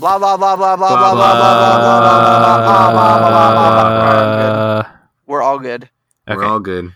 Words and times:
Blah 0.00 0.16
blah 0.16 0.36
blah 0.36 0.54
blah 0.54 0.76
blah 0.76 0.94
blah 0.96 1.12
blah 1.12 1.34
blah 1.34 1.58
blah 1.58 1.78
blah 1.82 1.98
blah 1.98 2.62
blah 2.62 2.90
blah 2.92 3.18
blah 3.18 3.58
blah 3.58 3.88
blah. 3.90 4.90
We're 5.26 5.42
all 5.42 5.58
good. 5.58 5.90
Uh, 6.28 6.34
We're 6.36 6.44
all 6.44 6.60
good. 6.60 6.92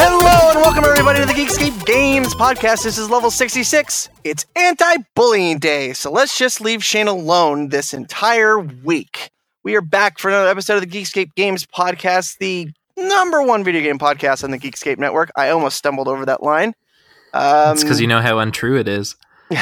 Hello 0.00 0.50
and 0.50 0.60
welcome 0.60 0.84
everybody 0.84 1.18
to 1.18 1.26
the 1.26 1.32
Geekscape 1.32 1.84
Games 1.84 2.34
podcast. 2.36 2.84
This 2.84 2.98
is 2.98 3.10
level 3.10 3.30
66. 3.32 4.08
It's 4.22 4.46
anti-bullying 4.54 5.58
day, 5.58 5.92
so 5.92 6.12
let's 6.12 6.38
just 6.38 6.60
leave 6.60 6.84
Shane 6.84 7.08
alone 7.08 7.70
this 7.70 7.92
entire 7.92 8.60
week. 8.60 9.30
We 9.68 9.76
are 9.76 9.82
back 9.82 10.18
for 10.18 10.30
another 10.30 10.48
episode 10.48 10.82
of 10.82 10.90
the 10.90 10.98
Geekscape 10.98 11.34
Games 11.34 11.66
podcast, 11.66 12.38
the 12.38 12.70
number 12.96 13.42
one 13.42 13.64
video 13.64 13.82
game 13.82 13.98
podcast 13.98 14.42
on 14.42 14.50
the 14.50 14.58
Geekscape 14.58 14.96
network. 14.96 15.30
I 15.36 15.50
almost 15.50 15.76
stumbled 15.76 16.08
over 16.08 16.24
that 16.24 16.42
line. 16.42 16.72
Um, 17.34 17.74
It's 17.74 17.82
because 17.82 18.00
you 18.00 18.06
know 18.06 18.22
how 18.22 18.38
untrue 18.38 18.78
it 18.78 18.88
is. 18.88 19.14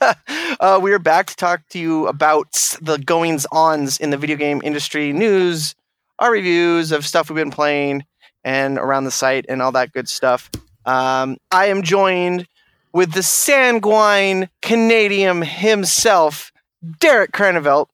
uh, 0.00 0.80
we 0.82 0.92
are 0.92 0.98
back 0.98 1.28
to 1.28 1.36
talk 1.36 1.60
to 1.68 1.78
you 1.78 2.08
about 2.08 2.76
the 2.82 2.98
goings 2.98 3.46
ons 3.52 3.98
in 3.98 4.10
the 4.10 4.16
video 4.16 4.36
game 4.36 4.60
industry 4.64 5.12
news, 5.12 5.76
our 6.18 6.32
reviews 6.32 6.90
of 6.90 7.06
stuff 7.06 7.30
we've 7.30 7.36
been 7.36 7.52
playing, 7.52 8.02
and 8.42 8.78
around 8.78 9.04
the 9.04 9.12
site 9.12 9.46
and 9.48 9.62
all 9.62 9.70
that 9.70 9.92
good 9.92 10.08
stuff. 10.08 10.50
Um, 10.86 11.36
I 11.52 11.66
am 11.66 11.84
joined 11.84 12.48
with 12.92 13.12
the 13.12 13.22
sanguine 13.22 14.48
Canadian 14.60 15.42
himself, 15.42 16.50
Derek 16.98 17.30
Carnevelt, 17.30 17.86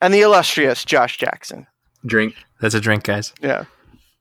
and 0.00 0.12
the 0.14 0.20
illustrious 0.20 0.84
Josh 0.84 1.18
Jackson. 1.18 1.66
Drink. 2.06 2.34
That's 2.60 2.74
a 2.74 2.80
drink, 2.80 3.04
guys. 3.04 3.32
Yeah, 3.42 3.64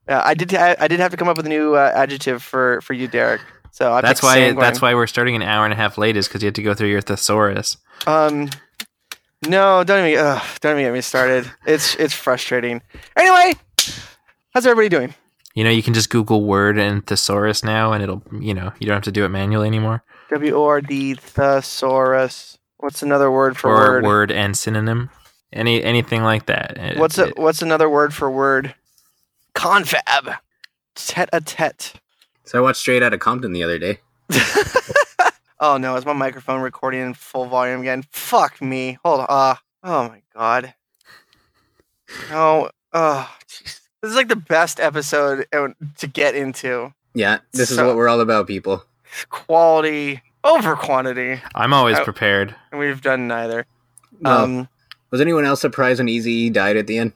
yeah. 0.08 0.22
I 0.24 0.34
did. 0.34 0.54
I, 0.54 0.76
I 0.80 0.88
did 0.88 1.00
have 1.00 1.12
to 1.12 1.18
come 1.18 1.28
up 1.28 1.38
with 1.38 1.46
a 1.46 1.50
new 1.50 1.76
uh, 1.76 1.92
adjective 1.96 2.44
for 2.44 2.82
for 2.82 2.94
you, 2.94 3.08
Derek. 3.08 3.42
So 3.72 3.94
I 3.94 4.02
that's 4.02 4.22
why. 4.22 4.36
sanguine. 4.36 4.64
That's 4.64 4.82
why 4.82 4.94
we're 4.94 5.08
starting 5.08 5.36
an 5.36 5.42
hour 5.42 5.64
and 5.66 5.74
a 5.74 5.78
half 5.78 5.98
late. 5.98 6.18
Is 6.18 6.28
because 6.28 6.42
you 6.42 6.48
had 6.48 6.56
to 6.56 6.64
go 6.64 6.74
through 6.74 6.90
your 6.90 7.02
thesaurus. 7.02 7.78
Um, 8.08 8.50
no, 9.48 9.84
don't 9.84 10.06
even, 10.08 10.26
ugh, 10.26 10.44
don't 10.60 10.74
even 10.74 10.86
get 10.86 10.94
me 10.94 11.02
started. 11.02 11.50
It's 11.66 11.96
it's 11.96 12.14
frustrating. 12.14 12.82
Anyway, 13.16 13.56
how's 14.54 14.66
everybody 14.66 14.90
doing? 14.90 15.14
You 15.56 15.64
know, 15.64 15.70
you 15.70 15.84
can 15.84 15.94
just 15.94 16.10
Google 16.10 16.44
word 16.44 16.78
and 16.78 17.06
thesaurus 17.06 17.64
now, 17.64 17.94
and 17.94 18.04
it'll. 18.04 18.24
You 18.40 18.54
know, 18.54 18.74
you 18.80 18.88
don't 18.88 18.96
have 18.96 19.04
to 19.04 19.12
do 19.12 19.26
it 19.26 19.30
manually 19.30 19.68
anymore. 19.68 20.04
W 20.30 20.56
O 20.56 20.66
R 20.66 20.82
D 20.82 21.16
thesaurus. 21.16 22.58
What's 22.78 23.02
another 23.02 23.32
word 23.32 23.58
for 23.58 23.70
or 23.70 23.92
word? 23.94 24.04
word 24.04 24.32
and 24.32 24.58
synonym. 24.58 25.10
Any 25.52 25.84
anything 25.84 26.24
like 26.24 26.46
that. 26.46 26.78
It- 26.78 26.98
What's 26.98 27.18
a, 27.18 27.28
it- 27.30 27.38
what's 27.38 27.62
another 27.62 27.90
word 27.90 28.14
for 28.14 28.30
word? 28.30 28.76
Confab. 29.56 30.38
Tete 30.96 31.30
a 31.34 31.42
tete. 31.42 31.94
So 32.46 32.58
I 32.60 32.62
watched 32.62 32.80
Straight 32.82 33.02
Outta 33.04 33.18
Compton 33.18 33.52
the 33.54 33.64
other 33.64 33.80
day. 33.80 34.00
Oh 35.62 35.76
no, 35.76 35.98
is 35.98 36.06
my 36.06 36.14
microphone 36.14 36.62
recording 36.62 37.02
in 37.02 37.14
full 37.14 37.46
volume 37.46 37.82
again? 37.82 38.04
Fuck 38.12 38.62
me. 38.62 38.98
Hold 39.04 39.20
on. 39.20 39.26
Uh, 39.30 39.56
oh 39.84 40.08
my 40.08 40.22
god. 40.34 40.74
No. 42.30 42.70
Oh, 42.94 43.30
jeez. 43.46 43.82
This 44.02 44.12
is 44.12 44.16
like 44.16 44.30
the 44.30 44.38
best 44.38 44.80
episode 44.80 45.46
uh, 45.52 45.68
to 45.98 46.08
get 46.08 46.34
into. 46.34 46.94
Yeah, 47.14 47.40
this 47.52 47.72
is 47.72 47.78
what 47.78 47.98
we're 47.98 48.08
all 48.08 48.22
about, 48.22 48.48
people. 48.48 48.86
Quality 49.32 50.22
over 50.46 50.78
quantity. 50.78 51.42
I'm 51.54 51.74
always 51.74 51.98
Oh. 52.00 52.04
prepared. 52.06 52.56
and 52.72 52.80
we've 52.80 53.02
done 53.02 53.28
neither. 53.28 53.66
No. 54.22 54.32
Um, 54.32 54.70
Was 55.12 55.22
anyone 55.22 55.46
else 55.46 55.62
surprised 55.62 56.00
when 56.00 56.10
Easy 56.10 56.50
died 56.50 56.78
at 56.78 56.88
the 56.88 56.98
end? 56.98 57.14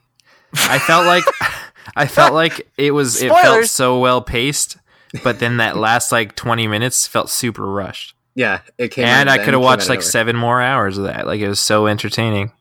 I 0.54 0.80
felt 0.80 1.06
like 1.06 1.24
I 1.96 2.08
felt 2.08 2.34
like 2.34 2.68
it 2.78 2.92
was 2.92 3.22
it 3.22 3.32
felt 3.32 3.66
so 3.66 4.00
well 4.00 4.22
paced, 4.22 4.78
but 5.24 5.40
then 5.40 5.58
that 5.58 5.78
last 5.78 6.12
like 6.12 6.36
20 6.36 6.68
minutes 6.68 7.06
felt 7.08 7.30
super 7.30 7.66
rushed. 7.66 8.16
Yeah, 8.36 8.62
it 8.80 8.90
came. 8.90 9.06
and 9.06 9.30
I 9.30 9.38
could 9.38 9.54
have 9.54 9.62
watched 9.62 9.90
like 9.90 10.00
over. 10.00 10.08
seven 10.08 10.36
more 10.36 10.60
hours 10.62 10.98
of 10.98 11.04
that. 11.06 11.28
Like 11.28 11.40
it 11.40 11.48
was 11.48 11.60
so 11.60 11.86
entertaining. 11.88 12.52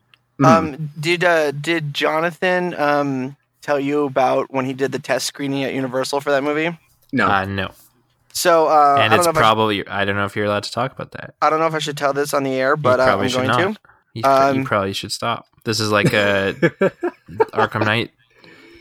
Mhm. 0.40 0.46
um, 0.46 0.90
did 0.98 1.24
uh, 1.24 1.50
did 1.52 1.94
Jonathan 1.94 2.74
um, 2.78 3.36
tell 3.62 3.78
you 3.80 4.04
about 4.04 4.52
when 4.52 4.64
he 4.66 4.72
did 4.74 4.92
the 4.92 4.98
test 4.98 5.26
screening 5.26 5.64
at 5.64 5.72
Universal 5.72 6.20
for 6.20 6.30
that 6.30 6.42
movie? 6.42 6.76
no, 7.12 7.26
Uh, 7.28 7.44
no, 7.44 7.70
So 8.32 8.66
uh, 8.68 8.96
I 8.98 9.02
and 9.02 9.10
don't 9.10 9.20
it's 9.20 9.26
know 9.26 9.30
if 9.30 9.36
I, 9.36 9.40
probably 9.40 9.86
I 9.86 10.04
don't 10.06 10.16
know 10.16 10.24
if 10.24 10.34
you're 10.34 10.46
allowed 10.46 10.62
to 10.64 10.72
talk 10.72 10.92
about 10.92 11.12
that. 11.12 11.34
I 11.42 11.48
don't 11.50 11.58
know 11.60 11.66
if 11.66 11.74
I 11.74 11.78
should 11.78 11.96
tell 11.96 12.12
this 12.14 12.32
on 12.34 12.42
the 12.42 12.54
air, 12.54 12.76
but 12.76 12.98
uh, 13.00 13.04
I'm 13.18 13.28
going 13.28 13.46
not. 13.48 13.58
to. 13.74 13.80
You, 14.14 14.22
pr- 14.22 14.28
you 14.28 14.34
Um, 14.34 14.64
probably 14.64 14.92
should 14.92 15.12
stop. 15.12 15.46
This 15.64 15.80
is 15.80 15.90
like 15.90 16.12
a 16.12 16.54
Arkham 17.54 17.84
Knight 17.84 18.10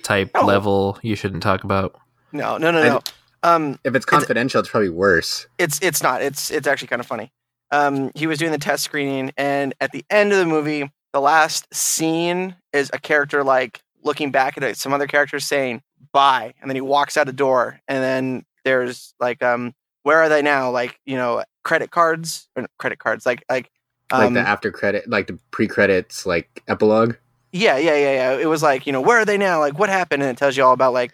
type 0.03 0.31
No. 0.35 0.45
level. 0.45 0.99
You 1.01 1.15
shouldn't 1.15 1.43
talk 1.43 1.63
about. 1.63 1.95
No, 2.31 2.57
no, 2.57 2.71
no, 2.71 2.81
I- 2.81 2.87
no. 2.89 3.01
Um, 3.43 3.79
if 3.83 3.95
it's 3.95 4.05
confidential, 4.05 4.59
it's 4.59 4.69
probably 4.69 4.89
worse. 4.89 5.47
it's 5.57 5.79
it's 5.81 6.03
not. 6.03 6.21
It's 6.21 6.51
it's 6.51 6.67
actually 6.67 6.89
kind 6.89 6.99
of 6.99 7.07
funny. 7.07 7.31
Um, 7.71 8.11
he 8.13 8.27
was 8.27 8.37
doing 8.37 8.51
the 8.51 8.59
test 8.59 8.83
screening, 8.83 9.31
and 9.35 9.73
at 9.81 9.91
the 9.93 10.05
end 10.11 10.31
of 10.31 10.37
the 10.37 10.45
movie, 10.45 10.91
the 11.13 11.21
last 11.21 11.73
scene 11.73 12.55
is 12.71 12.91
a 12.93 12.99
character 12.99 13.43
like 13.43 13.81
looking 14.03 14.29
back 14.29 14.57
at 14.57 14.63
it, 14.63 14.77
some 14.77 14.93
other 14.93 15.07
characters 15.07 15.43
saying 15.45 15.81
bye, 16.13 16.53
and 16.61 16.69
then 16.69 16.75
he 16.75 16.81
walks 16.81 17.17
out 17.17 17.25
the 17.25 17.33
door, 17.33 17.79
and 17.87 18.03
then 18.03 18.45
there's 18.63 19.15
like 19.19 19.41
um, 19.41 19.73
where 20.03 20.19
are 20.21 20.29
they 20.29 20.43
now? 20.43 20.69
Like 20.69 20.99
you 21.07 21.15
know, 21.15 21.43
credit 21.63 21.89
cards 21.89 22.47
or 22.55 22.67
credit 22.77 22.99
cards, 22.99 23.25
like 23.25 23.43
like 23.49 23.71
like 24.11 24.27
um, 24.27 24.33
the 24.33 24.41
after 24.41 24.71
credit, 24.71 25.09
like 25.09 25.27
the 25.27 25.39
pre 25.51 25.67
credits, 25.67 26.25
like 26.25 26.63
epilogue. 26.67 27.15
yeah, 27.51 27.77
yeah, 27.77 27.95
yeah, 27.95 28.13
yeah. 28.13 28.37
It 28.37 28.47
was 28.47 28.63
like 28.63 28.85
you 28.85 28.93
know, 28.93 29.01
where 29.01 29.19
are 29.19 29.25
they 29.25 29.37
now? 29.37 29.59
Like 29.59 29.77
what 29.79 29.89
happened? 29.89 30.23
And 30.23 30.31
it 30.31 30.37
tells 30.37 30.57
you 30.57 30.63
all 30.63 30.73
about 30.73 30.93
like 30.93 31.11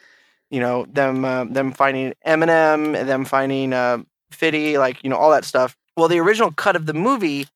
you 0.49 0.59
know 0.59 0.85
them 0.85 1.25
uh, 1.25 1.45
them 1.45 1.71
finding 1.71 2.13
Eminem, 2.25 2.97
and 2.97 3.09
them 3.09 3.25
finding 3.25 3.73
uh, 3.73 3.99
Fitty, 4.31 4.77
like 4.77 5.03
you 5.03 5.09
know 5.09 5.17
all 5.17 5.31
that 5.31 5.45
stuff. 5.45 5.75
Well, 5.95 6.07
the 6.07 6.19
original 6.19 6.51
cut 6.51 6.75
of 6.75 6.85
the 6.85 6.93
movie 6.93 7.47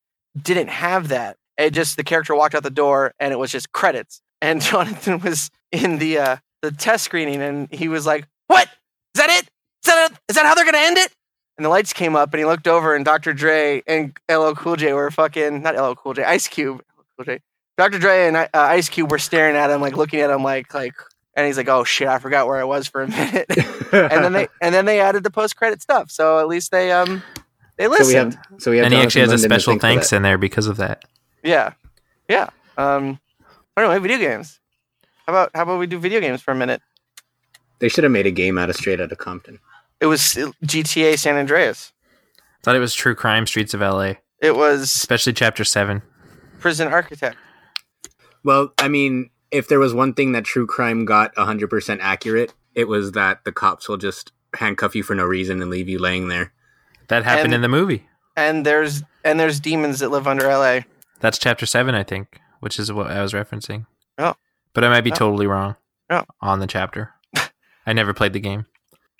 didn't 0.41 0.69
have 0.69 1.09
that. 1.09 1.37
It 1.57 1.71
just 1.71 1.97
the 1.97 2.03
character 2.03 2.35
walked 2.35 2.55
out 2.55 2.63
the 2.63 2.69
door, 2.69 3.13
and 3.19 3.31
it 3.31 3.37
was 3.37 3.51
just 3.51 3.71
credits. 3.71 4.21
And 4.41 4.61
Jonathan 4.69 5.19
was 5.19 5.49
in 5.71 5.99
the 5.99 6.17
uh, 6.17 6.37
the 6.61 6.71
test 6.71 7.03
screening, 7.03 7.41
and 7.41 7.71
he 7.71 7.87
was 7.87 8.05
like, 8.05 8.27
"What 8.47 8.67
is 8.67 9.21
that? 9.21 9.29
It 9.29 9.43
is 9.43 9.49
that 9.85 10.11
is 10.29 10.35
that 10.35 10.45
how 10.45 10.55
they're 10.55 10.65
gonna 10.65 10.77
end 10.79 10.97
it?" 10.97 11.11
And 11.61 11.65
the 11.67 11.69
lights 11.69 11.93
came 11.93 12.15
up, 12.15 12.33
and 12.33 12.39
he 12.39 12.45
looked 12.45 12.67
over, 12.67 12.95
and 12.95 13.05
Dr. 13.05 13.33
Dre 13.35 13.83
and 13.85 14.17
LL 14.27 14.53
Cool 14.53 14.77
J 14.77 14.93
were 14.93 15.11
fucking 15.11 15.61
not 15.61 15.75
LL 15.75 15.93
Cool 15.93 16.15
J, 16.15 16.23
Ice 16.23 16.47
Cube, 16.47 16.83
Cool 17.15 17.25
J, 17.25 17.39
Dr. 17.77 17.99
Dre 17.99 18.25
and 18.25 18.35
uh, 18.35 18.47
Ice 18.51 18.89
Cube 18.89 19.11
were 19.11 19.19
staring 19.19 19.55
at 19.55 19.69
him, 19.69 19.79
like 19.79 19.95
looking 19.95 20.21
at 20.21 20.31
him, 20.31 20.43
like 20.43 20.73
like, 20.73 20.95
and 21.35 21.45
he's 21.45 21.57
like, 21.57 21.67
"Oh 21.67 21.83
shit, 21.83 22.07
I 22.07 22.17
forgot 22.17 22.47
where 22.47 22.57
I 22.57 22.63
was 22.63 22.87
for 22.87 23.03
a 23.03 23.07
minute." 23.07 23.45
and 23.93 24.23
then 24.23 24.33
they 24.33 24.47
and 24.59 24.73
then 24.73 24.85
they 24.85 25.01
added 25.01 25.23
the 25.23 25.29
post 25.29 25.55
credit 25.55 25.83
stuff, 25.83 26.09
so 26.09 26.39
at 26.39 26.47
least 26.47 26.71
they 26.71 26.91
um 26.91 27.21
they 27.77 27.83
so 27.83 27.91
we 27.91 27.97
listened. 27.99 28.33
have, 28.33 28.59
so 28.59 28.71
we 28.71 28.77
have. 28.77 28.85
and 28.87 28.95
he 28.95 28.99
actually 28.99 29.21
has 29.21 29.29
a 29.29 29.37
Jonathan 29.37 29.49
Linden 29.49 29.59
to 29.59 29.63
special 29.63 29.79
thanks 29.79 30.13
in 30.13 30.23
there 30.23 30.39
because 30.39 30.65
of 30.65 30.77
that. 30.77 31.05
Yeah, 31.43 31.73
yeah. 32.27 32.49
Um, 32.75 33.19
anyway, 33.77 33.99
video 33.99 34.17
games. 34.17 34.59
How 35.27 35.33
about 35.33 35.51
how 35.53 35.61
about 35.61 35.77
we 35.77 35.85
do 35.85 35.99
video 35.99 36.21
games 36.21 36.41
for 36.41 36.49
a 36.53 36.55
minute? 36.55 36.81
They 37.77 37.87
should 37.87 38.03
have 38.03 38.13
made 38.13 38.25
a 38.25 38.31
game 38.31 38.57
out 38.57 38.71
of 38.71 38.75
Straight 38.75 38.99
Outta 38.99 39.15
Compton. 39.15 39.59
It 40.01 40.07
was 40.07 40.21
GTA 40.65 41.17
San 41.17 41.37
Andreas. 41.37 41.93
I 42.37 42.41
Thought 42.63 42.75
it 42.75 42.79
was 42.79 42.93
True 42.93 43.15
Crime 43.15 43.47
Streets 43.47 43.73
of 43.73 43.81
L.A., 43.81 44.19
It 44.41 44.55
was 44.55 44.81
especially 44.83 45.33
Chapter 45.33 45.63
Seven. 45.63 46.01
Prison 46.59 46.87
Architect. 46.89 47.37
Well, 48.43 48.73
I 48.79 48.87
mean, 48.87 49.29
if 49.51 49.67
there 49.67 49.79
was 49.79 49.93
one 49.93 50.13
thing 50.13 50.31
that 50.33 50.43
true 50.43 50.65
crime 50.67 51.05
got 51.05 51.33
100% 51.35 51.99
accurate, 52.01 52.53
it 52.75 52.87
was 52.87 53.11
that 53.13 53.43
the 53.45 53.51
cops 53.51 53.87
will 53.87 53.97
just 53.97 54.31
handcuff 54.55 54.95
you 54.95 55.03
for 55.03 55.15
no 55.15 55.23
reason 55.25 55.61
and 55.61 55.69
leave 55.71 55.87
you 55.89 55.99
laying 55.99 56.27
there. 56.27 56.51
That 57.07 57.23
happened 57.23 57.45
And- 57.47 57.55
in 57.55 57.61
the 57.61 57.69
movie. 57.69 58.07
And 58.37 58.65
there's 58.65 59.03
and 59.25 59.39
there's 59.39 59.59
demons 59.59 59.99
that 59.99 60.09
live 60.09 60.25
under 60.27 60.47
LA. 60.47 60.81
That's 61.19 61.37
Chapter 61.37 61.65
Seven, 61.65 61.93
I 61.93 62.03
think, 62.03 62.39
which 62.61 62.79
is 62.79 62.91
what 62.91 63.07
I 63.11 63.21
was 63.21 63.33
referencing. 63.33 63.85
Oh. 64.17 64.35
but 64.73 64.83
I 64.83 64.89
might 64.89 65.01
be 65.01 65.11
Oh. 65.11 65.15
totally 65.15 65.47
wrong. 65.47 65.75
Oh. 66.09 66.23
on 66.41 66.59
the 66.59 66.67
chapter. 66.67 67.13
I 67.85 67.93
never 67.93 68.13
played 68.13 68.33
the 68.33 68.39
game. 68.39 68.65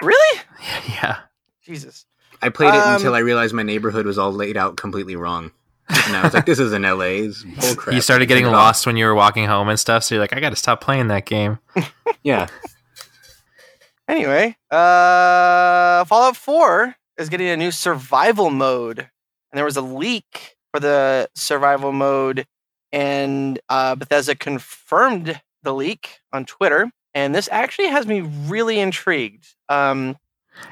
Really? 0.02 0.41
yeah, 0.90 1.18
Jesus. 1.64 2.06
I 2.42 2.50
played 2.50 2.74
it 2.74 2.78
Um, 2.82 2.96
until 2.96 3.14
I 3.14 3.20
realized 3.20 3.54
my 3.54 3.64
neighborhood 3.64 4.06
was 4.06 4.18
all 4.18 4.32
laid 4.32 4.58
out 4.58 4.76
completely 4.78 5.16
wrong. 5.16 5.52
And 6.08 6.16
I 6.16 6.24
was 6.24 6.34
like, 6.34 6.46
this 6.46 6.58
is 6.60 6.72
in 6.74 6.84
LA. 6.84 7.26
It's 7.28 7.44
bull 7.60 7.76
crap. 7.76 7.94
you 7.94 8.02
started 8.02 8.28
getting 8.28 8.46
Turn 8.46 8.54
it 8.54 8.58
off. 8.58 8.64
lost 8.64 8.88
when 8.88 8.96
you 8.98 9.06
were 9.06 9.14
walking 9.16 9.46
home 9.46 9.68
and 9.70 9.80
stuff. 9.80 10.04
So 10.04 10.16
you're 10.16 10.22
like, 10.24 10.34
I 10.34 10.40
got 10.40 10.52
to 10.52 10.56
stop 10.56 10.82
playing 10.82 11.08
that 11.08 11.26
game. 11.26 11.60
Yeah. 12.24 12.48
Anyway, 14.08 14.56
uh, 14.70 16.04
Fallout 16.06 16.36
4 16.36 16.96
is 17.18 17.30
getting 17.30 17.48
a 17.48 17.58
new 17.58 17.72
survival 17.72 18.50
mode, 18.50 19.00
and 19.00 19.10
there 19.58 19.66
was 19.66 19.78
a 19.78 19.82
leak 19.82 20.58
for 20.74 20.80
the 20.80 21.30
survival 21.34 21.92
mode, 21.92 22.46
and 22.92 23.60
uh, 23.70 23.96
Bethesda 23.96 24.36
confirmed 24.36 25.42
the 25.64 25.74
leak 25.74 26.20
on 26.34 26.46
Twitter, 26.46 26.92
and 27.14 27.34
this 27.34 27.48
actually 27.52 27.88
has 27.88 28.06
me 28.06 28.22
really 28.22 28.80
intrigued. 28.80 29.48
Um, 29.70 30.18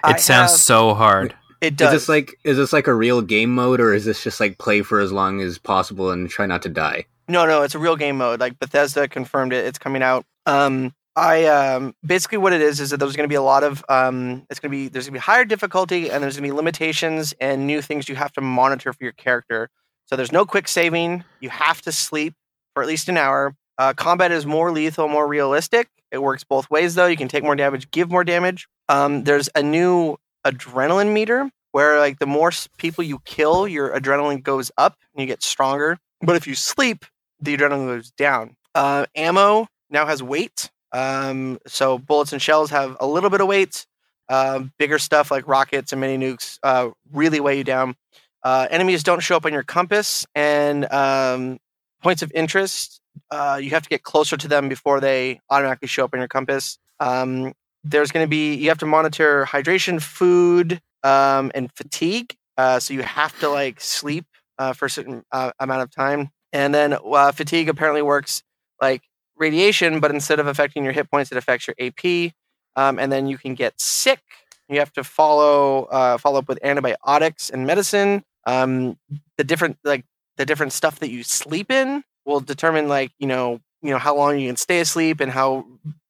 I 0.03 0.11
It 0.11 0.19
sounds 0.19 0.51
have- 0.51 0.59
so 0.59 0.93
hard. 0.93 1.33
it 1.61 1.73
Is 1.73 1.77
does. 1.77 1.91
this 1.91 2.09
like 2.09 2.35
is 2.43 2.57
this 2.57 2.71
like 2.73 2.87
a 2.87 2.93
real 2.93 3.21
game 3.21 3.53
mode 3.53 3.79
or 3.81 3.93
is 3.93 4.05
this 4.05 4.23
just 4.23 4.39
like 4.39 4.57
play 4.57 4.81
for 4.81 4.99
as 4.99 5.11
long 5.11 5.41
as 5.41 5.57
possible 5.57 6.09
and 6.11 6.29
try 6.29 6.45
not 6.45 6.61
to 6.63 6.69
die? 6.69 7.05
No, 7.27 7.45
no, 7.45 7.61
it's 7.63 7.75
a 7.75 7.79
real 7.79 7.95
game 7.95 8.17
mode. 8.17 8.39
Like 8.39 8.57
Bethesda 8.59 9.07
confirmed 9.07 9.53
it. 9.53 9.65
It's 9.65 9.77
coming 9.77 10.01
out. 10.01 10.25
Um, 10.45 10.93
I 11.15 11.45
um, 11.45 11.93
basically 12.05 12.37
what 12.37 12.53
it 12.53 12.61
is 12.61 12.79
is 12.79 12.91
that 12.91 12.97
there's 12.97 13.15
going 13.15 13.27
to 13.27 13.31
be 13.31 13.35
a 13.35 13.41
lot 13.41 13.63
of 13.63 13.83
um, 13.89 14.45
it's 14.49 14.59
going 14.59 14.71
to 14.71 14.75
be 14.77 14.87
there's 14.87 15.05
going 15.05 15.13
to 15.13 15.19
be 15.19 15.23
higher 15.23 15.43
difficulty 15.45 16.09
and 16.09 16.23
there's 16.23 16.35
going 16.37 16.47
to 16.47 16.53
be 16.53 16.55
limitations 16.57 17.33
and 17.41 17.67
new 17.67 17.81
things 17.81 18.07
you 18.07 18.15
have 18.15 18.31
to 18.33 18.41
monitor 18.41 18.93
for 18.93 19.03
your 19.03 19.11
character. 19.13 19.69
So 20.05 20.15
there's 20.15 20.31
no 20.31 20.45
quick 20.45 20.67
saving. 20.67 21.23
You 21.39 21.49
have 21.49 21.81
to 21.83 21.91
sleep 21.91 22.33
for 22.73 22.81
at 22.81 22.87
least 22.87 23.09
an 23.09 23.17
hour. 23.17 23.53
Uh, 23.79 23.93
combat 23.93 24.29
is 24.31 24.45
more 24.45 24.71
lethal, 24.73 25.07
more 25.07 25.25
realistic. 25.25 25.87
It 26.11 26.21
works 26.21 26.43
both 26.43 26.69
ways 26.69 26.95
though. 26.95 27.05
You 27.05 27.15
can 27.15 27.29
take 27.29 27.43
more 27.43 27.55
damage, 27.55 27.89
give 27.91 28.11
more 28.11 28.25
damage. 28.25 28.67
Um, 28.89 29.23
there's 29.23 29.49
a 29.55 29.63
new 29.63 30.17
adrenaline 30.45 31.13
meter 31.13 31.49
where 31.71 31.97
like 31.99 32.19
the 32.19 32.25
more 32.25 32.51
people 32.77 33.05
you 33.05 33.19
kill, 33.23 33.67
your 33.67 33.89
adrenaline 33.97 34.43
goes 34.43 34.69
up 34.77 34.97
and 35.13 35.21
you 35.21 35.27
get 35.27 35.41
stronger. 35.41 35.97
But 36.21 36.35
if 36.35 36.45
you 36.45 36.55
sleep, 36.55 37.05
the 37.39 37.55
adrenaline 37.55 37.87
goes 37.87 38.11
down. 38.11 38.57
Uh, 38.75 39.05
ammo 39.15 39.67
now 39.89 40.05
has 40.05 40.21
weight. 40.21 40.69
Um, 40.91 41.57
so 41.65 41.97
bullets 41.97 42.33
and 42.33 42.41
shells 42.41 42.71
have 42.71 42.97
a 42.99 43.07
little 43.07 43.29
bit 43.29 43.39
of 43.39 43.47
weight. 43.47 43.85
Um, 44.27 44.73
bigger 44.77 44.99
stuff 44.99 45.31
like 45.31 45.47
rockets 45.47 45.93
and 45.93 46.01
mini 46.01 46.23
nukes 46.23 46.59
uh, 46.63 46.89
really 47.13 47.39
weigh 47.39 47.59
you 47.59 47.63
down. 47.63 47.95
Uh, 48.43 48.67
enemies 48.69 49.03
don't 49.03 49.21
show 49.21 49.37
up 49.37 49.45
on 49.45 49.53
your 49.53 49.63
compass, 49.63 50.25
and 50.35 50.91
um, 50.93 51.59
points 52.01 52.21
of 52.21 52.31
interest 52.33 53.01
uh, 53.31 53.59
you 53.61 53.71
have 53.71 53.83
to 53.83 53.89
get 53.89 54.03
closer 54.03 54.37
to 54.37 54.47
them 54.47 54.69
before 54.69 54.99
they 54.99 55.39
automatically 55.49 55.87
show 55.87 56.05
up 56.05 56.13
on 56.13 56.19
your 56.19 56.27
compass. 56.27 56.77
Um, 56.99 57.53
there's 57.83 58.11
going 58.11 58.25
to 58.25 58.29
be 58.29 58.55
you 58.55 58.69
have 58.69 58.77
to 58.79 58.85
monitor 58.85 59.45
hydration, 59.45 60.01
food, 60.01 60.81
um, 61.03 61.51
and 61.55 61.71
fatigue. 61.73 62.35
Uh, 62.57 62.79
so 62.79 62.93
you 62.93 63.01
have 63.01 63.37
to 63.39 63.49
like 63.49 63.79
sleep 63.79 64.25
uh, 64.57 64.73
for 64.73 64.85
a 64.85 64.89
certain 64.89 65.23
uh, 65.31 65.51
amount 65.59 65.81
of 65.81 65.91
time, 65.91 66.29
and 66.51 66.73
then 66.73 66.93
uh, 66.93 67.31
fatigue 67.31 67.69
apparently 67.69 68.01
works 68.01 68.43
like 68.81 69.03
radiation, 69.37 69.99
but 69.99 70.11
instead 70.11 70.39
of 70.39 70.47
affecting 70.47 70.83
your 70.83 70.91
hit 70.91 71.09
points, 71.09 71.31
it 71.31 71.37
affects 71.37 71.67
your 71.67 71.75
AP, 71.79 72.33
um, 72.75 72.99
and 72.99 73.11
then 73.11 73.27
you 73.27 73.37
can 73.37 73.55
get 73.55 73.79
sick. 73.79 74.21
You 74.67 74.79
have 74.79 74.91
to 74.93 75.03
follow 75.03 75.87
follow 76.19 76.39
up 76.39 76.47
with 76.47 76.59
antibiotics 76.63 77.49
and 77.49 77.65
medicine. 77.65 78.23
Um, 78.45 78.97
the 79.37 79.43
different 79.43 79.77
like 79.83 80.05
the 80.37 80.45
different 80.45 80.73
stuff 80.73 80.99
that 80.99 81.09
you 81.09 81.23
sleep 81.23 81.71
in 81.71 82.03
will 82.29 82.39
determine 82.39 82.87
like 82.87 83.11
you 83.19 83.27
know 83.27 83.59
you 83.81 83.89
know 83.91 83.97
how 83.97 84.15
long 84.15 84.39
you 84.39 84.47
can 84.49 84.55
stay 84.55 84.79
asleep 84.79 85.19
and 85.19 85.31
how 85.31 85.65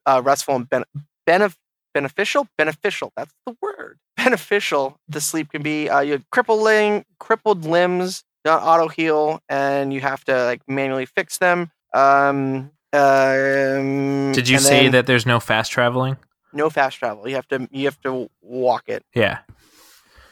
uh, 0.06 0.22
restful 0.24 0.56
and 0.56 0.70
ben- 0.70 0.84
benef- 1.28 1.56
beneficial 1.94 2.48
beneficial 2.58 3.12
that's 3.16 3.34
the 3.46 3.56
word 3.62 3.98
beneficial 4.18 4.98
the 5.08 5.22
sleep 5.22 5.52
can 5.52 5.62
be. 5.62 5.90
Uh, 5.90 6.00
you 6.02 6.12
have 6.14 6.30
crippling 6.32 7.06
crippled 7.20 7.66
limbs 7.66 8.24
not 8.46 8.62
auto 8.64 8.88
heal 8.88 9.42
and 9.50 9.92
you 9.94 10.00
have 10.02 10.24
to 10.26 10.46
like 10.46 10.62
manually 10.68 11.06
fix 11.06 11.38
them. 11.40 11.70
Um, 11.94 12.72
um, 12.94 14.32
Did 14.32 14.48
you 14.48 14.60
say 14.60 14.88
that 14.90 15.06
there's 15.08 15.26
no 15.26 15.40
fast 15.40 15.72
traveling? 15.72 16.18
no 16.52 16.70
fast 16.70 16.98
travel? 16.98 17.28
You 17.28 17.36
have 17.36 17.48
to 17.50 17.68
you 17.72 17.86
have 17.86 18.00
to 18.02 18.30
walk 18.42 18.84
it 18.88 19.04
Yeah. 19.14 19.40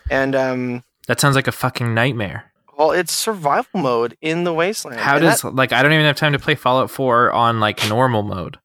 and 0.09 0.35
um. 0.35 0.83
That 1.07 1.19
sounds 1.21 1.35
like 1.35 1.47
a 1.47 1.51
fucking 1.53 1.93
nightmare. 1.93 2.51
Well, 2.77 2.91
it's 2.91 3.11
survival 3.11 3.79
mode 3.81 4.15
in 4.21 4.43
the 4.43 4.53
wasteland. 4.53 4.99
How 4.99 5.15
and 5.15 5.23
does 5.23 5.43
like 5.43 5.73
I 5.73 5.81
don't 5.83 5.93
even 5.93 6.05
have 6.05 6.15
time 6.15 6.33
to 6.33 6.39
play 6.39 6.55
Fallout 6.55 6.91
4 6.91 7.31
on 7.31 7.59
like 7.59 7.89
normal 7.89 8.21
mode 8.23 8.57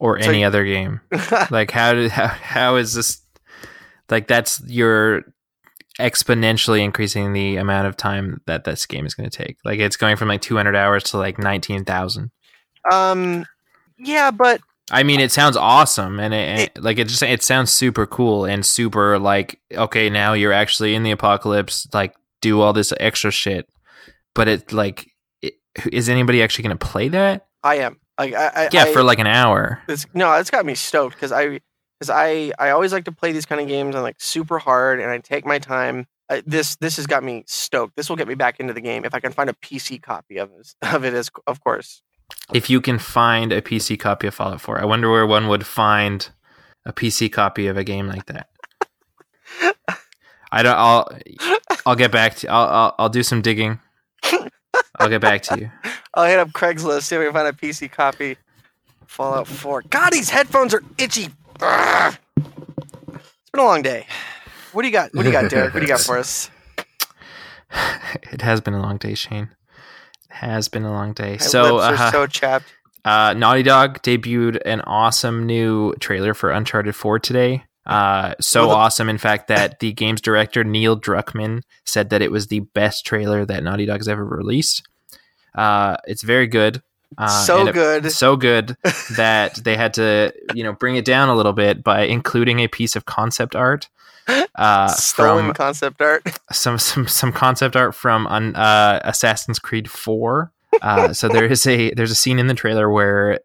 or 0.00 0.18
any 0.18 0.40
y- 0.40 0.44
other 0.46 0.64
game. 0.64 1.00
Like 1.50 1.70
how 1.70 1.92
did 1.94 2.10
how, 2.10 2.26
how 2.26 2.76
is 2.76 2.94
this 2.94 3.22
like 4.10 4.26
that's 4.26 4.60
your 4.66 5.22
exponentially 5.98 6.82
increasing 6.84 7.32
the 7.32 7.56
amount 7.56 7.86
of 7.86 7.96
time 7.96 8.40
that 8.46 8.64
this 8.64 8.84
game 8.86 9.06
is 9.06 9.14
going 9.14 9.28
to 9.30 9.36
take. 9.44 9.56
Like 9.64 9.78
it's 9.78 9.96
going 9.96 10.16
from 10.16 10.28
like 10.28 10.42
200 10.42 10.76
hours 10.76 11.04
to 11.04 11.18
like 11.18 11.38
19,000. 11.38 12.30
um, 12.92 13.46
yeah, 13.98 14.30
but 14.30 14.60
I 14.90 15.02
mean, 15.02 15.20
it 15.20 15.32
sounds 15.32 15.56
awesome, 15.56 16.20
and 16.20 16.34
it, 16.34 16.70
it- 16.76 16.82
like 16.82 16.98
it 16.98 17.08
just 17.08 17.22
it 17.22 17.42
sounds 17.42 17.72
super 17.72 18.06
cool 18.06 18.44
and 18.44 18.64
super 18.64 19.18
like 19.18 19.58
okay, 19.72 20.10
now 20.10 20.34
you're 20.34 20.52
actually 20.52 20.94
in 20.94 21.02
the 21.02 21.10
apocalypse. 21.12 21.88
Like, 21.94 22.14
do 22.40 22.60
all 22.60 22.72
this 22.72 22.92
extra 23.00 23.30
shit, 23.30 23.68
but 24.34 24.48
it 24.48 24.72
like 24.72 25.10
it, 25.42 25.54
is 25.92 26.08
anybody 26.08 26.42
actually 26.42 26.64
going 26.64 26.76
to 26.76 26.86
play 26.86 27.08
that? 27.08 27.46
I 27.62 27.76
am 27.76 27.98
like 28.18 28.34
I, 28.34 28.46
I 28.48 28.68
Yeah, 28.72 28.84
I, 28.84 28.92
for 28.92 29.02
like 29.02 29.18
an 29.18 29.26
hour. 29.26 29.82
it's, 29.88 30.06
no, 30.14 30.32
it's 30.34 30.50
got 30.50 30.64
me 30.66 30.74
stoked 30.74 31.16
because 31.16 31.32
I 31.32 31.60
because 31.98 32.10
I 32.10 32.52
I 32.58 32.70
always 32.70 32.92
like 32.92 33.04
to 33.06 33.12
play 33.12 33.32
these 33.32 33.46
kind 33.46 33.60
of 33.60 33.68
games 33.68 33.94
on 33.94 34.02
like 34.02 34.20
super 34.20 34.58
hard 34.58 35.00
and 35.00 35.10
I 35.10 35.18
take 35.18 35.46
my 35.46 35.58
time. 35.58 36.06
I, 36.28 36.42
this 36.44 36.76
this 36.76 36.96
has 36.96 37.06
got 37.06 37.22
me 37.22 37.44
stoked. 37.46 37.96
This 37.96 38.08
will 38.08 38.16
get 38.16 38.28
me 38.28 38.34
back 38.34 38.58
into 38.58 38.72
the 38.72 38.80
game 38.80 39.04
if 39.04 39.14
I 39.14 39.20
can 39.20 39.32
find 39.32 39.48
a 39.48 39.54
PC 39.54 40.02
copy 40.02 40.38
of 40.38 40.50
of 40.82 41.04
it. 41.04 41.14
As 41.14 41.30
of 41.46 41.62
course, 41.62 42.02
If 42.52 42.68
you 42.68 42.80
can 42.80 42.98
find 42.98 43.52
a 43.52 43.62
PC 43.62 43.98
copy 43.98 44.26
of 44.26 44.34
Fallout 44.34 44.60
4, 44.60 44.80
I 44.80 44.84
wonder 44.84 45.10
where 45.10 45.26
one 45.26 45.48
would 45.48 45.66
find 45.66 46.28
a 46.84 46.92
PC 46.92 47.32
copy 47.32 47.66
of 47.66 47.76
a 47.76 47.84
game 47.84 48.06
like 48.06 48.26
that. 48.26 48.48
I 50.52 50.62
don't. 50.62 50.76
I'll. 50.76 51.08
I'll 51.84 51.96
get 51.96 52.12
back 52.12 52.36
to. 52.36 52.48
I'll. 52.48 52.68
I'll, 52.68 52.94
I'll 52.98 53.08
do 53.08 53.22
some 53.22 53.42
digging. 53.42 53.80
I'll 54.98 55.08
get 55.08 55.20
back 55.20 55.42
to 55.42 55.58
you. 55.58 55.70
I'll 56.14 56.26
hit 56.26 56.38
up 56.38 56.48
Craigslist 56.50 57.02
see 57.02 57.16
if 57.16 57.20
we 57.20 57.26
can 57.26 57.34
find 57.34 57.48
a 57.48 57.52
PC 57.52 57.90
copy. 57.90 58.36
Fallout 59.06 59.46
4. 59.46 59.82
God, 59.88 60.10
these 60.10 60.30
headphones 60.30 60.74
are 60.74 60.82
itchy. 60.98 61.28
It's 61.60 63.50
been 63.52 63.60
a 63.60 63.64
long 63.64 63.82
day. 63.82 64.06
What 64.72 64.82
do 64.82 64.88
you 64.88 64.92
got? 64.92 65.14
What 65.14 65.22
do 65.22 65.28
you 65.28 65.32
got, 65.32 65.50
Derek? 65.50 65.72
What 65.72 65.80
do 65.80 65.86
you 65.86 65.92
got 65.92 66.00
for 66.00 66.18
us? 66.18 66.50
It 68.32 68.40
has 68.42 68.60
been 68.60 68.74
a 68.74 68.80
long 68.80 68.96
day, 68.96 69.14
Shane. 69.14 69.50
It 70.30 70.34
has 70.34 70.68
been 70.68 70.84
a 70.84 70.92
long 70.92 71.12
day. 71.12 71.32
My 71.32 71.36
so, 71.38 71.74
lips 71.76 72.00
are 72.00 72.06
uh, 72.06 72.10
so 72.12 72.26
chapped. 72.26 72.64
uh, 73.04 73.34
Naughty 73.34 73.62
Dog 73.62 74.02
debuted 74.02 74.60
an 74.64 74.80
awesome 74.82 75.44
new 75.44 75.92
trailer 76.00 76.32
for 76.32 76.50
Uncharted 76.50 76.94
4 76.94 77.18
today. 77.18 77.64
Uh, 77.86 78.34
so 78.40 78.62
Well, 78.62 78.70
the- 78.70 78.76
awesome, 78.76 79.08
in 79.08 79.18
fact, 79.18 79.48
that 79.48 79.80
the 79.80 79.92
game's 79.92 80.20
director 80.20 80.64
Neil 80.64 80.98
Druckmann 80.98 81.62
said 81.84 82.10
that 82.10 82.22
it 82.22 82.30
was 82.30 82.48
the 82.48 82.60
best 82.60 83.06
trailer 83.06 83.44
that 83.44 83.62
Naughty 83.62 83.86
Dog's 83.86 84.08
ever 84.08 84.24
released. 84.24 84.86
Uh, 85.54 85.96
it's 86.06 86.22
very 86.22 86.46
good. 86.46 86.82
Uh, 87.16 87.28
so 87.28 87.66
it- 87.66 87.72
good. 87.72 88.10
so 88.12 88.36
good 88.36 88.76
that 89.16 89.54
they 89.56 89.76
had 89.76 89.94
to, 89.94 90.32
you 90.54 90.64
know, 90.64 90.72
bring 90.72 90.96
it 90.96 91.04
down 91.04 91.28
a 91.28 91.34
little 91.36 91.52
bit 91.52 91.84
by 91.84 92.02
including 92.02 92.58
a 92.60 92.68
piece 92.68 92.96
of 92.96 93.04
concept 93.06 93.54
art 93.54 93.88
uh, 94.56 94.88
Stolen 94.88 95.46
from 95.46 95.54
concept 95.54 96.00
art. 96.02 96.22
some 96.52 96.78
some 96.78 97.06
some 97.06 97.32
concept 97.32 97.76
art 97.76 97.94
from 97.94 98.26
un, 98.26 98.56
uh, 98.56 99.00
Assassin's 99.04 99.58
Creed 99.58 99.88
Four. 99.90 100.52
Uh, 100.82 101.12
so 101.12 101.28
there 101.28 101.44
is 101.46 101.66
a 101.66 101.92
there's 101.94 102.10
a 102.10 102.16
scene 102.16 102.38
in 102.38 102.48
the 102.48 102.54
trailer 102.54 102.90
where 102.90 103.38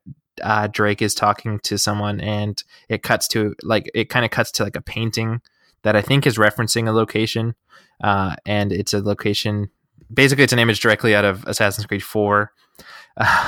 uh, 0.43 0.67
Drake 0.67 1.01
is 1.01 1.13
talking 1.15 1.59
to 1.59 1.77
someone, 1.77 2.19
and 2.21 2.61
it 2.89 3.03
cuts 3.03 3.27
to 3.29 3.55
like 3.63 3.89
it 3.93 4.09
kind 4.09 4.25
of 4.25 4.31
cuts 4.31 4.51
to 4.53 4.63
like 4.63 4.75
a 4.75 4.81
painting 4.81 5.41
that 5.83 5.95
I 5.95 6.01
think 6.01 6.27
is 6.27 6.37
referencing 6.37 6.87
a 6.87 6.91
location, 6.91 7.55
uh, 8.03 8.35
and 8.45 8.71
it's 8.71 8.93
a 8.93 8.99
location. 8.99 9.69
Basically, 10.13 10.43
it's 10.43 10.53
an 10.53 10.59
image 10.59 10.79
directly 10.81 11.15
out 11.15 11.25
of 11.25 11.45
Assassin's 11.45 11.85
Creed 11.85 12.03
Four. 12.03 12.51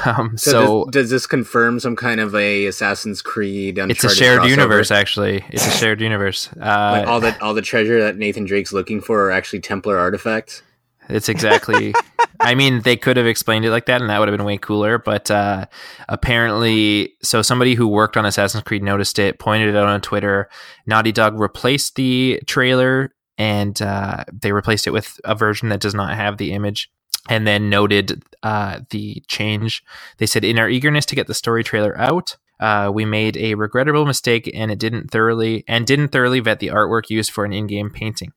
Um, 0.06 0.38
So, 0.38 0.52
so 0.52 0.86
does, 0.86 1.04
does 1.06 1.10
this 1.10 1.26
confirm 1.26 1.80
some 1.80 1.96
kind 1.96 2.20
of 2.20 2.36
a 2.36 2.66
Assassin's 2.66 3.22
Creed? 3.22 3.78
Uncharted 3.78 3.96
it's 3.96 4.04
a 4.04 4.16
shared 4.16 4.42
crossover? 4.42 4.50
universe, 4.50 4.92
actually. 4.92 5.46
It's 5.50 5.66
a 5.66 5.72
shared 5.72 6.02
universe. 6.02 6.50
Uh, 6.60 7.00
Like 7.00 7.08
all 7.08 7.22
the 7.22 7.42
all 7.42 7.54
the 7.54 7.62
treasure 7.62 8.02
that 8.02 8.18
Nathan 8.18 8.44
Drake's 8.44 8.74
looking 8.74 9.00
for 9.00 9.22
are 9.22 9.32
actually 9.32 9.62
Templar 9.62 9.98
artifacts. 9.98 10.62
It's 11.10 11.30
exactly. 11.30 11.94
I 12.40 12.56
mean, 12.56 12.82
they 12.82 12.98
could 12.98 13.18
have 13.18 13.26
explained 13.26 13.66
it 13.66 13.72
like 13.72 13.86
that, 13.86 14.02
and 14.02 14.10
that 14.10 14.20
would 14.20 14.28
have 14.28 14.38
been 14.38 14.46
way 14.46 14.58
cooler. 14.58 14.98
But 14.98 15.30
uh, 15.32 15.66
apparently, 16.10 17.14
so 17.22 17.42
somebody 17.42 17.76
who 17.76 17.88
worked 17.88 18.18
on 18.18 18.26
Assassin's 18.26 18.64
Creed 18.64 18.84
noticed 18.84 19.20
it, 19.20 19.40
pointed 19.40 19.70
it 19.70 19.76
out 19.76 19.88
on 19.88 20.02
Twitter. 20.02 20.50
Naughty 20.86 21.12
Dog 21.12 21.40
replaced 21.40 21.96
the 21.96 22.42
trailer, 22.48 23.14
and 23.38 23.82
uh, 23.82 24.24
they 24.32 24.52
replaced 24.52 24.88
it 24.88 24.92
with 24.92 25.20
a 25.24 25.36
version 25.36 25.70
that 25.70 25.80
does 25.80 25.94
not 25.94 26.16
have 26.16 26.38
the 26.38 26.54
image. 26.54 26.90
And 27.30 27.48
then 27.48 27.70
noted 27.70 28.22
uh, 28.44 28.82
the 28.90 29.24
change. 29.30 29.82
They 30.18 30.26
said, 30.26 30.44
in 30.44 30.60
our 30.60 30.68
eagerness 30.68 31.06
to 31.06 31.16
get 31.16 31.28
the 31.28 31.34
story 31.34 31.64
trailer 31.64 31.98
out, 31.98 32.36
uh, 32.60 32.92
we 32.94 33.06
made 33.06 33.38
a 33.38 33.56
regrettable 33.56 34.06
mistake, 34.06 34.52
and 34.54 34.70
it 34.70 34.78
didn't 34.78 35.10
thoroughly 35.10 35.64
and 35.66 35.88
didn't 35.88 36.10
thoroughly 36.10 36.42
vet 36.42 36.60
the 36.60 36.68
artwork 36.68 37.10
used 37.10 37.32
for 37.32 37.46
an 37.46 37.54
in-game 37.54 37.90
painting. 37.90 38.34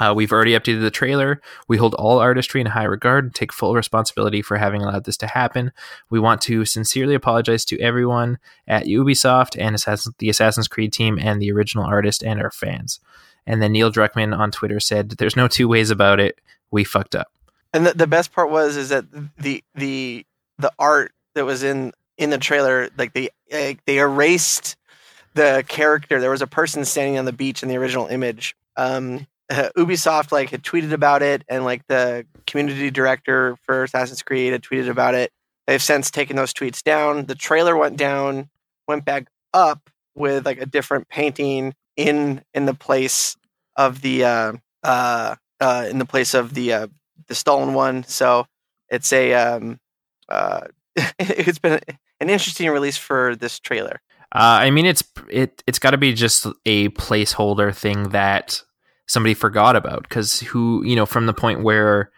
Uh, 0.00 0.14
we've 0.16 0.32
already 0.32 0.52
updated 0.52 0.80
the 0.80 0.90
trailer. 0.90 1.40
We 1.68 1.76
hold 1.76 1.94
all 1.94 2.18
artistry 2.18 2.60
in 2.60 2.66
high 2.66 2.84
regard 2.84 3.24
and 3.24 3.34
take 3.34 3.52
full 3.52 3.74
responsibility 3.74 4.40
for 4.40 4.56
having 4.56 4.82
allowed 4.82 5.04
this 5.04 5.18
to 5.18 5.26
happen. 5.26 5.72
We 6.08 6.18
want 6.18 6.40
to 6.42 6.64
sincerely 6.64 7.14
apologize 7.14 7.66
to 7.66 7.78
everyone 7.78 8.38
at 8.66 8.86
Ubisoft 8.86 9.60
and 9.60 9.76
the 10.18 10.30
Assassin's 10.30 10.68
Creed 10.68 10.92
team 10.92 11.18
and 11.20 11.40
the 11.40 11.52
original 11.52 11.84
artist 11.84 12.24
and 12.24 12.40
our 12.40 12.50
fans. 12.50 12.98
And 13.46 13.60
then 13.60 13.72
Neil 13.72 13.92
Druckmann 13.92 14.36
on 14.36 14.50
Twitter 14.50 14.80
said, 14.80 15.10
"There's 15.10 15.36
no 15.36 15.48
two 15.48 15.68
ways 15.68 15.90
about 15.90 16.18
it. 16.18 16.40
We 16.70 16.84
fucked 16.84 17.14
up." 17.14 17.28
And 17.72 17.86
the, 17.86 17.92
the 17.92 18.06
best 18.06 18.32
part 18.32 18.50
was 18.50 18.76
is 18.76 18.88
that 18.88 19.04
the 19.38 19.62
the 19.74 20.26
the 20.58 20.72
art 20.78 21.12
that 21.34 21.44
was 21.44 21.62
in 21.62 21.92
in 22.16 22.30
the 22.30 22.38
trailer, 22.38 22.88
like 22.96 23.12
they 23.12 23.30
like, 23.52 23.84
they 23.84 23.98
erased 23.98 24.76
the 25.34 25.64
character. 25.68 26.20
There 26.20 26.30
was 26.30 26.42
a 26.42 26.46
person 26.46 26.84
standing 26.84 27.18
on 27.18 27.24
the 27.24 27.32
beach 27.32 27.62
in 27.62 27.68
the 27.68 27.76
original 27.76 28.06
image. 28.06 28.56
Um, 28.76 29.26
uh, 29.50 29.68
Ubisoft 29.76 30.32
like 30.32 30.50
had 30.50 30.62
tweeted 30.62 30.92
about 30.92 31.22
it, 31.22 31.44
and 31.48 31.64
like 31.64 31.86
the 31.88 32.26
community 32.46 32.90
director 32.90 33.56
for 33.64 33.84
Assassin's 33.84 34.22
Creed 34.22 34.52
had 34.52 34.62
tweeted 34.62 34.88
about 34.88 35.14
it. 35.14 35.30
They've 35.66 35.82
since 35.82 36.10
taken 36.10 36.36
those 36.36 36.54
tweets 36.54 36.82
down. 36.82 37.26
The 37.26 37.34
trailer 37.34 37.76
went 37.76 37.96
down 37.96 38.48
went 38.90 39.04
back 39.04 39.28
up 39.54 39.88
with 40.16 40.44
like 40.44 40.60
a 40.60 40.66
different 40.66 41.08
painting 41.08 41.74
in 41.96 42.42
in 42.52 42.66
the 42.66 42.74
place 42.74 43.36
of 43.76 44.02
the 44.02 44.24
uh 44.24 44.52
uh, 44.82 45.36
uh 45.60 45.86
in 45.88 45.98
the 45.98 46.04
place 46.04 46.34
of 46.34 46.54
the 46.54 46.72
uh 46.72 46.86
the 47.28 47.34
stolen 47.34 47.72
one. 47.72 48.02
So 48.04 48.46
it's 48.88 49.12
a 49.12 49.32
um 49.34 49.78
uh 50.28 50.62
it's 51.18 51.60
been 51.60 51.80
an 52.20 52.28
interesting 52.28 52.68
release 52.68 52.96
for 52.96 53.36
this 53.36 53.60
trailer. 53.60 54.00
Uh, 54.32 54.62
I 54.62 54.70
mean, 54.70 54.86
it's 54.86 55.02
it 55.28 55.62
it's 55.66 55.78
got 55.78 55.90
to 55.90 55.98
be 55.98 56.12
just 56.12 56.46
a 56.66 56.88
placeholder 56.90 57.74
thing 57.74 58.10
that 58.10 58.62
somebody 59.10 59.34
forgot 59.34 59.74
about 59.74 60.04
because 60.04 60.40
who 60.40 60.84
you 60.84 60.94
know 60.94 61.04
from 61.04 61.26
the 61.26 61.34
point 61.34 61.62
where 61.64 62.10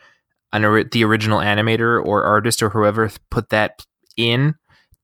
an, 0.52 0.88
the 0.92 1.04
original 1.04 1.38
animator 1.38 2.04
or 2.04 2.24
artist 2.24 2.62
or 2.62 2.68
whoever 2.68 3.10
put 3.30 3.48
that 3.48 3.84
in 4.16 4.54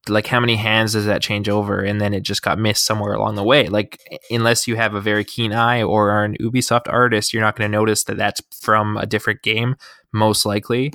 like 0.08 0.26
how 0.26 0.40
many 0.40 0.56
hands 0.56 0.92
does 0.92 1.06
that 1.06 1.22
change 1.22 1.48
over? 1.48 1.80
And 1.80 2.00
then 2.00 2.14
it 2.14 2.22
just 2.22 2.42
got 2.42 2.58
missed 2.58 2.84
somewhere 2.84 3.12
along 3.12 3.34
the 3.34 3.44
way. 3.44 3.68
Like 3.68 3.98
unless 4.30 4.66
you 4.66 4.76
have 4.76 4.94
a 4.94 5.00
very 5.00 5.24
keen 5.24 5.52
eye 5.52 5.82
or 5.82 6.10
are 6.10 6.24
an 6.24 6.36
ubisoft 6.40 6.88
artist 6.88 7.32
you're 7.32 7.42
not 7.42 7.56
going 7.56 7.70
to 7.70 7.76
notice 7.76 8.04
that 8.04 8.16
that's 8.16 8.40
from 8.62 8.96
a 8.96 9.06
different 9.06 9.42
game 9.42 9.76
most 10.12 10.46
likely. 10.46 10.92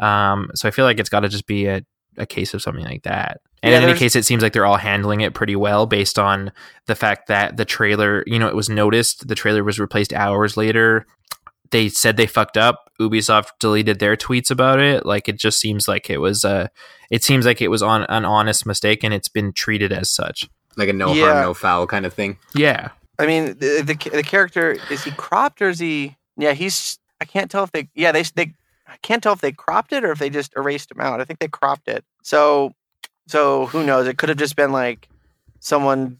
Um, 0.00 0.50
so 0.54 0.66
i 0.66 0.72
feel 0.72 0.84
like 0.84 0.98
it's 0.98 1.08
got 1.08 1.20
to 1.20 1.28
just 1.28 1.46
be 1.46 1.66
a, 1.66 1.82
a 2.18 2.26
case 2.26 2.54
of 2.54 2.62
something 2.62 2.84
like 2.84 3.02
that 3.04 3.40
and 3.62 3.72
Yeah, 3.72 3.78
in 3.78 3.88
any 3.88 3.98
case 3.98 4.14
it 4.16 4.24
seems 4.24 4.42
like 4.42 4.52
they're 4.52 4.66
all 4.66 4.76
handling 4.76 5.20
it 5.22 5.34
pretty 5.34 5.56
well 5.56 5.86
based 5.86 6.18
on 6.18 6.52
the 6.86 6.94
fact 6.94 7.28
that 7.28 7.56
the 7.56 7.64
trailer 7.64 8.22
you 8.26 8.38
know 8.38 8.48
it 8.48 8.54
was 8.56 8.68
noticed 8.68 9.28
the 9.28 9.34
trailer 9.34 9.64
was 9.64 9.78
replaced 9.78 10.12
hours 10.12 10.56
later 10.56 11.06
they 11.70 11.88
said 11.88 12.18
they 12.18 12.26
fucked 12.26 12.58
up. 12.58 12.90
Ubisoft 13.00 13.46
deleted 13.58 13.98
their 13.98 14.14
tweets 14.14 14.50
about 14.50 14.78
it. 14.78 15.06
Like 15.06 15.26
it 15.26 15.38
just 15.38 15.58
seems 15.58 15.88
like 15.88 16.10
it 16.10 16.18
was 16.18 16.44
uh 16.44 16.66
it 17.10 17.24
seems 17.24 17.46
like 17.46 17.62
it 17.62 17.68
was 17.68 17.82
on 17.82 18.02
an 18.10 18.26
honest 18.26 18.66
mistake 18.66 19.02
and 19.02 19.14
it's 19.14 19.28
been 19.30 19.54
treated 19.54 19.90
as 19.90 20.10
such. 20.10 20.46
Like 20.76 20.90
a 20.90 20.92
no 20.92 21.14
Yeah. 21.14 21.32
harm, 21.32 21.42
no 21.44 21.54
foul 21.54 21.86
kind 21.86 22.04
of 22.04 22.12
thing. 22.12 22.36
Yeah. 22.54 22.90
I 23.18 23.24
mean, 23.26 23.56
the, 23.58 23.82
the 23.86 24.10
the 24.10 24.22
character 24.22 24.76
is 24.90 25.02
he 25.04 25.12
cropped 25.12 25.62
or 25.62 25.70
is 25.70 25.78
he? 25.78 26.14
Yeah, 26.36 26.52
he's. 26.52 26.98
I 27.22 27.24
can't 27.24 27.50
tell 27.50 27.64
if 27.64 27.72
they. 27.72 27.88
Yeah, 27.94 28.12
they 28.12 28.24
they. 28.34 28.52
I 28.92 28.96
can't 29.02 29.22
tell 29.22 29.32
if 29.32 29.40
they 29.40 29.52
cropped 29.52 29.92
it 29.92 30.04
or 30.04 30.12
if 30.12 30.18
they 30.18 30.30
just 30.30 30.52
erased 30.56 30.90
him 30.90 31.00
out. 31.00 31.20
I 31.20 31.24
think 31.24 31.38
they 31.38 31.48
cropped 31.48 31.88
it. 31.88 32.04
So, 32.22 32.72
so 33.26 33.66
who 33.66 33.84
knows? 33.84 34.06
It 34.06 34.18
could 34.18 34.28
have 34.28 34.38
just 34.38 34.54
been 34.56 34.72
like 34.72 35.08
someone 35.60 36.18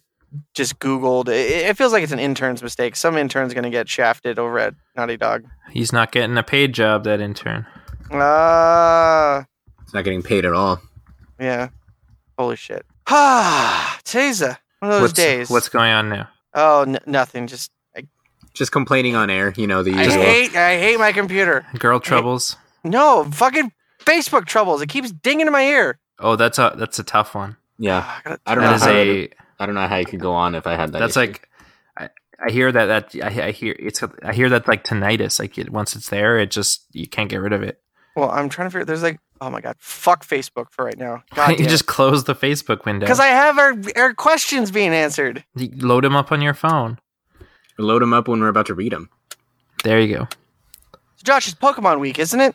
just 0.55 0.79
Googled. 0.79 1.29
It, 1.29 1.51
it 1.69 1.77
feels 1.77 1.93
like 1.93 2.03
it's 2.03 2.13
an 2.13 2.19
intern's 2.19 2.63
mistake. 2.63 2.97
Some 2.97 3.17
intern's 3.19 3.53
gonna 3.55 3.71
get 3.71 3.89
shafted 3.89 4.39
over 4.39 4.59
at 4.59 4.75
Naughty 4.97 5.17
Dog. 5.19 5.45
He's 5.71 5.93
not 5.93 6.11
getting 6.13 6.37
a 6.39 6.43
paid 6.43 6.73
job, 6.73 7.05
that 7.05 7.21
intern. 7.21 7.67
Ah, 8.11 9.45
It's 9.83 9.93
not 9.95 10.05
getting 10.05 10.23
paid 10.23 10.45
at 10.45 10.53
all. 10.55 10.81
yeah. 11.39 11.69
Holy 12.39 12.57
shit. 12.57 12.85
Ah, 13.09 13.99
today's 14.05 14.41
a, 14.41 14.59
one 14.79 14.91
of 14.91 14.95
those 14.97 15.03
what's, 15.03 15.13
days. 15.13 15.51
what's 15.51 15.69
going 15.69 15.93
on 15.93 16.09
now? 16.09 16.29
oh, 16.55 16.83
n- 16.83 16.99
nothing. 17.07 17.47
Just 17.47 17.71
Just 18.55 18.73
complaining 18.73 19.15
on 19.17 19.29
air, 19.31 19.53
you 19.57 19.67
know, 19.67 19.83
the 19.83 19.93
I 19.95 20.03
usual. 20.05 20.23
hate. 20.23 20.57
I 20.57 20.79
hate 20.79 20.99
my 20.99 21.13
computer. 21.13 21.65
Girl 21.79 22.01
troubles? 22.01 22.57
No, 22.85 23.25
fucking 23.25 23.73
Facebook 24.01 24.47
troubles. 24.47 24.83
It 24.83 24.89
keeps 24.89 25.13
dinging 25.13 25.47
in 25.47 25.53
my 25.53 25.63
ear. 25.65 25.99
Oh, 26.19 26.37
that's 26.37 26.59
a 26.59 26.75
that's 26.77 26.99
a 26.99 27.05
tough 27.05 27.35
one. 27.35 27.57
yeah. 27.79 28.03
Ah, 28.05 28.37
I 28.47 28.55
don't 28.55 28.65
That 28.65 28.71
know 28.71 28.75
is 28.77 28.83
how 28.83 28.91
a 28.91 29.29
I 29.59 29.67
don't 29.67 29.75
know 29.75 29.87
how 29.87 29.97
you 29.97 30.05
could 30.07 30.21
go 30.21 30.33
on 30.33 30.55
if 30.55 30.67
I 30.67 30.75
had 30.77 30.93
that. 30.93 30.99
that's 30.99 31.17
issue. 31.17 31.21
like 31.33 31.49
I, 31.97 32.09
I 32.47 32.51
hear 32.51 32.71
that 32.73 32.87
that 33.13 33.25
I, 33.25 33.47
I 33.49 33.51
hear 33.53 33.75
it's 33.79 34.03
I 34.23 34.33
hear 34.33 34.49
that 34.51 34.67
like 34.69 34.85
tinnitus 34.85 35.39
like 35.39 35.59
it, 35.59 35.71
once 35.71 35.95
it's 35.97 36.09
there 36.11 36.39
it 36.39 36.51
just 36.51 36.85
you 36.93 37.07
can't 37.07 37.29
get 37.31 37.37
rid 37.41 37.53
of 37.53 37.63
it. 37.63 37.81
Well, 38.17 38.31
I'm 38.31 38.49
trying 38.51 38.67
to 38.67 38.71
figure. 38.73 38.85
There's 38.85 39.03
like, 39.03 39.21
oh 39.41 39.49
my 39.49 39.61
god, 39.63 39.77
fuck 39.79 40.27
Facebook 40.27 40.67
for 40.71 40.85
right 40.85 40.99
now. 40.99 41.23
Why 41.35 41.47
don't 41.49 41.59
you 41.59 41.65
God 41.65 41.71
just 41.71 41.87
close 41.87 42.25
the 42.25 42.35
Facebook 42.35 42.85
window. 42.85 43.07
because 43.07 43.21
I 43.21 43.29
have 43.29 43.59
our 43.59 43.75
our 43.97 44.15
questions 44.15 44.71
being 44.71 44.93
answered. 44.93 45.45
You 45.57 45.71
load 45.77 46.05
them 46.05 46.15
up 46.17 46.31
on 46.33 46.43
your 46.43 46.55
phone. 46.55 46.99
load 47.79 48.03
them 48.03 48.13
up 48.13 48.29
when 48.29 48.41
we're 48.41 48.49
about 48.49 48.67
to 48.67 48.75
read 48.75 48.93
them. 48.93 49.09
There 49.85 49.99
you 50.01 50.15
go. 50.17 50.29
So 50.93 51.23
Josh, 51.25 51.49
it's 51.49 51.57
Pokemon 51.59 52.01
Week, 52.01 52.19
isn't 52.19 52.41
it? 52.41 52.55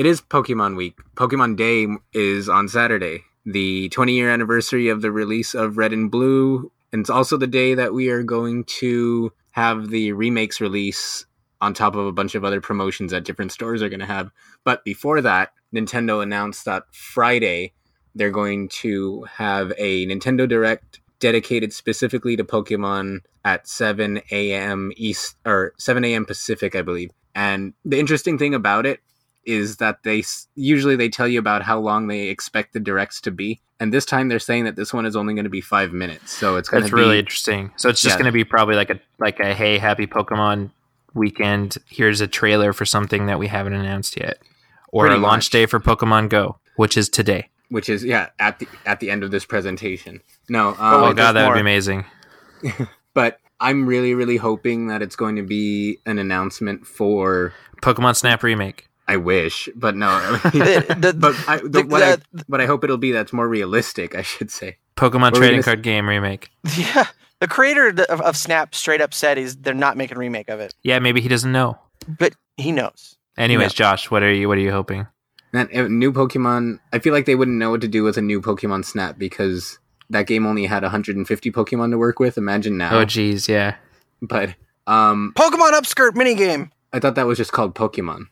It 0.00 0.06
is 0.06 0.22
Pokemon 0.22 0.78
Week. 0.78 0.98
Pokemon 1.14 1.56
Day 1.56 1.86
is 2.14 2.48
on 2.48 2.68
Saturday, 2.68 3.24
the 3.44 3.90
20 3.90 4.14
year 4.14 4.30
anniversary 4.30 4.88
of 4.88 5.02
the 5.02 5.12
release 5.12 5.52
of 5.52 5.76
Red 5.76 5.92
and 5.92 6.10
Blue. 6.10 6.72
And 6.90 7.00
it's 7.00 7.10
also 7.10 7.36
the 7.36 7.46
day 7.46 7.74
that 7.74 7.92
we 7.92 8.08
are 8.08 8.22
going 8.22 8.64
to 8.80 9.30
have 9.50 9.90
the 9.90 10.12
remakes 10.12 10.58
release 10.58 11.26
on 11.60 11.74
top 11.74 11.96
of 11.96 12.06
a 12.06 12.12
bunch 12.12 12.34
of 12.34 12.46
other 12.46 12.62
promotions 12.62 13.10
that 13.10 13.26
different 13.26 13.52
stores 13.52 13.82
are 13.82 13.90
going 13.90 14.00
to 14.00 14.06
have. 14.06 14.30
But 14.64 14.82
before 14.84 15.20
that, 15.20 15.52
Nintendo 15.70 16.22
announced 16.22 16.64
that 16.64 16.84
Friday 16.92 17.74
they're 18.14 18.30
going 18.30 18.70
to 18.80 19.24
have 19.24 19.70
a 19.76 20.06
Nintendo 20.06 20.48
Direct 20.48 21.00
dedicated 21.18 21.74
specifically 21.74 22.36
to 22.36 22.44
Pokemon 22.44 23.18
at 23.44 23.68
7 23.68 24.22
a.m. 24.30 24.92
East 24.96 25.36
or 25.44 25.74
7 25.76 26.02
a.m. 26.06 26.24
Pacific, 26.24 26.74
I 26.74 26.80
believe. 26.80 27.10
And 27.34 27.74
the 27.84 28.00
interesting 28.00 28.38
thing 28.38 28.54
about 28.54 28.86
it 28.86 29.00
is 29.44 29.76
that 29.78 30.02
they 30.02 30.22
usually 30.54 30.96
they 30.96 31.08
tell 31.08 31.26
you 31.28 31.38
about 31.38 31.62
how 31.62 31.78
long 31.80 32.06
they 32.08 32.28
expect 32.28 32.72
the 32.72 32.80
directs 32.80 33.20
to 33.22 33.30
be, 33.30 33.60
and 33.78 33.92
this 33.92 34.04
time 34.04 34.28
they're 34.28 34.38
saying 34.38 34.64
that 34.64 34.76
this 34.76 34.92
one 34.92 35.06
is 35.06 35.16
only 35.16 35.34
going 35.34 35.44
to 35.44 35.50
be 35.50 35.60
five 35.60 35.92
minutes. 35.92 36.32
So 36.36 36.56
it's 36.56 36.68
going 36.68 36.82
That's 36.82 36.90
to 36.90 36.96
be 36.96 37.00
really 37.02 37.18
interesting. 37.18 37.72
So 37.76 37.88
it's 37.88 38.02
just 38.02 38.14
Yeah. 38.14 38.18
going 38.18 38.26
to 38.26 38.32
be 38.32 38.44
probably 38.44 38.76
like 38.76 38.90
a 38.90 39.00
like 39.18 39.40
a 39.40 39.54
hey 39.54 39.78
happy 39.78 40.06
Pokemon 40.06 40.70
weekend. 41.14 41.76
Here's 41.86 42.20
a 42.20 42.26
trailer 42.28 42.72
for 42.72 42.84
something 42.84 43.26
that 43.26 43.38
we 43.38 43.46
haven't 43.48 43.72
announced 43.74 44.18
yet, 44.20 44.38
or 44.88 45.06
Pretty 45.06 45.16
a 45.16 45.22
launch 45.22 45.46
much. 45.46 45.50
day 45.50 45.66
for 45.66 45.80
Pokemon 45.80 46.28
Go, 46.28 46.58
which 46.76 46.96
is 46.96 47.08
today. 47.08 47.48
which 47.70 47.88
is 47.88 48.04
yeah 48.04 48.28
at 48.38 48.58
the 48.58 48.68
at 48.86 49.00
the 49.00 49.10
end 49.10 49.22
of 49.24 49.30
this 49.30 49.44
presentation. 49.46 50.20
No, 50.48 50.70
Oh, 50.70 50.76
Oh, 50.78 51.04
um, 51.06 51.16
god, 51.16 51.32
there's 51.32 51.34
that 51.34 51.48
would 51.48 51.54
be 51.54 51.60
amazing. 51.60 52.04
but 53.14 53.38
I'm 53.60 53.86
really 53.86 54.14
really 54.14 54.36
hoping 54.36 54.86
that 54.88 55.02
it's 55.02 55.16
going 55.16 55.36
to 55.36 55.42
be 55.42 55.98
an 56.06 56.18
announcement 56.18 56.86
for. 56.86 57.52
Pokemon 57.82 58.14
Snap 58.16 58.42
remake. 58.42 58.88
I 59.10 59.16
wish, 59.16 59.68
but 59.74 59.96
no. 59.96 60.08
The- 60.52 60.96
the- 60.98 61.12
but 61.14 61.34
I, 61.48 61.56
the, 61.58 61.68
the- 61.68 61.82
what, 61.86 62.02
I, 62.02 62.16
what 62.46 62.60
I 62.60 62.66
hope 62.66 62.84
it'll 62.84 62.96
be 62.96 63.12
that's 63.12 63.32
more 63.32 63.48
realistic. 63.48 64.14
I 64.14 64.22
should 64.22 64.50
say. 64.50 64.76
Pokemon 64.96 65.20
What 65.32 65.34
trading 65.36 65.56
gonna 65.56 65.62
card 65.62 65.82
game 65.82 66.08
remake. 66.08 66.50
Yeah, 66.76 67.06
the 67.40 67.48
creator 67.48 67.88
of, 68.08 68.20
of 68.20 68.36
Snap 68.36 68.74
straight 68.74 69.00
up 69.00 69.12
said 69.14 69.38
he's 69.38 69.56
they're 69.56 69.74
not 69.74 69.96
making 69.96 70.16
a 70.16 70.20
remake 70.20 70.48
of 70.50 70.60
it, 70.60 70.74
Yeah, 70.82 70.98
maybe 70.98 71.20
he 71.20 71.28
doesn't 71.28 71.50
know. 71.52 71.78
but 72.06 72.34
he 72.56 72.70
knows. 72.72 73.16
Anyways, 73.38 73.72
Josh, 73.72 74.10
what 74.10 74.22
are 74.22 74.32
you 74.32 74.46
what 74.48 74.58
are 74.58 74.60
you 74.60 74.72
hoping? 74.72 75.06
That 75.52 75.72
new 75.72 76.12
Pokemon, 76.12 76.78
I 76.92 76.98
feel 77.00 77.12
like 77.12 77.26
they 77.26 77.34
wouldn't 77.34 77.56
know 77.56 77.70
what 77.70 77.80
to 77.80 77.88
do 77.88 78.04
with 78.04 78.16
a 78.16 78.22
new 78.22 78.40
Pokemon 78.40 78.84
Snap 78.84 79.18
because 79.18 79.78
that 80.10 80.26
game 80.26 80.46
only 80.46 80.66
had 80.66 80.82
150 80.84 81.50
Pokemon 81.50 81.90
to 81.90 81.98
work 81.98 82.20
with. 82.20 82.36
Imagine 82.38 82.76
now. 82.76 82.98
Oh 82.98 83.04
geez, 83.04 83.48
yeah. 83.48 83.76
but 84.22 84.54
um, 84.86 85.32
Pokemon 85.36 85.72
Upskirt 85.72 86.10
minigame. 86.12 86.70
I 86.92 86.98
thought 87.00 87.14
that 87.14 87.26
was 87.26 87.38
just 87.38 87.52
called 87.52 87.74
Pokemon. 87.74 88.26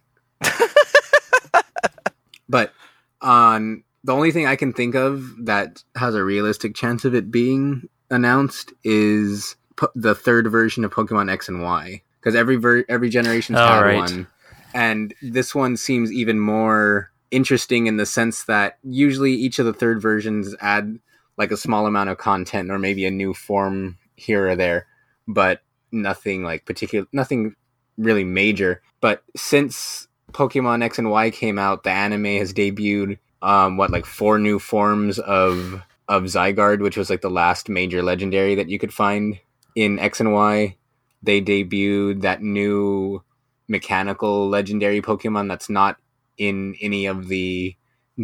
But 2.48 2.72
on 3.20 3.82
the 4.04 4.12
only 4.14 4.30
thing 4.32 4.46
I 4.46 4.56
can 4.56 4.72
think 4.72 4.94
of 4.94 5.44
that 5.44 5.82
has 5.96 6.14
a 6.14 6.24
realistic 6.24 6.74
chance 6.74 7.04
of 7.04 7.14
it 7.14 7.30
being 7.30 7.88
announced 8.10 8.72
is 8.84 9.56
po- 9.76 9.90
the 9.94 10.14
third 10.14 10.50
version 10.50 10.84
of 10.84 10.92
Pokemon 10.92 11.30
X 11.30 11.48
and 11.48 11.62
Y 11.62 12.02
because 12.20 12.34
every 12.34 12.56
ver- 12.56 12.84
every 12.88 13.08
generation's 13.10 13.58
Oh, 13.58 13.66
had 13.66 13.80
right. 13.80 13.96
one, 13.96 14.26
and 14.74 15.14
this 15.22 15.54
one 15.54 15.76
seems 15.76 16.12
even 16.12 16.38
more 16.40 17.10
interesting 17.30 17.86
in 17.86 17.96
the 17.98 18.06
sense 18.06 18.44
that 18.44 18.78
usually 18.82 19.32
each 19.34 19.58
of 19.58 19.66
the 19.66 19.72
third 19.74 20.00
versions 20.00 20.54
add 20.60 20.98
like 21.36 21.50
a 21.52 21.56
small 21.56 21.86
amount 21.86 22.08
of 22.10 22.18
content 22.18 22.70
or 22.70 22.78
maybe 22.78 23.04
a 23.04 23.10
new 23.10 23.34
form 23.34 23.98
here 24.16 24.48
or 24.48 24.56
there, 24.56 24.86
but 25.28 25.60
nothing 25.92 26.42
like 26.42 26.64
particular, 26.64 27.06
nothing 27.12 27.54
really 27.96 28.24
major. 28.24 28.82
But 29.00 29.22
since 29.36 30.07
Pokemon 30.32 30.82
X 30.82 30.98
and 30.98 31.10
Y 31.10 31.30
came 31.30 31.58
out, 31.58 31.84
the 31.84 31.90
anime 31.90 32.24
has 32.24 32.52
debuted 32.52 33.18
um 33.40 33.76
what 33.76 33.90
like 33.90 34.04
four 34.04 34.38
new 34.38 34.58
forms 34.58 35.18
of 35.18 35.82
of 36.08 36.24
Zygarde, 36.24 36.80
which 36.80 36.96
was 36.96 37.10
like 37.10 37.20
the 37.20 37.30
last 37.30 37.68
major 37.68 38.02
legendary 38.02 38.54
that 38.54 38.68
you 38.68 38.78
could 38.78 38.92
find 38.94 39.38
in 39.74 39.98
X 39.98 40.20
and 40.20 40.32
Y. 40.32 40.76
They 41.22 41.40
debuted 41.40 42.22
that 42.22 42.42
new 42.42 43.22
mechanical 43.68 44.48
legendary 44.48 45.02
Pokemon 45.02 45.48
that's 45.48 45.68
not 45.68 45.96
in 46.38 46.74
any 46.80 47.06
of 47.06 47.28
the 47.28 47.74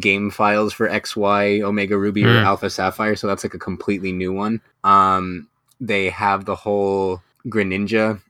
game 0.00 0.30
files 0.30 0.72
for 0.72 0.88
XY, 0.88 1.62
Omega 1.62 1.96
Ruby, 1.98 2.24
or 2.24 2.40
Hmm. 2.40 2.44
Alpha 2.46 2.70
Sapphire, 2.70 3.14
so 3.16 3.26
that's 3.26 3.44
like 3.44 3.54
a 3.54 3.58
completely 3.58 4.12
new 4.12 4.32
one. 4.32 4.60
Um, 4.82 5.48
they 5.80 6.10
have 6.10 6.44
the 6.44 6.54
whole 6.56 7.20
Greninja 7.46 8.20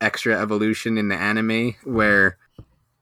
extra 0.00 0.40
evolution 0.40 0.98
in 0.98 1.08
the 1.08 1.16
anime 1.16 1.74
where 1.84 2.36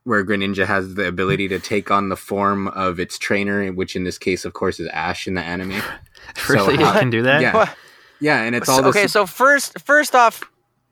where 0.03 0.25
Greninja 0.25 0.65
has 0.65 0.95
the 0.95 1.07
ability 1.07 1.47
to 1.49 1.59
take 1.59 1.91
on 1.91 2.09
the 2.09 2.15
form 2.15 2.67
of 2.69 2.99
its 2.99 3.17
trainer, 3.19 3.71
which 3.71 3.95
in 3.95 4.03
this 4.03 4.17
case, 4.17 4.45
of 4.45 4.53
course, 4.53 4.79
is 4.79 4.87
Ash 4.89 5.27
in 5.27 5.35
the 5.35 5.41
anime. 5.43 5.81
Really, 6.49 6.77
how- 6.77 6.93
you 6.93 6.99
can 6.99 7.09
do 7.09 7.23
that? 7.23 7.41
Yeah. 7.41 7.53
What? 7.55 7.75
Yeah, 8.19 8.41
and 8.43 8.55
it's 8.55 8.69
all 8.69 8.77
So- 8.77 8.83
this. 8.83 8.95
okay, 8.95 9.07
so 9.07 9.25
first 9.25 9.79
first 9.81 10.13
off, 10.13 10.43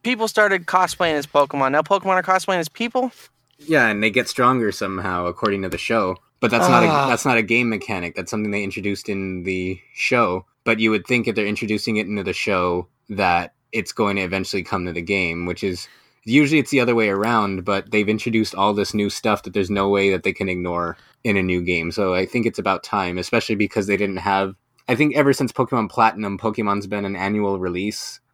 people 0.04 0.28
started 0.28 0.66
cosplaying 0.66 1.13
as 1.13 1.28
Pokemon. 1.28 1.72
Now 1.72 1.82
Pokemon 1.84 2.16
are 2.16 2.24
cosplaying 2.24 2.58
as 2.58 2.68
people. 2.68 3.12
Yeah, 3.60 3.88
and 3.88 4.01
they 4.01 4.10
get 4.10 4.28
stronger 4.28 4.72
somehow 4.72 5.28
according 5.28 5.62
to 5.62 5.70
the 5.70 5.78
show. 5.78 6.16
But 6.39 6.50
that's 6.51 6.68
not 6.70 6.84
Ah. 6.84 7.06
a 7.06 7.10
that's 7.10 7.25
not 7.25 7.38
a 7.38 7.42
game 7.44 7.70
mechanic. 7.70 8.16
That's 8.16 8.32
something 8.32 8.50
they 8.51 8.63
introduced 8.63 9.08
in 9.10 9.44
the 9.44 9.80
show. 9.94 10.46
but 10.66 10.80
you 10.80 10.92
would 10.92 11.06
think 11.08 11.28
if 11.28 11.36
they're 11.36 11.48
introducing 11.48 11.98
it 11.98 12.06
into 12.08 12.22
the 12.24 12.34
show 12.34 12.88
that 13.10 13.54
it's 13.72 13.92
going 13.92 14.16
to 14.18 14.22
eventually 14.24 14.62
come 14.63 14.86
to 14.86 14.94
the 14.94 15.01
game, 15.01 15.46
which 15.48 15.63
is 15.63 15.88
usually 16.26 16.60
it's 16.60 16.72
the 16.72 16.80
other 16.80 16.96
way 16.96 17.10
around, 17.10 17.66
but 17.66 17.92
they've 17.92 18.10
introduced 18.10 18.56
all 18.56 18.74
this 18.74 18.94
new 18.94 19.10
stuff 19.10 19.44
that 19.44 19.54
there's 19.54 19.70
no 19.70 19.90
way 19.90 20.10
that 20.12 20.24
they 20.24 20.34
can 20.34 20.50
ignore 20.50 20.98
in 21.24 21.38
a 21.38 21.44
new 21.44 21.62
game. 21.62 21.92
So 21.92 22.14
I 22.14 22.26
think 22.26 22.46
it's 22.46 22.60
about 22.60 22.84
time, 22.84 23.18
especially 23.18 23.56
because 23.56 23.88
they 23.88 23.98
didn't 23.98 24.18
have 24.18 24.56
I 24.88 24.96
think 24.96 25.16
ever 25.16 25.34
since 25.34 25.52
Pokemon 25.52 25.92
Platinum, 25.92 26.40
Pokemon's 26.40 26.88
been 26.88 27.06
an 27.06 27.16
annual 27.16 27.60
release. 27.60 28.20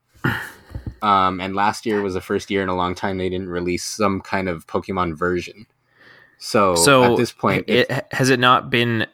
Um, 1.02 1.40
and 1.40 1.56
last 1.56 1.86
year 1.86 2.02
was 2.02 2.16
the 2.16 2.22
first 2.22 2.50
year 2.50 2.64
in 2.64 2.70
a 2.70 2.76
long 2.76 2.96
time 2.96 3.20
they 3.20 3.30
didn't 3.30 3.50
release 3.50 3.84
some 3.84 4.22
kind 4.22 4.50
of 4.50 4.66
Pokemon 4.66 5.16
version. 5.16 5.68
So, 6.40 6.76
So 6.76 7.04
at 7.04 7.18
this 7.18 7.32
point, 7.32 7.66
it, 7.68 8.08
has 8.12 8.32
it 8.32 8.40
not 8.40 8.72
been 8.72 9.06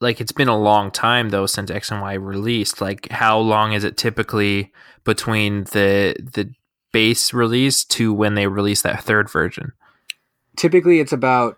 like 0.00 0.20
it's 0.20 0.32
been 0.32 0.48
a 0.48 0.58
long 0.58 0.90
time 0.90 1.28
though 1.28 1.44
since 1.46 1.70
X 1.70 1.90
and 1.90 2.00
Y 2.00 2.14
released. 2.14 2.80
Like 2.80 3.10
how 3.10 3.38
long 3.38 3.72
is 3.72 3.84
it 3.84 3.98
typically 3.98 4.72
between 5.04 5.64
the 5.64 6.16
the 6.18 6.50
base 6.92 7.32
release 7.32 7.84
to 7.84 8.12
when 8.12 8.34
they 8.34 8.46
release 8.46 8.82
that 8.82 9.02
third 9.04 9.30
version? 9.30 9.72
typically 10.56 11.00
it's 11.00 11.12
about 11.12 11.56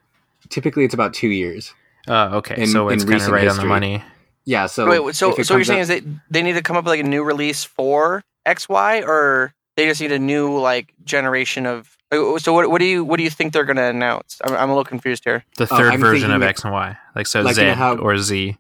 typically 0.48 0.84
it's 0.84 0.94
about 0.94 1.12
two 1.14 1.28
years. 1.28 1.74
Oh, 2.08 2.36
okay. 2.38 2.62
In- 2.62 2.66
so 2.68 2.88
it's 2.88 3.02
kind 3.04 3.14
of 3.14 3.28
recent 3.28 3.32
right 3.32 3.48
on 3.48 3.56
the 3.56 3.64
money. 3.64 4.02
Yeah. 4.44 4.66
So 4.66 4.88
Wait, 4.88 5.14
so 5.14 5.30
so 5.30 5.30
what 5.30 5.38
you're 5.38 5.44
comes 5.58 5.66
saying 5.66 5.78
out- 5.80 5.82
is 5.82 5.88
that 5.88 6.04
they 6.30 6.42
need 6.42 6.52
to 6.54 6.62
come 6.62 6.76
up 6.76 6.84
with 6.84 6.90
like 6.92 7.00
a 7.00 7.08
new 7.08 7.22
release 7.24 7.64
for 7.64 8.22
XY, 8.46 9.06
or 9.06 9.54
they 9.76 9.86
just 9.86 10.00
need 10.00 10.12
a 10.12 10.18
new 10.18 10.58
like 10.58 10.92
generation 11.04 11.66
of. 11.66 11.96
uh, 12.12 12.38
So 12.38 12.52
what 12.52 12.70
what 12.70 12.78
do 12.78 12.84
you 12.84 13.04
what 13.04 13.16
do 13.16 13.24
you 13.24 13.30
think 13.30 13.52
they're 13.52 13.64
gonna 13.64 13.88
announce? 13.88 14.40
I'm, 14.44 14.54
I'm 14.54 14.68
a 14.70 14.72
little 14.72 14.84
confused 14.84 15.24
here. 15.24 15.44
The 15.56 15.64
Oh, 15.64 15.78
3rd 15.78 15.92
I'm 15.92 16.00
version 16.00 16.30
of 16.30 16.42
X 16.42 16.62
and 16.64 16.72
Y, 16.72 16.96
like 17.16 17.26
so 17.26 17.40
Like, 17.42 17.54
Z 17.56 17.62
you 17.62 17.68
know 17.68 17.74
how- 17.74 17.96
or 17.96 18.16
Z. 18.18 18.56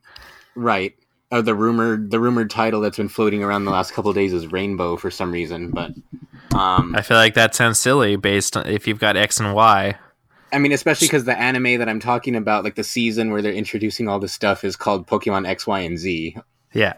right? 0.56 0.94
Uh, 1.30 1.40
the 1.40 1.54
rumored 1.54 2.10
the 2.10 2.18
rumored 2.20 2.50
title 2.50 2.80
that's 2.80 2.96
been 2.96 3.08
floating 3.08 3.42
around 3.42 3.64
the 3.64 3.70
last 3.70 3.92
couple 3.92 4.10
of 4.10 4.14
days 4.14 4.32
is 4.32 4.46
Rainbow 4.52 4.96
for 4.96 5.10
some 5.10 5.30
reason, 5.32 5.70
but 5.70 5.92
um, 6.54 6.94
I 6.96 7.02
feel 7.02 7.16
like 7.16 7.34
that 7.34 7.54
sounds 7.54 7.78
silly 7.78 8.16
based 8.16 8.56
on 8.56 8.66
if 8.66 8.86
you've 8.86 8.98
got 8.98 9.16
X 9.16 9.40
and 9.40 9.54
Y. 9.54 9.96
I 10.52 10.58
mean, 10.58 10.72
especially 10.72 11.08
because 11.08 11.24
the 11.24 11.38
anime 11.38 11.78
that 11.78 11.88
I'm 11.88 12.00
talking 12.00 12.36
about, 12.36 12.62
like 12.64 12.74
the 12.74 12.84
season 12.84 13.30
where 13.30 13.40
they're 13.40 13.52
introducing 13.52 14.06
all 14.08 14.18
this 14.18 14.34
stuff, 14.34 14.64
is 14.64 14.76
called 14.76 15.06
Pokemon 15.06 15.46
X, 15.48 15.66
Y, 15.66 15.80
and 15.80 15.98
Z. 15.98 16.36
Yeah. 16.74 16.94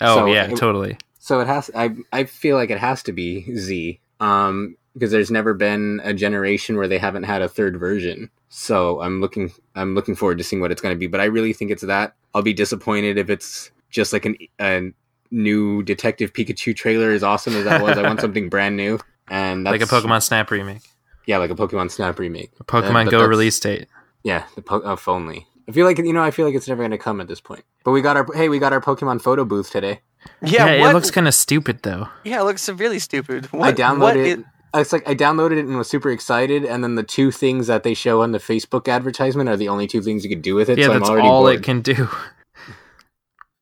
Oh 0.00 0.16
So 0.16 0.26
yeah, 0.26 0.44
it- 0.50 0.56
totally. 0.56 0.98
So 1.18 1.40
it 1.40 1.46
has. 1.46 1.70
I 1.74 1.94
I 2.12 2.24
feel 2.24 2.56
like 2.56 2.70
it 2.70 2.78
has 2.78 3.02
to 3.04 3.12
be 3.12 3.54
Z. 3.56 4.00
Um, 4.20 4.76
because 4.94 5.12
there's 5.12 5.30
never 5.30 5.54
been 5.54 6.00
a 6.02 6.12
generation 6.12 6.76
where 6.76 6.88
they 6.88 6.98
haven't 6.98 7.22
had 7.22 7.42
a 7.42 7.48
third 7.48 7.78
version. 7.78 8.28
So 8.48 9.00
I'm 9.00 9.20
looking. 9.20 9.52
I'm 9.74 9.94
looking 9.94 10.14
forward 10.16 10.38
to 10.38 10.44
seeing 10.44 10.60
what 10.60 10.72
it's 10.72 10.80
going 10.82 10.94
to 10.94 10.98
be. 10.98 11.06
But 11.06 11.20
I 11.20 11.26
really 11.26 11.52
think 11.52 11.70
it's 11.70 11.82
that. 11.84 12.14
I'll 12.34 12.42
be 12.42 12.52
disappointed 12.52 13.16
if 13.16 13.30
it's 13.30 13.70
just 13.90 14.12
like 14.12 14.24
an 14.24 14.36
a 14.60 14.90
new 15.30 15.82
Detective 15.82 16.32
Pikachu 16.32 16.74
trailer. 16.74 17.10
As 17.12 17.22
awesome 17.22 17.54
as 17.54 17.64
that 17.64 17.82
was, 17.82 17.96
I 17.98 18.02
want 18.02 18.20
something 18.26 18.48
brand 18.48 18.76
new. 18.76 18.98
And 19.28 19.64
that's, 19.66 19.72
Like 19.72 19.82
a 19.82 19.84
Pokemon 19.84 20.22
Snap 20.22 20.50
remake. 20.50 20.82
Yeah, 21.26 21.38
like 21.38 21.50
a 21.50 21.54
Pokemon 21.54 21.90
Snap 21.90 22.18
remake. 22.18 22.50
A 22.58 22.64
Pokemon 22.64 23.04
but 23.04 23.10
Go 23.10 23.24
release 23.26 23.58
date. 23.60 23.86
Yeah, 24.24 24.44
the 24.56 24.62
po- 24.62 24.82
oh, 24.84 24.94
if 24.94 25.06
only. 25.08 25.46
I 25.68 25.72
feel 25.72 25.86
like 25.86 25.98
you 25.98 26.12
know. 26.12 26.22
I 26.22 26.30
feel 26.32 26.46
like 26.46 26.54
it's 26.56 26.66
never 26.66 26.80
going 26.82 26.90
to 26.90 26.98
come 26.98 27.20
at 27.20 27.28
this 27.28 27.40
point. 27.40 27.64
But 27.84 27.92
we 27.92 28.00
got 28.02 28.16
our 28.16 28.26
hey, 28.34 28.48
we 28.48 28.58
got 28.58 28.72
our 28.72 28.80
Pokemon 28.80 29.22
photo 29.22 29.44
booth 29.44 29.70
today. 29.70 30.00
Yeah, 30.42 30.66
Yeah, 30.66 30.90
it 30.90 30.92
looks 30.92 31.10
kind 31.10 31.28
of 31.28 31.34
stupid 31.34 31.82
though. 31.82 32.08
yeah, 32.24 32.40
it 32.40 32.44
looks 32.44 32.60
severely 32.62 32.98
stupid. 32.98 33.46
What, 33.52 33.68
I 33.68 33.72
downloaded 33.72 33.98
what 34.00 34.16
it. 34.16 34.44
It's 34.74 34.92
like 34.92 35.08
I 35.08 35.14
downloaded 35.14 35.58
it 35.58 35.66
and 35.66 35.76
was 35.78 35.88
super 35.88 36.10
excited, 36.10 36.64
and 36.64 36.82
then 36.84 36.96
the 36.96 37.02
two 37.02 37.30
things 37.30 37.68
that 37.68 37.82
they 37.84 37.94
show 37.94 38.22
on 38.22 38.32
the 38.32 38.38
Facebook 38.38 38.88
advertisement 38.92 39.48
are 39.48 39.56
the 39.56 39.68
only 39.68 39.86
two 39.86 40.02
things 40.02 40.24
you 40.24 40.30
could 40.30 40.42
do 40.42 40.54
with 40.56 40.68
it. 40.68 40.78
Yeah, 40.78 40.86
so 40.86 40.92
that's 40.94 41.08
I'm 41.08 41.12
already 41.12 41.28
all 41.28 41.42
bored. 41.42 41.56
it 41.56 41.62
can 41.62 41.80
do. 41.82 42.08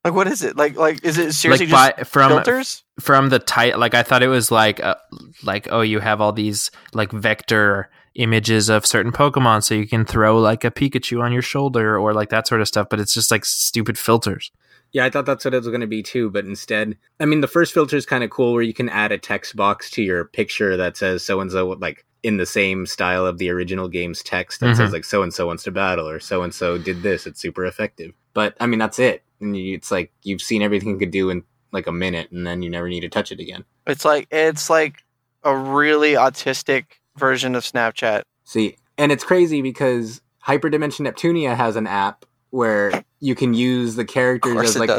Like 0.08 0.16
what 0.16 0.26
is 0.26 0.42
it? 0.42 0.56
Like 0.56 0.76
like 0.76 1.04
is 1.04 1.18
it 1.18 1.32
seriously 1.32 1.66
like 1.66 1.94
just 1.94 1.96
by, 1.98 2.04
from 2.04 2.30
filters? 2.32 2.84
from 3.00 3.28
the 3.28 3.38
title 3.38 3.78
like 3.78 3.94
i 3.94 4.02
thought 4.02 4.22
it 4.24 4.28
was 4.28 4.50
like 4.50 4.80
uh, 4.82 4.96
like 5.44 5.68
oh 5.70 5.82
you 5.82 6.00
have 6.00 6.20
all 6.20 6.32
these 6.32 6.70
like 6.94 7.12
vector 7.12 7.88
images 8.16 8.68
of 8.68 8.84
certain 8.84 9.12
pokemon 9.12 9.62
so 9.62 9.72
you 9.74 9.86
can 9.86 10.04
throw 10.04 10.36
like 10.38 10.64
a 10.64 10.70
pikachu 10.70 11.22
on 11.22 11.32
your 11.32 11.42
shoulder 11.42 11.96
or 11.96 12.12
like 12.12 12.30
that 12.30 12.48
sort 12.48 12.60
of 12.60 12.66
stuff 12.66 12.88
but 12.90 12.98
it's 12.98 13.14
just 13.14 13.30
like 13.30 13.44
stupid 13.44 13.96
filters 13.96 14.50
Yeah, 14.90 15.04
I 15.04 15.10
thought 15.10 15.26
that's 15.26 15.44
what 15.44 15.54
it 15.54 15.58
was 15.58 15.68
going 15.68 15.82
to 15.82 15.86
be 15.86 16.02
too, 16.02 16.30
but 16.30 16.46
instead, 16.46 16.96
I 17.20 17.26
mean, 17.26 17.42
the 17.42 17.46
first 17.56 17.74
filter 17.74 17.94
is 17.94 18.06
kind 18.06 18.24
of 18.24 18.30
cool 18.30 18.54
where 18.54 18.62
you 18.62 18.72
can 18.72 18.88
add 18.88 19.12
a 19.12 19.18
text 19.18 19.54
box 19.54 19.90
to 19.90 20.02
your 20.02 20.24
picture 20.24 20.78
that 20.78 20.96
says 20.96 21.22
so 21.22 21.40
and 21.42 21.52
so, 21.52 21.68
like 21.78 22.06
in 22.22 22.38
the 22.38 22.46
same 22.46 22.86
style 22.86 23.26
of 23.26 23.36
the 23.36 23.50
original 23.50 23.86
game's 23.88 24.22
text 24.22 24.60
that 24.60 24.70
Mhm. 24.72 24.76
says 24.78 24.92
like 24.92 25.04
so 25.04 25.22
and 25.22 25.32
so 25.34 25.46
wants 25.46 25.62
to 25.64 25.70
battle 25.70 26.08
or 26.08 26.18
so 26.20 26.42
and 26.42 26.54
so 26.54 26.78
did 26.78 27.02
this. 27.02 27.26
It's 27.26 27.38
super 27.38 27.66
effective. 27.66 28.12
But 28.32 28.56
I 28.60 28.66
mean, 28.66 28.78
that's 28.78 28.98
it. 28.98 29.22
And 29.40 29.56
you, 29.56 29.74
it's 29.74 29.90
like 29.90 30.12
you've 30.22 30.42
seen 30.42 30.62
everything 30.62 30.90
you 30.90 30.98
could 30.98 31.10
do 31.10 31.30
in 31.30 31.44
like 31.72 31.86
a 31.86 31.92
minute, 31.92 32.30
and 32.30 32.46
then 32.46 32.62
you 32.62 32.70
never 32.70 32.88
need 32.88 33.00
to 33.00 33.08
touch 33.08 33.32
it 33.32 33.40
again. 33.40 33.64
It's 33.86 34.04
like 34.04 34.28
it's 34.30 34.70
like 34.70 35.02
a 35.44 35.56
really 35.56 36.12
autistic 36.12 36.84
version 37.16 37.54
of 37.54 37.62
Snapchat. 37.62 38.22
See, 38.44 38.76
and 38.96 39.12
it's 39.12 39.24
crazy 39.24 39.62
because 39.62 40.20
Hyperdimension 40.46 41.06
Neptunia 41.06 41.56
has 41.56 41.76
an 41.76 41.86
app 41.86 42.24
where 42.50 43.04
you 43.20 43.34
can 43.34 43.54
use 43.54 43.96
the 43.96 44.04
characters 44.04 44.56
as 44.56 44.78
like 44.78 44.90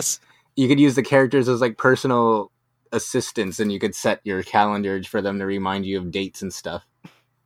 you 0.56 0.68
could 0.68 0.80
use 0.80 0.96
the 0.96 1.04
characters 1.04 1.50
as 1.50 1.62
like 1.62 1.78
personal 1.78 2.52
assistants 2.92 3.60
and 3.60 3.72
you 3.72 3.80
could 3.80 3.96
set 3.96 4.20
your 4.24 4.44
calendar 4.44 5.02
for 5.04 5.22
them 5.22 5.40
to 5.40 5.46
remind 5.46 5.86
you 5.86 5.98
of 5.98 6.12
dates 6.12 6.42
and 6.42 6.54
stuff. 6.54 6.84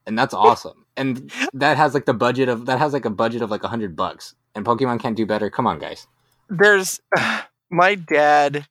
And 0.06 0.18
that's 0.18 0.34
awesome. 0.34 0.80
And 0.96 1.32
that 1.54 1.76
has 1.76 1.96
like 1.96 2.06
the 2.06 2.14
budget 2.14 2.50
of 2.50 2.68
that 2.68 2.78
has 2.78 2.94
like 2.94 3.04
a 3.04 3.10
budget 3.10 3.42
of 3.42 3.50
like 3.50 3.64
a 3.64 3.68
hundred 3.68 3.96
bucks. 3.96 4.36
And 4.54 4.64
pokemon 4.64 5.00
can't 5.00 5.18
do 5.18 5.26
better. 5.26 5.50
Come 5.50 5.66
on 5.66 5.80
guys 5.80 6.06
There's 6.50 7.02
my 7.72 7.96
dad 7.96 8.66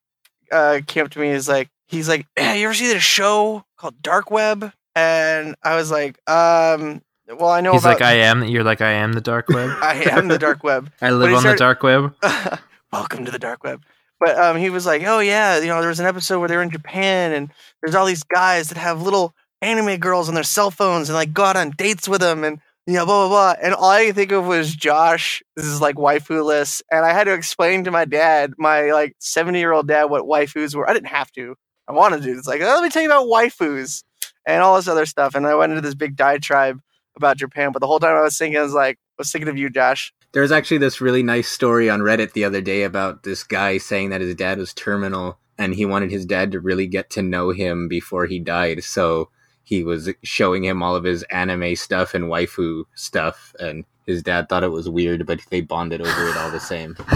uh, 0.50 0.80
came 0.86 1.04
up 1.04 1.10
to 1.12 1.18
me. 1.18 1.32
He's 1.32 1.48
like 1.48 1.68
he's 1.88 2.08
like, 2.08 2.26
hey, 2.36 2.60
you 2.60 2.66
ever 2.66 2.74
see 2.74 2.86
this 2.86 3.02
show 3.02 3.64
called 3.76 4.00
Dark 4.02 4.30
Web? 4.30 4.72
And 4.94 5.54
I 5.62 5.76
was 5.76 5.90
like, 5.90 6.18
um, 6.28 7.02
well, 7.28 7.50
I 7.50 7.60
know 7.60 7.72
he's 7.72 7.82
about. 7.82 8.00
like 8.00 8.02
i 8.02 8.14
am 8.14 8.44
you're 8.44 8.64
like 8.64 8.82
i 8.82 8.92
am 8.92 9.14
the 9.14 9.20
dark 9.20 9.48
web 9.48 9.70
I 9.82 10.04
am 10.10 10.28
the 10.28 10.38
dark 10.38 10.62
web. 10.62 10.90
i 11.00 11.10
live 11.10 11.32
on 11.32 11.44
the 11.44 11.56
dark 11.56 11.82
web 11.82 12.14
welcome 12.92 13.24
to 13.24 13.30
the 13.30 13.38
dark 13.38 13.64
web. 13.64 13.82
But 14.20 14.38
um, 14.38 14.56
he 14.56 14.70
was 14.70 14.86
like, 14.86 15.02
oh 15.02 15.18
yeah, 15.18 15.58
you 15.58 15.66
know, 15.66 15.80
there 15.80 15.88
was 15.88 15.98
an 15.98 16.06
episode 16.06 16.38
where 16.38 16.48
they 16.48 16.56
were 16.56 16.62
in 16.62 16.70
Japan, 16.70 17.32
and 17.32 17.50
there's 17.80 17.96
all 17.96 18.06
these 18.06 18.22
guys 18.22 18.68
that 18.68 18.78
have 18.78 19.02
little 19.02 19.34
anime 19.60 19.96
girls 19.98 20.28
on 20.28 20.34
their 20.34 20.44
cell 20.44 20.70
phones, 20.70 21.08
and 21.08 21.16
like 21.16 21.32
go 21.32 21.42
out 21.42 21.56
on 21.56 21.70
dates 21.70 22.06
with 22.06 22.20
them, 22.20 22.44
and 22.44 22.60
know, 22.86 23.06
blah 23.06 23.28
blah 23.28 23.54
blah. 23.54 23.54
And 23.62 23.74
all 23.74 23.90
I 23.90 24.06
could 24.06 24.14
think 24.14 24.32
of 24.32 24.46
was 24.46 24.74
Josh. 24.74 25.42
This 25.56 25.66
is 25.66 25.80
like 25.80 25.96
waifu 25.96 26.44
list, 26.44 26.82
and 26.90 27.04
I 27.04 27.12
had 27.12 27.24
to 27.24 27.32
explain 27.32 27.84
to 27.84 27.90
my 27.90 28.04
dad, 28.04 28.52
my 28.58 28.90
like 28.90 29.14
70 29.20 29.58
year 29.58 29.72
old 29.72 29.88
dad, 29.88 30.04
what 30.06 30.24
waifus 30.24 30.74
were. 30.74 30.88
I 30.88 30.92
didn't 30.92 31.08
have 31.08 31.30
to. 31.32 31.54
I 31.88 31.92
wanted 31.92 32.22
to. 32.22 32.30
It's 32.30 32.46
like, 32.46 32.60
oh, 32.60 32.64
let 32.66 32.82
me 32.82 32.90
tell 32.90 33.02
you 33.02 33.08
about 33.08 33.26
waifus 33.26 34.02
and 34.46 34.62
all 34.62 34.76
this 34.76 34.88
other 34.88 35.06
stuff. 35.06 35.34
And 35.34 35.46
I 35.46 35.54
went 35.54 35.72
into 35.72 35.82
this 35.82 35.94
big 35.94 36.16
diatribe 36.16 36.80
about 37.16 37.36
Japan, 37.36 37.72
but 37.72 37.80
the 37.80 37.86
whole 37.86 38.00
time 38.00 38.16
I 38.16 38.22
was 38.22 38.36
thinking, 38.38 38.58
I 38.58 38.62
was 38.62 38.72
like, 38.72 38.96
I 38.96 39.14
was 39.18 39.30
thinking 39.30 39.48
of 39.48 39.58
you, 39.58 39.68
Josh. 39.68 40.12
there's 40.32 40.52
actually 40.52 40.78
this 40.78 41.00
really 41.00 41.22
nice 41.22 41.48
story 41.48 41.90
on 41.90 42.00
reddit 42.00 42.32
the 42.32 42.44
other 42.44 42.60
day 42.60 42.82
about 42.82 43.22
this 43.22 43.44
guy 43.44 43.78
saying 43.78 44.10
that 44.10 44.20
his 44.20 44.34
dad 44.34 44.58
was 44.58 44.72
terminal 44.72 45.38
and 45.58 45.74
he 45.74 45.84
wanted 45.84 46.10
his 46.10 46.24
dad 46.24 46.52
to 46.52 46.60
really 46.60 46.86
get 46.86 47.10
to 47.10 47.22
know 47.22 47.50
him 47.50 47.86
before 47.88 48.26
he 48.26 48.38
died 48.38 48.82
so 48.82 49.28
he 49.64 49.84
was 49.84 50.10
showing 50.22 50.64
him 50.64 50.82
all 50.82 50.96
of 50.96 51.04
his 51.04 51.22
anime 51.24 51.76
stuff 51.76 52.14
and 52.14 52.24
waifu 52.24 52.84
stuff 52.94 53.54
and 53.60 53.84
his 54.06 54.22
dad 54.22 54.48
thought 54.48 54.64
it 54.64 54.68
was 54.68 54.88
weird 54.88 55.26
but 55.26 55.40
they 55.50 55.60
bonded 55.60 56.00
over 56.00 56.28
it 56.28 56.36
all 56.36 56.50
the 56.50 56.60
same 56.60 56.96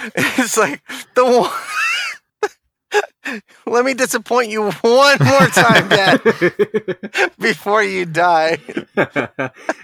it's 0.16 0.56
like 0.56 0.82
the 1.14 1.24
one. 1.24 1.50
Let 3.66 3.84
me 3.84 3.92
disappoint 3.92 4.48
you 4.48 4.70
one 4.70 5.18
more 5.20 5.46
time, 5.48 5.88
Dad, 5.88 6.22
before 7.38 7.82
you 7.82 8.06
die. 8.06 8.58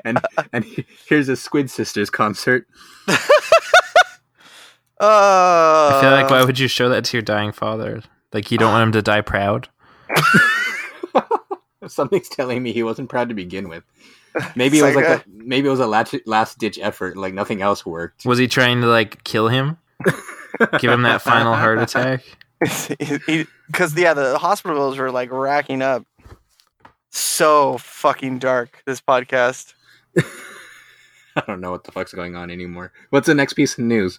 and 0.05 0.19
and 0.53 0.65
here's 1.07 1.29
a 1.29 1.37
Squid 1.37 1.71
Sisters 1.71 2.09
concert. 2.11 2.67
Uh, 5.01 5.91
i 5.93 5.99
feel 6.01 6.13
like 6.13 6.31
why 6.31 6.45
would 6.45 6.59
you 6.59 6.69
show 6.69 6.89
that 6.89 7.05
to 7.05 7.17
your 7.17 7.23
dying 7.23 7.51
father 7.51 8.01
like 8.33 8.53
you 8.53 8.57
don't 8.57 8.73
want 8.73 8.85
him 8.85 8.93
to 8.93 9.03
die 9.03 9.21
proud 9.21 9.69
Something's 11.87 12.29
telling 12.29 12.63
me 12.63 12.73
he 12.73 12.83
wasn't 12.83 13.09
proud 13.11 13.29
to 13.29 13.35
begin 13.35 13.69
with. 13.69 13.85
Maybe 14.57 14.79
It's 14.79 14.83
it 14.85 14.87
was 14.87 14.97
like 14.97 15.09
like 15.09 15.27
a, 15.27 15.31
maybe 15.31 15.69
it 15.69 15.71
was 15.71 15.81
a 15.81 15.87
last 15.87 16.15
last 16.27 16.59
ditch 16.59 16.79
effort. 16.81 17.17
Like 17.17 17.35
nothing 17.35 17.63
else 17.63 17.85
worked. 17.87 18.25
was 18.25 18.39
he 18.39 18.49
trying 18.49 18.81
to 18.81 18.87
like 18.89 19.23
kill 19.25 19.49
him 19.49 19.79
give 20.81 20.91
him 20.91 21.03
that 21.03 21.23
final 21.23 21.55
heart 21.55 21.79
attack 21.79 22.23
because 22.61 23.97
yeah, 23.97 24.15
the 24.15 24.39
hospital 24.39 24.77
bills 24.77 24.99
were 24.99 25.11
like 25.11 25.31
racking 25.31 25.83
up. 25.83 26.05
So 27.11 27.79
fucking 27.79 28.39
dark. 28.41 28.83
This 28.87 29.01
podcast. 29.01 29.75
I 31.37 31.43
don't 31.47 31.61
know 31.61 31.71
what 31.71 31.85
the 31.85 31.93
fuck's 31.93 32.13
going 32.15 32.35
on 32.37 32.51
anymore. 32.51 32.93
What's 33.11 33.27
the 33.27 33.35
next 33.35 33.53
piece 33.55 33.75
of 33.79 33.85
news? 33.85 34.19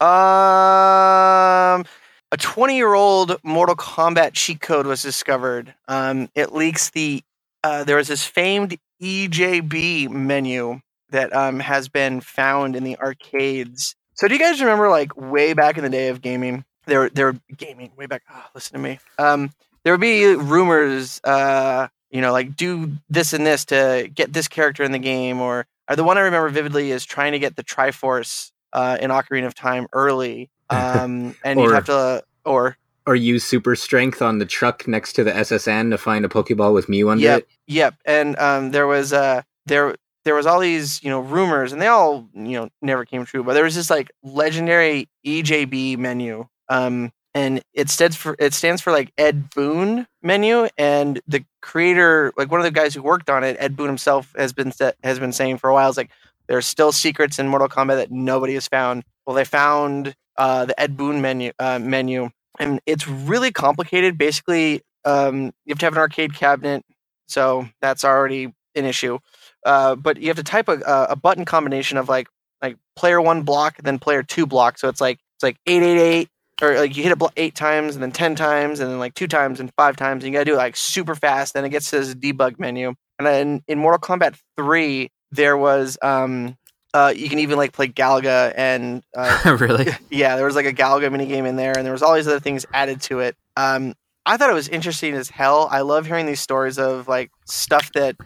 Um, 0.00 1.84
a 2.32 2.36
20 2.36 2.76
year 2.76 2.94
old 2.94 3.36
Mortal 3.42 3.76
Kombat 3.76 4.32
cheat 4.34 4.60
code 4.60 4.86
was 4.86 5.02
discovered. 5.02 5.74
Um, 5.88 6.28
it 6.34 6.52
leaks 6.52 6.90
the. 6.90 7.22
Uh, 7.62 7.84
there 7.84 7.96
was 7.96 8.08
this 8.08 8.24
famed 8.24 8.78
EJB 9.02 10.08
menu 10.10 10.80
that 11.10 11.34
um, 11.34 11.60
has 11.60 11.88
been 11.88 12.20
found 12.20 12.76
in 12.76 12.84
the 12.84 12.98
arcades 12.98 13.94
So 14.14 14.28
do 14.28 14.34
you 14.34 14.40
guys 14.40 14.60
remember 14.60 14.88
like 14.88 15.16
way 15.16 15.52
back 15.52 15.76
in 15.76 15.84
the 15.84 15.90
day 15.90 16.08
of 16.08 16.20
gaming? 16.20 16.64
There, 16.86 17.10
there 17.10 17.34
gaming 17.56 17.92
way 17.96 18.06
back. 18.06 18.22
Oh, 18.32 18.44
listen 18.54 18.74
to 18.74 18.78
me. 18.78 18.98
Um, 19.18 19.50
there 19.82 19.92
would 19.92 20.00
be 20.00 20.34
rumors. 20.34 21.20
Uh, 21.24 21.88
you 22.10 22.20
know, 22.20 22.32
like 22.32 22.56
do 22.56 22.92
this 23.10 23.32
and 23.32 23.44
this 23.44 23.64
to 23.66 24.08
get 24.14 24.32
this 24.32 24.48
character 24.48 24.82
in 24.84 24.92
the 24.92 24.98
game, 24.98 25.40
or, 25.40 25.66
or 25.90 25.96
the 25.96 26.04
one 26.04 26.16
I 26.18 26.22
remember 26.22 26.48
vividly 26.48 26.92
is 26.92 27.04
trying 27.04 27.32
to 27.32 27.38
get 27.38 27.56
the 27.56 27.64
Triforce 27.64 28.52
uh, 28.72 28.96
in 29.00 29.10
Ocarina 29.10 29.46
of 29.46 29.54
Time 29.54 29.86
early. 29.92 30.48
Um, 30.70 31.36
and 31.44 31.60
you'd 31.60 31.72
have 31.72 31.84
to, 31.86 32.24
or 32.44 32.76
Or 33.06 33.14
use 33.14 33.44
super 33.44 33.76
strength 33.76 34.20
on 34.20 34.38
the 34.38 34.46
truck 34.46 34.88
next 34.88 35.12
to 35.14 35.24
the 35.24 35.34
S.S. 35.36 35.68
Anne 35.68 35.90
to 35.90 35.98
find 35.98 36.24
a 36.24 36.28
Pokeball 36.28 36.74
with 36.74 36.88
Mew 36.88 37.08
under 37.10 37.22
Yep. 37.22 37.38
it. 37.38 37.48
Yep, 37.68 37.94
and 38.04 38.38
um, 38.38 38.70
there 38.72 38.86
was 38.86 39.12
uh, 39.12 39.42
there 39.66 39.94
there 40.24 40.34
was 40.34 40.44
all 40.46 40.58
these 40.58 41.00
you 41.04 41.10
know 41.10 41.20
rumors, 41.20 41.72
and 41.72 41.80
they 41.80 41.86
all 41.86 42.28
you 42.34 42.58
know 42.58 42.68
never 42.82 43.04
came 43.04 43.24
true. 43.24 43.44
But 43.44 43.54
there 43.54 43.62
was 43.64 43.76
this 43.76 43.90
like 43.90 44.10
legendary 44.24 45.08
EJB 45.24 45.98
menu, 45.98 46.48
um, 46.68 47.12
and 47.32 47.62
it 47.74 47.88
stands 47.90 48.16
for 48.16 48.34
it 48.40 48.52
stands 48.52 48.82
for 48.82 48.92
like 48.92 49.12
Ed 49.18 49.50
Boon 49.50 50.06
menu, 50.22 50.66
and 50.76 51.20
the 51.28 51.44
creator, 51.62 52.32
like 52.36 52.50
one 52.50 52.58
of 52.58 52.64
the 52.64 52.72
guys 52.72 52.92
who 52.94 53.02
worked 53.02 53.30
on 53.30 53.44
it, 53.44 53.56
Ed 53.60 53.76
Boon 53.76 53.86
himself 53.86 54.32
has 54.36 54.52
been 54.52 54.72
has 55.04 55.20
been 55.20 55.32
saying 55.32 55.58
for 55.58 55.70
a 55.70 55.74
while, 55.74 55.90
is 55.90 55.96
like 55.96 56.10
there's 56.48 56.66
still 56.66 56.90
secrets 56.90 57.38
in 57.38 57.46
Mortal 57.48 57.68
Kombat 57.68 57.96
that 57.96 58.10
nobody 58.10 58.54
has 58.54 58.66
found. 58.66 59.04
Well, 59.26 59.36
they 59.36 59.44
found 59.44 60.14
uh, 60.36 60.66
the 60.66 60.78
Ed 60.80 60.96
Boon 60.96 61.20
menu 61.20 61.52
uh, 61.58 61.78
menu, 61.78 62.30
and 62.58 62.80
it's 62.86 63.08
really 63.08 63.52
complicated. 63.52 64.18
Basically, 64.18 64.82
um, 65.04 65.52
you 65.64 65.70
have 65.70 65.78
to 65.78 65.86
have 65.86 65.94
an 65.94 65.98
arcade 65.98 66.34
cabinet 66.34 66.84
so 67.26 67.68
that's 67.80 68.04
already 68.04 68.52
an 68.74 68.84
issue. 68.84 69.18
Uh, 69.64 69.96
but 69.96 70.20
you 70.20 70.28
have 70.28 70.36
to 70.36 70.42
type 70.42 70.68
a, 70.68 71.06
a 71.10 71.16
button 71.16 71.44
combination 71.44 71.98
of 71.98 72.08
like 72.08 72.28
like 72.62 72.76
player 72.96 73.20
one 73.20 73.42
block 73.42 73.76
then 73.82 73.98
player 73.98 74.22
two 74.22 74.46
block. 74.46 74.78
So 74.78 74.88
it's 74.88 75.00
like 75.00 75.18
it's 75.36 75.42
like 75.42 75.56
eight 75.66 75.82
eight 75.82 75.98
eight 75.98 76.28
or 76.62 76.78
like 76.78 76.96
you 76.96 77.02
hit 77.02 77.12
it 77.12 77.32
eight 77.36 77.54
times 77.54 77.94
and 77.96 78.02
then 78.02 78.12
ten 78.12 78.34
times 78.34 78.80
and 78.80 78.90
then 78.90 78.98
like 78.98 79.14
two 79.14 79.26
times 79.26 79.60
and 79.60 79.70
five 79.76 79.96
times. 79.96 80.24
And 80.24 80.32
you 80.32 80.38
gotta 80.38 80.44
do 80.50 80.54
it 80.54 80.58
like 80.58 80.76
super 80.76 81.14
fast. 81.14 81.54
Then 81.54 81.64
it 81.64 81.70
gets 81.70 81.90
to 81.90 81.98
this 81.98 82.14
debug 82.14 82.58
menu. 82.58 82.94
And 83.18 83.26
then 83.26 83.62
in 83.66 83.78
Mortal 83.78 83.98
Kombat 83.98 84.38
three, 84.56 85.10
there 85.32 85.56
was 85.56 85.98
um 86.02 86.56
uh 86.96 87.12
you 87.14 87.28
can 87.28 87.38
even 87.40 87.58
like 87.58 87.72
play 87.72 87.88
Galaga 87.88 88.54
and 88.56 89.02
uh, 89.14 89.56
really? 89.60 89.88
yeah, 90.10 90.36
there 90.36 90.46
was 90.46 90.56
like 90.56 90.66
a 90.66 90.72
Galaga 90.72 91.10
mini 91.12 91.26
game 91.26 91.44
in 91.44 91.56
there, 91.56 91.76
and 91.76 91.84
there 91.84 91.92
was 91.92 92.02
all 92.02 92.14
these 92.14 92.26
other 92.26 92.40
things 92.40 92.64
added 92.72 93.00
to 93.02 93.20
it. 93.20 93.36
Um, 93.56 93.94
I 94.24 94.36
thought 94.36 94.50
it 94.50 94.54
was 94.54 94.68
interesting 94.68 95.14
as 95.14 95.28
hell. 95.28 95.68
I 95.70 95.82
love 95.82 96.06
hearing 96.06 96.26
these 96.26 96.40
stories 96.40 96.78
of 96.78 97.06
like 97.06 97.30
stuff 97.44 97.92
that 97.92 98.16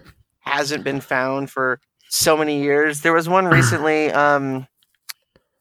hasn't 0.41 0.85
been 0.85 1.01
found 1.01 1.51
for 1.51 1.81
so 2.09 2.37
many 2.37 2.63
years. 2.63 3.01
There 3.01 3.13
was 3.13 3.29
one 3.29 3.47
recently. 3.59 4.11
Um, 4.11 4.67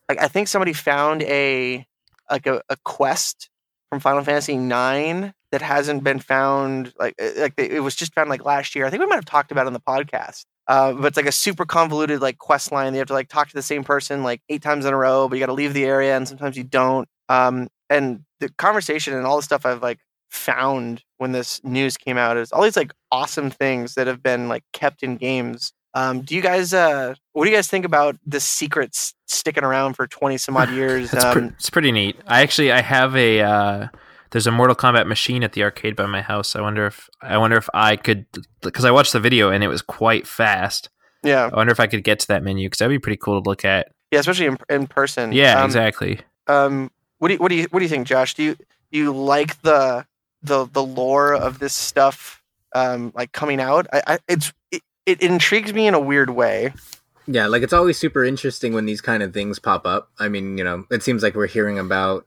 like 0.07 0.19
I 0.21 0.27
think 0.27 0.47
somebody 0.47 0.73
found 0.73 1.23
a 1.23 1.85
like 2.29 2.45
a, 2.45 2.61
a 2.69 2.77
quest 2.83 3.49
from 3.89 3.99
Final 3.99 4.23
Fantasy 4.23 4.53
IX 4.53 5.33
that 5.51 5.61
hasn't 5.61 6.03
been 6.03 6.19
found. 6.19 6.93
Like 6.99 7.15
uh, 7.21 7.29
like 7.37 7.53
it 7.57 7.81
was 7.81 7.95
just 7.95 8.13
found 8.13 8.29
like 8.29 8.45
last 8.45 8.75
year. 8.75 8.85
I 8.85 8.89
think 8.89 9.01
we 9.01 9.07
might 9.07 9.15
have 9.15 9.25
talked 9.25 9.51
about 9.51 9.65
it 9.65 9.67
on 9.67 9.73
the 9.73 9.79
podcast. 9.79 10.45
Uh, 10.67 10.93
but 10.93 11.05
it's 11.05 11.17
like 11.17 11.25
a 11.25 11.31
super 11.31 11.65
convoluted 11.65 12.21
like 12.21 12.37
quest 12.37 12.71
line. 12.71 12.93
You 12.93 12.99
have 12.99 13.07
to 13.07 13.13
like 13.13 13.27
talk 13.27 13.47
to 13.47 13.55
the 13.55 13.63
same 13.63 13.83
person 13.83 14.21
like 14.21 14.41
eight 14.49 14.61
times 14.61 14.85
in 14.85 14.93
a 14.93 14.97
row, 14.97 15.27
but 15.27 15.35
you 15.35 15.39
got 15.39 15.47
to 15.47 15.53
leave 15.53 15.73
the 15.73 15.85
area, 15.85 16.15
and 16.15 16.27
sometimes 16.27 16.55
you 16.55 16.63
don't. 16.63 17.09
Um, 17.27 17.69
and 17.89 18.23
the 18.39 18.49
conversation 18.49 19.15
and 19.15 19.25
all 19.25 19.37
the 19.37 19.43
stuff 19.43 19.65
I've 19.65 19.81
like 19.81 19.99
found 20.29 21.03
when 21.17 21.31
this 21.31 21.59
news 21.63 21.97
came 21.97 22.17
out 22.17 22.37
is 22.37 22.51
all 22.51 22.61
these 22.61 22.77
like 22.77 22.93
awesome 23.11 23.49
things 23.49 23.95
that 23.95 24.05
have 24.05 24.21
been 24.21 24.47
like 24.47 24.63
kept 24.71 25.01
in 25.01 25.17
games. 25.17 25.73
Um, 25.95 26.21
do 26.21 26.35
you 26.35 26.41
guys 26.41 26.71
uh, 26.71 27.15
what 27.33 27.45
do 27.45 27.51
you 27.51 27.57
guys 27.57 27.67
think 27.67 27.83
about 27.83 28.17
the 28.23 28.39
secrets 28.39 29.15
sticking 29.25 29.63
around 29.63 29.95
for 29.95 30.05
twenty 30.05 30.37
some 30.37 30.55
odd 30.55 30.69
years? 30.73 31.09
That's 31.09 31.25
um, 31.25 31.33
pre- 31.33 31.47
it's 31.47 31.69
pretty 31.71 31.91
neat. 31.91 32.15
I 32.27 32.41
actually 32.41 32.71
I 32.71 32.81
have 32.81 33.15
a 33.15 33.41
uh, 33.41 33.87
there's 34.31 34.47
a 34.47 34.51
Mortal 34.51 34.75
Kombat 34.75 35.07
machine 35.07 35.43
at 35.43 35.53
the 35.53 35.63
arcade 35.63 35.95
by 35.95 36.05
my 36.05 36.21
house. 36.21 36.55
I 36.55 36.61
wonder 36.61 36.85
if 36.85 37.09
I 37.21 37.37
wonder 37.37 37.57
if 37.57 37.69
I 37.73 37.95
could 37.95 38.25
because 38.61 38.85
I 38.85 38.91
watched 38.91 39.13
the 39.13 39.19
video 39.19 39.49
and 39.49 39.63
it 39.63 39.67
was 39.67 39.81
quite 39.81 40.27
fast. 40.27 40.89
yeah, 41.23 41.49
I 41.51 41.55
wonder 41.55 41.71
if 41.71 41.79
I 41.79 41.87
could 41.87 42.03
get 42.03 42.19
to 42.19 42.27
that 42.27 42.43
menu 42.43 42.67
because 42.67 42.79
that'd 42.79 42.89
be 42.89 42.99
pretty 42.99 43.17
cool 43.17 43.41
to 43.41 43.49
look 43.49 43.65
at. 43.65 43.91
yeah, 44.11 44.19
especially 44.19 44.47
in, 44.47 44.57
in 44.69 44.87
person. 44.87 45.31
Yeah, 45.31 45.59
um, 45.59 45.65
exactly. 45.65 46.19
Um, 46.47 46.91
what 47.17 47.29
do 47.29 47.35
you 47.35 47.39
what 47.39 47.49
do 47.49 47.55
you 47.55 47.67
what 47.71 47.79
do 47.79 47.85
you 47.85 47.89
think, 47.89 48.07
Josh? 48.07 48.33
Do 48.33 48.43
you 48.43 48.55
do 48.91 48.97
you 48.97 49.13
like 49.13 49.61
the 49.61 50.05
the 50.41 50.65
the 50.65 50.83
lore 50.83 51.33
of 51.33 51.59
this 51.59 51.73
stuff 51.73 52.41
um, 52.73 53.11
like 53.15 53.31
coming 53.31 53.59
out? 53.59 53.87
I, 53.91 54.01
I 54.07 54.19
it's 54.27 54.53
it, 54.71 54.81
it 55.05 55.21
intrigues 55.21 55.73
me 55.73 55.87
in 55.87 55.93
a 55.93 55.99
weird 55.99 56.29
way. 56.29 56.73
Yeah, 57.27 57.45
like 57.45 57.61
it's 57.61 57.73
always 57.73 57.99
super 57.99 58.25
interesting 58.25 58.73
when 58.73 58.85
these 58.85 59.01
kind 59.01 59.21
of 59.21 59.33
things 59.33 59.59
pop 59.59 59.85
up. 59.85 60.09
I 60.17 60.29
mean, 60.29 60.57
you 60.57 60.63
know, 60.63 60.85
it 60.89 61.03
seems 61.03 61.21
like 61.21 61.35
we're 61.35 61.45
hearing 61.47 61.77
about 61.77 62.25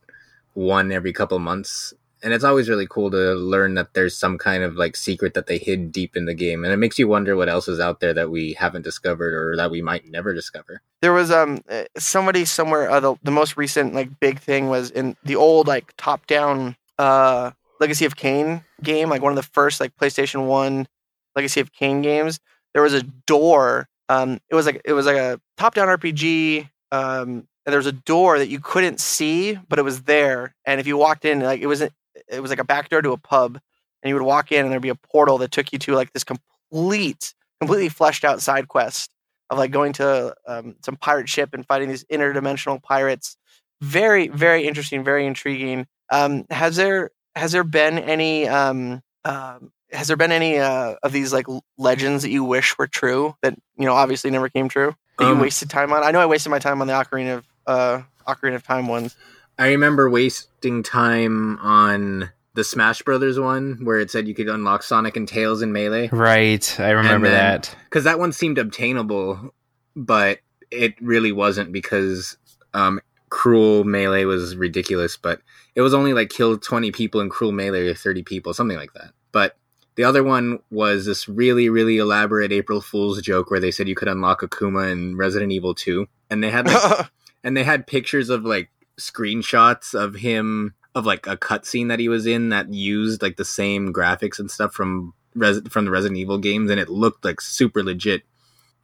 one 0.55 0.93
every 0.93 1.13
couple 1.13 1.39
months. 1.39 1.95
And 2.25 2.33
it's 2.33 2.45
always 2.45 2.69
really 2.69 2.87
cool 2.89 3.11
to 3.11 3.35
learn 3.35 3.75
that 3.75 3.95
there's 3.95 4.17
some 4.17 4.39
kind 4.39 4.63
of 4.63 4.77
like 4.77 4.95
secret 4.95 5.35
that 5.35 5.49
they 5.49 5.59
hid 5.59 5.91
deep 5.91 6.17
in 6.17 6.25
the 6.27 6.35
game. 6.35 6.63
And 6.63 6.73
it 6.73 6.77
makes 6.77 6.97
you 6.97 7.09
wonder 7.09 7.35
what 7.35 7.49
else 7.49 7.67
is 7.67 7.81
out 7.81 7.99
there 7.99 8.15
that 8.15 8.31
we 8.31 8.53
haven't 8.53 8.83
discovered 8.83 9.35
or 9.35 9.57
that 9.57 9.73
we 9.73 9.83
might 9.83 10.09
never 10.09 10.33
discover. 10.33 10.83
There 11.01 11.13
was 11.13 11.33
um 11.33 11.65
uh, 11.69 11.85
somebody 11.99 12.45
somewhere. 12.45 12.89
Uh, 12.89 13.01
the, 13.01 13.17
the 13.25 13.33
most 13.33 13.57
recent 13.57 13.93
like 13.93 14.21
big 14.21 14.39
thing 14.39 14.69
was 14.69 14.91
in 14.91 15.17
the 15.25 15.35
old 15.35 15.67
like 15.67 15.93
top 15.97 16.27
down 16.27 16.77
uh 16.99 17.51
Legacy 17.83 18.05
of 18.05 18.15
Kain 18.15 18.63
game, 18.81 19.11
like 19.11 19.23
one 19.23 19.33
of 19.33 19.37
the 19.37 19.43
first 19.43 19.81
like 19.81 19.97
PlayStation 19.97 20.47
One 20.47 20.87
Legacy 21.35 21.61
of 21.61 21.73
Kain 21.73 22.01
games. 22.01 22.39
There 22.75 22.83
was 22.83 22.95
a 22.95 23.03
door. 23.03 23.89
Um, 24.09 24.39
it 24.49 24.55
was 24.55 24.67
like 24.67 24.83
it 24.85 24.93
was 24.93 25.07
like 25.07 25.17
a 25.17 25.41
top 25.57 25.75
down 25.75 25.89
RPG. 25.89 26.69
Um, 26.93 27.49
and 27.65 27.73
there 27.73 27.79
was 27.79 27.87
a 27.87 27.93
door 27.93 28.39
that 28.39 28.49
you 28.49 28.61
couldn't 28.61 29.01
see, 29.01 29.59
but 29.69 29.79
it 29.79 29.83
was 29.83 30.03
there. 30.03 30.55
And 30.65 30.81
if 30.81 30.87
you 30.87 30.97
walked 30.97 31.25
in, 31.25 31.41
like 31.41 31.61
it 31.61 31.67
was 31.67 31.81
it 31.81 31.93
was 32.41 32.51
like 32.51 32.59
a 32.59 32.65
back 32.65 32.89
door 32.89 33.03
to 33.03 33.13
a 33.13 33.19
pub, 33.19 33.59
and 34.03 34.09
you 34.09 34.15
would 34.15 34.25
walk 34.25 34.53
in, 34.53 34.65
and 34.65 34.71
there'd 34.71 34.83
be 34.83 34.89
a 34.89 34.95
portal 34.95 35.39
that 35.39 35.53
took 35.53 35.73
you 35.73 35.79
to 35.81 35.95
like 35.95 36.13
this 36.13 36.25
complete, 36.25 37.35
completely 37.61 37.89
fleshed 37.89 38.25
out 38.25 38.43
side 38.43 38.69
quest 38.69 39.11
of 39.51 39.59
like 39.59 39.71
going 39.71 39.93
to 39.95 40.35
um, 40.47 40.77
some 40.85 40.97
pirate 40.97 41.29
ship 41.29 41.51
and 41.53 41.67
fighting 41.67 41.89
these 41.89 42.05
interdimensional 42.05 42.83
pirates. 42.83 43.37
Very, 43.81 44.29
very 44.29 44.67
interesting, 44.67 45.05
very 45.05 45.27
intriguing. 45.27 45.87
Um, 46.11 46.45
has 46.51 46.77
there 46.77 47.11
has 47.35 47.53
there 47.53 47.65
been 47.65 47.99
any 47.99 48.49
um, 48.49 49.03
um, 49.25 49.73
has 49.93 50.09
there 50.09 50.17
been 50.17 50.33
any 50.33 50.59
uh, 50.59 50.95
of 51.03 51.13
these 51.13 51.33
like 51.33 51.47
legends 51.79 52.23
that 52.23 52.31
you 52.31 52.45
wish 52.45 52.77
were 52.79 52.87
true 52.87 53.35
that 53.43 53.55
you 53.77 53.85
know 53.85 53.95
obviously 53.95 54.31
never 54.31 54.49
came 54.49 54.69
true 54.69 54.95
that 55.19 55.27
Um, 55.27 55.37
you 55.37 55.43
wasted 55.43 55.71
time 55.71 55.93
on? 55.93 56.03
I 56.03 56.11
know 56.11 56.21
I 56.21 56.27
wasted 56.27 56.51
my 56.51 56.59
time 56.59 56.81
on 56.81 56.87
the 56.87 56.93
Ocarina 56.93 57.39
of 57.39 57.47
uh, 57.67 58.03
Ocarina 58.27 58.57
of 58.57 58.63
Time 58.63 58.87
ones. 58.89 59.17
I 59.59 59.69
remember 59.69 60.09
wasting 60.11 60.83
time 60.83 61.59
on 61.59 62.31
the 62.55 62.65
Smash 62.65 63.03
Brothers 63.03 63.39
one 63.39 63.79
where 63.83 63.99
it 63.99 64.11
said 64.11 64.27
you 64.29 64.35
could 64.35 64.49
unlock 64.49 64.83
Sonic 64.83 65.17
and 65.17 65.27
Tails 65.29 65.63
in 65.63 65.73
Melee. 65.73 66.09
Right, 66.09 66.81
I 66.81 66.91
remember 66.91 67.29
then- 67.29 67.37
that. 67.37 67.77
because 67.85 68.05
that 68.05 68.19
one 68.19 68.33
seemed 68.33 68.59
obtainable, 68.59 69.55
but 69.97 70.41
it 70.71 70.95
really 71.01 71.33
wasn't 71.33 71.73
because 71.73 72.37
um, 72.75 73.01
Cruel 73.31 73.85
Melee 73.85 74.25
was 74.25 74.57
ridiculous. 74.57 75.17
But 75.17 75.41
it 75.75 75.81
was 75.83 75.95
only 75.95 76.13
like 76.15 76.31
kill 76.31 76.59
twenty 76.59 76.91
people 76.91 77.21
in 77.21 77.29
Cruel 77.31 77.53
Melee 77.53 77.89
or 77.89 77.95
thirty 77.95 78.23
people, 78.23 78.53
something 78.55 78.77
like 78.77 78.93
that. 78.95 79.13
But 79.33 79.57
the 79.95 80.05
other 80.05 80.25
one 80.25 80.59
was 80.71 81.05
this 81.05 81.29
really, 81.29 81.69
really 81.69 81.99
elaborate 81.99 82.53
April 82.53 82.81
Fool's 82.81 83.21
joke 83.21 83.51
where 83.51 83.61
they 83.61 83.71
said 83.71 83.89
you 83.89 83.95
could 83.95 84.09
unlock 84.09 84.41
Akuma 84.41 84.91
in 84.91 85.17
Resident 85.17 85.53
Evil 85.53 85.75
Two, 85.75 86.09
and 86.31 86.43
they 86.43 86.51
had 86.51 86.67
like, 86.67 87.07
and 87.45 87.57
they 87.57 87.65
had 87.65 87.87
pictures 87.87 88.29
of 88.31 88.45
like 88.45 88.71
screenshots 89.01 89.95
of 89.95 90.15
him 90.17 90.75
of 90.95 91.07
like 91.07 91.27
a 91.27 91.37
cutscene 91.37 91.89
that 91.89 91.99
he 91.99 92.09
was 92.09 92.27
in 92.27 92.51
that 92.51 92.73
used 92.73 93.23
like 93.23 93.37
the 93.37 93.45
same 93.45 93.93
graphics 93.93 94.39
and 94.39 94.51
stuff 94.51 94.73
from 94.75 95.15
Res- 95.35 95.63
from 95.71 95.87
the 95.87 95.91
Resident 95.91 96.19
Evil 96.19 96.37
games, 96.37 96.71
and 96.71 96.79
it 96.79 96.91
looked 96.91 97.25
like 97.25 97.41
super 97.41 97.83
legit. 97.83 98.23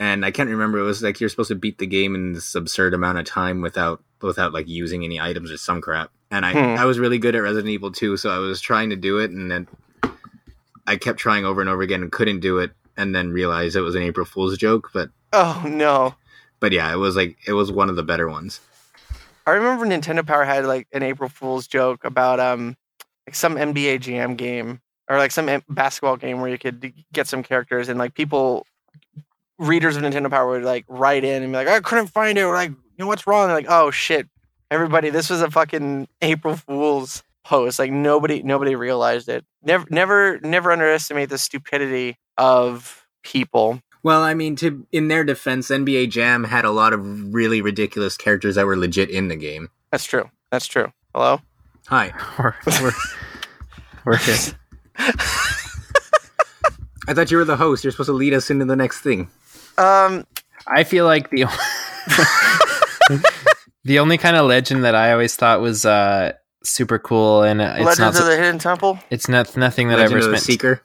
And 0.01 0.25
I 0.25 0.31
can't 0.31 0.49
remember. 0.49 0.79
It 0.79 0.85
was 0.85 1.03
like 1.03 1.21
you're 1.21 1.29
supposed 1.29 1.49
to 1.51 1.55
beat 1.55 1.77
the 1.77 1.87
game 1.87 2.15
in 2.15 2.33
this 2.33 2.55
absurd 2.55 2.95
amount 2.95 3.19
of 3.19 3.27
time 3.27 3.61
without 3.61 4.03
without 4.23 4.55
like 4.55 4.67
using 4.67 5.05
any 5.05 5.21
items 5.21 5.51
or 5.51 5.59
some 5.59 5.81
crap. 5.83 6.11
And 6.31 6.47
I 6.47 6.53
Hmm. 6.53 6.81
I 6.81 6.87
was 6.87 6.99
really 6.99 7.19
good 7.19 7.35
at 7.35 7.43
Resident 7.43 7.69
Evil 7.71 7.93
2, 7.93 8.17
so 8.17 8.31
I 8.31 8.39
was 8.39 8.63
trying 8.63 8.89
to 8.91 8.97
do 8.97 9.19
it, 9.19 9.31
and 9.31 9.51
then 9.51 9.69
I 10.87 10.97
kept 10.97 11.19
trying 11.19 11.45
over 11.45 11.61
and 11.61 11.69
over 11.69 11.83
again 11.83 12.01
and 12.03 12.11
couldn't 12.11 12.41
do 12.41 12.59
it, 12.59 12.71
and 12.97 13.15
then 13.15 13.31
realized 13.31 13.77
it 13.77 13.83
was 13.83 13.95
an 13.95 14.03
April 14.03 14.25
Fool's 14.25 14.57
joke. 14.57 14.89
But 14.95 15.11
oh 15.35 15.63
no! 15.69 16.15
But 16.61 16.73
yeah, 16.73 16.93
it 16.93 16.97
was 16.97 17.17
like 17.17 17.37
it 17.47 17.53
was 17.53 17.71
one 17.71 17.89
of 17.89 17.97
the 17.97 18.03
better 18.03 18.29
ones. 18.29 18.61
I 19.47 19.53
remember 19.53 19.87
Nintendo 19.87 20.27
Power 20.27 20.45
had 20.45 20.67
like 20.67 20.89
an 20.93 21.03
April 21.03 21.29
Fool's 21.29 21.67
joke 21.67 22.05
about 22.05 22.41
um 22.41 22.77
like 23.27 23.35
some 23.35 23.57
NBA 23.57 24.01
Jam 24.01 24.35
game 24.35 24.81
or 25.09 25.17
like 25.17 25.31
some 25.31 25.63
basketball 25.69 26.17
game 26.17 26.41
where 26.41 26.51
you 26.51 26.59
could 26.59 26.93
get 27.13 27.27
some 27.27 27.43
characters 27.43 27.89
and 27.89 27.99
like 27.99 28.15
people 28.15 28.67
readers 29.59 29.97
of 29.97 30.03
Nintendo 30.03 30.31
Power 30.31 30.49
would 30.49 30.65
like 30.65 30.85
write 30.89 31.25
in 31.25 31.43
and 31.43 31.53
be 31.53 31.57
like 31.57 31.69
I 31.69 31.81
couldn't 31.81 32.09
find 32.09 32.37
it 32.37 32.47
like 32.47 32.71
you 32.71 32.77
know 32.99 33.07
what's 33.07 33.27
wrong? 33.27 33.49
Like 33.51 33.67
oh 33.69 33.91
shit. 33.91 34.29
Everybody 34.71 35.11
this 35.11 35.31
was 35.31 35.41
a 35.41 35.51
fucking 35.51 36.09
April 36.21 36.57
Fool's 36.57 37.23
post. 37.45 37.79
Like 37.79 37.91
nobody 37.91 38.43
nobody 38.43 38.75
realized 38.75 39.29
it. 39.29 39.45
Never 39.63 39.87
never 39.89 40.41
never 40.41 40.73
underestimate 40.73 41.31
the 41.31 41.39
stupidity 41.39 42.19
of 42.37 43.07
people 43.23 43.81
Well, 44.09 44.23
I 44.23 44.33
mean, 44.33 44.57
to 44.57 44.87
in 44.91 45.09
their 45.09 45.23
defense, 45.23 45.69
NBA 45.69 46.09
Jam 46.09 46.45
had 46.45 46.65
a 46.65 46.71
lot 46.71 46.95
of 46.95 47.35
really 47.35 47.61
ridiculous 47.61 48.17
characters 48.17 48.55
that 48.55 48.65
were 48.65 48.75
legit 48.75 49.11
in 49.11 49.29
the 49.29 49.37
game. 49.37 49.69
That's 49.93 50.05
true. 50.05 50.31
That's 50.51 50.67
true. 50.67 50.91
Hello. 51.15 51.43
Hi, 51.89 52.15
We're, 52.39 52.55
we're, 52.81 52.93
we're 54.07 54.19
good. 54.25 54.55
I 57.07 57.13
thought 57.13 57.31
you 57.31 57.37
were 57.37 57.45
the 57.45 57.57
host. 57.59 57.85
You're 57.85 57.91
supposed 57.91 58.07
to 58.07 58.15
lead 58.15 58.33
us 58.33 58.49
into 58.49 58.65
the 58.65 58.77
next 58.77 59.03
thing. 59.03 59.29
Um. 59.77 60.27
I 60.67 60.85
feel 60.85 61.05
like 61.05 61.29
the 61.29 61.45
the 63.85 63.99
only 63.99 64.17
kind 64.17 64.39
of 64.39 64.47
legend 64.47 64.85
that 64.85 64.95
I 64.95 65.13
always 65.13 65.37
thought 65.37 65.61
was 65.61 65.85
uh, 65.85 66.33
super 66.65 66.99
cool, 66.99 67.43
and 67.43 67.61
it's 67.61 67.81
Legends 67.81 67.99
not 67.99 68.17
of 68.21 68.25
the 68.25 68.37
Hidden 68.39 68.59
Temple. 68.59 69.01
it's 69.11 69.29
not 69.29 69.55
nothing 69.55 69.89
that 69.89 69.99
Legend 69.99 70.15
I 70.15 70.17
of 70.17 70.23
ever 70.25 70.31
the 70.33 70.39
spent. 70.39 70.47
Seeker. 70.47 70.83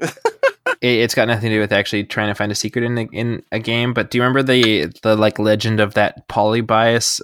It, 0.80 1.00
it's 1.00 1.14
got 1.14 1.28
nothing 1.28 1.50
to 1.50 1.56
do 1.56 1.60
with 1.60 1.72
actually 1.72 2.04
trying 2.04 2.28
to 2.28 2.34
find 2.34 2.52
a 2.52 2.54
secret 2.54 2.84
in 2.84 2.98
a, 2.98 3.02
in 3.12 3.42
a 3.52 3.58
game. 3.58 3.94
But 3.94 4.10
do 4.10 4.18
you 4.18 4.22
remember 4.22 4.42
the 4.42 4.92
the 5.02 5.16
like 5.16 5.38
legend 5.38 5.80
of 5.80 5.94
that 5.94 6.28
Polybius 6.28 7.20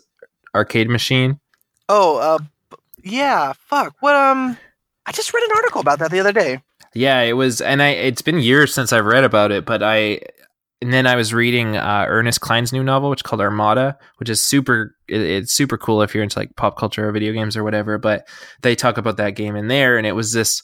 arcade 0.54 0.88
machine? 0.88 1.40
Oh. 1.88 2.18
Uh. 2.18 2.76
Yeah. 3.02 3.52
Fuck. 3.52 3.96
What? 4.00 4.14
Um. 4.14 4.56
I 5.06 5.12
just 5.12 5.34
read 5.34 5.44
an 5.44 5.56
article 5.56 5.80
about 5.80 5.98
that 5.98 6.10
the 6.10 6.20
other 6.20 6.32
day. 6.32 6.62
Yeah, 6.94 7.20
it 7.22 7.32
was, 7.32 7.60
and 7.60 7.82
I 7.82 7.88
it's 7.88 8.22
been 8.22 8.38
years 8.38 8.72
since 8.72 8.92
I've 8.92 9.04
read 9.04 9.24
about 9.24 9.52
it, 9.52 9.66
but 9.66 9.82
I 9.82 10.20
and 10.80 10.92
then 10.92 11.06
I 11.06 11.16
was 11.16 11.32
reading 11.32 11.76
uh, 11.76 12.04
Ernest 12.08 12.40
Cline's 12.40 12.72
new 12.72 12.84
novel, 12.84 13.10
which 13.10 13.20
is 13.20 13.22
called 13.22 13.40
Armada, 13.40 13.98
which 14.18 14.28
is 14.28 14.44
super. 14.44 14.94
It, 15.08 15.20
it's 15.20 15.52
super 15.52 15.76
cool 15.78 16.02
if 16.02 16.14
you're 16.14 16.22
into 16.22 16.38
like 16.38 16.54
pop 16.56 16.76
culture 16.76 17.08
or 17.08 17.12
video 17.12 17.32
games 17.32 17.56
or 17.56 17.64
whatever. 17.64 17.98
But 17.98 18.28
they 18.62 18.74
talk 18.74 18.98
about 18.98 19.16
that 19.16 19.30
game 19.30 19.56
in 19.56 19.68
there, 19.68 19.96
and 19.98 20.06
it 20.06 20.12
was 20.12 20.32
this 20.32 20.62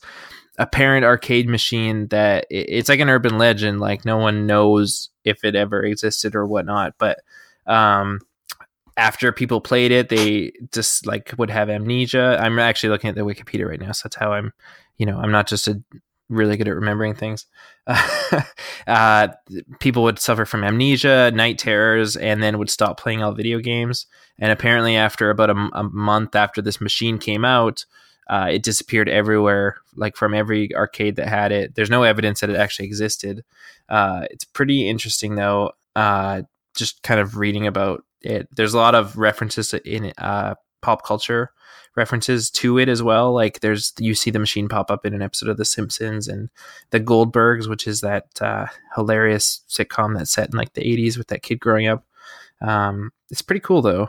apparent 0.60 1.04
arcade 1.04 1.48
machine 1.48 2.06
that 2.08 2.46
it, 2.50 2.66
it's 2.68 2.88
like 2.88 3.00
an 3.00 3.10
urban 3.10 3.38
legend. 3.38 3.80
Like 3.80 4.04
no 4.04 4.16
one 4.16 4.46
knows 4.46 5.10
if 5.24 5.42
it 5.44 5.56
ever 5.56 5.82
existed 5.82 6.36
or 6.36 6.46
whatnot, 6.46 6.94
but 6.98 7.18
um 7.66 8.20
after 8.96 9.32
people 9.32 9.60
played 9.60 9.92
it 9.92 10.08
they 10.08 10.52
just 10.72 11.06
like 11.06 11.32
would 11.38 11.48
have 11.48 11.70
amnesia 11.70 12.36
i'm 12.42 12.58
actually 12.58 12.90
looking 12.90 13.08
at 13.08 13.14
the 13.14 13.20
wikipedia 13.22 13.66
right 13.66 13.80
now 13.80 13.92
so 13.92 14.08
that's 14.08 14.16
how 14.16 14.32
i'm 14.32 14.52
you 14.98 15.06
know 15.06 15.16
i'm 15.18 15.30
not 15.30 15.46
just 15.46 15.68
a 15.68 15.80
really 16.30 16.56
good 16.56 16.68
at 16.68 16.74
remembering 16.74 17.14
things. 17.14 17.46
uh, 18.86 19.28
people 19.80 20.04
would 20.04 20.18
suffer 20.18 20.46
from 20.46 20.64
amnesia, 20.64 21.30
night 21.34 21.58
terrors, 21.58 22.16
and 22.16 22.42
then 22.42 22.56
would 22.58 22.70
stop 22.70 22.98
playing 22.98 23.22
all 23.22 23.32
video 23.32 23.58
games. 23.58 24.06
And 24.38 24.50
apparently, 24.50 24.96
after 24.96 25.28
about 25.28 25.50
a, 25.50 25.68
a 25.72 25.82
month 25.82 26.34
after 26.34 26.62
this 26.62 26.80
machine 26.80 27.18
came 27.18 27.44
out, 27.44 27.84
uh, 28.30 28.46
it 28.48 28.62
disappeared 28.62 29.08
everywhere, 29.08 29.78
like 29.96 30.16
from 30.16 30.34
every 30.34 30.74
arcade 30.76 31.16
that 31.16 31.26
had 31.26 31.50
it. 31.50 31.74
There's 31.74 31.90
no 31.90 32.04
evidence 32.04 32.40
that 32.40 32.50
it 32.50 32.56
actually 32.56 32.86
existed. 32.86 33.44
Uh, 33.88 34.26
it's 34.30 34.44
pretty 34.44 34.88
interesting, 34.88 35.34
though. 35.34 35.72
Uh, 35.96 36.42
just 36.76 37.02
kind 37.02 37.18
of 37.18 37.36
reading 37.36 37.66
about 37.66 38.04
it. 38.22 38.48
There's 38.54 38.72
a 38.72 38.78
lot 38.78 38.94
of 38.94 39.18
references 39.18 39.74
in 39.74 40.12
uh, 40.16 40.54
pop 40.80 41.04
culture 41.04 41.50
references 41.96 42.50
to 42.50 42.78
it 42.78 42.88
as 42.88 43.02
well. 43.02 43.32
Like 43.34 43.60
there's 43.60 43.92
you 43.98 44.14
see 44.14 44.30
the 44.30 44.38
machine 44.38 44.68
pop 44.68 44.92
up 44.92 45.04
in 45.04 45.12
an 45.12 45.22
episode 45.22 45.48
of 45.48 45.56
The 45.56 45.64
Simpsons 45.64 46.28
and 46.28 46.50
The 46.90 47.00
Goldbergs, 47.00 47.68
which 47.68 47.88
is 47.88 48.00
that 48.02 48.26
uh, 48.40 48.66
hilarious 48.94 49.62
sitcom 49.68 50.16
that's 50.16 50.30
set 50.30 50.50
in 50.50 50.56
like 50.56 50.74
the 50.74 50.82
80s 50.82 51.18
with 51.18 51.26
that 51.28 51.42
kid 51.42 51.58
growing 51.58 51.88
up. 51.88 52.06
Um, 52.60 53.10
it's 53.28 53.42
pretty 53.42 53.60
cool 53.60 53.82
though. 53.82 54.08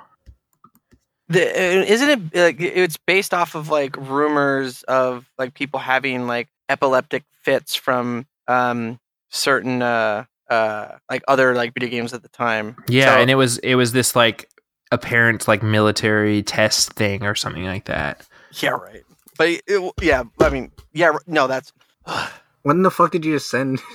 The, 1.31 1.41
uh, 1.49 1.83
isn't 1.85 2.09
it 2.09 2.19
like 2.37 2.59
it's 2.59 2.97
based 2.97 3.33
off 3.33 3.55
of 3.55 3.69
like 3.69 3.95
rumors 3.97 4.83
of 4.83 5.25
like 5.37 5.53
people 5.53 5.79
having 5.79 6.27
like 6.27 6.49
epileptic 6.69 7.23
fits 7.41 7.73
from 7.75 8.25
um 8.47 8.99
certain 9.29 9.81
uh 9.81 10.25
uh 10.49 10.97
like 11.09 11.23
other 11.27 11.55
like 11.55 11.73
video 11.73 11.89
games 11.89 12.13
at 12.13 12.21
the 12.21 12.29
time. 12.29 12.75
Yeah, 12.87 13.05
So- 13.15 13.21
and 13.21 13.29
it 13.31 13.35
was 13.35 13.57
it 13.59 13.75
was 13.75 13.93
this 13.93 14.15
like 14.15 14.49
apparent 14.91 15.47
like 15.47 15.63
military 15.63 16.43
test 16.43 16.93
thing 16.93 17.23
or 17.23 17.33
something 17.35 17.63
like 17.63 17.85
that. 17.85 18.27
yeah, 18.61 18.71
right. 18.71 19.03
But 19.37 19.47
it, 19.49 19.61
it- 19.67 19.93
yeah, 20.01 20.23
I 20.41 20.49
mean, 20.49 20.71
yeah, 20.93 21.13
no, 21.27 21.47
that's 21.47 21.71
When 22.63 22.83
the 22.83 22.91
fuck 22.91 23.11
did 23.11 23.23
you 23.25 23.35
just 23.35 23.49
send? 23.49 23.79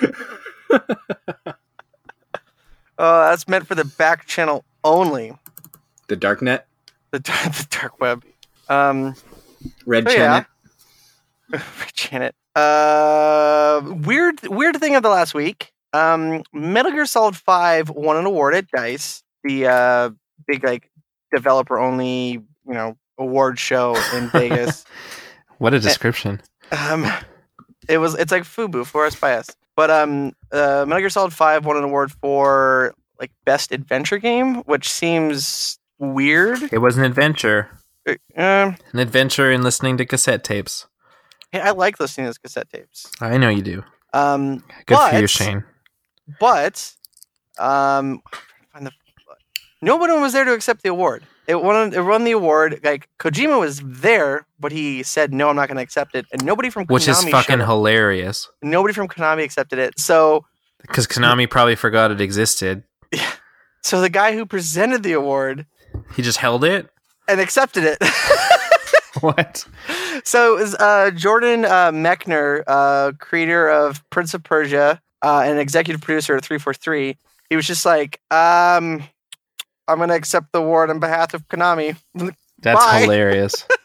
uh 2.98 3.30
that's 3.30 3.46
meant 3.48 3.66
for 3.66 3.74
the 3.74 3.84
back 3.84 4.26
channel 4.26 4.64
only. 4.84 5.32
the 6.08 6.16
darknet, 6.16 6.62
The, 7.10 7.20
dark- 7.20 7.52
the 7.54 7.66
dark 7.70 8.00
web. 8.00 8.24
Um 8.68 9.14
red 9.86 10.08
So, 10.08 10.14
yeah. 10.14 10.44
channel. 11.52 11.64
Janet. 11.94 12.34
Uh, 12.54 13.80
weird, 14.04 14.40
weird 14.48 14.76
thing 14.78 14.96
of 14.96 15.02
the 15.02 15.08
last 15.08 15.32
week. 15.34 15.72
Um, 15.92 16.42
Metal 16.52 16.90
Gear 16.92 17.06
Solid 17.06 17.36
Five 17.36 17.88
won 17.88 18.16
an 18.16 18.26
award 18.26 18.54
at 18.54 18.68
DICE, 18.70 19.22
the 19.44 19.66
uh, 19.66 20.10
big 20.46 20.64
like 20.64 20.90
developer 21.34 21.78
only, 21.78 22.30
you 22.32 22.44
know, 22.66 22.96
award 23.16 23.58
show 23.58 23.96
in 24.14 24.28
Vegas. 24.32 24.84
What 25.58 25.72
a 25.72 25.80
description. 25.80 26.42
Um, 26.72 27.06
it 27.88 27.98
was 27.98 28.14
it's 28.16 28.32
like 28.32 28.42
Fubu 28.42 28.84
Forest 28.84 29.20
by 29.20 29.34
us, 29.34 29.48
but 29.78 29.90
um, 29.92 30.32
uh, 30.50 30.84
Metal 30.88 30.98
Gear 30.98 31.08
Solid 31.08 31.32
Five 31.32 31.64
won 31.64 31.76
an 31.76 31.84
award 31.84 32.10
for 32.10 32.96
like 33.20 33.30
best 33.44 33.70
adventure 33.70 34.18
game, 34.18 34.56
which 34.64 34.90
seems 34.90 35.78
weird. 36.00 36.58
It 36.72 36.78
was 36.78 36.98
an 36.98 37.04
adventure. 37.04 37.70
Uh, 38.36 38.72
An 38.92 38.98
adventure 38.98 39.52
in 39.52 39.62
listening 39.62 39.96
to 39.98 40.04
cassette 40.04 40.42
tapes. 40.42 40.88
hey, 41.52 41.60
I 41.60 41.70
like 41.70 42.00
listening 42.00 42.24
to 42.24 42.28
those 42.30 42.38
cassette 42.38 42.68
tapes. 42.70 43.08
I 43.20 43.36
know 43.38 43.50
you 43.50 43.62
do. 43.62 43.84
Um, 44.12 44.64
Good 44.86 44.98
for 44.98 45.16
you, 45.20 45.26
Shane. 45.28 45.62
but 46.40 46.92
um, 47.56 48.20
I'm 48.34 48.40
trying 48.40 48.50
to 48.56 48.62
find 48.72 48.86
the, 48.86 48.92
no 49.80 49.94
one 49.94 50.20
was 50.20 50.32
there 50.32 50.44
to 50.44 50.54
accept 50.54 50.82
the 50.82 50.88
award. 50.88 51.22
It 51.48 51.62
won. 51.62 51.92
It 51.94 52.04
won 52.04 52.24
the 52.24 52.32
award. 52.32 52.80
Like 52.84 53.08
Kojima 53.18 53.58
was 53.58 53.80
there, 53.82 54.46
but 54.60 54.70
he 54.70 55.02
said 55.02 55.32
no, 55.32 55.48
I'm 55.48 55.56
not 55.56 55.66
going 55.68 55.76
to 55.78 55.82
accept 55.82 56.14
it. 56.14 56.26
And 56.30 56.44
nobody 56.44 56.70
from 56.70 56.84
Konami 56.84 56.90
Which 56.92 57.08
is 57.08 57.24
fucking 57.24 57.60
hilarious. 57.60 58.48
nobody 58.62 58.94
from 58.94 59.08
Konami 59.08 59.42
accepted 59.42 59.78
it. 59.78 59.98
So, 59.98 60.44
Because 60.82 61.06
Konami 61.06 61.48
probably 61.50 61.74
forgot 61.74 62.10
it 62.10 62.20
existed. 62.20 62.84
Yeah. 63.12 63.32
so 63.82 64.00
the 64.00 64.10
guy 64.10 64.34
who 64.34 64.44
presented 64.46 65.02
the 65.02 65.12
award 65.14 65.66
He 66.14 66.22
just 66.22 66.38
held 66.38 66.62
it? 66.64 66.88
and 67.26 67.40
accepted 67.40 67.84
it. 67.84 67.98
What? 69.20 69.64
so 70.24 70.56
it 70.56 70.60
was 70.60 70.74
uh, 70.76 71.10
Jordan 71.10 71.64
uh, 71.64 71.90
Mechner, 71.90 72.62
uh, 72.66 73.12
creator 73.18 73.68
of 73.68 74.08
Prince 74.10 74.34
of 74.34 74.42
Persia 74.44 75.00
uh, 75.22 75.42
and 75.44 75.58
executive 75.58 76.00
producer 76.00 76.36
of 76.36 76.42
343. 76.42 77.16
He 77.50 77.56
was 77.56 77.66
just 77.66 77.84
like, 77.84 78.20
um, 78.30 79.02
I'm 79.88 79.96
going 79.96 80.10
to 80.10 80.14
accept 80.14 80.52
the 80.52 80.60
award 80.60 80.90
on 80.90 81.00
behalf 81.00 81.34
of 81.34 81.48
Konami. 81.48 81.96
That's 82.60 82.84
Bye. 82.84 83.00
hilarious. 83.00 83.54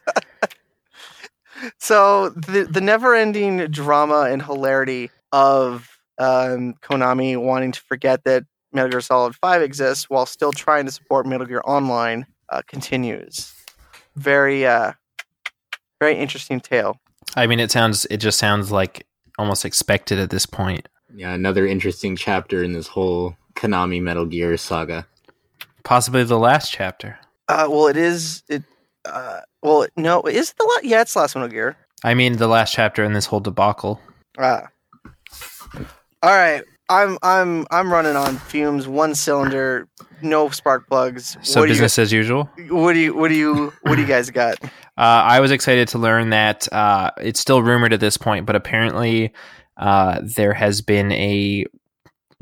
So 1.77 2.29
the 2.29 2.67
the 2.69 2.81
never 2.81 3.15
ending 3.15 3.57
drama 3.67 4.27
and 4.29 4.41
hilarity 4.41 5.09
of 5.31 5.97
um, 6.17 6.75
Konami 6.81 7.37
wanting 7.37 7.71
to 7.71 7.81
forget 7.81 8.23
that 8.25 8.43
Metal 8.71 8.89
Gear 8.89 9.01
Solid 9.01 9.35
Five 9.35 9.61
exists 9.61 10.09
while 10.09 10.25
still 10.25 10.51
trying 10.51 10.85
to 10.85 10.91
support 10.91 11.25
Metal 11.25 11.45
Gear 11.45 11.61
Online 11.65 12.25
uh, 12.49 12.61
continues. 12.67 13.53
Very 14.15 14.65
uh, 14.65 14.93
very 15.99 16.17
interesting 16.17 16.59
tale. 16.59 16.99
I 17.35 17.47
mean, 17.47 17.59
it 17.59 17.71
sounds. 17.71 18.05
It 18.05 18.17
just 18.17 18.39
sounds 18.39 18.71
like 18.71 19.07
almost 19.37 19.65
expected 19.65 20.19
at 20.19 20.29
this 20.29 20.45
point. 20.45 20.89
Yeah, 21.15 21.33
another 21.33 21.65
interesting 21.65 22.15
chapter 22.15 22.63
in 22.63 22.73
this 22.73 22.87
whole 22.87 23.37
Konami 23.55 24.01
Metal 24.01 24.25
Gear 24.25 24.57
saga. 24.57 25.07
Possibly 25.83 26.23
the 26.23 26.39
last 26.39 26.71
chapter. 26.71 27.19
Uh, 27.47 27.67
well, 27.69 27.87
it 27.87 27.97
is 27.97 28.43
it. 28.47 28.63
Uh, 29.05 29.41
well, 29.61 29.85
no, 29.97 30.21
is 30.23 30.53
the 30.53 30.63
la- 30.63 30.89
yeah, 30.89 31.01
it's 31.01 31.13
the 31.13 31.19
last 31.19 31.35
Metal 31.35 31.49
Gear. 31.49 31.77
I 32.03 32.13
mean, 32.13 32.37
the 32.37 32.47
last 32.47 32.73
chapter 32.73 33.03
in 33.03 33.13
this 33.13 33.25
whole 33.25 33.39
debacle. 33.39 33.99
Ah. 34.37 34.67
All 36.21 36.35
right. 36.35 36.63
I'm 36.89 37.17
I'm 37.23 37.65
I'm 37.71 37.91
running 37.91 38.15
on 38.15 38.37
fumes, 38.37 38.87
one 38.87 39.15
cylinder, 39.15 39.87
no 40.21 40.49
spark 40.49 40.87
plugs. 40.87 41.37
So 41.41 41.61
what 41.61 41.67
do 41.67 41.71
you 41.71 41.75
business 41.75 41.97
as 41.97 42.11
usual. 42.11 42.49
What 42.69 42.93
do 42.93 42.99
you 42.99 43.15
what 43.15 43.29
do 43.29 43.35
you 43.35 43.73
what 43.83 43.95
do 43.95 44.01
you 44.01 44.07
guys 44.07 44.29
got? 44.29 44.57
Uh, 44.95 45.25
I 45.25 45.39
was 45.39 45.49
excited 45.49 45.87
to 45.87 45.97
learn 45.97 46.29
that 46.29 46.71
uh, 46.71 47.09
it's 47.17 47.39
still 47.39 47.63
rumored 47.63 47.93
at 47.93 47.99
this 47.99 48.15
point, 48.15 48.45
but 48.45 48.55
apparently 48.55 49.33
uh, 49.75 50.21
there 50.21 50.53
has 50.53 50.83
been 50.83 51.11
a 51.13 51.65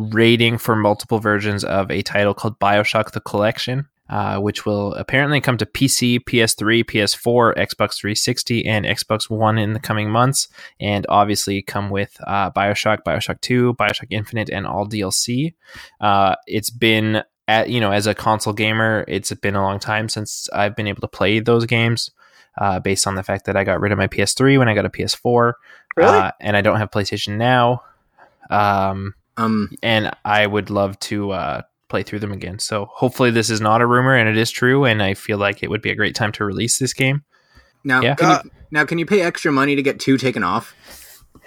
rating 0.10 0.58
for 0.58 0.76
multiple 0.76 1.20
versions 1.20 1.64
of 1.64 1.90
a 1.92 2.02
title 2.02 2.34
called 2.34 2.60
Bioshock 2.60 3.12
the 3.12 3.22
Collection, 3.22 3.88
uh, 4.10 4.40
which 4.40 4.66
will 4.66 4.94
apparently 4.96 5.40
come 5.40 5.58
to 5.58 5.66
PC, 5.66 6.20
PS3, 6.20 6.84
PS4, 6.84 7.56
Xbox 7.56 7.96
360, 8.00 8.66
and 8.66 8.86
Xbox 8.86 9.30
One 9.30 9.58
in 9.58 9.74
the 9.74 9.80
coming 9.80 10.10
months, 10.10 10.48
and 10.80 11.06
obviously 11.10 11.62
come 11.62 11.90
with 11.90 12.18
uh, 12.28 12.52
Bioshock, 12.52 13.00
Bioshock 13.06 13.40
2, 13.42 13.76
Bioshock 13.76 14.08
Infinite, 14.10 14.50
and 14.50 14.68
all 14.68 14.88
DLC. 14.88 15.54
Uh, 16.00 16.36
it's 16.48 16.70
been 16.70 17.24
at 17.48 17.70
you 17.70 17.80
know 17.82 17.92
as 17.92 18.08
a 18.08 18.14
console 18.14 18.54
gamer, 18.54 19.04
it's 19.08 19.34
been 19.36 19.56
a 19.56 19.62
long 19.62 19.80
time 19.80 20.10
since 20.10 20.50
I've 20.54 20.76
been 20.76 20.88
able 20.88 21.02
to 21.02 21.08
play 21.08 21.40
those 21.40 21.66
games 21.66 22.10
uh, 22.58 22.80
based 22.80 23.08
on 23.08 23.16
the 23.16 23.24
fact 23.24 23.46
that 23.46 23.56
I 23.56 23.64
got 23.64 23.80
rid 23.80 23.92
of 23.92 23.98
my 23.98 24.08
PS3 24.08 24.58
when 24.58 24.68
I 24.70 24.74
got 24.76 24.86
a 24.86 24.90
PS4, 24.90 25.54
Really? 25.96 26.10
uh, 26.18 26.32
and 26.42 26.56
I 26.58 26.62
don't 26.62 26.78
have 26.78 26.92
PlayStation 26.92 27.38
now. 27.38 27.82
Um, 28.50 29.14
Um, 29.38 29.70
and 29.82 30.12
I 30.26 30.46
would 30.46 30.70
love 30.70 31.00
to 31.02 31.32
uh, 31.32 31.62
play 31.90 32.04
through 32.04 32.20
them 32.20 32.32
again. 32.32 32.60
So 32.60 32.86
hopefully 32.92 33.32
this 33.32 33.50
is 33.50 33.62
not 33.62 33.82
a 33.82 33.86
rumor 33.88 34.16
and 34.16 34.28
it 34.30 34.38
is 34.38 34.52
true. 34.52 34.86
And 34.86 35.02
I 35.02 35.14
feel 35.14 35.38
like 35.38 35.64
it 35.64 35.70
would 35.70 35.82
be 35.82 35.90
a 35.92 35.96
great 35.96 36.16
time 36.16 36.32
to 36.34 36.46
release 36.46 36.78
this 36.80 36.94
game. 36.94 37.24
now, 37.84 38.02
Yeah. 38.02 38.16
can 38.16 38.30
Uh, 38.30 38.42
you, 38.44 38.52
now, 38.72 38.86
can 38.86 38.98
you 39.00 39.06
pay 39.06 39.22
extra 39.22 39.52
money 39.52 39.76
to 39.76 39.82
get 39.82 40.00
two 40.00 40.18
taken 40.18 40.44
off? 40.44 40.76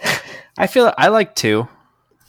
I 0.58 0.66
feel 0.66 0.92
I 0.98 1.08
like 1.08 1.34
two. 1.34 1.68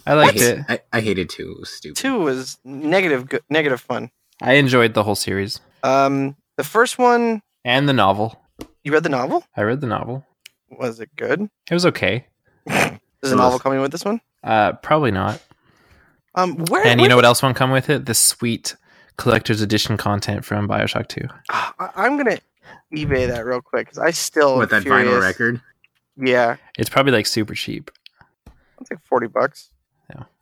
I 0.05 0.11
I, 0.11 0.13
liked 0.15 0.39
hate- 0.39 0.57
it. 0.59 0.65
I, 0.69 0.79
I 0.93 1.01
hated 1.01 1.29
two. 1.29 1.51
It 1.51 1.59
was 1.61 1.69
stupid. 1.69 1.97
Two 1.97 2.19
was 2.19 2.57
negative, 2.63 3.27
good, 3.27 3.41
negative 3.49 3.81
fun. 3.81 4.11
I 4.41 4.53
enjoyed 4.53 4.93
the 4.93 5.03
whole 5.03 5.15
series 5.15 5.59
Um, 5.83 6.35
the 6.57 6.63
first 6.63 6.97
one, 6.99 7.41
and 7.63 7.89
the 7.89 7.93
novel. 7.93 8.39
you 8.83 8.91
read 8.93 9.03
the 9.03 9.09
novel. 9.09 9.43
I 9.57 9.61
read 9.63 9.81
the 9.81 9.87
novel. 9.87 10.25
Was 10.69 10.99
it 10.99 11.09
good? 11.15 11.41
It 11.69 11.73
was 11.73 11.85
okay. 11.87 12.27
Is 13.25 13.31
the 13.31 13.37
novel 13.37 13.59
coming 13.59 13.79
with 13.81 13.91
this 13.91 14.05
one? 14.05 14.21
Uh, 14.43 14.73
probably 14.73 15.11
not. 15.11 15.41
Um, 16.35 16.57
where? 16.65 16.85
And 16.85 16.99
you 17.01 17.07
know 17.07 17.15
what 17.15 17.25
else 17.25 17.41
won't 17.41 17.55
come 17.55 17.71
with 17.71 17.89
it? 17.89 18.05
The 18.05 18.13
sweet 18.13 18.75
collector's 19.17 19.61
edition 19.61 19.97
content 19.97 20.43
from 20.45 20.67
Bioshock 20.67 21.07
2. 21.07 21.21
Ah, 21.49 21.73
I- 21.79 22.05
I'm 22.05 22.17
gonna 22.17 22.37
eBay 22.93 23.27
that 23.27 23.45
real 23.45 23.61
quick 23.61 23.87
because 23.87 23.97
I 23.99 24.11
still 24.11 24.57
with 24.57 24.69
that 24.71 24.83
curious. 24.83 25.07
vinyl 25.09 25.21
record. 25.21 25.61
Yeah, 26.17 26.55
It's 26.77 26.89
probably 26.89 27.11
like 27.11 27.25
super 27.25 27.53
cheap 27.53 27.91
it's 28.79 28.91
like 28.91 28.99
forty 29.05 29.27
bucks. 29.27 29.69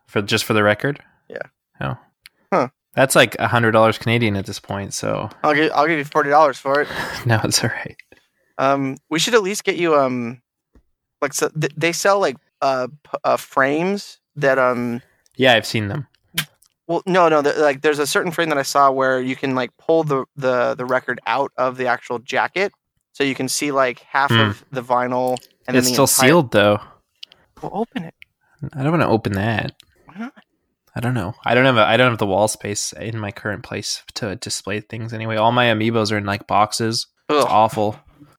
for 0.07 0.21
just 0.21 0.43
for 0.45 0.53
the 0.53 0.61
record. 0.63 0.99
Yeah. 1.29 1.37
Oh. 1.81 1.97
Huh. 2.51 2.67
That's 2.95 3.15
like 3.15 3.35
a 3.39 3.47
hundred 3.47 3.71
dollars 3.71 3.97
Canadian 3.97 4.35
at 4.35 4.45
this 4.45 4.59
point. 4.59 4.93
So 4.93 5.29
I'll 5.43 5.53
give 5.55 5.71
I'll 5.73 5.87
give 5.87 5.97
you 5.97 6.03
forty 6.05 6.29
dollars 6.29 6.57
for 6.59 6.81
it. 6.81 6.87
no, 7.25 7.39
it's 7.43 7.63
all 7.63 7.69
right. 7.71 7.95
Um, 8.59 8.97
we 9.09 9.17
should 9.19 9.33
at 9.33 9.41
least 9.41 9.63
get 9.63 9.75
you 9.77 9.95
um, 9.95 10.41
like 11.21 11.33
so 11.33 11.49
th- 11.49 11.73
they 11.75 11.91
sell 11.91 12.19
like 12.19 12.37
uh, 12.63 12.87
uh 13.23 13.37
frames 13.37 14.19
that 14.35 14.57
um. 14.57 15.01
Yeah, 15.35 15.53
I've 15.53 15.65
seen 15.65 15.87
them. 15.89 16.07
Well, 16.87 17.01
no, 17.05 17.29
no. 17.29 17.41
The, 17.41 17.53
like, 17.53 17.81
there's 17.81 17.99
a 17.99 18.05
certain 18.07 18.31
frame 18.31 18.49
that 18.49 18.57
I 18.57 18.63
saw 18.63 18.91
where 18.91 19.21
you 19.21 19.35
can 19.35 19.55
like 19.55 19.75
pull 19.77 20.03
the 20.03 20.25
the 20.35 20.75
the 20.75 20.85
record 20.85 21.19
out 21.27 21.51
of 21.57 21.77
the 21.77 21.87
actual 21.87 22.19
jacket, 22.19 22.71
so 23.13 23.23
you 23.23 23.35
can 23.35 23.47
see 23.47 23.71
like 23.71 23.99
half 23.99 24.31
Hmm. 24.31 24.39
of 24.39 24.65
the 24.71 24.81
vinyl. 24.81 25.37
And 25.67 25.77
it's 25.77 25.87
the 25.87 25.93
still 25.93 26.03
entire- 26.05 26.27
sealed 26.29 26.51
though. 26.51 26.79
Well, 27.61 27.71
open 27.73 28.03
it. 28.03 28.15
I 28.73 28.83
don't 28.83 28.91
want 28.91 29.03
to 29.03 29.07
open 29.07 29.33
that. 29.33 29.73
Why 30.05 30.15
not? 30.19 30.33
I 30.95 30.99
don't 30.99 31.13
know. 31.13 31.33
I 31.45 31.55
don't 31.55 31.65
have 31.65 31.77
a, 31.77 31.85
I 31.85 31.97
don't 31.97 32.11
have 32.11 32.19
the 32.19 32.27
wall 32.27 32.47
space 32.47 32.93
in 32.93 33.17
my 33.17 33.31
current 33.31 33.63
place 33.63 34.03
to 34.15 34.35
display 34.35 34.79
things 34.79 35.13
anyway. 35.13 35.37
All 35.37 35.51
my 35.51 35.65
amiibos 35.65 36.11
are 36.11 36.17
in 36.17 36.25
like 36.25 36.47
boxes. 36.47 37.07
It's 37.29 37.45
awful. 37.45 37.97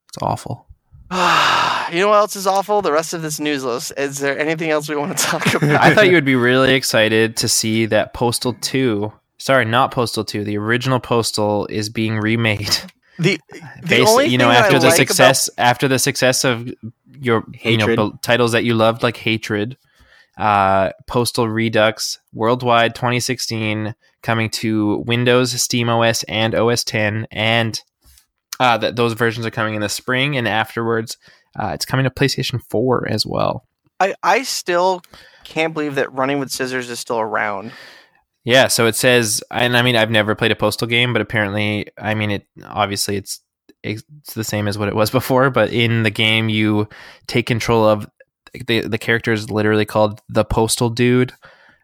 It's 0.08 0.22
awful. 0.22 0.66
you 1.94 2.00
know 2.00 2.08
what 2.08 2.16
else 2.16 2.36
is 2.36 2.46
awful? 2.46 2.82
The 2.82 2.92
rest 2.92 3.14
of 3.14 3.22
this 3.22 3.38
news 3.38 3.64
list. 3.64 3.92
Is 3.96 4.18
there 4.18 4.38
anything 4.38 4.70
else 4.70 4.88
we 4.88 4.96
want 4.96 5.16
to 5.16 5.24
talk 5.24 5.46
about? 5.54 5.80
I 5.80 5.94
thought 5.94 6.06
you 6.08 6.14
would 6.14 6.24
be 6.24 6.34
really 6.34 6.74
excited 6.74 7.36
to 7.38 7.48
see 7.48 7.86
that 7.86 8.12
Postal 8.14 8.54
2, 8.60 9.12
sorry, 9.38 9.64
not 9.64 9.92
Postal 9.92 10.24
2, 10.24 10.44
the 10.44 10.58
original 10.58 11.00
Postal 11.00 11.66
is 11.66 11.88
being 11.88 12.18
remade. 12.18 12.76
the 13.18 13.38
the 13.50 13.88
Based, 13.88 14.08
only 14.08 14.26
you 14.26 14.38
know, 14.38 14.48
thing 14.48 14.56
I 14.56 14.60
after 14.60 14.78
the 14.78 14.86
like 14.88 14.96
success 14.96 15.48
after 15.56 15.86
the 15.88 15.98
success 15.98 16.44
of 16.44 16.68
your 17.20 17.44
you 17.62 17.76
know 17.76 17.86
Hatred. 17.86 18.22
titles 18.22 18.52
that 18.52 18.64
you 18.64 18.74
loved 18.74 19.02
like 19.04 19.16
Hatred, 19.16 19.76
uh 20.36 20.90
Postal 21.06 21.48
Redux, 21.48 22.18
Worldwide 22.32 22.94
2016 22.96 23.94
coming 24.22 24.50
to 24.50 24.98
Windows, 25.06 25.52
Steam 25.62 25.88
OS 25.88 26.24
and 26.24 26.54
OS 26.56 26.82
10 26.82 27.28
and 27.30 27.80
uh 28.58 28.78
that 28.78 28.96
those 28.96 29.12
versions 29.12 29.46
are 29.46 29.50
coming 29.50 29.74
in 29.76 29.80
the 29.80 29.88
spring 29.88 30.36
and 30.36 30.48
afterwards 30.48 31.16
uh, 31.58 31.68
it's 31.68 31.84
coming 31.84 32.04
to 32.04 32.10
PlayStation 32.10 32.60
4 32.70 33.08
as 33.08 33.26
well. 33.26 33.66
I 34.00 34.14
I 34.22 34.42
still 34.42 35.02
can't 35.44 35.74
believe 35.74 35.94
that 35.94 36.12
Running 36.12 36.40
with 36.40 36.50
Scissors 36.50 36.90
is 36.90 36.98
still 36.98 37.20
around. 37.20 37.72
Yeah, 38.44 38.68
so 38.68 38.86
it 38.86 38.94
says, 38.94 39.42
and 39.50 39.76
I 39.76 39.82
mean, 39.82 39.96
I've 39.96 40.10
never 40.10 40.34
played 40.34 40.50
a 40.50 40.56
postal 40.56 40.86
game, 40.86 41.12
but 41.14 41.22
apparently, 41.22 41.86
I 41.96 42.14
mean, 42.14 42.30
it 42.30 42.46
obviously 42.64 43.16
it's 43.16 43.40
it's 43.82 44.04
the 44.34 44.44
same 44.44 44.68
as 44.68 44.76
what 44.78 44.88
it 44.88 44.96
was 44.96 45.10
before. 45.18 45.50
But 45.50 45.72
in 45.72 46.02
the 46.02 46.10
game, 46.10 46.48
you 46.48 46.88
take 47.26 47.46
control 47.46 47.84
of 47.86 48.06
the 48.66 48.80
the 48.80 48.98
character 48.98 49.32
is 49.32 49.50
literally 49.50 49.84
called 49.86 50.20
the 50.28 50.44
Postal 50.44 50.90
Dude, 50.90 51.32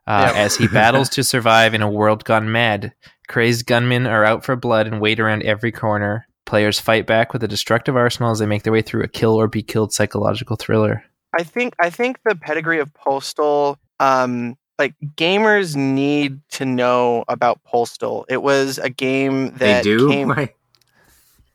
uh, 0.06 0.33
as 0.35 0.56
he 0.56 0.66
battles 0.68 1.09
to 1.11 1.24
survive 1.24 1.74
in 1.74 1.83
a 1.83 1.90
world 1.90 2.24
gone 2.24 2.50
mad. 2.52 2.92
Crazed 3.28 3.66
gunmen 3.66 4.06
are 4.06 4.24
out 4.24 4.44
for 4.44 4.56
blood 4.56 4.87
and 4.87 5.00
wait 5.00 5.20
around 5.20 5.44
every 5.44 5.70
corner. 5.70 6.26
Players 6.50 6.80
fight 6.80 7.06
back 7.06 7.32
with 7.32 7.44
a 7.44 7.48
destructive 7.48 7.94
arsenal 7.94 8.32
as 8.32 8.40
they 8.40 8.46
make 8.46 8.64
their 8.64 8.72
way 8.72 8.82
through 8.82 9.04
a 9.04 9.08
kill 9.08 9.36
or 9.36 9.46
be 9.46 9.62
killed 9.62 9.92
psychological 9.92 10.56
thriller. 10.56 11.04
I 11.38 11.44
think 11.44 11.76
I 11.78 11.90
think 11.90 12.18
the 12.24 12.34
pedigree 12.34 12.80
of 12.80 12.92
Postal, 12.92 13.78
um, 14.00 14.58
like 14.76 14.94
gamers 15.14 15.76
need 15.76 16.40
to 16.50 16.64
know 16.64 17.24
about 17.28 17.62
Postal. 17.62 18.26
It 18.28 18.42
was 18.42 18.78
a 18.78 18.90
game 18.90 19.50
that 19.58 19.84
They 19.84 19.90
do. 19.90 20.10
came. 20.10 20.26
Why? 20.30 20.52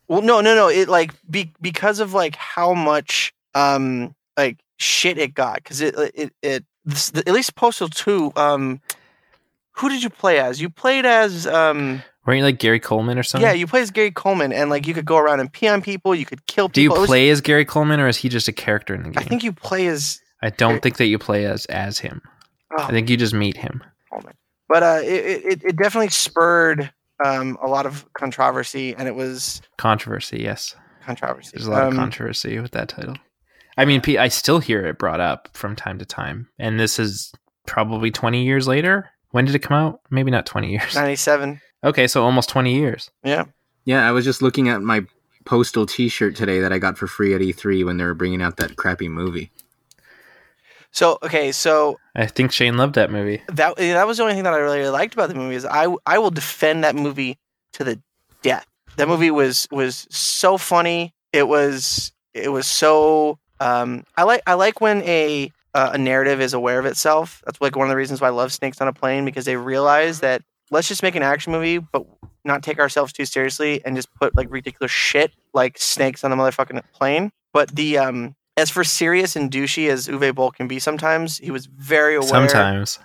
Well, 0.08 0.22
no, 0.22 0.40
no, 0.40 0.56
no. 0.56 0.70
It 0.70 0.88
like 0.88 1.12
be, 1.30 1.52
because 1.60 2.00
of 2.00 2.14
like 2.14 2.38
how 2.38 2.74
much 2.74 3.34
um 3.54 4.16
like 4.38 4.60
shit 4.78 5.18
it 5.18 5.34
got 5.34 5.56
because 5.56 5.82
it 5.82 5.94
it 6.16 6.34
it 6.42 6.64
this, 6.86 7.12
at 7.14 7.28
least 7.28 7.56
Postal 7.56 7.90
Two. 7.90 8.32
Um, 8.38 8.80
who 9.74 9.90
did 9.90 10.04
you 10.04 10.10
play 10.10 10.40
as? 10.40 10.62
You 10.62 10.70
played 10.70 11.06
as 11.06 11.46
um 11.48 12.02
Weren't 12.26 12.40
you 12.40 12.44
like 12.44 12.58
Gary 12.60 12.80
Coleman 12.80 13.18
or 13.20 13.24
something? 13.24 13.48
yeah, 13.48 13.54
you 13.54 13.68
play 13.68 13.82
as 13.82 13.92
Gary 13.92 14.12
Coleman, 14.12 14.52
and 14.52 14.70
like 14.70 14.88
you 14.88 14.94
could 14.94 15.06
go 15.06 15.18
around 15.18 15.40
and 15.42 15.52
pee 15.52 15.68
on 15.68 15.82
people. 15.82 16.16
You 16.16 16.26
could 16.26 16.46
kill 16.48 16.70
people. 16.70 16.74
Do 16.74 16.82
you. 16.82 16.90
Was- 16.92 17.06
play 17.08 17.30
as 17.30 17.42
Gary 17.42 17.66
Coleman 17.66 18.00
or 18.00 18.08
is 18.08 18.18
he 18.18 18.30
just 18.30 18.48
a 18.48 18.54
character 18.54 18.96
in 18.96 19.04
the 19.04 19.10
game? 19.10 19.18
I 19.18 19.24
think 19.24 19.44
you 19.44 19.52
play 19.54 19.88
as. 19.88 20.22
I 20.42 20.50
don't 20.50 20.82
think 20.82 20.98
that 20.98 21.06
you 21.06 21.18
play 21.20 21.46
as 21.46 21.66
as 21.68 22.00
him. 22.00 22.22
Oh, 22.78 22.84
I 22.84 22.90
think 22.92 23.10
you 23.10 23.18
just 23.18 23.34
meet 23.34 23.58
him. 23.58 23.84
but 24.68 24.84
uh, 24.84 25.00
it, 25.04 25.46
it 25.46 25.64
it 25.64 25.76
definitely 25.78 26.10
spurred 26.10 26.92
um 27.24 27.58
a 27.62 27.68
lot 27.68 27.86
of 27.86 28.06
controversy, 28.14 28.96
and 28.96 29.08
it 29.08 29.16
was 29.16 29.62
Controversy, 29.78 30.40
yes. 30.42 30.76
controversy. 31.06 31.52
There's 31.54 31.68
a 31.68 31.72
lot 31.72 31.84
Um, 31.84 31.90
of 31.90 31.96
controversy 31.96 32.60
with 32.60 32.72
that 32.72 32.90
title. 32.90 33.16
I 33.78 33.86
mean, 33.86 34.02
I 34.18 34.30
still 34.30 34.60
hear 34.60 34.86
it 34.86 34.98
brought 34.98 35.20
up 35.20 35.50
from 35.54 35.76
time 35.76 36.00
to 36.00 36.06
time, 36.06 36.48
and 36.58 36.80
this 36.80 36.98
is 36.98 37.32
probably 37.68 38.10
20 38.12 38.44
years 38.44 38.68
later. 38.68 39.10
When 39.32 39.44
did 39.46 39.54
it 39.56 39.60
come 39.60 39.76
out? 39.76 40.00
Maybe 40.10 40.32
not 40.32 40.46
20 40.46 40.72
years. 40.72 40.96
Ninety-seven. 40.96 41.60
Okay, 41.86 42.08
so 42.08 42.24
almost 42.24 42.50
20 42.50 42.74
years. 42.74 43.12
Yeah. 43.24 43.46
Yeah, 43.86 44.08
I 44.08 44.12
was 44.12 44.26
just 44.26 44.42
looking 44.42 44.68
at 44.70 44.82
my 44.82 45.06
postal 45.46 45.86
T-shirt 45.86 46.36
today 46.36 46.60
that 46.60 46.74
I 46.74 46.80
got 46.80 46.98
for 46.98 47.06
free 47.06 47.36
at 47.36 47.42
E3 47.42 47.86
when 47.86 47.98
they 47.98 48.04
were 48.04 48.16
bringing 48.16 48.42
out 48.42 48.58
that 48.58 48.76
crappy 48.76 49.08
movie. 49.08 49.52
So 50.90 51.20
okay, 51.22 51.52
so 51.52 52.00
I 52.16 52.26
think 52.26 52.54
Shane 52.54 52.78
loved 52.78 52.96
that 52.96 53.12
movie. 53.12 53.42
that 53.50 53.76
that 53.76 54.08
was 54.08 54.18
the 54.18 54.24
only 54.24 54.34
thing 54.34 54.46
that 54.46 54.54
I 54.54 54.58
really 54.58 54.88
liked 54.88 55.14
about 55.14 55.28
the 55.28 55.36
movie 55.36 55.56
is 55.56 55.66
I 55.66 55.94
I 56.06 56.18
will 56.20 56.32
defend 56.32 56.86
that 56.86 56.96
movie 56.96 57.38
to 57.74 57.84
the 57.84 58.02
death. 58.42 58.66
That 58.96 59.10
movie 59.10 59.30
was 59.30 59.68
was 59.72 60.08
so 60.10 60.58
funny. 60.58 61.14
It 61.34 61.50
was 61.50 62.14
it 62.34 62.50
was 62.50 62.66
so 62.66 63.38
um 63.60 64.06
I 64.16 64.24
like 64.24 64.42
I 64.48 64.54
like 64.54 64.80
when 64.80 65.04
a 65.04 65.52
uh, 65.74 65.92
a 65.94 65.98
narrative 65.98 66.40
is 66.40 66.54
aware 66.54 66.80
of 66.80 66.86
itself. 66.86 67.44
That's 67.46 67.60
like 67.60 67.76
one 67.76 67.88
of 67.88 67.90
the 67.90 67.98
reasons 67.98 68.22
why 68.22 68.28
I 68.28 68.32
love 68.32 68.54
Snakes 68.54 68.80
on 68.80 68.88
a 68.88 68.94
Plane 68.94 69.26
because 69.26 69.44
they 69.44 69.58
realize 69.58 70.22
that 70.22 70.44
let's 70.72 70.88
just 70.88 71.04
make 71.04 71.16
an 71.16 71.24
action 71.24 71.52
movie 71.52 71.78
but 71.78 72.06
not 72.44 72.62
take 72.64 72.80
ourselves 72.80 73.12
too 73.12 73.26
seriously 73.26 73.84
and 73.86 73.96
just 73.96 74.14
put 74.16 74.36
like 74.36 74.48
ridiculous 74.50 74.92
shit 74.92 75.32
like 75.54 75.78
snakes 75.78 76.24
on 76.24 76.32
a 76.32 76.36
motherfucking 76.36 76.82
plane. 76.94 77.32
But 77.54 77.76
the 77.76 77.98
um 77.98 78.36
as 78.58 78.70
for 78.70 78.84
serious 78.84 79.36
and 79.36 79.52
douchey 79.52 79.90
as 79.90 80.08
Uwe 80.08 80.34
Boll 80.34 80.52
can 80.52 80.68
be 80.68 80.80
sometimes, 80.80 81.38
he 81.40 81.52
was 81.52 81.66
very 81.66 82.16
aware 82.16 82.28
Sometimes. 82.30 83.00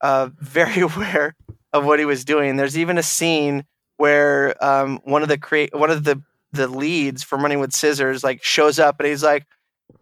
uh, 0.00 0.30
very 0.40 0.80
aware 0.82 1.36
of 1.72 1.84
what 1.84 1.98
he 1.98 2.04
was 2.04 2.24
doing. 2.24 2.56
There's 2.56 2.76
even 2.76 2.98
a 2.98 3.02
scene 3.02 3.64
where 3.98 4.62
um, 4.64 4.98
one 5.04 5.22
of 5.22 5.28
the 5.28 5.38
create 5.38 5.74
one 5.74 5.90
of 5.90 6.04
the 6.04 6.20
the 6.52 6.68
leads 6.68 7.22
from 7.22 7.42
Running 7.42 7.60
with 7.60 7.72
Scissors 7.72 8.24
like 8.24 8.42
shows 8.42 8.78
up 8.78 8.98
and 8.98 9.08
he's 9.08 9.22
like 9.22 9.44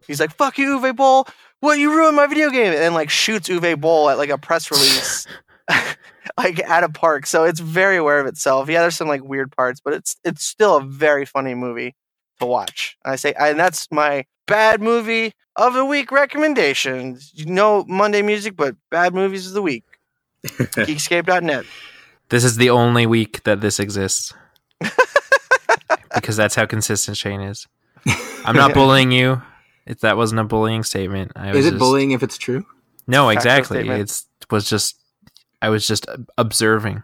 he's 0.07 0.21
like 0.21 0.33
fuck 0.35 0.57
you 0.57 0.79
Uwe 0.79 0.95
Boll, 0.97 1.27
what 1.61 1.79
you 1.79 1.93
ruined 1.95 2.17
my 2.17 2.27
video 2.27 2.49
game 2.51 2.73
and 2.73 2.77
then 2.81 2.95
like 2.95 3.11
shoots 3.11 3.49
Uwe 3.49 3.79
Boll 3.81 4.09
at 4.09 4.19
like 4.19 4.31
a 4.31 4.39
press 4.39 4.71
release 4.71 5.27
like 6.39 6.59
at 6.61 6.85
a 6.85 6.89
park. 6.89 7.27
So 7.27 7.45
it's 7.45 7.61
very 7.61 7.97
aware 7.97 8.21
of 8.21 8.27
itself. 8.27 8.69
Yeah, 8.69 8.81
there's 8.81 8.97
some 8.97 9.09
like 9.09 9.23
weird 9.23 9.55
parts, 9.57 9.81
but 9.81 9.95
it's 9.95 10.17
it's 10.25 10.45
still 10.45 10.77
a 10.77 10.83
very 10.83 11.25
funny 11.25 11.55
movie 11.55 11.95
to 12.41 12.47
watch. 12.47 12.97
I 13.05 13.17
say 13.17 13.35
and 13.39 13.59
that's 13.59 13.91
my 13.91 14.25
bad 14.47 14.81
movie 14.83 15.33
of 15.57 15.75
the 15.75 15.85
week 15.85 16.11
recommendations. 16.13 17.33
You 17.35 17.47
know 17.47 17.85
Monday 17.89 18.23
music, 18.23 18.57
but 18.57 18.77
bad 18.91 19.15
movies 19.15 19.47
of 19.47 19.55
the 19.55 19.63
week. 19.63 19.85
Geekscape.net. 20.45 21.65
This 22.29 22.45
is 22.45 22.57
the 22.57 22.71
only 22.71 23.07
week 23.07 23.43
that 23.45 23.61
this 23.61 23.79
exists. 23.81 24.35
because 26.15 26.37
that's 26.37 26.55
how 26.55 26.67
consistent 26.67 27.17
Shane 27.17 27.41
is. 27.41 27.67
I'm 28.45 28.57
not 28.57 28.75
bullying 28.75 29.11
you. 29.13 29.43
If 29.87 30.01
that 30.01 30.17
wasn't 30.17 30.41
a 30.41 30.45
bullying 30.45 30.83
statement. 30.83 31.33
I 31.37 31.49
was 31.49 31.59
Is 31.59 31.67
it 31.67 31.71
just- 31.71 31.79
bullying 31.79 32.13
if 32.13 32.23
it's 32.23 32.39
true? 32.39 32.65
No, 33.07 33.29
exactly. 33.29 33.79
statement. 33.79 34.01
It's 34.01 34.27
was 34.51 34.69
just 34.69 34.97
I 35.65 35.69
was 35.71 35.87
just 35.87 36.07
observing. 36.39 37.03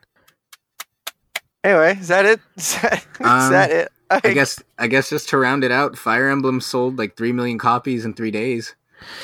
Anyway, 1.64 1.96
is 2.00 2.08
that 2.08 2.24
it? 2.24 2.40
Is 2.56 2.74
that, 2.80 2.94
is 2.94 3.26
Um, 3.26 3.52
that 3.52 3.70
it? 3.70 3.92
I 4.10 4.20
guess 4.34 4.60
I 4.78 4.86
guess 4.88 5.08
just 5.10 5.28
to 5.28 5.36
round 5.38 5.62
it 5.62 5.70
out, 5.70 5.96
Fire 5.96 6.28
Emblem 6.28 6.60
sold 6.60 6.98
like 6.98 7.16
three 7.16 7.32
million 7.32 7.58
copies 7.58 8.04
in 8.04 8.14
three 8.14 8.30
days. 8.30 8.74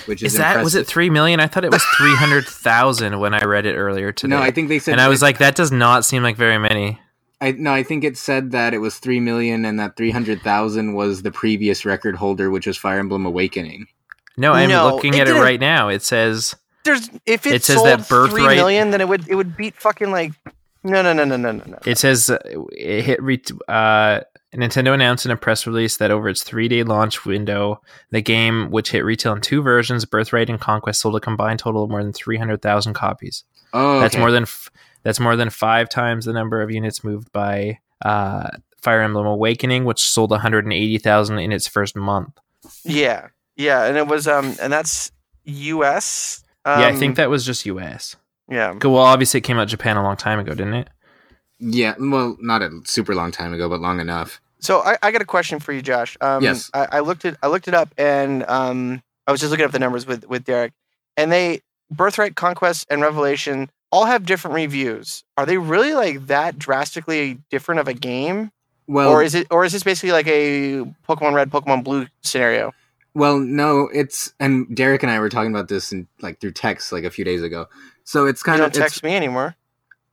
which 0.06 0.22
is, 0.22 0.34
Is 0.34 0.38
that 0.38 0.62
was 0.62 0.74
it 0.74 0.86
three 0.86 1.10
million? 1.10 1.40
I 1.40 1.46
thought 1.48 1.64
it 1.64 1.70
was 1.72 1.82
three 1.98 2.14
hundred 2.14 2.46
thousand 2.46 3.18
when 3.20 3.34
I 3.34 3.40
read 3.44 3.66
it 3.66 3.74
earlier 3.74 4.12
today. 4.12 4.30
No, 4.36 4.40
I 4.42 4.50
think 4.50 4.68
they 4.68 4.78
said 4.78 4.92
and 4.92 5.00
I 5.00 5.08
was 5.08 5.22
it- 5.22 5.24
like, 5.24 5.38
that 5.38 5.54
does 5.56 5.72
not 5.72 6.04
seem 6.04 6.22
like 6.22 6.36
very 6.36 6.58
many. 6.58 7.00
I 7.40 7.52
no, 7.52 7.72
I 7.72 7.82
think 7.82 8.04
it 8.04 8.16
said 8.16 8.52
that 8.52 8.74
it 8.74 8.78
was 8.78 8.98
three 8.98 9.20
million, 9.20 9.64
and 9.64 9.78
that 9.80 9.96
three 9.96 10.10
hundred 10.10 10.40
thousand 10.42 10.94
was 10.94 11.22
the 11.22 11.32
previous 11.32 11.84
record 11.84 12.16
holder, 12.16 12.50
which 12.50 12.66
was 12.66 12.76
Fire 12.78 12.98
Emblem 12.98 13.26
Awakening. 13.26 13.86
No, 14.38 14.52
I'm 14.52 14.68
No, 14.68 14.94
looking 14.94 15.14
it 15.14 15.20
at 15.20 15.22
it 15.22 15.32
didn't- 15.32 15.42
right 15.42 15.60
now. 15.60 15.88
It 15.88 16.02
says 16.02 16.54
There's 16.86 17.10
if 17.26 17.46
it, 17.46 17.54
It 17.56 17.64
says 17.64 17.76
sold 17.76 17.86
that 17.88 18.06
three 18.06 18.16
Birthright- 18.42 18.56
million, 18.56 18.90
then 18.90 19.00
it 19.02 19.08
would 19.08 19.28
it 19.28 19.34
would 19.34 19.56
beat 19.56 19.74
fucking 19.76 20.10
like 20.10 20.32
no 20.82 21.02
no 21.02 21.12
no 21.12 21.24
no 21.24 21.36
no 21.36 21.52
no 21.52 21.62
no. 21.66 21.78
it 21.84 21.98
says 21.98 22.30
uh, 22.30 22.38
it 22.72 23.02
hit 23.04 23.22
re- 23.22 23.42
uh, 23.68 24.20
Nintendo 24.54 24.94
announced 24.94 25.26
in 25.26 25.32
a 25.32 25.36
press 25.36 25.66
release 25.66 25.96
that 25.98 26.10
over 26.10 26.28
its 26.30 26.42
three 26.42 26.68
day 26.68 26.82
launch 26.82 27.26
window, 27.26 27.80
the 28.10 28.22
game, 28.22 28.70
which 28.70 28.90
hit 28.92 29.04
retail 29.04 29.34
in 29.34 29.40
two 29.42 29.60
versions, 29.60 30.04
Birthright 30.06 30.48
and 30.48 30.60
Conquest, 30.60 31.00
sold 31.00 31.16
a 31.16 31.20
combined 31.20 31.58
total 31.58 31.82
of 31.84 31.90
more 31.90 32.02
than 32.02 32.12
three 32.14 32.38
hundred 32.38 32.62
thousand 32.62 32.94
copies. 32.94 33.44
Oh, 33.74 34.00
That's 34.00 34.16
more 34.16 34.30
than 34.30 34.44
f- 34.44 34.70
that's 35.02 35.20
more 35.20 35.36
than 35.36 35.50
five 35.50 35.88
times 35.88 36.24
the 36.24 36.32
number 36.32 36.62
of 36.62 36.70
units 36.70 37.04
moved 37.04 37.30
by 37.32 37.78
uh, 38.04 38.48
Fire 38.80 39.02
Emblem 39.02 39.26
Awakening, 39.26 39.84
which 39.84 40.00
sold 40.00 40.30
one 40.30 40.40
hundred 40.40 40.64
and 40.64 40.72
eighty 40.72 40.98
thousand 40.98 41.38
in 41.40 41.52
its 41.52 41.66
first 41.66 41.94
month. 41.96 42.38
Yeah, 42.84 43.28
yeah, 43.56 43.84
and 43.84 43.96
it 43.98 44.06
was 44.06 44.26
um 44.28 44.54
and 44.62 44.72
that's 44.72 45.10
U.S. 45.44 46.42
Um, 46.66 46.80
yeah, 46.80 46.88
I 46.88 46.94
think 46.96 47.16
that 47.16 47.30
was 47.30 47.46
just 47.46 47.64
U.S. 47.66 48.16
yeah. 48.50 48.74
Well, 48.82 48.96
obviously, 48.98 49.38
it 49.38 49.42
came 49.44 49.56
out 49.58 49.68
Japan 49.68 49.96
a 49.96 50.02
long 50.02 50.16
time 50.16 50.38
ago, 50.40 50.52
didn't 50.52 50.74
it? 50.74 50.88
Yeah, 51.58 51.94
well, 51.98 52.36
not 52.40 52.60
a 52.60 52.70
super 52.84 53.14
long 53.14 53.30
time 53.32 53.54
ago, 53.54 53.68
but 53.68 53.80
long 53.80 54.00
enough. 54.00 54.40
So 54.58 54.80
I, 54.80 54.98
I 55.02 55.10
got 55.12 55.22
a 55.22 55.26
question 55.26 55.60
for 55.60 55.72
you, 55.72 55.80
Josh. 55.80 56.16
Um, 56.20 56.42
Yes. 56.42 56.70
I, 56.74 56.88
I 56.92 57.00
looked 57.00 57.24
it 57.24 57.36
I 57.42 57.46
looked 57.46 57.68
it 57.68 57.74
up 57.74 57.94
and 57.96 58.44
um 58.48 59.02
I 59.26 59.32
was 59.32 59.40
just 59.40 59.50
looking 59.50 59.64
up 59.64 59.72
the 59.72 59.78
numbers 59.78 60.06
with 60.06 60.26
with 60.28 60.44
Derek, 60.44 60.72
and 61.16 61.30
they 61.32 61.60
Birthright, 61.90 62.34
Conquest, 62.36 62.86
and 62.90 63.00
Revelation 63.00 63.70
all 63.92 64.06
have 64.06 64.26
different 64.26 64.54
reviews. 64.56 65.22
Are 65.36 65.46
they 65.46 65.56
really 65.58 65.94
like 65.94 66.26
that 66.26 66.58
drastically 66.58 67.38
different 67.48 67.80
of 67.80 67.86
a 67.88 67.94
game, 67.94 68.50
Well, 68.88 69.08
or 69.10 69.22
is 69.22 69.34
it 69.36 69.46
or 69.50 69.64
is 69.64 69.72
this 69.72 69.84
basically 69.84 70.12
like 70.12 70.26
a 70.26 70.80
Pokemon 71.08 71.34
Red, 71.34 71.50
Pokemon 71.50 71.84
Blue 71.84 72.06
scenario? 72.22 72.74
Well, 73.16 73.38
no, 73.38 73.88
it's 73.94 74.34
and 74.38 74.76
Derek 74.76 75.02
and 75.02 75.10
I 75.10 75.18
were 75.20 75.30
talking 75.30 75.50
about 75.50 75.68
this 75.68 75.90
in 75.90 76.06
like 76.20 76.38
through 76.38 76.52
text 76.52 76.92
like 76.92 77.04
a 77.04 77.10
few 77.10 77.24
days 77.24 77.42
ago. 77.42 77.64
So 78.04 78.26
it's 78.26 78.42
You 78.42 78.44
kind 78.44 78.58
don't 78.58 78.66
of 78.66 78.72
text 78.74 79.02
me 79.02 79.16
anymore. 79.16 79.56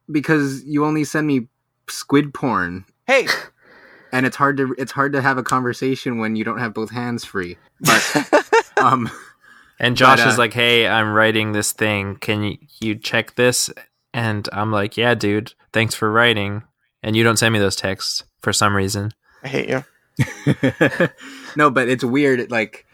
because 0.10 0.64
you 0.64 0.86
only 0.86 1.04
send 1.04 1.28
me 1.28 1.48
squid 1.90 2.34
porn, 2.34 2.86
Hey, 3.06 3.28
and 4.14 4.26
it's 4.26 4.38
hard 4.38 4.56
to 4.56 4.74
it's 4.78 4.94
hard 4.94 5.12
to 5.12 5.22
have 5.22 5.38
a 5.38 5.44
conversation 5.44 6.18
when 6.18 6.38
you 6.38 6.46
don't 6.46 6.60
have 6.60 6.74
both 6.74 6.92
hands 6.92 7.26
free. 7.26 7.58
But 7.82 8.50
um, 8.78 9.12
And 9.80 9.98
Josh 9.98 10.20
But, 10.20 10.28
uh, 10.28 10.32
is 10.32 10.38
like, 10.38 10.54
"Hey, 10.54 10.88
I'm 10.88 11.12
writing 11.14 11.52
this 11.52 11.74
thing. 11.74 12.16
Can 12.16 12.44
you, 12.44 12.58
you 12.80 12.96
check 12.96 13.36
this?" 13.36 13.70
And 14.14 14.48
I'm 14.54 14.72
like, 14.72 14.96
"Yeah, 14.96 15.14
dude. 15.14 15.54
Thanks 15.74 15.94
for 15.94 16.10
writing." 16.10 16.64
And 17.04 17.18
you 17.18 17.24
don't 17.26 17.36
send 17.36 17.52
me 17.52 17.60
those 17.60 17.76
texts 17.76 18.24
for 18.42 18.54
some 18.54 18.74
reason. 18.74 19.12
I 19.44 19.50
hate 19.50 19.68
you. 19.68 19.84
no, 21.58 21.70
but 21.70 21.90
it's 21.90 22.06
weird. 22.06 22.50
Like 22.50 22.86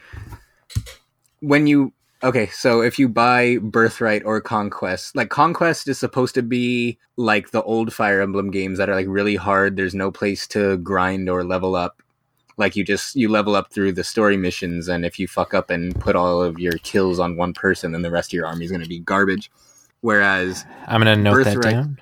when 1.42 1.68
you 1.68 1.94
okay, 2.24 2.48
so 2.48 2.82
if 2.82 3.00
you 3.00 3.08
buy 3.08 3.58
Birthright 3.62 4.24
or 4.26 4.42
Conquest, 4.42 5.16
like 5.16 5.30
Conquest 5.30 5.88
is 5.88 6.00
supposed 6.00 6.36
to 6.36 6.42
be 6.42 6.98
like 7.18 7.52
the 7.52 7.64
old 7.64 7.94
Fire 7.94 8.22
Emblem 8.22 8.52
games 8.52 8.78
that 8.78 8.90
are 8.90 8.96
like 8.96 9.08
really 9.08 9.36
hard. 9.36 9.76
There's 9.76 9.96
no 9.96 10.12
place 10.12 10.48
to 10.48 10.78
grind 10.78 11.30
or 11.30 11.44
level 11.44 11.76
up. 11.76 12.02
Like 12.58 12.76
you 12.76 12.84
just 12.84 13.16
you 13.16 13.30
level 13.30 13.56
up 13.56 13.72
through 13.72 13.94
the 13.94 14.04
story 14.04 14.36
missions, 14.36 14.88
and 14.88 15.06
if 15.06 15.18
you 15.18 15.28
fuck 15.28 15.54
up 15.54 15.70
and 15.70 15.96
put 16.00 16.16
all 16.16 16.42
of 16.42 16.60
your 16.60 16.74
kills 16.84 17.20
on 17.20 17.38
one 17.38 17.54
person, 17.54 17.94
then 17.94 18.02
the 18.02 18.12
rest 18.12 18.32
of 18.32 18.34
your 18.34 18.48
army 18.48 18.66
is 18.66 18.72
going 18.72 18.84
to 18.84 18.90
be 18.90 19.00
garbage. 19.00 19.50
Whereas 20.02 20.66
I'm 20.88 21.02
gonna 21.02 21.16
note 21.16 21.44
that 21.44 21.56
Birthright. 21.56 21.74
down. 21.74 22.00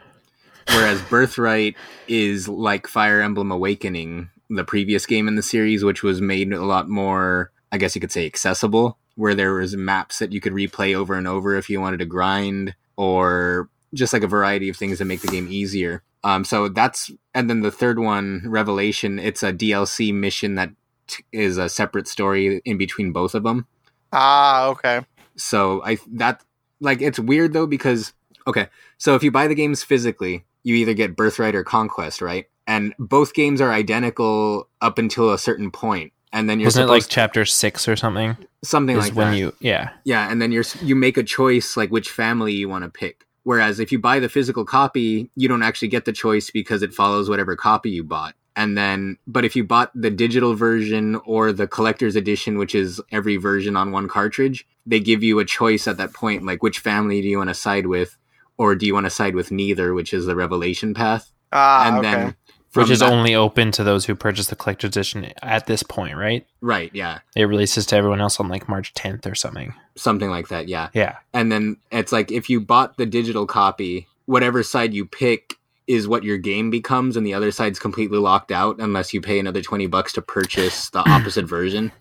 whereas 0.69 1.01
Birthright 1.03 1.75
is 2.07 2.47
like 2.47 2.87
Fire 2.87 3.21
Emblem 3.21 3.51
Awakening, 3.51 4.29
the 4.49 4.63
previous 4.63 5.05
game 5.05 5.27
in 5.27 5.35
the 5.35 5.43
series, 5.43 5.83
which 5.83 6.03
was 6.03 6.21
made 6.21 6.53
a 6.53 6.63
lot 6.63 6.89
more, 6.89 7.51
I 7.71 7.77
guess 7.77 7.95
you 7.95 8.01
could 8.01 8.11
say, 8.11 8.25
accessible, 8.25 8.97
where 9.15 9.35
there 9.35 9.53
was 9.53 9.75
maps 9.75 10.19
that 10.19 10.31
you 10.31 10.41
could 10.41 10.53
replay 10.53 10.95
over 10.95 11.15
and 11.15 11.27
over 11.27 11.55
if 11.55 11.69
you 11.69 11.81
wanted 11.81 11.97
to 11.97 12.05
grind, 12.05 12.75
or 12.95 13.69
just 13.93 14.13
like 14.13 14.23
a 14.23 14.27
variety 14.27 14.69
of 14.69 14.77
things 14.77 14.99
that 14.99 15.05
make 15.05 15.21
the 15.21 15.27
game 15.27 15.47
easier. 15.49 16.03
Um, 16.23 16.43
so 16.43 16.67
that's 16.67 17.11
and 17.33 17.49
then 17.49 17.61
the 17.61 17.71
third 17.71 17.99
one, 17.99 18.43
Revelation, 18.45 19.19
it's 19.19 19.43
a 19.43 19.53
DLC 19.53 20.13
mission 20.13 20.55
that 20.55 20.71
t- 21.07 21.23
is 21.31 21.57
a 21.57 21.69
separate 21.69 22.07
story 22.07 22.61
in 22.65 22.77
between 22.77 23.11
both 23.11 23.35
of 23.35 23.43
them. 23.43 23.67
Ah, 24.11 24.67
okay. 24.67 25.01
So 25.35 25.81
I 25.83 25.97
that 26.13 26.43
like 26.79 27.01
it's 27.01 27.19
weird 27.19 27.53
though 27.53 27.67
because 27.67 28.13
okay, 28.45 28.67
so 28.97 29.15
if 29.15 29.23
you 29.23 29.31
buy 29.31 29.47
the 29.47 29.55
games 29.55 29.83
physically, 29.83 30.45
you 30.63 30.75
either 30.75 30.93
get 30.93 31.15
Birthright 31.15 31.55
or 31.55 31.63
Conquest, 31.63 32.21
right? 32.21 32.45
And 32.65 32.93
both 32.99 33.33
games 33.33 33.61
are 33.61 33.71
identical 33.71 34.67
up 34.81 34.97
until 34.97 35.31
a 35.31 35.37
certain 35.37 35.71
point, 35.71 36.11
and 36.33 36.49
then 36.49 36.59
you're 36.59 36.67
Wasn't 36.67 36.89
it 36.89 36.91
like 36.91 37.07
chapter 37.07 37.45
six 37.45 37.87
or 37.87 37.95
something? 37.95 38.37
something 38.63 38.97
like 38.97 39.13
when 39.13 39.31
that. 39.31 39.37
you 39.37 39.53
yeah. 39.59 39.91
Yeah, 40.03 40.31
and 40.31 40.41
then 40.41 40.51
you're 40.51 40.65
you 40.81 40.95
make 40.95 41.17
a 41.17 41.23
choice 41.23 41.77
like 41.77 41.89
which 41.89 42.09
family 42.09 42.53
you 42.53 42.69
want 42.69 42.83
to 42.83 42.89
pick. 42.89 43.25
Whereas 43.43 43.79
if 43.79 43.91
you 43.93 43.99
buy 43.99 44.19
the 44.19 44.27
physical 44.27 44.65
copy, 44.65 45.29
you 45.35 45.47
don't 45.47 45.63
actually 45.63 45.87
get 45.87 46.03
the 46.03 46.11
choice 46.11 46.51
because 46.51 46.81
it 46.81 46.93
follows 46.93 47.29
whatever 47.29 47.55
copy 47.55 47.91
you 47.91 48.03
bought. 48.03 48.35
And 48.57 48.77
then, 48.77 49.17
but 49.27 49.45
if 49.45 49.55
you 49.55 49.63
bought 49.63 49.91
the 49.93 50.09
digital 50.09 50.55
version 50.55 51.15
or 51.25 51.53
the 51.53 51.67
collector's 51.67 52.15
edition, 52.15 52.57
which 52.57 52.73
is 52.73 52.99
every 53.11 53.37
version 53.37 53.77
on 53.77 53.91
one 53.91 54.07
cartridge, 54.07 54.67
they 54.85 54.99
give 54.99 55.23
you 55.23 55.39
a 55.39 55.45
choice 55.45 55.87
at 55.87 55.97
that 55.97 56.11
point, 56.11 56.43
like 56.43 56.63
which 56.63 56.79
family 56.79 57.21
do 57.21 57.27
you 57.27 57.37
want 57.37 57.51
to 57.51 57.53
side 57.53 57.85
with, 57.85 58.17
or 58.57 58.75
do 58.75 58.85
you 58.85 58.93
want 58.93 59.05
to 59.05 59.11
side 59.11 59.35
with 59.35 59.51
neither, 59.51 59.93
which 59.93 60.13
is 60.13 60.25
the 60.25 60.35
revelation 60.35 60.93
path. 60.93 61.31
Ah, 61.53 61.87
and 61.87 61.97
okay. 61.99 62.11
then, 62.11 62.25
from 62.27 62.35
Which 62.83 62.91
is 62.91 62.99
that- 62.99 63.11
only 63.11 63.35
open 63.35 63.71
to 63.73 63.83
those 63.83 64.05
who 64.05 64.15
purchase 64.15 64.47
the 64.47 64.55
collector's 64.55 64.89
edition 64.89 65.31
at 65.41 65.65
this 65.67 65.83
point, 65.83 66.17
right? 66.17 66.45
right, 66.61 66.89
yeah, 66.93 67.19
It 67.35 67.45
releases 67.45 67.85
to 67.87 67.95
everyone 67.95 68.21
else 68.21 68.39
on 68.39 68.47
like 68.47 68.67
March 68.69 68.93
10th 68.93 69.25
or 69.29 69.35
something. 69.35 69.73
something 69.95 70.29
like 70.29 70.47
that, 70.49 70.67
yeah. 70.67 70.89
Yeah. 70.93 71.15
and 71.33 71.51
then 71.51 71.77
it's 71.91 72.11
like 72.11 72.31
if 72.31 72.49
you 72.49 72.59
bought 72.61 72.97
the 72.97 73.05
digital 73.05 73.45
copy 73.47 74.07
whatever 74.25 74.61
side 74.63 74.93
you 74.93 75.05
pick 75.05 75.55
is 75.87 76.05
what 76.07 76.23
your 76.23 76.37
game 76.37 76.69
becomes 76.69 77.15
and 77.15 77.25
the 77.25 77.33
other 77.33 77.49
side's 77.51 77.79
completely 77.79 78.17
locked 78.17 78.51
out 78.51 78.77
unless 78.79 79.13
you 79.13 79.21
pay 79.21 79.39
another 79.39 79.61
20 79.61 79.87
bucks 79.87 80.11
to 80.13 80.21
purchase 80.21 80.89
the 80.89 80.99
opposite 81.09 81.45
version 81.45 81.91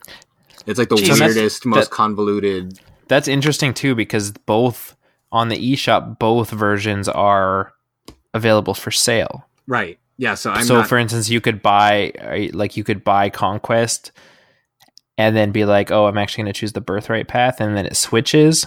it's 0.67 0.79
like 0.79 0.89
the 0.89 0.97
Jesus. 0.97 1.21
weirdest 1.21 1.65
most 1.65 1.91
That- 1.91 1.95
convoluted 1.97 2.81
That's 3.09 3.29
interesting 3.29 3.73
too 3.73 3.95
because 3.95 4.33
both 4.33 4.97
on 5.33 5.49
the 5.49 5.57
eShop, 5.75 6.19
both 6.19 6.51
versions 6.51 7.09
are 7.09 7.73
available 8.35 8.75
for 8.75 8.91
sale. 8.91 9.47
right 9.67 9.99
yeah 10.19 10.35
so 10.35 10.51
i'm 10.51 10.65
so 10.65 10.77
not, 10.77 10.89
for 10.89 10.99
instance 10.99 11.29
you 11.29 11.41
could 11.41 11.63
buy 11.63 12.11
uh, 12.21 12.57
like 12.57 12.77
you 12.77 12.85
could 12.85 13.05
buy 13.05 13.29
conquest 13.31 14.13
and 15.19 15.37
then 15.37 15.53
be 15.53 15.65
like 15.65 15.91
oh 15.91 16.07
i'm 16.07 16.19
actually 16.19 16.45
going 16.45 16.53
to 16.53 16.59
choose 16.59 16.73
the 16.73 16.81
birthright 16.81 17.29
path 17.29 17.61
and 17.61 17.77
then 17.77 17.87
it 17.87 17.97
switches? 17.97 18.67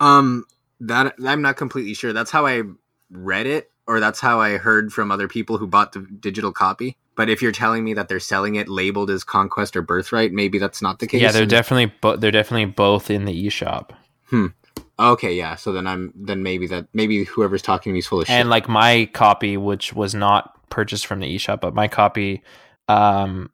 Um 0.00 0.44
that 0.80 1.14
i'm 1.24 1.42
not 1.42 1.56
completely 1.56 1.94
sure. 1.94 2.12
That's 2.12 2.30
how 2.30 2.46
i 2.46 2.62
read 3.10 3.46
it 3.46 3.70
or 3.86 4.00
that's 4.00 4.20
how 4.20 4.40
i 4.40 4.56
heard 4.56 4.92
from 4.92 5.10
other 5.10 5.28
people 5.28 5.58
who 5.58 5.66
bought 5.66 5.92
the 5.92 6.00
digital 6.00 6.52
copy. 6.52 6.96
But 7.16 7.30
if 7.30 7.42
you're 7.42 7.52
telling 7.52 7.84
me 7.84 7.94
that 7.94 8.08
they're 8.08 8.18
selling 8.18 8.56
it 8.56 8.68
labeled 8.68 9.08
as 9.08 9.22
conquest 9.22 9.76
or 9.76 9.82
birthright 9.82 10.32
maybe 10.32 10.58
that's 10.58 10.82
not 10.82 10.98
the 10.98 11.06
case. 11.06 11.22
yeah 11.22 11.32
they're 11.32 11.46
definitely 11.46 11.94
bo- 12.00 12.16
they're 12.16 12.30
definitely 12.30 12.66
both 12.66 13.10
in 13.10 13.24
the 13.24 13.46
eShop 13.46 13.90
okay 14.98 15.34
yeah 15.34 15.54
so 15.54 15.72
then 15.72 15.86
i'm 15.86 16.12
then 16.14 16.42
maybe 16.42 16.66
that 16.66 16.86
maybe 16.92 17.24
whoever's 17.24 17.62
talking 17.62 17.90
to 17.90 17.94
me 17.94 17.98
is 17.98 18.06
full 18.06 18.20
of 18.20 18.26
shit. 18.26 18.34
and 18.34 18.48
like 18.48 18.68
my 18.68 19.08
copy 19.12 19.56
which 19.56 19.92
was 19.92 20.14
not 20.14 20.68
purchased 20.70 21.06
from 21.06 21.20
the 21.20 21.36
eShop 21.36 21.60
but 21.60 21.74
my 21.74 21.88
copy 21.88 22.42
um 22.88 23.50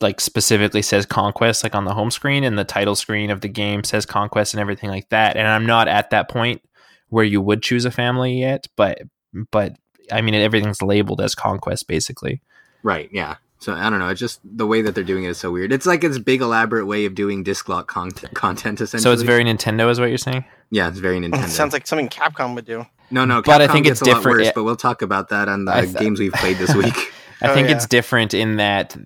like 0.00 0.20
specifically 0.20 0.82
says 0.82 1.06
conquest 1.06 1.62
like 1.62 1.74
on 1.74 1.84
the 1.84 1.94
home 1.94 2.10
screen 2.10 2.44
and 2.44 2.58
the 2.58 2.64
title 2.64 2.96
screen 2.96 3.30
of 3.30 3.40
the 3.40 3.48
game 3.48 3.84
says 3.84 4.06
conquest 4.06 4.54
and 4.54 4.60
everything 4.60 4.90
like 4.90 5.08
that. 5.10 5.36
And 5.36 5.46
i'm 5.46 5.66
not 5.66 5.88
at 5.88 6.10
that 6.10 6.28
point 6.28 6.62
where 7.08 7.24
you 7.24 7.40
would 7.40 7.62
choose 7.62 7.84
a 7.84 7.90
family 7.90 8.40
yet 8.40 8.66
but 8.76 9.02
but 9.50 9.76
i 10.10 10.20
mean 10.20 10.34
everything's 10.34 10.82
labeled 10.82 11.20
as 11.20 11.34
conquest 11.34 11.86
basically. 11.86 12.40
Right, 12.82 13.08
yeah. 13.12 13.36
So 13.64 13.72
I 13.74 13.88
don't 13.88 13.98
know. 13.98 14.08
It's 14.08 14.20
just 14.20 14.40
the 14.44 14.66
way 14.66 14.82
that 14.82 14.94
they're 14.94 15.02
doing 15.04 15.24
it 15.24 15.28
is 15.30 15.38
so 15.38 15.50
weird. 15.50 15.72
It's 15.72 15.86
like 15.86 16.04
it's 16.04 16.18
big 16.18 16.40
elaborate 16.42 16.86
way 16.86 17.06
of 17.06 17.14
doing 17.14 17.42
disc 17.42 17.68
lock 17.68 17.86
content, 17.88 18.34
content 18.34 18.80
essentially. 18.80 19.02
so 19.02 19.12
it's 19.12 19.22
very 19.22 19.42
nintendo 19.42 19.90
is 19.90 19.98
what 19.98 20.10
you're 20.10 20.18
saying 20.18 20.44
yeah, 20.70 20.88
it's 20.88 20.98
very 20.98 21.20
Nintendo. 21.20 21.46
Sounds 21.48 21.72
like 21.72 21.86
something 21.86 22.08
Capcom 22.08 22.54
would 22.56 22.64
do. 22.64 22.84
no, 23.10 23.24
no. 23.24 23.42
But 23.42 23.62
I 23.62 23.68
think 23.68 23.86
gets 23.86 24.00
it's 24.00 24.08
a 24.10 24.12
different. 24.14 24.38
Worse, 24.40 24.52
but 24.56 24.64
we'll 24.64 24.74
talk 24.76 25.02
about 25.02 25.28
that 25.28 25.48
on 25.48 25.66
the 25.66 25.72
th- 25.72 25.94
games 25.96 26.18
we've 26.18 26.32
played 26.32 26.56
this 26.58 26.74
week. 26.84 27.12
I 27.40 27.48
Oh, 27.50 27.54
think 27.54 27.68
yeah. 27.68 27.76
it's 27.76 27.86
different 27.86 28.34
in 28.34 28.56
that 28.56 28.96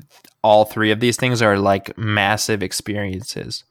all 0.42 0.64
three 0.64 0.90
of 0.92 1.00
these 1.00 1.16
things 1.18 1.42
are 1.42 1.58
like 1.58 1.96
massive 1.98 2.62
experiences. 2.62 3.64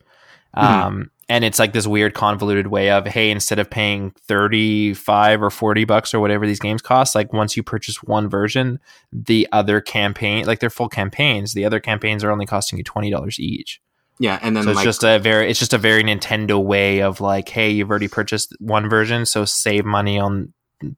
Mhm. 0.55 0.63
Um, 0.63 1.11
and 1.29 1.43
it's 1.43 1.59
like 1.59 1.73
this 1.73 1.85
weird 1.85 2.13
convoluted 2.13 2.67
way 2.67 2.89
of, 2.89 3.05
hey, 3.05 3.29
instead 3.29 3.59
of 3.59 3.69
paying 3.69 4.11
35 4.27 5.43
or 5.43 5.49
40 5.49 5.83
bucks 5.85 6.13
or 6.13 6.19
whatever 6.19 6.47
these 6.47 6.59
games 6.59 6.81
cost, 6.81 7.15
like 7.15 7.33
once 7.33 7.57
you 7.57 7.63
purchase 7.63 8.01
one 8.01 8.29
version, 8.29 8.79
the 9.11 9.47
other 9.51 9.81
campaign, 9.81 10.45
like 10.45 10.59
they're 10.59 10.69
full 10.69 10.87
campaigns, 10.87 11.53
the 11.53 11.65
other 11.65 11.79
campaigns 11.79 12.23
are 12.23 12.31
only 12.31 12.45
costing 12.45 12.77
you 12.77 12.83
$20 12.83 13.39
each. 13.39 13.81
Yeah, 14.19 14.39
and 14.41 14.55
then 14.55 14.63
So 14.63 14.71
it's 14.71 14.77
like 14.77 14.83
just 14.85 15.03
a 15.03 15.19
very 15.19 15.49
it's 15.49 15.59
just 15.59 15.73
a 15.73 15.77
very 15.77 16.03
Nintendo 16.03 16.63
way 16.63 17.01
of 17.01 17.21
like, 17.21 17.49
hey, 17.49 17.69
you've 17.69 17.89
already 17.89 18.07
purchased 18.07 18.55
one 18.59 18.89
version, 18.89 19.25
so 19.25 19.45
save 19.45 19.85
money 19.85 20.19
on 20.19 20.53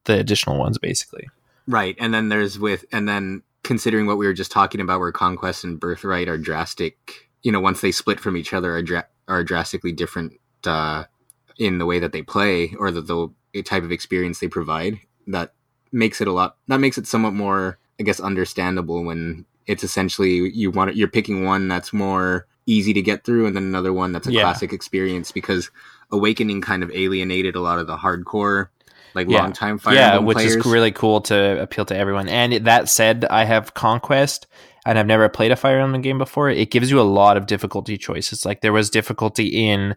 the 0.05 0.19
additional 0.19 0.57
ones, 0.57 0.77
basically. 0.77 1.27
right, 1.67 1.97
and 1.99 2.13
then 2.13 2.29
there's 2.29 2.57
with 2.57 2.85
and 2.93 3.09
then 3.09 3.43
considering 3.63 4.05
what 4.05 4.17
we 4.17 4.25
were 4.25 4.33
just 4.33 4.51
talking 4.51 4.79
about, 4.79 4.99
where 4.99 5.11
Conquest 5.11 5.65
and 5.65 5.79
Birthright 5.79 6.29
are 6.29 6.37
drastic. 6.37 7.29
You 7.41 7.51
know, 7.51 7.59
once 7.59 7.81
they 7.81 7.91
split 7.91 8.19
from 8.19 8.37
each 8.37 8.53
other, 8.53 8.75
are 8.75 8.81
dra- 8.81 9.07
are 9.29 9.43
drastically 9.43 9.93
different 9.93 10.33
uh, 10.65 11.05
in 11.57 11.77
the 11.77 11.85
way 11.85 11.99
that 11.99 12.11
they 12.11 12.21
play 12.21 12.73
or 12.77 12.91
the, 12.91 13.01
the 13.01 13.61
type 13.63 13.83
of 13.83 13.91
experience 13.91 14.39
they 14.39 14.47
provide. 14.49 14.99
That 15.27 15.53
makes 15.93 16.19
it 16.19 16.27
a 16.27 16.33
lot. 16.33 16.57
That 16.67 16.79
makes 16.79 16.97
it 16.97 17.07
somewhat 17.07 17.33
more, 17.33 17.77
I 17.99 18.03
guess, 18.03 18.19
understandable 18.19 19.03
when 19.05 19.45
it's 19.67 19.83
essentially 19.83 20.49
you 20.51 20.71
want 20.71 20.95
you're 20.95 21.07
picking 21.07 21.45
one 21.45 21.67
that's 21.67 21.93
more 21.93 22.47
easy 22.65 22.93
to 22.93 23.01
get 23.01 23.23
through, 23.23 23.45
and 23.47 23.55
then 23.55 23.63
another 23.63 23.93
one 23.93 24.11
that's 24.11 24.27
a 24.27 24.31
Yeah. 24.31 24.41
classic 24.41 24.73
experience 24.73 25.31
because 25.31 25.71
Awakening 26.11 26.61
kind 26.61 26.81
of 26.81 26.89
alienated 26.91 27.55
a 27.55 27.59
lot 27.61 27.77
of 27.77 27.85
the 27.85 27.95
hardcore, 27.95 28.69
like 29.13 29.27
Yeah. 29.29 29.41
long 29.41 29.53
time 29.53 29.77
Fire 29.77 29.93
yeah, 29.95 30.17
which 30.17 30.37
players. 30.37 30.55
is 30.55 30.65
really 30.65 30.91
cool 30.91 31.21
to 31.21 31.61
appeal 31.61 31.85
to 31.85 31.95
everyone. 31.95 32.27
And 32.27 32.65
that 32.65 32.89
said, 32.89 33.25
I 33.29 33.43
have 33.43 33.75
Conquest 33.75 34.47
and 34.89 34.97
I've 34.97 35.05
never 35.05 35.29
played 35.29 35.51
a 35.51 35.55
Fire 35.55 35.79
Emblem 35.79 36.01
game 36.01 36.17
before. 36.17 36.49
It 36.49 36.71
gives 36.71 36.89
you 36.89 36.99
a 36.99 37.03
lot 37.03 37.37
of 37.37 37.45
difficulty 37.45 37.95
choices. 37.95 38.43
Like 38.43 38.61
there 38.61 38.73
was 38.73 38.89
difficulty 38.89 39.69
in 39.69 39.95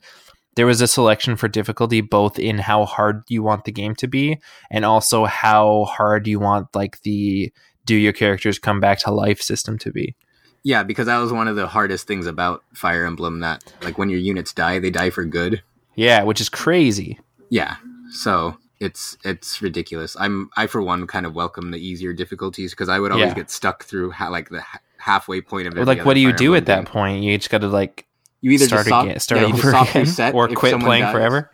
there 0.55 0.67
was 0.67 0.83
a 0.83 0.87
selection 0.87 1.35
for 1.35 1.49
difficulty 1.49 2.03
both 2.03 2.39
in 2.39 2.59
how 2.59 2.85
hard 2.85 3.23
you 3.29 3.43
want 3.43 3.65
the 3.65 3.73
game 3.73 3.95
to 3.95 4.07
be 4.07 4.39
and 4.71 4.85
also 4.85 5.25
how 5.25 5.85
hard 5.85 6.27
you 6.27 6.39
want 6.39 6.69
like 6.75 7.01
the 7.03 7.51
do 7.87 7.95
your 7.97 8.13
characters 8.13 8.59
come 8.59 8.81
back 8.81 8.99
to 8.99 9.11
life 9.11 9.41
system 9.41 9.79
to 9.79 9.91
be. 9.91 10.15
Yeah, 10.63 10.83
because 10.83 11.07
that 11.07 11.19
was 11.19 11.33
one 11.33 11.49
of 11.49 11.57
the 11.57 11.69
hardest 11.69 12.07
things 12.07 12.27
about 12.27 12.63
Fire 12.75 13.07
Emblem 13.07 13.41
that 13.41 13.73
like 13.81 13.97
when 13.97 14.11
your 14.11 14.21
units 14.21 14.53
die, 14.53 14.79
they 14.79 14.91
die 14.91 15.09
for 15.09 15.25
good. 15.25 15.63
Yeah, 15.95 16.23
which 16.25 16.41
is 16.43 16.51
crazy. 16.51 17.19
Yeah. 17.49 17.77
So 18.11 18.59
it's 18.83 19.17
it's 19.25 19.63
ridiculous. 19.63 20.17
I'm 20.19 20.51
I 20.57 20.67
for 20.67 20.83
one 20.83 21.07
kind 21.07 21.25
of 21.27 21.35
welcome 21.35 21.71
the 21.71 21.79
easier 21.79 22.13
difficulties 22.13 22.73
because 22.73 22.89
I 22.89 22.99
would 22.99 23.13
always 23.13 23.29
Yeah. 23.29 23.35
get 23.35 23.51
stuck 23.51 23.85
through 23.85 24.11
ha- 24.11 24.29
like 24.29 24.49
the 24.51 24.61
ha- 24.61 24.81
halfway 24.99 25.41
point 25.41 25.67
of 25.69 25.75
it. 25.77 25.81
every 25.81 25.95
like 25.97 26.05
what 26.05 26.15
do 26.15 26.21
you 26.21 26.33
do 26.33 26.55
at 26.55 26.67
that 26.67 26.87
point? 26.87 27.23
You 27.23 27.37
just 27.39 27.51
got 27.51 27.61
to 27.63 27.69
like 27.69 28.07
You 28.41 28.51
either 28.51 28.67
start 28.67 28.81
just 28.81 28.89
soft, 28.91 29.07
again, 29.07 29.21
start 29.21 29.41
yeah, 29.43 29.47
over 29.49 29.69
again, 29.71 30.03
reset 30.03 30.35
or 30.35 30.49
quit 30.49 30.81
playing 30.81 31.05
dies. 31.05 31.13
forever. 31.15 31.51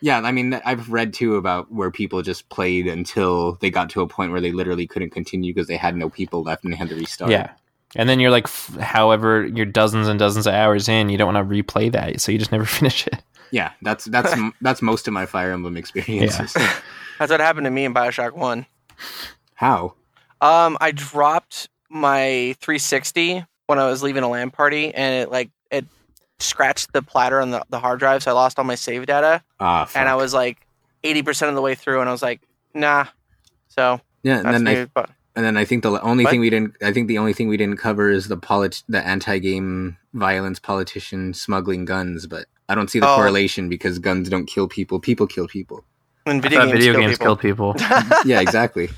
Yeah, 0.00 0.18
I 0.20 0.30
mean 0.30 0.54
I've 0.64 0.88
read 0.90 1.12
too 1.12 1.34
about 1.36 1.72
where 1.72 1.90
people 1.90 2.22
just 2.22 2.48
played 2.50 2.86
until 2.86 3.54
they 3.60 3.68
got 3.70 3.90
to 3.90 4.00
a 4.00 4.06
point 4.06 4.30
where 4.30 4.40
they 4.40 4.52
literally 4.52 4.86
couldn't 4.86 5.10
continue 5.10 5.52
because 5.52 5.66
they 5.66 5.76
had 5.76 5.96
no 5.96 6.08
people 6.08 6.42
left 6.44 6.62
and 6.64 6.72
they 6.72 6.76
had 6.76 6.88
to 6.90 6.94
restart. 6.94 7.30
Yeah. 7.32 7.50
And 7.96 8.06
then 8.08 8.20
you're 8.20 8.30
like, 8.30 8.44
f- 8.44 8.76
however, 8.80 9.46
you're 9.46 9.64
dozens 9.66 10.08
and 10.08 10.18
dozens 10.18 10.46
of 10.46 10.52
hours 10.54 10.88
in, 10.90 11.08
you 11.08 11.16
don't 11.16 11.32
want 11.34 11.48
to 11.48 11.54
replay 11.62 11.90
that, 11.90 12.20
so 12.20 12.30
you 12.30 12.38
just 12.38 12.52
never 12.52 12.66
finish 12.80 13.06
it. 13.06 13.14
Yeah, 13.50 13.72
that's 13.82 14.04
that's 14.06 14.34
that's 14.60 14.82
most 14.82 15.06
of 15.08 15.14
my 15.14 15.26
Fire 15.26 15.52
Emblem 15.52 15.76
experiences. 15.76 16.54
That's 17.18 17.32
what 17.32 17.40
happened 17.40 17.64
to 17.64 17.70
me 17.72 17.84
in 17.84 17.92
Bioshock 17.92 18.32
One. 18.34 18.64
How? 19.54 19.94
Um, 20.40 20.78
I 20.80 20.92
dropped 20.92 21.68
my 21.90 22.54
360 22.60 23.44
when 23.66 23.80
I 23.80 23.86
was 23.86 24.04
leaving 24.04 24.22
a 24.22 24.28
LAN 24.28 24.50
party, 24.50 24.94
and 24.94 25.22
it 25.22 25.30
like 25.32 25.50
it 25.72 25.84
scratched 26.38 26.92
the 26.92 27.02
platter 27.02 27.40
on 27.40 27.50
the, 27.50 27.64
the 27.70 27.80
hard 27.80 27.98
drive, 27.98 28.22
so 28.22 28.30
I 28.30 28.34
lost 28.34 28.58
all 28.58 28.64
my 28.64 28.76
save 28.76 29.06
data. 29.06 29.42
Ah, 29.58 29.88
And 29.96 30.08
I 30.08 30.14
was 30.14 30.32
like 30.32 30.64
80% 31.02 31.48
of 31.48 31.56
the 31.56 31.60
way 31.60 31.74
through, 31.74 32.00
and 32.00 32.08
I 32.08 32.12
was 32.12 32.22
like, 32.22 32.40
nah. 32.72 33.06
So 33.66 34.00
yeah, 34.22 34.38
and 34.38 34.54
then 34.54 34.68
I. 34.68 34.84
But 34.94 35.10
And 35.34 35.44
then 35.44 35.56
I 35.56 35.64
think 35.64 35.82
the 35.82 36.00
only 36.02 36.22
What? 36.22 36.30
thing 36.30 36.40
we 36.40 36.50
didn't, 36.50 36.76
I 36.82 36.92
think 36.92 37.08
the 37.08 37.18
only 37.18 37.32
thing 37.32 37.48
we 37.48 37.56
didn't 37.56 37.78
cover 37.78 38.10
is 38.10 38.28
the 38.28 38.36
polit- 38.36 38.84
the 38.88 39.04
anti-game 39.04 39.96
violence 40.14 40.60
politician 40.60 41.34
smuggling 41.34 41.84
guns. 41.84 42.26
But 42.28 42.46
I 42.68 42.74
don't 42.74 42.90
see 42.90 43.00
the 43.00 43.08
Oh. 43.08 43.16
correlation 43.16 43.68
because 43.68 43.98
guns 43.98 44.28
don't 44.28 44.46
kill 44.46 44.68
people; 44.68 45.00
people 45.00 45.26
kill 45.26 45.48
people. 45.48 45.84
when 46.24 46.36
I 46.36 46.40
video 46.40 46.60
games, 46.66 46.72
video 46.72 46.92
kill 46.92 47.00
games 47.00 47.12
people. 47.18 47.26
killed 47.26 47.40
people. 47.40 47.74
Yeah, 48.24 48.40
exactly. 48.40 48.90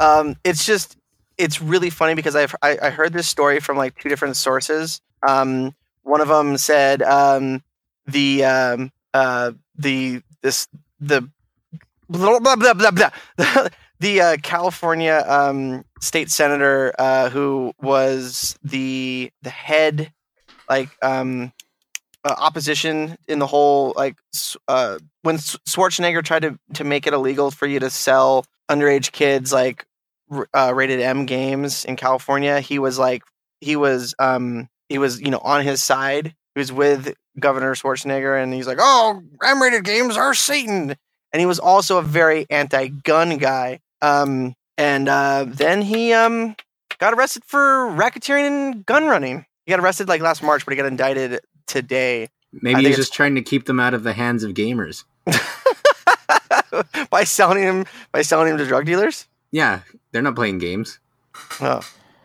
um, 0.00 0.36
it's 0.44 0.64
just 0.64 0.96
it's 1.36 1.60
really 1.60 1.90
funny 1.90 2.14
because 2.14 2.34
I've 2.34 2.54
I, 2.62 2.78
I 2.82 2.90
heard 2.90 3.12
this 3.12 3.28
story 3.28 3.60
from 3.60 3.76
like 3.76 3.98
two 3.98 4.08
different 4.08 4.36
sources. 4.36 5.00
Um, 5.26 5.74
one 6.02 6.20
of 6.20 6.28
them 6.28 6.56
said 6.56 7.02
um, 7.02 7.62
the 8.06 8.44
um, 8.44 8.92
uh, 9.14 9.52
the 9.76 10.22
this 10.42 10.66
the 11.00 11.28
blah 12.08 12.38
blah 12.40 12.56
blah 12.56 12.74
blah 12.74 12.90
blah. 12.90 13.10
the 14.00 14.20
uh, 14.20 14.36
California 14.42 15.24
um, 15.26 15.84
state 16.00 16.30
senator 16.30 16.94
uh, 16.98 17.28
who 17.30 17.72
was 17.82 18.56
the 18.62 19.30
the 19.42 19.50
head 19.50 20.12
like 20.70 20.88
um, 21.02 21.52
uh, 22.24 22.34
opposition 22.38 23.16
in 23.26 23.38
the 23.38 23.46
whole 23.46 23.92
like 23.96 24.16
uh, 24.66 24.98
when 25.22 25.36
Schwarzenegger 25.36 26.24
tried 26.24 26.42
to 26.42 26.58
to 26.74 26.84
make 26.84 27.06
it 27.06 27.12
illegal 27.12 27.50
for 27.50 27.66
you 27.66 27.80
to 27.80 27.90
sell 27.90 28.44
underage 28.70 29.12
kids 29.12 29.52
like 29.52 29.86
uh, 30.54 30.72
rated 30.74 31.00
M 31.00 31.26
games 31.26 31.84
in 31.84 31.96
California, 31.96 32.60
he 32.60 32.78
was 32.78 32.98
like 32.98 33.22
he 33.60 33.76
was 33.76 34.14
um 34.18 34.68
he 34.88 34.98
was 34.98 35.20
you 35.20 35.30
know 35.30 35.38
on 35.38 35.64
his 35.64 35.82
side. 35.82 36.34
He 36.54 36.58
was 36.60 36.72
with 36.72 37.14
Governor 37.38 37.74
Schwarzenegger, 37.74 38.42
and 38.42 38.52
he's 38.52 38.66
like, 38.66 38.78
"Oh, 38.80 39.22
M-rated 39.44 39.84
games 39.84 40.16
are 40.16 40.34
Satan," 40.34 40.96
and 41.32 41.40
he 41.40 41.46
was 41.46 41.58
also 41.58 41.98
a 41.98 42.02
very 42.02 42.46
anti-gun 42.50 43.38
guy. 43.38 43.80
Um, 44.02 44.54
and 44.76 45.08
uh, 45.08 45.46
then 45.46 45.82
he 45.82 46.12
um 46.12 46.56
got 46.98 47.14
arrested 47.14 47.44
for 47.44 47.58
racketeering 47.90 48.46
and 48.46 48.86
gun 48.86 49.06
running. 49.06 49.46
He 49.66 49.70
got 49.70 49.80
arrested 49.80 50.08
like 50.08 50.20
last 50.20 50.42
March, 50.42 50.64
but 50.64 50.72
he 50.72 50.76
got 50.76 50.86
indicted 50.86 51.40
today 51.68 52.28
Maybe 52.52 52.84
he's 52.84 52.96
just 52.96 53.12
trying 53.12 53.34
to 53.34 53.42
keep 53.42 53.66
them 53.66 53.78
out 53.78 53.94
of 53.94 54.02
the 54.02 54.12
hands 54.12 54.42
of 54.42 54.54
gamers. 54.54 55.04
by 57.10 57.24
selling 57.24 57.62
him 57.62 57.84
by 58.12 58.22
selling 58.22 58.50
him 58.50 58.58
to 58.58 58.66
drug 58.66 58.86
dealers. 58.86 59.26
Yeah, 59.50 59.80
they're 60.12 60.22
not 60.22 60.34
playing 60.34 60.58
games. 60.58 60.98
Oh. 61.60 61.80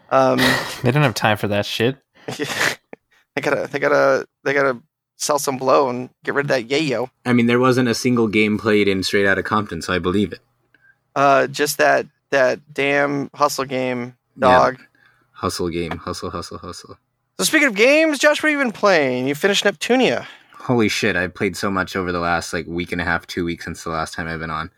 Um, 0.09 0.37
they 0.83 0.91
don't 0.91 1.03
have 1.03 1.13
time 1.13 1.37
for 1.37 1.47
that 1.49 1.65
shit. 1.65 1.97
they 2.27 3.41
gotta, 3.41 3.67
they 3.71 3.79
gotta, 3.79 4.27
they 4.43 4.53
gotta 4.53 4.79
sell 5.17 5.39
some 5.39 5.57
blow 5.57 5.89
and 5.89 6.09
get 6.23 6.33
rid 6.35 6.45
of 6.45 6.49
that 6.49 6.67
yayo. 6.67 7.09
I 7.25 7.33
mean, 7.33 7.47
there 7.47 7.59
wasn't 7.59 7.89
a 7.89 7.95
single 7.95 8.27
game 8.27 8.57
played 8.57 8.87
in 8.87 9.03
Straight 9.03 9.25
out 9.25 9.37
of 9.37 9.45
Compton, 9.45 9.81
so 9.81 9.93
I 9.93 9.99
believe 9.99 10.31
it. 10.31 10.39
Uh, 11.15 11.47
just 11.47 11.77
that, 11.79 12.07
that 12.29 12.73
damn 12.73 13.29
hustle 13.33 13.65
game, 13.65 14.15
Yeah. 14.37 14.47
dog. 14.47 14.79
Hustle 15.31 15.69
game, 15.69 15.91
hustle, 15.91 16.29
hustle, 16.29 16.57
hustle. 16.57 16.97
So 17.39 17.45
speaking 17.45 17.67
of 17.67 17.75
games, 17.75 18.19
Josh, 18.19 18.43
what 18.43 18.51
have 18.51 18.59
you 18.59 18.63
been 18.63 18.71
playing? 18.71 19.27
You 19.27 19.35
finished 19.35 19.63
Neptunia. 19.63 20.25
Holy 20.53 20.87
shit! 20.87 21.15
I've 21.15 21.33
played 21.33 21.57
so 21.57 21.69
much 21.71 21.95
over 21.95 22.11
the 22.11 22.19
last 22.19 22.53
like 22.53 22.65
week 22.67 22.91
and 22.91 23.01
a 23.01 23.03
half, 23.03 23.27
two 23.27 23.43
weeks 23.43 23.65
since 23.65 23.83
the 23.83 23.89
last 23.89 24.13
time 24.13 24.27
I've 24.27 24.39
been 24.39 24.49
on. 24.51 24.69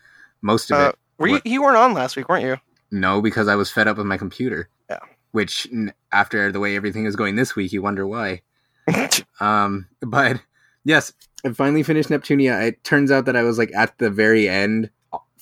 Most 0.42 0.72
of 0.72 0.78
Uh, 0.80 0.90
it, 0.90 0.96
were 1.20 1.28
you, 1.28 1.42
you 1.46 1.62
weren't 1.62 1.78
on 1.78 1.94
last 1.94 2.16
week, 2.16 2.30
weren't 2.30 2.44
you? 2.46 2.58
no, 2.92 3.22
because 3.22 3.48
I 3.48 3.56
was 3.56 3.70
fed 3.72 3.88
up 3.88 3.98
with 3.98 4.06
my 4.06 4.18
computer. 4.18 4.70
Yeah. 4.90 5.00
Which, 5.32 5.68
after 6.14 6.52
the 6.52 6.60
way 6.62 6.76
everything 6.78 7.06
is 7.06 7.16
going 7.18 7.36
this 7.36 7.56
week, 7.56 7.74
you 7.74 7.82
wonder 7.82 8.08
why. 8.08 8.42
Um, 9.42 9.88
but 10.02 10.40
yes, 10.86 11.12
I 11.46 11.50
finally 11.50 11.84
finished 11.84 12.08
Neptunia. 12.10 12.68
It 12.68 12.84
turns 12.86 13.12
out 13.12 13.26
that 13.26 13.36
I 13.36 13.44
was 13.44 13.58
like 13.58 13.72
at 13.76 13.98
the 13.98 14.10
very 14.10 14.48
end 14.48 14.90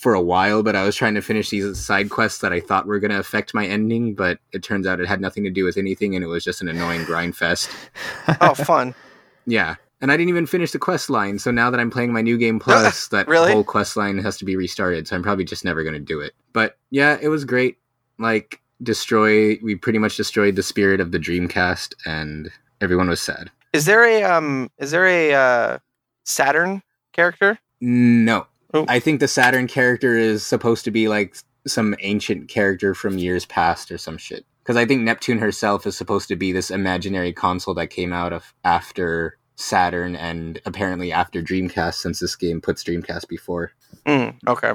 for 0.04 0.14
a 0.14 0.22
while, 0.22 0.62
but 0.62 0.76
I 0.76 0.84
was 0.84 0.96
trying 0.96 1.16
to 1.16 1.22
finish 1.22 1.50
these 1.50 1.80
side 1.80 2.10
quests 2.10 2.42
that 2.42 2.52
I 2.54 2.60
thought 2.60 2.86
were 2.86 3.00
going 3.00 3.12
to 3.12 3.20
affect 3.20 3.54
my 3.54 3.66
ending, 3.66 4.14
but 4.14 4.38
it 4.52 4.62
turns 4.62 4.86
out 4.86 5.00
it 5.00 5.08
had 5.08 5.22
nothing 5.22 5.44
to 5.46 5.50
do 5.50 5.64
with 5.64 5.78
anything, 5.78 6.14
and 6.14 6.24
it 6.24 6.28
was 6.28 6.44
just 6.44 6.62
an 6.62 6.68
annoying 6.68 7.06
grind 7.06 7.36
fest. 7.38 7.70
oh, 8.42 8.54
fun. 8.54 8.94
Yeah. 9.46 9.76
And 10.00 10.10
I 10.12 10.16
didn't 10.18 10.30
even 10.30 10.46
finish 10.46 10.72
the 10.72 10.80
quest 10.80 11.10
line, 11.10 11.38
so 11.40 11.52
now 11.52 11.70
that 11.70 11.80
I'm 11.80 11.90
playing 11.90 12.14
my 12.14 12.22
new 12.22 12.38
game 12.38 12.60
plus, 12.60 13.08
that 13.10 13.28
Really? 13.28 13.52
whole 13.52 13.64
quest 13.64 13.98
line 13.98 14.18
has 14.20 14.38
to 14.38 14.46
be 14.46 14.56
restarted, 14.56 15.08
so 15.08 15.16
I'm 15.16 15.24
probably 15.24 15.44
just 15.46 15.66
never 15.66 15.82
going 15.84 15.94
to 15.96 16.00
do 16.00 16.20
it. 16.22 16.34
But 16.54 16.78
yeah, 16.92 17.18
it 17.22 17.28
was 17.30 17.44
great. 17.46 17.78
Like, 18.20 18.62
destroy, 18.84 19.58
we 19.64 19.76
pretty 19.76 20.00
much 20.00 20.16
destroyed 20.18 20.56
the 20.56 20.64
spirit 20.64 21.00
of 21.02 21.12
the 21.12 21.20
Dreamcast, 21.20 21.94
and 22.06 22.50
everyone 22.82 23.10
was 23.10 23.20
sad. 23.22 23.50
Is 23.74 23.86
there 23.86 24.04
a 24.06 24.24
um? 24.24 24.70
Is 24.78 24.92
there 24.92 25.08
a 25.08 25.34
uh, 25.34 25.78
Saturn 26.26 26.84
character? 27.14 27.58
No. 27.82 28.46
Oh. 28.74 28.86
I 28.88 29.00
think 29.00 29.20
the 29.20 29.28
Saturn 29.28 29.68
character 29.68 30.18
is 30.18 30.46
supposed 30.46 30.84
to 30.86 30.92
be 30.92 31.08
like 31.08 31.36
some 31.68 31.96
ancient 32.00 32.50
character 32.50 32.94
from 32.94 33.18
years 33.18 33.46
past 33.46 33.92
or 33.92 33.98
some 33.98 34.18
shit. 34.18 34.46
Because 34.64 34.78
I 34.78 34.86
think 34.86 35.02
Neptune 35.02 35.40
herself 35.40 35.86
is 35.86 35.98
supposed 35.98 36.28
to 36.30 36.36
be 36.36 36.52
this 36.52 36.72
imaginary 36.72 37.34
console 37.34 37.74
that 37.76 37.88
came 37.88 38.14
out 38.14 38.34
of 38.34 38.54
after 38.64 39.38
Saturn 39.56 40.16
and 40.16 40.60
apparently 40.66 41.12
after 41.12 41.42
Dreamcast, 41.42 41.96
since 41.96 42.20
this 42.20 42.36
game 42.36 42.62
puts 42.62 42.84
Dreamcast 42.84 43.28
before. 43.28 43.72
Mm, 44.06 44.36
okay. 44.48 44.74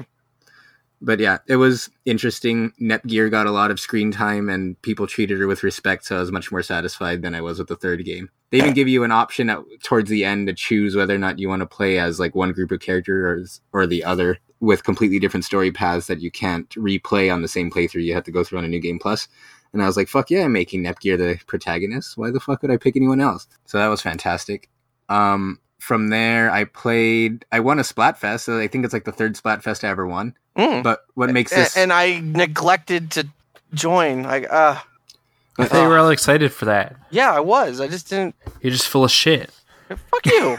But 1.01 1.19
yeah, 1.19 1.39
it 1.47 1.55
was 1.55 1.89
interesting. 2.05 2.73
Nepgear 2.79 3.31
got 3.31 3.47
a 3.47 3.51
lot 3.51 3.71
of 3.71 3.79
screen 3.79 4.11
time 4.11 4.49
and 4.49 4.81
people 4.81 5.07
treated 5.07 5.39
her 5.39 5.47
with 5.47 5.63
respect, 5.63 6.05
so 6.05 6.17
I 6.17 6.19
was 6.19 6.31
much 6.31 6.51
more 6.51 6.63
satisfied 6.63 7.21
than 7.21 7.33
I 7.33 7.41
was 7.41 7.59
with 7.59 7.67
the 7.67 7.75
third 7.75 8.03
game. 8.05 8.29
They 8.51 8.57
even 8.57 8.73
give 8.73 8.87
you 8.87 9.03
an 9.03 9.11
option 9.11 9.49
at, 9.49 9.59
towards 9.83 10.09
the 10.09 10.25
end 10.25 10.47
to 10.47 10.53
choose 10.53 10.95
whether 10.95 11.13
or 11.13 11.19
not 11.19 11.37
you 11.37 11.47
want 11.47 11.59
to 11.61 11.67
play 11.67 11.99
as 11.99 12.19
like 12.19 12.33
one 12.33 12.51
group 12.51 12.71
of 12.71 12.79
characters 12.79 13.61
or, 13.71 13.81
or 13.81 13.87
the 13.87 14.03
other 14.03 14.39
with 14.59 14.83
completely 14.83 15.19
different 15.19 15.45
story 15.45 15.71
paths 15.71 16.07
that 16.07 16.19
you 16.19 16.31
can't 16.31 16.69
replay 16.71 17.31
on 17.31 17.41
the 17.41 17.47
same 17.47 17.69
playthrough. 17.69 18.03
You 18.03 18.13
have 18.13 18.23
to 18.23 18.31
go 18.31 18.43
through 18.43 18.59
on 18.59 18.65
a 18.65 18.69
new 18.69 18.79
game. 18.79 18.99
And 19.71 19.83
I 19.83 19.85
was 19.85 19.97
like, 19.97 20.07
fuck 20.07 20.29
yeah, 20.29 20.45
I'm 20.45 20.51
making 20.51 20.83
Nepgear 20.83 21.17
the 21.17 21.39
protagonist. 21.45 22.17
Why 22.17 22.31
the 22.31 22.39
fuck 22.39 22.61
would 22.61 22.71
I 22.71 22.77
pick 22.77 22.95
anyone 22.95 23.21
else? 23.21 23.47
So 23.65 23.77
that 23.77 23.87
was 23.87 24.01
fantastic. 24.01 24.69
Um, 25.09 25.59
from 25.79 26.09
there, 26.09 26.51
I 26.51 26.65
played. 26.65 27.45
I 27.51 27.59
won 27.59 27.79
a 27.79 27.83
Splatfest. 27.83 28.41
So 28.41 28.59
I 28.59 28.67
think 28.67 28.83
it's 28.83 28.93
like 28.93 29.05
the 29.05 29.11
third 29.11 29.35
Splatfest 29.35 29.83
I 29.83 29.89
ever 29.89 30.05
won. 30.05 30.35
Mm. 30.57 30.83
But 30.83 31.01
what 31.13 31.31
makes 31.31 31.51
this? 31.51 31.77
and 31.77 31.93
I 31.93 32.19
neglected 32.19 33.11
to 33.11 33.27
join. 33.73 34.23
Like, 34.23 34.47
uh, 34.51 34.79
I 35.59 35.65
thought 35.65 35.83
you 35.83 35.89
were 35.89 35.97
all 35.99 36.09
excited 36.09 36.51
for 36.51 36.65
that. 36.65 36.95
yeah, 37.11 37.31
I 37.31 37.39
was. 37.39 37.79
I 37.81 37.87
just 37.87 38.09
didn't. 38.09 38.35
You're 38.61 38.71
just 38.71 38.87
full 38.87 39.03
of 39.03 39.11
shit. 39.11 39.51
Fuck 39.89 40.25
you. 40.25 40.55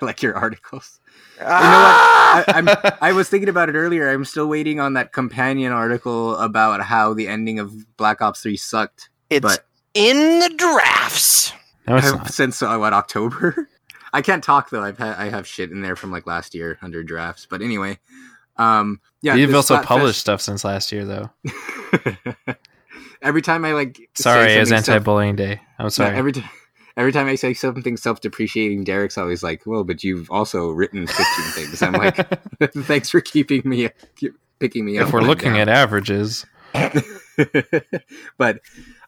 like 0.06 0.22
your 0.22 0.34
articles. 0.34 1.00
Ah! 1.40 2.44
I, 2.46 2.52
I'm, 2.58 2.94
I 3.00 3.12
was 3.12 3.28
thinking 3.28 3.48
about 3.48 3.68
it 3.68 3.74
earlier. 3.74 4.08
I'm 4.10 4.24
still 4.24 4.46
waiting 4.46 4.80
on 4.80 4.94
that 4.94 5.12
companion 5.12 5.72
article 5.72 6.36
about 6.36 6.80
how 6.82 7.12
the 7.12 7.28
ending 7.28 7.58
of 7.58 7.96
Black 7.96 8.22
Ops 8.22 8.40
3 8.42 8.56
sucked. 8.56 9.10
it's 9.30 9.42
but- 9.44 9.66
in 9.94 10.38
the 10.40 10.48
drafts. 10.56 11.52
No, 11.88 11.96
it's 11.96 12.06
I've- 12.08 12.16
not. 12.18 12.32
since 12.32 12.62
uh, 12.62 12.76
what 12.78 12.92
October. 12.92 13.68
I 14.12 14.22
can't 14.22 14.42
talk 14.42 14.70
though. 14.70 14.82
I've 14.82 14.96
had 14.98 15.16
I 15.16 15.28
have 15.28 15.46
shit 15.46 15.70
in 15.70 15.82
there 15.82 15.94
from 15.96 16.10
like 16.10 16.26
last 16.26 16.54
year 16.54 16.78
under 16.80 17.02
drafts. 17.02 17.46
But 17.50 17.60
anyway, 17.60 17.98
um, 18.56 19.00
yeah. 19.20 19.34
You've 19.34 19.54
also 19.54 19.76
Splatfest- 19.76 19.84
published 19.84 20.20
stuff 20.20 20.40
since 20.40 20.64
last 20.64 20.90
year, 20.92 21.04
though. 21.04 21.30
every 23.22 23.42
time 23.42 23.64
I 23.64 23.72
like, 23.72 23.98
Sorry, 24.14 24.54
it 24.54 24.60
was 24.60 24.68
something 24.68 24.84
self- 24.84 24.94
anti-bullying 24.96 25.36
day. 25.36 25.60
I'm 25.78 25.84
No, 25.84 25.88
sorry. 25.88 26.16
every 26.16 26.32
time. 26.32 26.48
Every 26.98 27.12
time 27.12 27.26
I 27.26 27.34
say 27.34 27.52
something 27.52 27.98
self-depreciating, 27.98 28.84
Derek's 28.84 29.18
always 29.18 29.42
like, 29.42 29.66
"Well, 29.66 29.84
but 29.84 30.02
you've 30.02 30.30
also 30.30 30.70
written 30.70 31.06
15 31.06 31.24
things." 31.52 31.82
I'm 31.82 31.92
like, 31.92 32.16
"Thanks 32.72 33.10
for 33.10 33.20
keeping 33.20 33.60
me, 33.66 33.90
keep 34.16 34.34
picking 34.60 34.86
me 34.86 34.96
up." 34.98 35.08
if 35.08 35.12
we're 35.12 35.20
looking 35.20 35.52
down." 35.52 35.60
at 35.60 35.68
averages, 35.68 36.46
but 38.38 38.60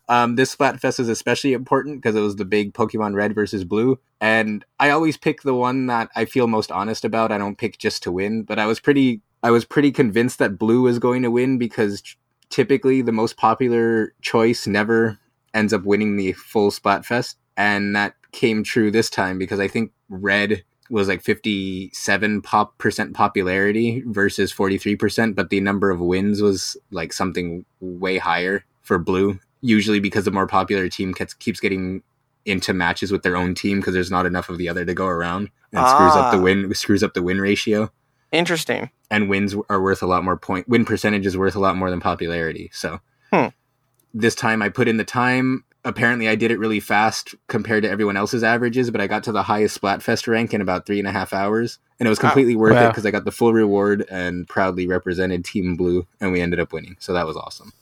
um, 0.09 0.37
this 0.37 0.55
Splatfest 0.55 1.01
is 1.01 1.09
especially 1.09 1.53
important 1.53 1.97
because 2.03 2.15
it 2.17 2.21
was 2.21 2.37
the 2.37 2.45
big 2.45 2.75
Pokemon 2.75 3.15
Red 3.15 3.35
versus 3.35 3.65
Blue, 3.65 3.99
and 4.21 4.65
I 4.79 4.91
always 4.91 5.17
pick 5.17 5.43
the 5.43 5.55
one 5.55 5.87
that 5.87 6.11
I 6.15 6.25
feel 6.25 6.47
most 6.47 6.71
honest 6.73 7.05
about. 7.05 7.33
I 7.33 7.39
don't 7.39 7.57
pick 7.59 7.79
just 7.79 8.03
to 8.05 8.13
win, 8.13 8.43
but 8.43 8.59
I 8.59 8.67
was 8.67 8.81
pretty, 8.81 9.21
I 9.43 9.51
was 9.51 9.65
pretty 9.65 9.93
convinced 9.93 10.39
that 10.41 10.59
Blue 10.59 10.83
was 10.83 10.99
going 10.99 11.23
to 11.23 11.31
win 11.31 11.59
because 11.59 12.03
typically 12.51 13.03
the 13.03 13.13
most 13.13 13.37
popular 13.37 14.15
choice 14.23 14.67
never 14.67 15.19
ends 15.55 15.73
up 15.73 15.85
winning 15.85 16.17
the 16.17 16.33
full 16.33 16.71
Splatfest, 16.71 17.37
and 17.57 17.95
that 17.97 18.15
came 18.33 18.63
true 18.63 18.91
this 18.91 19.11
time 19.11 19.39
because 19.39 19.61
I 19.61 19.69
think 19.69 19.93
Red 20.09 20.65
was 20.91 21.09
like 21.09 21.23
57 21.23 22.43
pop 22.43 22.79
percent 22.79 23.15
popularity 23.15 24.03
versus 24.07 24.53
43% 24.53 25.35
but 25.35 25.51
the 25.51 25.61
number 25.61 25.91
of 25.91 26.01
wins 26.01 26.41
was 26.41 26.77
like 26.91 27.13
something 27.13 27.65
way 27.81 28.17
higher 28.17 28.65
for 28.83 28.99
blue 28.99 29.39
usually 29.61 30.01
because 30.01 30.25
the 30.25 30.31
more 30.31 30.47
popular 30.47 30.89
team 30.89 31.13
gets, 31.13 31.35
keeps 31.35 31.61
getting 31.61 32.03
into 32.47 32.73
matches 32.73 33.13
with 33.13 33.23
their 33.23 33.37
own 33.37 33.55
team 33.55 33.81
because 33.81 33.93
there's 33.93 34.11
not 34.11 34.25
enough 34.25 34.49
of 34.49 34.57
the 34.57 34.69
other 34.69 34.85
to 34.85 34.95
go 34.95 35.07
around 35.07 35.51
and 35.73 35.87
screws 35.89 36.15
up 36.15 36.33
the 36.33 36.39
Ah. 36.39 36.43
win 36.43 36.75
screws 36.75 37.03
up 37.03 37.13
the 37.13 37.23
win 37.23 37.41
ratio 37.41 37.91
Interesting. 38.33 38.91
and 39.11 39.29
wins 39.29 39.55
are 39.71 39.81
worth 39.81 40.03
a 40.03 40.07
lot 40.07 40.23
more 40.25 40.37
point 40.37 40.69
win 40.69 40.85
percentage 40.85 41.25
is 41.27 41.37
worth 41.37 41.57
a 41.57 41.61
lot 41.61 41.77
more 41.77 41.91
than 41.91 42.01
popularity 42.01 42.69
so 42.73 43.01
Hmm. 43.33 43.47
this 44.15 44.35
time 44.35 44.61
i 44.63 44.69
put 44.69 44.87
in 44.89 44.97
the 44.99 45.05
time 45.05 45.65
apparently 45.85 46.29
i 46.29 46.35
did 46.35 46.51
it 46.51 46.59
really 46.59 46.81
fast 46.81 47.35
compared 47.47 47.83
to 47.85 47.91
everyone 47.91 48.17
else's 48.19 48.43
averages 48.45 48.91
but 48.91 49.01
i 49.01 49.07
got 49.07 49.25
to 49.25 49.33
the 49.33 49.43
highest 49.45 49.81
splatfest 49.81 50.27
rank 50.29 50.53
in 50.53 50.61
about 50.61 50.85
three 50.87 50.99
and 50.99 51.09
a 51.09 51.13
half 51.13 51.33
hours 51.33 51.79
and 51.99 52.07
it 52.07 52.11
was 52.11 52.19
Wow. 52.19 52.29
completely 52.31 52.55
worth 52.57 52.77
it 52.77 52.89
because 52.89 53.07
i 53.07 53.11
got 53.11 53.25
the 53.25 53.33
full 53.33 53.53
reward 53.55 54.05
and 54.11 54.47
proudly 54.47 54.87
represented 54.87 55.45
team 55.45 55.77
blue 55.77 56.07
and 56.21 56.31
we 56.33 56.41
ended 56.43 56.61
up 56.61 56.73
winning 56.73 56.97
so 57.01 57.13
that 57.15 57.27
was 57.27 57.37
awesome 57.37 57.73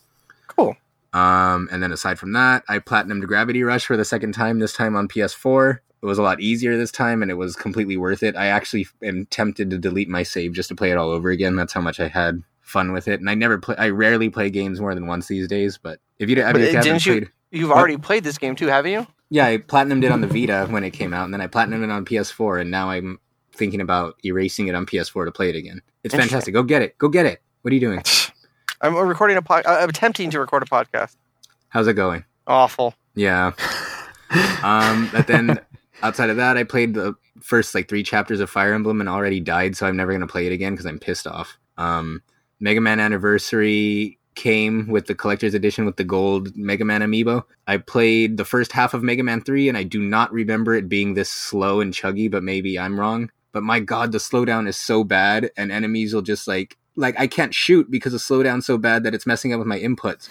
Cool. 0.47 0.77
um, 1.13 1.69
and 1.73 1.83
then 1.83 1.93
aside 1.93 2.19
from 2.19 2.33
that, 2.33 2.63
I 2.69 2.79
platinumed 2.79 3.27
Gravity 3.27 3.63
Rush 3.63 3.85
for 3.85 3.97
the 3.97 4.05
second 4.07 4.33
time, 4.33 4.59
this 4.59 4.73
time 4.73 4.97
on 4.97 5.07
PS4. 5.09 5.81
It 6.03 6.07
was 6.07 6.19
a 6.19 6.23
lot 6.23 6.41
easier 6.41 6.77
this 6.77 6.93
time 6.93 7.23
and 7.23 7.31
it 7.31 7.35
was 7.35 7.57
completely 7.57 7.97
worth 7.97 8.23
it. 8.23 8.37
I 8.37 8.47
actually 8.47 8.87
am 9.03 9.27
tempted 9.27 9.71
to 9.71 9.79
delete 9.79 10.09
my 10.09 10.23
save 10.23 10.53
just 10.53 10.69
to 10.69 10.75
play 10.75 10.91
it 10.91 10.97
all 10.97 11.11
over 11.11 11.31
again. 11.31 11.57
That's 11.57 11.73
how 11.73 11.81
much 11.81 11.99
I 12.01 12.09
had 12.09 12.43
fun 12.61 12.93
with 12.93 13.09
it. 13.09 13.21
And 13.21 13.31
I 13.31 13.35
never 13.35 13.59
play, 13.59 13.77
I 13.79 13.89
rarely 13.91 14.29
play 14.29 14.51
games 14.51 14.81
more 14.81 14.95
than 14.95 15.07
once 15.07 15.27
these 15.29 15.49
days, 15.49 15.79
but 15.79 15.99
if 16.19 16.29
you, 16.29 16.43
I 16.43 16.53
But 16.53 16.57
mean, 16.61 16.65
if 16.65 16.69
you 16.75 16.81
didn't 16.83 16.87
haven't 16.87 17.07
you- 17.07 17.13
played, 17.13 17.31
You've 17.53 17.69
What? 17.71 17.79
already 17.79 17.97
played 17.97 18.25
this 18.25 18.39
game 18.39 18.57
too, 18.57 18.67
haven't 18.67 18.91
you? 18.93 19.07
yeah, 19.31 19.47
I 19.47 19.57
platinumed 19.59 20.05
it 20.05 20.11
on 20.13 20.21
the 20.21 20.27
Vita 20.27 20.67
when 20.69 20.85
it 20.85 20.91
came 20.91 21.15
out 21.15 21.25
and 21.25 21.33
then 21.33 21.41
I 21.41 21.47
platinumed 21.47 21.85
it 21.85 21.91
on 21.91 22.05
PS4 22.05 22.61
and 22.61 22.71
now 22.71 22.91
I'm 22.91 23.19
thinking 23.53 23.81
about 23.81 24.17
erasing 24.25 24.67
it 24.69 24.75
on 24.75 24.85
PS4 24.85 25.25
to 25.25 25.33
play 25.33 25.49
it 25.49 25.57
again. 25.57 25.81
It's 26.05 26.15
fantastic. 26.15 26.53
Go 26.55 26.63
get 26.63 26.83
it. 26.83 26.99
Go 26.99 27.09
get 27.09 27.25
it. 27.25 27.41
What 27.63 27.71
are 27.71 27.75
you 27.75 27.81
doing? 27.81 28.03
I'm 28.83 28.95
recording 28.95 29.37
a 29.39 29.43
pod. 29.43 29.65
I'm 29.65 29.89
attempting 29.89 30.31
to 30.31 30.41
record 30.41 30.63
a 30.63 30.67
podcast. 30.67 31.17
How's 31.69 31.87
it 31.89 31.95
going? 31.95 32.25
Awful. 32.47 32.95
Yeah. 33.15 33.53
Um, 34.65 35.09
but 35.13 35.29
then 35.29 35.61
outside 36.03 36.31
of 36.31 36.37
that, 36.37 36.57
I 36.57 36.65
played 36.65 36.95
the 36.95 37.15
first 37.41 37.75
like 37.75 37.89
three 37.89 38.03
chapters 38.03 38.41
of 38.41 38.51
Fire 38.51 38.75
Emblem 38.75 39.01
and 39.01 39.09
already 39.09 39.41
died, 39.41 39.77
so 39.77 39.87
I'm 39.87 39.97
never 39.97 40.13
gonna 40.13 40.27
play 40.27 40.47
it 40.47 40.53
again 40.53 40.73
because 40.73 40.87
I'm 40.87 40.99
pissed 40.99 41.27
off. 41.27 41.59
Um, 41.77 42.23
Mega 42.61 42.81
Man 42.81 43.01
Anniversary 43.01 44.19
came 44.35 44.87
with 44.89 45.07
the 45.07 45.15
collector's 45.15 45.55
edition 45.55 45.87
with 45.87 45.97
the 45.97 46.05
gold 46.05 46.55
Mega 46.57 46.85
Man 46.85 47.01
amiibo. 47.01 47.43
I 47.67 47.79
played 47.79 48.37
the 48.37 48.45
first 48.45 48.71
half 48.73 48.95
of 48.95 49.03
Mega 49.03 49.23
Man 49.23 49.41
3 49.41 49.69
and 49.69 49.79
I 49.79 49.83
do 49.83 50.01
not 50.03 50.33
remember 50.33 50.75
it 50.75 50.89
being 50.89 51.15
this 51.15 51.31
slow 51.31 51.81
and 51.81 51.93
chuggy, 51.93 52.31
but 52.31 52.43
maybe 52.43 52.79
I'm 52.79 53.01
wrong. 53.01 53.31
But 53.53 53.63
my 53.63 53.81
god, 53.81 54.13
the 54.13 54.19
slowdown 54.19 54.69
is 54.69 54.77
so 54.77 55.05
bad 55.05 55.51
and 55.57 55.73
enemies 55.73 56.15
will 56.15 56.23
just 56.23 56.47
like 56.47 56.77
like 56.97 57.19
I 57.19 57.27
can't 57.27 57.55
shoot 57.55 57.91
because 57.91 58.13
the 58.13 58.19
slowdown's 58.19 58.67
so 58.67 58.79
bad 58.79 59.05
that 59.05 59.15
it's 59.15 59.27
messing 59.27 59.53
up 59.53 59.59
with 59.59 59.67
my 59.67 59.79
inputs. 59.79 60.29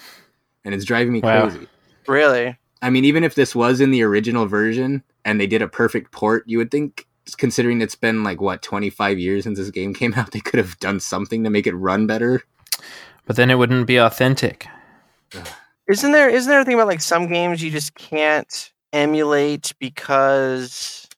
And 0.64 0.74
it's 0.74 0.84
driving 0.84 1.12
me 1.12 1.20
Wow. 1.20 1.48
crazy. 1.48 1.68
Really? 2.06 2.56
I 2.82 2.90
mean, 2.90 3.04
even 3.04 3.24
if 3.24 3.34
this 3.34 3.54
was 3.54 3.80
in 3.80 3.90
the 3.90 4.02
original 4.02 4.46
version 4.46 5.02
and 5.24 5.40
they 5.40 5.46
did 5.46 5.62
a 5.62 5.68
perfect 5.68 6.12
port, 6.12 6.44
you 6.46 6.58
would 6.58 6.70
think, 6.70 7.06
considering 7.38 7.80
it's 7.80 7.94
been 7.94 8.22
like 8.22 8.40
what 8.40 8.62
twenty 8.62 8.90
five 8.90 9.18
years 9.18 9.44
since 9.44 9.58
this 9.58 9.70
game 9.70 9.94
came 9.94 10.14
out, 10.16 10.32
they 10.32 10.40
could 10.40 10.58
have 10.58 10.78
done 10.78 11.00
something 11.00 11.44
to 11.44 11.50
make 11.50 11.66
it 11.66 11.74
run 11.74 12.06
better. 12.06 12.42
but 13.24 13.36
then 13.36 13.50
it 13.50 13.56
wouldn't 13.56 13.86
be 13.86 13.96
authentic. 13.96 14.66
Isn't 15.88 16.12
there? 16.12 16.28
Isn't 16.28 16.50
there 16.50 16.60
a 16.60 16.64
thing 16.64 16.74
about 16.74 16.88
like 16.88 17.00
some 17.00 17.28
games 17.28 17.62
you 17.62 17.70
just 17.70 17.94
can't 17.94 18.72
emulate 18.92 19.72
because 19.78 21.08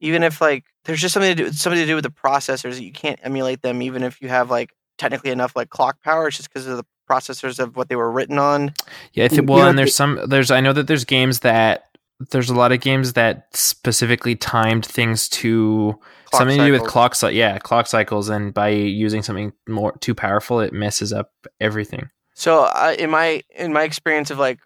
even 0.00 0.22
if 0.22 0.40
like 0.40 0.64
there's 0.84 1.00
just 1.00 1.12
something 1.12 1.36
to 1.36 1.44
do 1.44 1.52
something 1.52 1.80
to 1.80 1.86
do 1.86 1.94
with 1.94 2.04
the 2.04 2.10
processors 2.10 2.74
that 2.74 2.84
you 2.84 2.92
can't 2.92 3.20
emulate 3.22 3.60
them 3.60 3.82
even 3.82 4.02
if 4.02 4.22
you 4.22 4.28
have 4.28 4.50
like 4.50 4.72
technically 4.96 5.30
enough 5.30 5.54
like 5.54 5.70
clock 5.70 6.02
power. 6.02 6.28
It's 6.28 6.38
just 6.38 6.48
because 6.48 6.66
of 6.66 6.76
the 6.78 6.84
processors 7.08 7.58
of 7.58 7.76
what 7.76 7.88
they 7.88 7.96
were 7.96 8.10
written 8.10 8.38
on. 8.38 8.74
Yeah, 9.12 9.24
I 9.24 9.28
think. 9.28 9.48
Well, 9.48 9.58
know, 9.60 9.68
and 9.68 9.78
there's 9.78 9.94
some. 9.94 10.20
There's. 10.26 10.50
I 10.50 10.60
know 10.60 10.72
that 10.72 10.86
there's 10.86 11.04
games 11.04 11.40
that. 11.40 11.84
There's 12.30 12.50
a 12.50 12.54
lot 12.54 12.72
of 12.72 12.80
games 12.80 13.12
that 13.12 13.46
specifically 13.56 14.34
timed 14.34 14.84
things 14.84 15.28
to 15.28 15.96
Clock 16.24 16.40
something 16.40 16.58
to 16.58 16.66
do 16.66 16.72
with 16.72 16.82
clock. 16.82 17.14
cy- 17.14 17.30
Yeah, 17.30 17.58
clock 17.58 17.86
cycles, 17.86 18.28
and 18.28 18.52
by 18.52 18.70
using 18.70 19.22
something 19.22 19.52
more 19.68 19.96
too 19.98 20.14
powerful, 20.16 20.58
it 20.60 20.72
messes 20.72 21.12
up 21.12 21.30
everything. 21.60 22.10
So 22.34 22.64
uh, 22.64 22.94
in 22.98 23.10
my 23.10 23.42
in 23.54 23.72
my 23.72 23.82
experience 23.84 24.30
of 24.32 24.38
like 24.38 24.58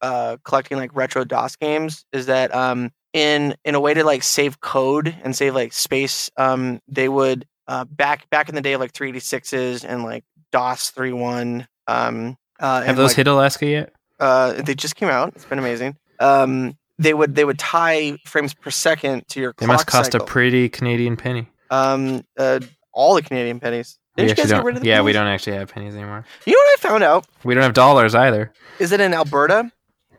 uh, 0.00 0.38
collecting 0.44 0.78
like 0.78 0.94
retro 0.94 1.24
DOS 1.24 1.56
games 1.56 2.06
is 2.12 2.26
that 2.26 2.54
um 2.54 2.90
in 3.12 3.54
in 3.64 3.74
a 3.74 3.80
way 3.80 3.92
to 3.92 4.02
like 4.04 4.22
save 4.22 4.60
code 4.60 5.14
and 5.22 5.36
save 5.36 5.54
like 5.54 5.72
space 5.74 6.30
um 6.38 6.80
they 6.88 7.08
would 7.08 7.46
uh 7.66 7.84
back 7.84 8.28
back 8.30 8.48
in 8.48 8.54
the 8.54 8.60
day 8.62 8.72
of 8.74 8.80
like 8.80 8.92
386s 8.92 9.84
and 9.86 10.04
like 10.04 10.24
DOS 10.52 10.90
3.1 10.92 11.66
um 11.86 12.36
uh 12.60 12.82
Have 12.82 12.96
those 12.96 13.10
like, 13.10 13.16
hit 13.16 13.26
Alaska 13.26 13.66
yet? 13.66 13.92
uh 14.20 14.52
they 14.54 14.74
just 14.74 14.96
came 14.96 15.08
out 15.08 15.32
it's 15.36 15.44
been 15.44 15.58
amazing 15.58 15.96
um 16.20 16.76
they 16.98 17.14
would 17.14 17.34
they 17.34 17.44
would 17.44 17.58
tie 17.58 18.16
frames 18.26 18.54
per 18.54 18.70
second 18.70 19.26
to 19.28 19.40
your 19.40 19.54
They 19.58 19.66
must 19.66 19.86
cost 19.86 20.12
cycle. 20.12 20.24
a 20.24 20.28
pretty 20.28 20.68
Canadian 20.68 21.16
penny. 21.16 21.48
um 21.70 22.24
uh 22.36 22.60
all 22.92 23.14
the 23.14 23.22
Canadian 23.22 23.60
pennies 23.60 23.98
Didn't 24.16 24.30
you 24.30 24.34
guys 24.34 24.48
get 24.50 24.64
rid 24.64 24.76
of 24.76 24.82
the 24.82 24.88
Yeah, 24.88 25.02
we 25.02 25.12
don't 25.12 25.28
actually 25.28 25.56
have 25.56 25.72
pennies 25.72 25.94
anymore. 25.94 26.24
you 26.46 26.52
know 26.52 26.58
what 26.58 26.78
I 26.84 26.88
found 26.88 27.04
out 27.04 27.26
We 27.44 27.54
don't 27.54 27.62
have 27.62 27.74
dollars 27.74 28.14
either. 28.14 28.52
is 28.80 28.90
it 28.92 29.00
in 29.00 29.14
Alberta 29.14 29.70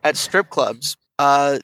at 0.02 0.16
strip 0.16 0.50
clubs, 0.50 0.96
uh, 1.18 1.60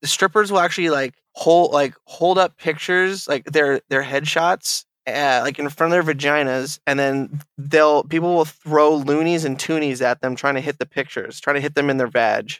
the 0.00 0.08
strippers 0.08 0.50
will 0.50 0.60
actually 0.60 0.88
like 0.88 1.12
hold 1.32 1.72
like 1.74 1.94
hold 2.06 2.38
up 2.38 2.56
pictures 2.56 3.28
like 3.28 3.44
their 3.44 3.82
their 3.90 4.02
headshots. 4.02 4.85
Uh, 5.06 5.40
like 5.44 5.58
in 5.58 5.68
front 5.68 5.94
of 5.94 6.04
their 6.04 6.14
vaginas, 6.14 6.80
and 6.84 6.98
then 6.98 7.40
they'll 7.56 8.02
people 8.04 8.34
will 8.34 8.44
throw 8.44 8.92
loonies 8.96 9.44
and 9.44 9.56
toonies 9.56 10.02
at 10.02 10.20
them, 10.20 10.34
trying 10.34 10.54
to 10.54 10.60
hit 10.60 10.78
the 10.80 10.86
pictures, 10.86 11.38
trying 11.38 11.54
to 11.54 11.60
hit 11.60 11.76
them 11.76 11.88
in 11.90 11.96
their 11.96 12.08
vag. 12.08 12.54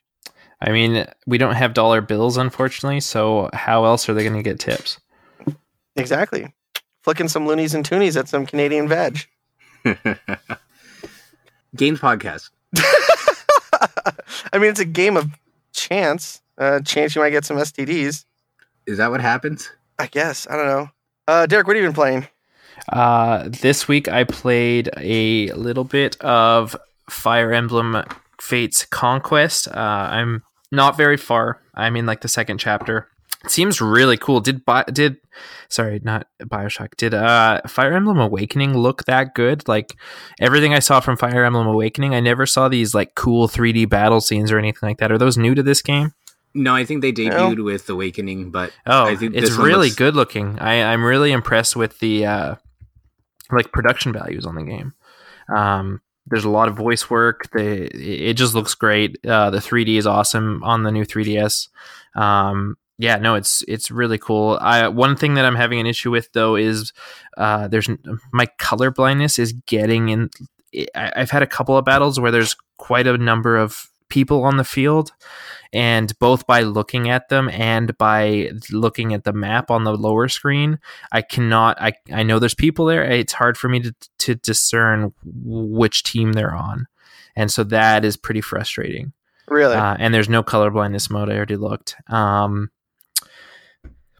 I 0.60 0.70
mean, 0.70 1.06
we 1.26 1.38
don't 1.38 1.54
have 1.54 1.74
dollar 1.74 2.00
bills, 2.00 2.36
unfortunately. 2.36 3.00
So 3.00 3.50
how 3.52 3.84
else 3.84 4.08
are 4.08 4.14
they 4.14 4.22
going 4.22 4.36
to 4.36 4.42
get 4.42 4.60
tips? 4.60 5.00
Exactly, 5.96 6.54
flicking 7.02 7.26
some 7.26 7.48
loonies 7.48 7.74
and 7.74 7.84
toonies 7.88 8.16
at 8.16 8.28
some 8.28 8.46
Canadian 8.46 8.86
veg. 8.86 9.26
Games 11.74 11.98
podcast. 11.98 12.50
I 14.52 14.58
mean, 14.58 14.70
it's 14.70 14.80
a 14.80 14.84
game 14.84 15.16
of 15.16 15.30
chance. 15.72 16.42
Uh, 16.56 16.80
chance 16.80 17.14
you 17.16 17.22
might 17.22 17.30
get 17.30 17.44
some 17.44 17.56
STDs. 17.56 18.24
Is 18.86 18.98
that 18.98 19.10
what 19.10 19.20
happens? 19.20 19.68
I 19.98 20.06
guess 20.06 20.46
I 20.48 20.56
don't 20.56 20.66
know. 20.66 20.90
Uh, 21.26 21.46
Derek, 21.46 21.66
what 21.66 21.74
have 21.74 21.82
you 21.82 21.88
been 21.88 21.94
playing? 21.94 22.28
Uh, 22.92 23.48
this 23.48 23.88
week 23.88 24.08
I 24.08 24.24
played 24.24 24.90
a 24.96 25.50
little 25.52 25.84
bit 25.84 26.20
of 26.20 26.76
Fire 27.10 27.52
Emblem 27.52 28.02
Fates 28.40 28.84
Conquest. 28.86 29.68
Uh, 29.68 29.72
I'm 30.10 30.42
not 30.70 30.96
very 30.96 31.16
far. 31.16 31.60
I'm 31.74 31.96
in 31.96 32.06
like 32.06 32.20
the 32.20 32.28
second 32.28 32.58
chapter. 32.58 33.08
It 33.44 33.50
seems 33.50 33.80
really 33.80 34.16
cool. 34.16 34.40
Did 34.40 34.64
Bi- 34.64 34.84
did 34.92 35.18
sorry, 35.68 36.00
not 36.02 36.26
Bioshock. 36.42 36.96
Did 36.96 37.14
uh 37.14 37.60
Fire 37.68 37.92
Emblem 37.92 38.18
Awakening 38.18 38.76
look 38.76 39.04
that 39.04 39.34
good? 39.34 39.66
Like 39.68 39.94
everything 40.40 40.74
I 40.74 40.80
saw 40.80 40.98
from 41.00 41.16
Fire 41.16 41.44
Emblem 41.44 41.66
Awakening, 41.68 42.14
I 42.14 42.20
never 42.20 42.44
saw 42.46 42.68
these 42.68 42.94
like 42.94 43.14
cool 43.14 43.46
3D 43.46 43.88
battle 43.88 44.20
scenes 44.20 44.50
or 44.50 44.58
anything 44.58 44.88
like 44.88 44.98
that. 44.98 45.12
Are 45.12 45.18
those 45.18 45.38
new 45.38 45.54
to 45.54 45.62
this 45.62 45.80
game? 45.82 46.12
No, 46.54 46.74
I 46.74 46.84
think 46.84 47.02
they 47.02 47.12
debuted 47.12 47.62
with 47.62 47.88
Awakening, 47.90 48.50
but 48.50 48.72
Oh, 48.86 49.04
I 49.04 49.14
think 49.14 49.34
it's 49.36 49.52
really 49.52 49.88
looks- 49.88 49.94
good 49.96 50.16
looking. 50.16 50.58
I, 50.58 50.82
I'm 50.92 51.04
really 51.04 51.30
impressed 51.30 51.76
with 51.76 51.98
the 52.00 52.24
uh, 52.26 52.54
like 53.50 53.72
production 53.72 54.12
values 54.12 54.46
on 54.46 54.54
the 54.54 54.62
game. 54.62 54.94
Um, 55.54 56.00
there's 56.26 56.44
a 56.44 56.50
lot 56.50 56.68
of 56.68 56.76
voice 56.76 57.08
work. 57.08 57.48
The 57.52 57.86
it 57.86 58.34
just 58.34 58.54
looks 58.54 58.74
great. 58.74 59.18
Uh, 59.24 59.50
the 59.50 59.58
3D 59.58 59.96
is 59.96 60.06
awesome 60.06 60.62
on 60.64 60.82
the 60.82 60.90
new 60.90 61.04
3DS. 61.04 61.68
Um, 62.14 62.76
yeah, 62.98 63.16
no, 63.16 63.34
it's 63.34 63.62
it's 63.68 63.90
really 63.90 64.18
cool. 64.18 64.58
I 64.60 64.88
one 64.88 65.16
thing 65.16 65.34
that 65.34 65.44
I'm 65.44 65.54
having 65.54 65.78
an 65.78 65.86
issue 65.86 66.10
with 66.10 66.32
though 66.32 66.56
is 66.56 66.92
uh, 67.36 67.68
there's 67.68 67.88
my 68.32 68.46
color 68.58 68.90
blindness 68.90 69.38
is 69.38 69.52
getting 69.66 70.08
in. 70.08 70.30
I, 70.94 71.12
I've 71.16 71.30
had 71.30 71.42
a 71.42 71.46
couple 71.46 71.76
of 71.76 71.84
battles 71.84 72.18
where 72.18 72.30
there's 72.30 72.56
quite 72.78 73.06
a 73.06 73.18
number 73.18 73.56
of 73.56 73.88
people 74.08 74.44
on 74.44 74.56
the 74.56 74.64
field 74.64 75.12
and 75.72 76.18
both 76.18 76.46
by 76.46 76.60
looking 76.62 77.08
at 77.08 77.28
them 77.28 77.48
and 77.48 77.96
by 77.98 78.50
looking 78.70 79.14
at 79.14 79.24
the 79.24 79.32
map 79.32 79.70
on 79.70 79.84
the 79.84 79.96
lower 79.96 80.28
screen 80.28 80.78
i 81.12 81.22
cannot 81.22 81.80
i, 81.80 81.92
I 82.12 82.22
know 82.22 82.38
there's 82.38 82.54
people 82.54 82.86
there. 82.86 83.04
It's 83.04 83.32
hard 83.32 83.56
for 83.56 83.68
me 83.68 83.80
to, 83.80 83.94
to 84.18 84.34
discern 84.34 85.12
which 85.24 86.02
team 86.02 86.32
they're 86.32 86.54
on. 86.54 86.86
And 87.34 87.50
so 87.50 87.64
that 87.64 88.04
is 88.04 88.16
pretty 88.16 88.40
frustrating. 88.40 89.12
Really? 89.48 89.76
uh, 89.76 89.96
and 89.98 90.12
there's 90.12 90.28
no 90.28 90.42
colorblindness 90.42 91.10
mode. 91.10 91.30
I 91.30 91.36
already 91.36 91.56
looked. 91.56 91.96
Um 92.08 92.70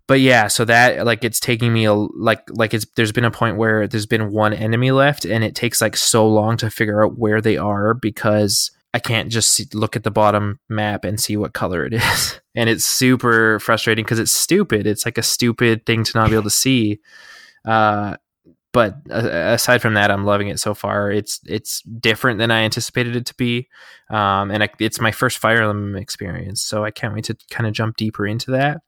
but 0.08 0.20
yeah 0.20 0.46
so 0.46 0.64
that 0.64 1.04
like 1.04 1.24
it's 1.24 1.40
taking 1.40 1.72
me 1.72 1.84
a 1.84 1.92
like 1.92 2.40
like 2.50 2.72
it's 2.72 2.86
there's 2.94 3.10
been 3.10 3.24
a 3.24 3.30
point 3.30 3.56
where 3.56 3.88
there's 3.88 4.06
been 4.06 4.30
one 4.30 4.52
enemy 4.52 4.92
left 4.92 5.24
and 5.24 5.42
it 5.42 5.56
takes 5.56 5.80
like 5.80 5.96
so 5.96 6.28
long 6.28 6.56
to 6.56 6.70
figure 6.70 7.04
out 7.04 7.18
where 7.18 7.40
they 7.40 7.56
are 7.56 7.92
because 7.92 8.70
i 8.96 8.98
can't 8.98 9.30
just 9.30 9.74
look 9.74 9.94
at 9.96 10.02
the 10.04 10.10
bottom 10.10 10.58
map 10.68 11.04
and 11.04 11.20
see 11.20 11.36
what 11.36 11.52
color 11.52 11.84
it 11.84 11.92
is 12.02 12.40
and 12.54 12.68
it's 12.68 12.84
super 12.84 13.58
frustrating 13.60 14.04
because 14.04 14.18
it's 14.18 14.32
stupid 14.32 14.86
it's 14.86 15.04
like 15.04 15.18
a 15.18 15.22
stupid 15.22 15.84
thing 15.86 16.02
to 16.02 16.18
not 16.18 16.28
be 16.28 16.34
able 16.34 16.42
to 16.42 16.50
see 16.50 16.98
uh 17.64 18.16
but 18.76 18.96
uh, 19.10 19.54
aside 19.54 19.80
from 19.80 19.94
that, 19.94 20.10
I'm 20.10 20.26
loving 20.26 20.48
it 20.48 20.60
so 20.60 20.74
far. 20.74 21.10
It's 21.10 21.40
it's 21.46 21.80
different 21.80 22.38
than 22.38 22.50
I 22.50 22.58
anticipated 22.58 23.16
it 23.16 23.24
to 23.24 23.34
be, 23.36 23.68
um, 24.10 24.50
and 24.50 24.62
I, 24.62 24.68
it's 24.78 25.00
my 25.00 25.12
first 25.12 25.38
Fire 25.38 25.62
Emblem 25.62 25.96
experience, 25.96 26.62
so 26.62 26.84
I 26.84 26.90
can't 26.90 27.14
wait 27.14 27.24
to 27.24 27.36
kind 27.50 27.66
of 27.66 27.72
jump 27.72 27.96
deeper 27.96 28.26
into 28.26 28.50
that. 28.50 28.82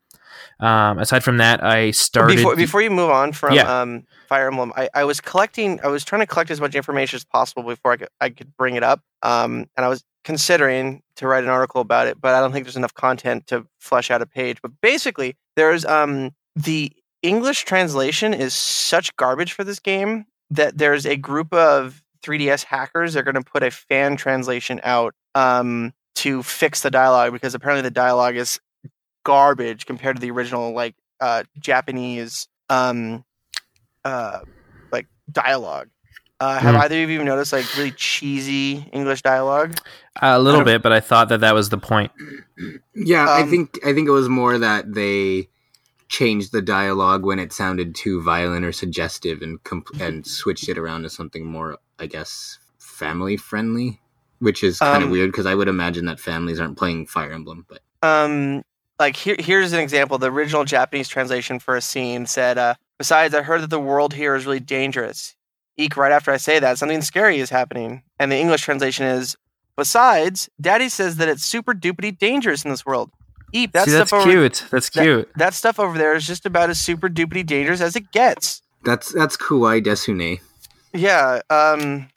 Um, 0.60 0.98
aside 0.98 1.24
from 1.24 1.38
that, 1.38 1.62
I 1.62 1.90
started 1.92 2.36
before 2.36 2.56
before 2.56 2.82
you 2.82 2.90
move 2.90 3.10
on 3.10 3.32
from 3.32 3.54
Yeah. 3.54 3.80
um, 3.82 4.04
Fire 4.28 4.48
Emblem, 4.48 4.72
I, 4.76 4.88
I 4.94 5.04
was 5.04 5.20
collecting. 5.20 5.80
I 5.82 5.86
was 5.88 6.04
trying 6.04 6.20
to 6.20 6.26
collect 6.26 6.50
as 6.50 6.60
much 6.60 6.74
information 6.74 7.16
as 7.16 7.24
possible 7.24 7.62
before 7.62 7.92
I 7.92 7.96
could 7.96 8.08
I 8.20 8.30
could 8.30 8.56
bring 8.56 8.76
it 8.76 8.82
up. 8.82 9.00
Um, 9.22 9.66
and 9.76 9.84
I 9.84 9.88
was 9.88 10.04
considering 10.24 11.02
to 11.16 11.26
write 11.26 11.44
an 11.44 11.50
article 11.50 11.80
about 11.80 12.06
it, 12.06 12.20
but 12.20 12.34
I 12.34 12.40
don't 12.40 12.52
think 12.52 12.66
there's 12.66 12.76
enough 12.76 12.94
content 12.94 13.46
to 13.46 13.66
flesh 13.78 14.10
out 14.10 14.20
a 14.20 14.26
page. 14.26 14.60
But 14.60 14.72
basically, 14.82 15.36
there's 15.56 15.84
um 15.84 16.32
the 16.54 16.92
English 17.22 17.64
translation 17.64 18.34
is 18.34 18.52
such 18.54 19.14
garbage 19.16 19.52
for 19.52 19.64
this 19.64 19.78
game 19.80 20.26
that 20.50 20.78
there's 20.78 21.04
a 21.06 21.16
group 21.16 21.52
of 21.52 22.02
3DS 22.22 22.64
hackers. 22.64 23.14
They're 23.14 23.22
going 23.22 23.34
to 23.34 23.42
put 23.42 23.62
a 23.62 23.70
fan 23.70 24.16
translation 24.16 24.80
out 24.82 25.14
um, 25.34 25.92
to 26.16 26.42
fix 26.42 26.80
the 26.82 26.90
dialogue 26.90 27.32
because 27.32 27.54
apparently 27.54 27.82
the 27.82 27.90
dialogue 27.90 28.36
is 28.36 28.60
garbage 29.24 29.86
compared 29.86 30.16
to 30.16 30.20
the 30.20 30.30
original 30.30 30.72
like 30.72 30.94
uh, 31.20 31.44
Japanese 31.58 32.48
um, 32.68 33.24
uh, 34.04 34.40
like 34.92 35.06
dialogue. 35.30 35.88
Uh, 36.40 36.58
have 36.60 36.74
Hmm. 36.74 36.80
either 36.82 37.02
of 37.02 37.10
you 37.10 37.24
noticed 37.24 37.52
like 37.52 37.64
really 37.76 37.90
cheesy 37.92 38.88
English 38.92 39.22
dialogue? 39.22 39.76
a 40.20 40.38
little 40.38 40.64
bit, 40.64 40.82
but 40.82 40.92
I 40.92 41.00
thought 41.00 41.28
that 41.30 41.40
that 41.40 41.54
was 41.54 41.68
the 41.68 41.78
point. 41.78 42.12
Yeah, 42.94 43.24
I 43.24 43.42
Um, 43.42 43.50
think 43.50 43.78
I 43.84 43.92
think 43.92 44.08
it 44.08 44.12
was 44.12 44.28
more 44.28 44.58
that 44.58 44.92
they 44.94 45.48
changed 46.08 46.52
the 46.52 46.62
dialogue 46.62 47.24
when 47.24 47.38
it 47.38 47.52
sounded 47.52 47.94
too 47.94 48.22
violent 48.22 48.64
or 48.64 48.72
suggestive, 48.72 49.42
and 49.42 49.62
comp- 49.64 50.00
and 50.00 50.26
switched 50.38 50.68
it 50.68 50.78
around 50.78 51.02
to 51.02 51.10
something 51.10 51.44
more, 51.46 51.78
I 51.98 52.06
guess, 52.06 52.58
family 52.78 53.36
friendly, 53.36 54.00
which 54.38 54.62
is 54.64 54.78
kind 54.78 55.02
of 55.02 55.08
Um, 55.08 55.12
weird 55.12 55.30
because 55.32 55.46
I 55.46 55.54
would 55.54 55.68
imagine 55.68 56.06
that 56.06 56.20
families 56.20 56.60
aren't 56.60 56.78
playing 56.78 57.06
Fire 57.06 57.32
Emblem. 57.32 57.66
But 57.68 57.80
um 58.02 58.62
like 58.98 59.16
here 59.16 59.36
here's 59.38 59.72
an 59.72 59.80
example 59.80 60.18
the 60.18 60.30
original 60.30 60.64
japanese 60.64 61.08
translation 61.08 61.58
for 61.58 61.76
a 61.76 61.80
scene 61.80 62.26
said 62.26 62.58
uh 62.58 62.74
besides 62.98 63.34
i 63.34 63.42
heard 63.42 63.60
that 63.62 63.70
the 63.70 63.80
world 63.80 64.14
here 64.14 64.34
is 64.34 64.44
really 64.46 64.60
dangerous 64.60 65.34
eek 65.76 65.96
right 65.96 66.12
after 66.12 66.30
i 66.30 66.36
say 66.36 66.58
that 66.58 66.78
something 66.78 67.02
scary 67.02 67.38
is 67.38 67.50
happening 67.50 68.02
and 68.18 68.30
the 68.32 68.36
english 68.36 68.62
translation 68.62 69.06
is 69.06 69.36
besides 69.76 70.48
daddy 70.60 70.88
says 70.88 71.16
that 71.16 71.28
it's 71.28 71.44
super 71.44 71.74
duperty 71.74 72.16
dangerous 72.16 72.64
in 72.64 72.70
this 72.70 72.84
world 72.84 73.10
eep 73.52 73.72
that 73.72 73.84
See, 73.86 73.92
that's 73.92 74.10
stuff 74.10 74.20
over 74.20 74.30
cute. 74.30 74.64
That's 74.70 74.90
cute. 74.90 75.30
that 75.36 75.54
stuff 75.54 75.78
over 75.80 75.96
there 75.96 76.14
is 76.14 76.26
just 76.26 76.44
about 76.46 76.68
as 76.70 76.78
super 76.80 77.08
duperty 77.08 77.44
dangerous 77.46 77.80
as 77.80 77.96
it 77.96 78.10
gets 78.12 78.62
that's 78.84 79.12
that's 79.12 79.36
Kuwai 79.36 79.82
Desune. 79.84 80.40
yeah 80.92 81.40
um 81.50 82.08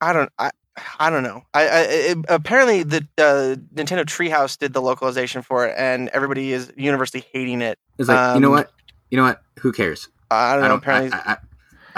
i 0.00 0.12
don't 0.12 0.30
i 0.38 0.50
I 0.98 1.10
don't 1.10 1.22
know. 1.22 1.42
I, 1.54 1.62
I 1.68 1.80
it, 1.82 2.18
apparently 2.28 2.82
the 2.82 3.06
uh, 3.18 3.56
Nintendo 3.74 4.04
Treehouse 4.04 4.58
did 4.58 4.72
the 4.72 4.82
localization 4.82 5.42
for 5.42 5.66
it, 5.66 5.74
and 5.78 6.08
everybody 6.10 6.52
is 6.52 6.72
universally 6.76 7.24
hating 7.32 7.62
it. 7.62 7.78
It's 7.98 8.08
like 8.08 8.34
you 8.34 8.40
know 8.40 8.48
Um, 8.48 8.52
what, 8.54 8.70
you 9.10 9.16
know 9.18 9.24
what, 9.24 9.42
who 9.60 9.72
cares? 9.72 10.08
I 10.30 10.52
don't 10.52 10.60
know. 10.60 10.64
I 10.66 10.68
don't. 10.68 10.78
apparently, 10.78 11.12
I, 11.12 11.32
I, 11.32 11.36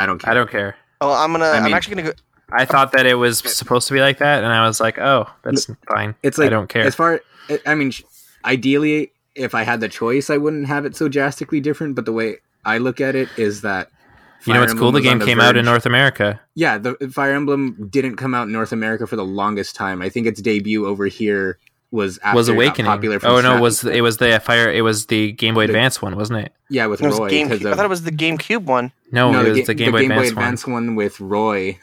I 0.04 0.06
don't 0.06 0.18
care. 0.18 0.30
I 0.30 0.34
don't 0.34 0.50
care. 0.50 0.76
well, 1.00 1.12
I'm 1.12 1.32
gonna. 1.32 1.44
I 1.46 1.56
I'm 1.58 1.64
mean- 1.64 1.74
actually 1.74 1.96
gonna 1.96 2.08
go. 2.12 2.14
I 2.52 2.64
thought 2.64 2.90
that 2.92 3.06
it 3.06 3.14
was 3.14 3.38
supposed 3.38 3.86
to 3.88 3.94
be 3.94 4.00
like 4.00 4.18
that, 4.18 4.42
and 4.42 4.52
I 4.52 4.66
was 4.66 4.80
like, 4.80 4.98
"Oh, 4.98 5.28
that's 5.42 5.70
fine. 5.88 6.14
It's 6.22 6.36
like 6.38 6.46
I 6.46 6.50
don't 6.50 6.68
care." 6.68 6.82
As 6.84 6.94
far, 6.96 7.20
I 7.64 7.74
mean, 7.76 7.92
ideally, 8.44 9.12
if 9.34 9.54
I 9.54 9.62
had 9.62 9.80
the 9.80 9.88
choice, 9.88 10.30
I 10.30 10.36
wouldn't 10.36 10.66
have 10.66 10.84
it 10.84 10.96
so 10.96 11.08
drastically 11.08 11.60
different. 11.60 11.94
But 11.94 12.06
the 12.06 12.12
way 12.12 12.38
I 12.64 12.78
look 12.78 13.00
at 13.00 13.14
it 13.14 13.28
is 13.36 13.60
that 13.62 13.90
you 14.46 14.52
know 14.54 14.58
Fire 14.58 14.60
what's 14.60 14.74
cool? 14.74 14.92
The 14.92 15.00
was 15.00 15.06
on 15.08 15.18
game 15.18 15.26
came 15.26 15.40
out 15.40 15.56
in 15.56 15.64
North 15.64 15.86
America. 15.86 16.40
Yeah, 16.54 16.78
the 16.78 16.94
Fire 17.12 17.32
Emblem 17.34 17.88
didn't 17.90 18.16
come 18.16 18.34
out 18.34 18.44
in 18.44 18.52
North 18.52 18.72
America 18.72 19.06
for 19.06 19.16
the 19.16 19.24
longest 19.24 19.74
time. 19.76 20.02
I 20.02 20.08
think 20.08 20.26
its 20.26 20.40
debut 20.40 20.86
over 20.86 21.06
here 21.06 21.58
was 21.92 22.18
after 22.22 22.36
was 22.36 22.48
it 22.48 22.52
got 22.52 22.56
Awakening. 22.56 22.86
popular. 22.86 23.18
From 23.18 23.30
Oh 23.30 23.40
no, 23.40 23.40
Stra- 23.40 23.56
it 23.56 23.60
was 23.60 23.84
it 23.84 24.00
was 24.02 24.16
the 24.18 24.36
uh, 24.36 24.38
Fire? 24.38 24.70
It 24.70 24.82
was 24.82 25.06
the 25.06 25.32
Game 25.32 25.54
Boy 25.54 25.66
The- 25.66 25.72
Advance 25.72 26.00
one, 26.00 26.14
wasn't 26.16 26.40
it? 26.40 26.52
yeah 26.68 26.86
with 26.86 27.02
It 27.02 27.06
was 27.06 27.18
Roy. 27.18 27.30
GameCube. 27.30 27.48
'cause 27.48 27.66
I 27.66 27.74
thought 27.74 27.84
it 27.84 27.88
was 27.88 28.02
the 28.04 28.12
GameCube 28.12 28.64
one. 28.64 28.92
No, 29.10 29.32
it 29.40 29.48
was 29.48 29.58
Ga- 29.58 29.64
the 29.64 29.74
Game 29.74 29.92
Boy 29.92 30.00
Game 30.02 30.10
Boy 30.10 30.28
Advance 30.28 30.66
one. 30.66 30.72
One 30.86 30.94
with 30.94 31.18
Roy 31.20 31.78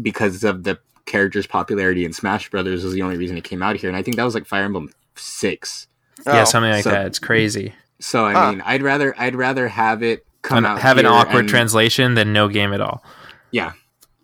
because 0.00 0.42
of 0.44 0.64
the 0.64 0.78
character's 1.06 1.46
popularity 1.46 2.04
in 2.04 2.12
Smash 2.12 2.50
Brothers 2.50 2.82
was 2.84 2.92
the 2.94 3.02
only 3.02 3.16
reason 3.16 3.36
it 3.36 3.44
came 3.44 3.62
out 3.62 3.76
here, 3.76 3.88
and 3.88 3.96
I 3.96 4.02
think 4.02 4.16
that 4.16 4.24
was 4.24 4.34
like 4.34 4.46
Fire 4.46 4.64
Emblem 4.64 4.90
Six. 5.16 5.86
Yeah, 6.26 6.42
Oh. 6.42 6.44
something 6.44 6.70
like 6.70 6.84
so- 6.84 6.90
that. 6.90 7.06
It's 7.06 7.18
crazy. 7.18 7.74
So 8.00 8.24
I 8.24 8.32
Huh. 8.32 8.50
mean, 8.52 8.62
I'd 8.66 8.82
rather 8.82 9.14
I'd 9.16 9.36
rather 9.36 9.68
have 9.68 10.02
it 10.02 10.26
come 10.42 10.64
out 10.64 10.80
have 10.80 10.98
an 10.98 11.06
awkward 11.06 11.40
and- 11.40 11.48
translation 11.48 12.14
than 12.14 12.32
no 12.32 12.48
game 12.48 12.72
at 12.72 12.80
all. 12.80 13.02
Yeah, 13.50 13.72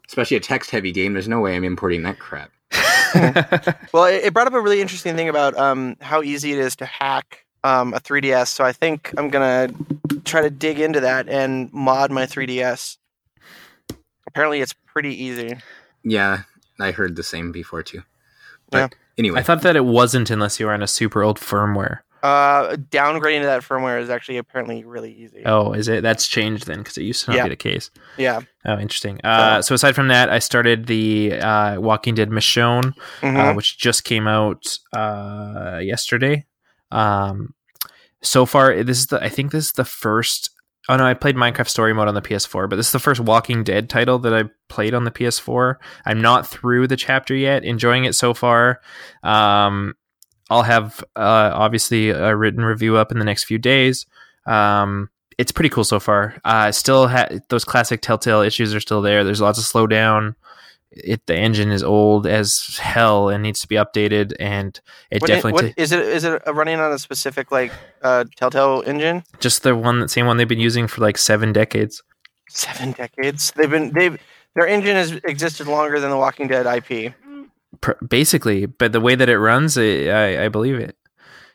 especially 0.07 0.37
a 0.37 0.41
text 0.41 0.71
heavy 0.71 0.93
game. 0.93 1.13
There's 1.13 1.29
no 1.29 1.41
way 1.41 1.57
I'm 1.57 1.65
importing 1.65 2.03
that 2.03 2.19
crap. 2.19 2.51
Well, 3.93 4.05
it, 4.05 4.25
it 4.25 4.35
brought 4.35 4.47
up 4.47 4.53
a 4.53 4.61
really 4.61 4.83
interesting 4.83 5.17
thing 5.17 5.31
about 5.31 5.57
um, 5.57 5.97
how 6.03 6.23
easy 6.23 6.53
it 6.53 6.59
is 6.59 6.77
to 6.77 6.85
hack 6.85 7.47
um, 7.65 7.95
a 7.95 8.01
3DS. 8.01 8.49
So 8.49 8.65
I 8.65 8.73
think 8.73 9.15
I'm 9.17 9.31
gonna 9.31 9.71
try 10.25 10.43
to 10.43 10.51
dig 10.51 10.79
into 10.79 11.01
that 11.01 11.27
and 11.29 11.73
mod 11.73 12.11
my 12.11 12.27
3DS. 12.27 12.99
Apparently, 14.27 14.61
it's 14.61 14.75
pretty 14.75 15.23
easy. 15.25 15.57
Yeah, 16.05 16.43
I 16.79 16.91
heard 16.93 17.17
the 17.17 17.23
same 17.23 17.51
before 17.51 17.83
too. 17.83 18.03
Yeah. 18.73 18.89
But 18.89 18.95
anyway, 19.17 19.41
I 19.41 19.43
thought 19.43 19.63
that 19.63 19.75
it 19.77 19.85
wasn't 19.87 20.31
unless 20.31 20.61
you 20.61 20.67
were 20.67 20.73
on 20.73 20.83
a 20.83 20.87
super 20.87 21.23
old 21.23 21.39
firmware. 21.41 22.01
Uh, 22.23 22.77
downgrading 22.77 23.41
to 23.41 23.47
that 23.47 23.63
firmware 23.63 24.01
is 24.01 24.11
actually 24.11 24.39
apparently 24.39 24.85
really 24.85 25.13
easy. 25.13 25.43
Oh, 25.47 25.73
is 25.73 25.89
it? 25.89 26.03
That's 26.03 26.27
changed 26.27 26.67
then 26.67 26.79
because 26.79 26.97
it 26.99 27.03
used 27.03 27.25
to 27.25 27.31
not 27.31 27.37
Yeah. 27.37 27.43
be 27.45 27.49
the 27.51 27.57
case. 27.57 27.91
Yeah. 28.17 28.41
Oh, 28.65 28.79
interesting. 28.79 29.21
Uh, 29.25 29.63
so 29.63 29.75
aside 29.75 29.95
from 29.95 30.09
that, 30.09 30.29
I 30.31 30.39
started 30.41 30.87
the 30.87 31.35
uh, 31.41 31.81
Walking 31.81 32.15
Dead 32.15 32.31
Michonne, 32.31 32.93
Mhm. 33.21 33.37
uh, 33.51 33.55
which 33.55 33.79
just 33.79 34.05
came 34.05 34.27
out 34.27 34.79
uh, 34.97 35.79
yesterday. 35.83 36.45
Um, 36.91 37.55
so 38.23 38.47
far, 38.47 38.83
this 38.83 38.99
is 38.99 39.07
the 39.09 39.23
I 39.23 39.29
think 39.29 39.53
this 39.53 39.67
is 39.67 39.73
the 39.73 39.85
first. 39.85 40.51
Oh 40.91 40.97
no, 40.97 41.05
I 41.05 41.13
played 41.13 41.37
Minecraft 41.37 41.69
Story 41.69 41.93
Mode 41.93 42.09
on 42.09 42.15
the 42.15 42.23
PS4, 42.23 42.67
but 42.67 42.77
this 42.77 42.87
is 42.87 42.93
the 42.93 42.99
first 42.99 43.21
Walking 43.21 43.63
Dead 43.63 43.91
title 43.91 44.19
that 44.21 44.33
I 44.35 44.45
played 44.71 44.95
on 44.95 45.05
the 45.05 45.11
PS4. 45.11 45.75
I'm 46.07 46.21
not 46.23 46.47
through 46.47 46.87
the 46.89 46.97
chapter 46.97 47.35
yet. 47.35 47.63
Enjoying 47.63 48.07
it 48.07 48.15
so 48.15 48.33
far. 48.33 48.81
Um, 49.23 49.95
I'll 50.51 50.63
have 50.63 51.05
uh, 51.17 51.51
obviously 51.55 52.11
a 52.11 52.35
written 52.37 52.65
review 52.65 52.97
up 52.97 53.13
in 53.13 53.19
the 53.19 53.25
next 53.25 53.45
few 53.45 53.59
days. 53.59 54.07
Um, 54.47 55.11
it's 55.37 55.53
pretty 55.53 55.69
cool 55.69 55.85
so 55.85 56.01
far. 56.01 56.37
Uh, 56.45 56.73
still, 56.73 57.09
ha- 57.09 57.29
those 57.49 57.65
classic 57.65 58.01
Telltale 58.01 58.41
issues 58.41 58.75
are 58.75 58.81
still 58.81 59.03
there. 59.03 59.23
There's 59.25 59.41
lots 59.41 59.59
of 59.59 59.65
slowdown. 59.65 60.35
it 60.91 61.25
the 61.27 61.37
engine 61.37 61.71
is 61.71 61.83
old 61.83 62.27
as 62.27 62.79
hell 62.81 63.29
and 63.29 63.43
needs 63.43 63.61
to 63.61 63.69
be 63.69 63.77
updated, 63.77 64.35
and 64.41 64.81
it 65.11 65.21
What, 65.21 65.29
definitely 65.29 65.53
what, 65.53 65.67
ta- 65.67 65.75
is 65.77 65.93
it? 65.93 66.01
Is 66.01 66.25
it 66.25 66.43
running 66.47 66.81
on 66.81 66.93
a 66.93 66.99
specific 66.99 67.53
like 67.53 67.73
uh, 68.03 68.25
Telltale 68.37 68.83
engine? 68.87 69.23
just 69.39 69.63
the 69.63 69.77
one 69.77 70.09
same 70.09 70.27
one 70.27 70.39
they've 70.39 70.49
been 70.49 70.59
using 70.59 70.89
for 70.89 71.03
like 71.03 71.19
seven 71.19 71.53
decades. 71.53 72.03
Seven 72.49 72.93
decades. 72.93 73.53
They've 73.53 73.71
been 73.71 73.93
they've 73.93 74.19
their 74.57 74.67
engine 74.67 74.97
has 74.97 75.13
existed 75.25 75.69
longer 75.69 76.01
than 76.01 76.11
the 76.11 76.17
Walking 76.17 76.49
Dead 76.49 76.67
IP. 76.67 77.15
Pr- 77.81 78.05
basically 78.07 78.67
but 78.67 78.93
the 78.93 79.01
way 79.01 79.15
that 79.15 79.29
it 79.29 79.39
runs 79.39 79.77
it, 79.77 80.09
I, 80.09 80.45
I 80.45 80.49
believe 80.49 80.77
it. 80.79 80.97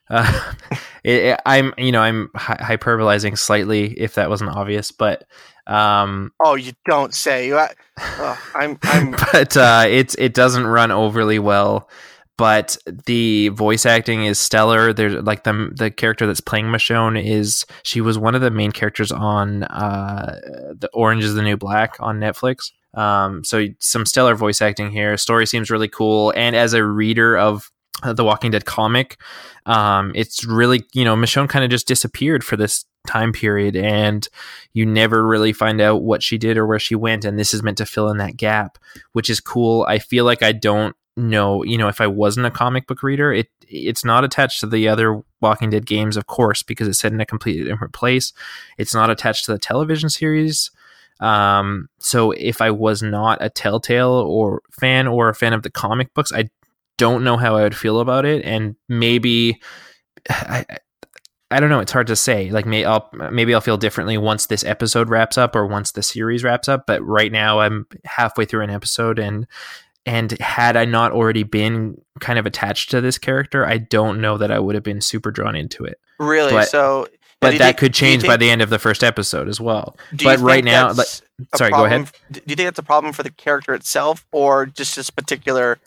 Uh, 0.09 0.53
it, 1.03 1.39
i'm 1.45 1.73
you 1.77 1.91
know 1.91 2.01
i'm 2.01 2.29
hy- 2.35 2.75
hyperbolizing 2.75 3.37
slightly 3.37 3.93
if 3.99 4.15
that 4.15 4.29
wasn't 4.29 4.49
obvious 4.49 4.91
but 4.91 5.25
um 5.65 6.31
Oh, 6.43 6.55
you 6.55 6.73
don't 6.85 7.13
say. 7.13 7.47
You, 7.47 7.57
oh, 7.99 8.51
I'm 8.53 8.77
I'm 8.83 9.11
but 9.11 9.55
uh 9.55 9.85
it's 9.87 10.13
it 10.15 10.33
doesn't 10.33 10.67
run 10.67 10.91
overly 10.91 11.39
well 11.39 11.89
but 12.37 12.75
the 13.05 13.49
voice 13.49 13.85
acting 13.85 14.25
is 14.25 14.39
stellar. 14.39 14.91
There's 14.91 15.23
like 15.23 15.43
the 15.43 15.71
the 15.73 15.91
character 15.91 16.25
that's 16.25 16.41
playing 16.41 16.65
michonne 16.65 17.23
is 17.23 17.65
she 17.83 18.01
was 18.01 18.17
one 18.17 18.35
of 18.35 18.41
the 18.41 18.51
main 18.51 18.71
characters 18.71 19.11
on 19.11 19.63
uh 19.63 20.39
the 20.77 20.89
orange 20.93 21.23
is 21.23 21.35
the 21.35 21.43
new 21.43 21.57
black 21.57 21.95
on 21.99 22.19
netflix 22.19 22.71
um 22.93 23.43
so 23.43 23.67
some 23.79 24.05
stellar 24.05 24.35
voice 24.35 24.61
acting 24.61 24.91
here. 24.91 25.17
Story 25.17 25.45
seems 25.45 25.69
really 25.69 25.87
cool. 25.87 26.33
And 26.35 26.55
as 26.55 26.73
a 26.73 26.83
reader 26.83 27.37
of 27.37 27.71
the 28.03 28.23
walking 28.23 28.51
dead 28.51 28.65
comic 28.65 29.17
um 29.65 30.11
it's 30.13 30.43
really 30.43 30.83
you 30.93 31.05
know 31.05 31.15
michonne 31.15 31.47
kind 31.47 31.63
of 31.63 31.71
just 31.71 31.87
disappeared 31.87 32.43
for 32.43 32.57
this 32.57 32.83
time 33.07 33.31
period 33.31 33.77
and 33.77 34.27
you 34.73 34.85
never 34.85 35.25
really 35.25 35.53
find 35.53 35.79
out 35.79 36.01
what 36.01 36.21
she 36.21 36.37
did 36.37 36.57
or 36.57 36.65
where 36.65 36.79
she 36.79 36.95
went 36.95 37.23
and 37.23 37.39
this 37.39 37.53
is 37.53 37.63
meant 37.63 37.77
to 37.77 37.85
fill 37.85 38.09
in 38.09 38.17
that 38.17 38.35
gap 38.35 38.77
which 39.13 39.29
is 39.29 39.39
cool. 39.39 39.85
I 39.87 39.99
feel 39.99 40.25
like 40.25 40.41
i 40.43 40.51
don't 40.51 40.95
know 41.15 41.63
you 41.63 41.77
know 41.77 41.87
if 41.87 42.01
i 42.01 42.07
wasn't 42.07 42.45
a 42.45 42.51
comic 42.51 42.87
book 42.87 43.03
reader 43.03 43.31
it 43.31 43.47
it's 43.73 44.03
not 44.03 44.23
attached 44.23 44.59
to 44.59 44.67
the 44.67 44.87
other 44.87 45.21
walking 45.41 45.69
dead 45.69 45.85
games 45.85 46.17
of 46.17 46.27
course 46.27 46.63
because 46.63 46.87
it's 46.87 46.99
set 46.99 47.11
in 47.11 47.21
a 47.21 47.25
completely 47.25 47.63
different 47.63 47.93
place. 47.93 48.33
It's 48.77 48.93
not 48.93 49.09
attached 49.09 49.45
to 49.45 49.51
the 49.51 49.59
television 49.59 50.09
series 50.09 50.71
um 51.19 51.87
so 51.99 52.31
if 52.31 52.61
i 52.61 52.69
was 52.71 53.01
not 53.03 53.37
a 53.41 53.49
telltale 53.49 54.09
or 54.11 54.61
fan 54.71 55.07
or 55.07 55.29
a 55.29 55.35
fan 55.35 55.53
of 55.53 55.63
the 55.63 55.69
comic 55.69 56.13
books 56.13 56.31
i 56.33 56.49
don't 56.97 57.23
know 57.23 57.37
how 57.37 57.55
i 57.55 57.61
would 57.63 57.75
feel 57.75 57.99
about 57.99 58.25
it 58.25 58.43
and 58.45 58.75
maybe 58.89 59.61
i 60.29 60.65
I 61.51 61.59
don't 61.59 61.69
know. 61.69 61.81
It's 61.81 61.91
hard 61.91 62.07
to 62.07 62.15
say. 62.15 62.49
Like, 62.49 62.65
may 62.65 62.83
I'll 62.83 63.11
maybe 63.31 63.53
I'll 63.53 63.61
feel 63.61 63.77
differently 63.77 64.17
once 64.17 64.47
this 64.47 64.63
episode 64.63 65.07
wraps 65.07 65.37
up 65.37 65.55
or 65.55 65.67
once 65.67 65.91
the 65.91 66.01
series 66.01 66.43
wraps 66.43 66.67
up. 66.67 66.87
But 66.87 67.03
right 67.03 67.31
now, 67.31 67.59
I'm 67.59 67.85
halfway 68.05 68.45
through 68.45 68.61
an 68.63 68.71
episode, 68.71 69.19
and 69.19 69.45
and 70.03 70.31
had 70.39 70.75
I 70.75 70.85
not 70.85 71.11
already 71.11 71.43
been 71.43 72.01
kind 72.19 72.39
of 72.39 72.47
attached 72.47 72.89
to 72.91 73.01
this 73.01 73.19
character, 73.19 73.67
I 73.67 73.77
don't 73.77 74.19
know 74.19 74.39
that 74.39 74.49
I 74.51 74.57
would 74.57 74.73
have 74.73 74.83
been 74.83 74.99
super 74.99 75.29
drawn 75.29 75.55
into 75.55 75.85
it. 75.85 75.99
really 76.17 76.53
But- 76.53 76.69
so. 76.69 77.07
But 77.43 77.57
that 77.59 77.65
think- 77.65 77.77
could 77.77 77.93
change 77.93 78.25
by 78.25 78.37
the 78.37 78.49
end 78.49 78.61
of 78.61 78.69
the 78.69 78.79
first 78.79 79.03
episode 79.03 79.47
as 79.47 79.59
well. 79.61 79.95
but 80.23 80.39
right 80.39 80.63
now, 80.63 80.89
a 80.89 80.95
sorry, 81.55 81.71
go 81.71 81.85
ahead. 81.85 82.09
Do 82.31 82.41
you 82.47 82.55
think 82.55 82.67
that's 82.67 82.79
a 82.79 82.83
problem 82.83 83.13
for 83.13 83.23
the 83.23 83.31
character 83.31 83.73
itself, 83.73 84.25
or 84.31 84.65
just 84.65 84.95
this 84.95 85.09
particular 85.09 85.79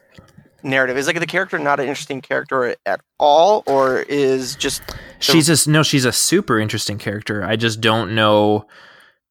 narrative? 0.63 0.97
Is 0.97 1.07
like 1.07 1.19
the 1.21 1.27
character 1.27 1.59
not 1.59 1.81
an 1.81 1.89
interesting 1.89 2.21
character 2.21 2.75
at 2.87 3.01
all, 3.19 3.63
or 3.67 4.01
is 4.01 4.55
just 4.57 4.83
She's 5.19 5.49
a 5.67 5.71
no. 5.71 5.83
She's 5.83 6.05
a 6.05 6.13
super 6.13 6.59
interesting 6.59 6.99
character. 6.99 7.45
I 7.45 7.57
just 7.57 7.81
don't 7.81 8.15
know. 8.15 8.67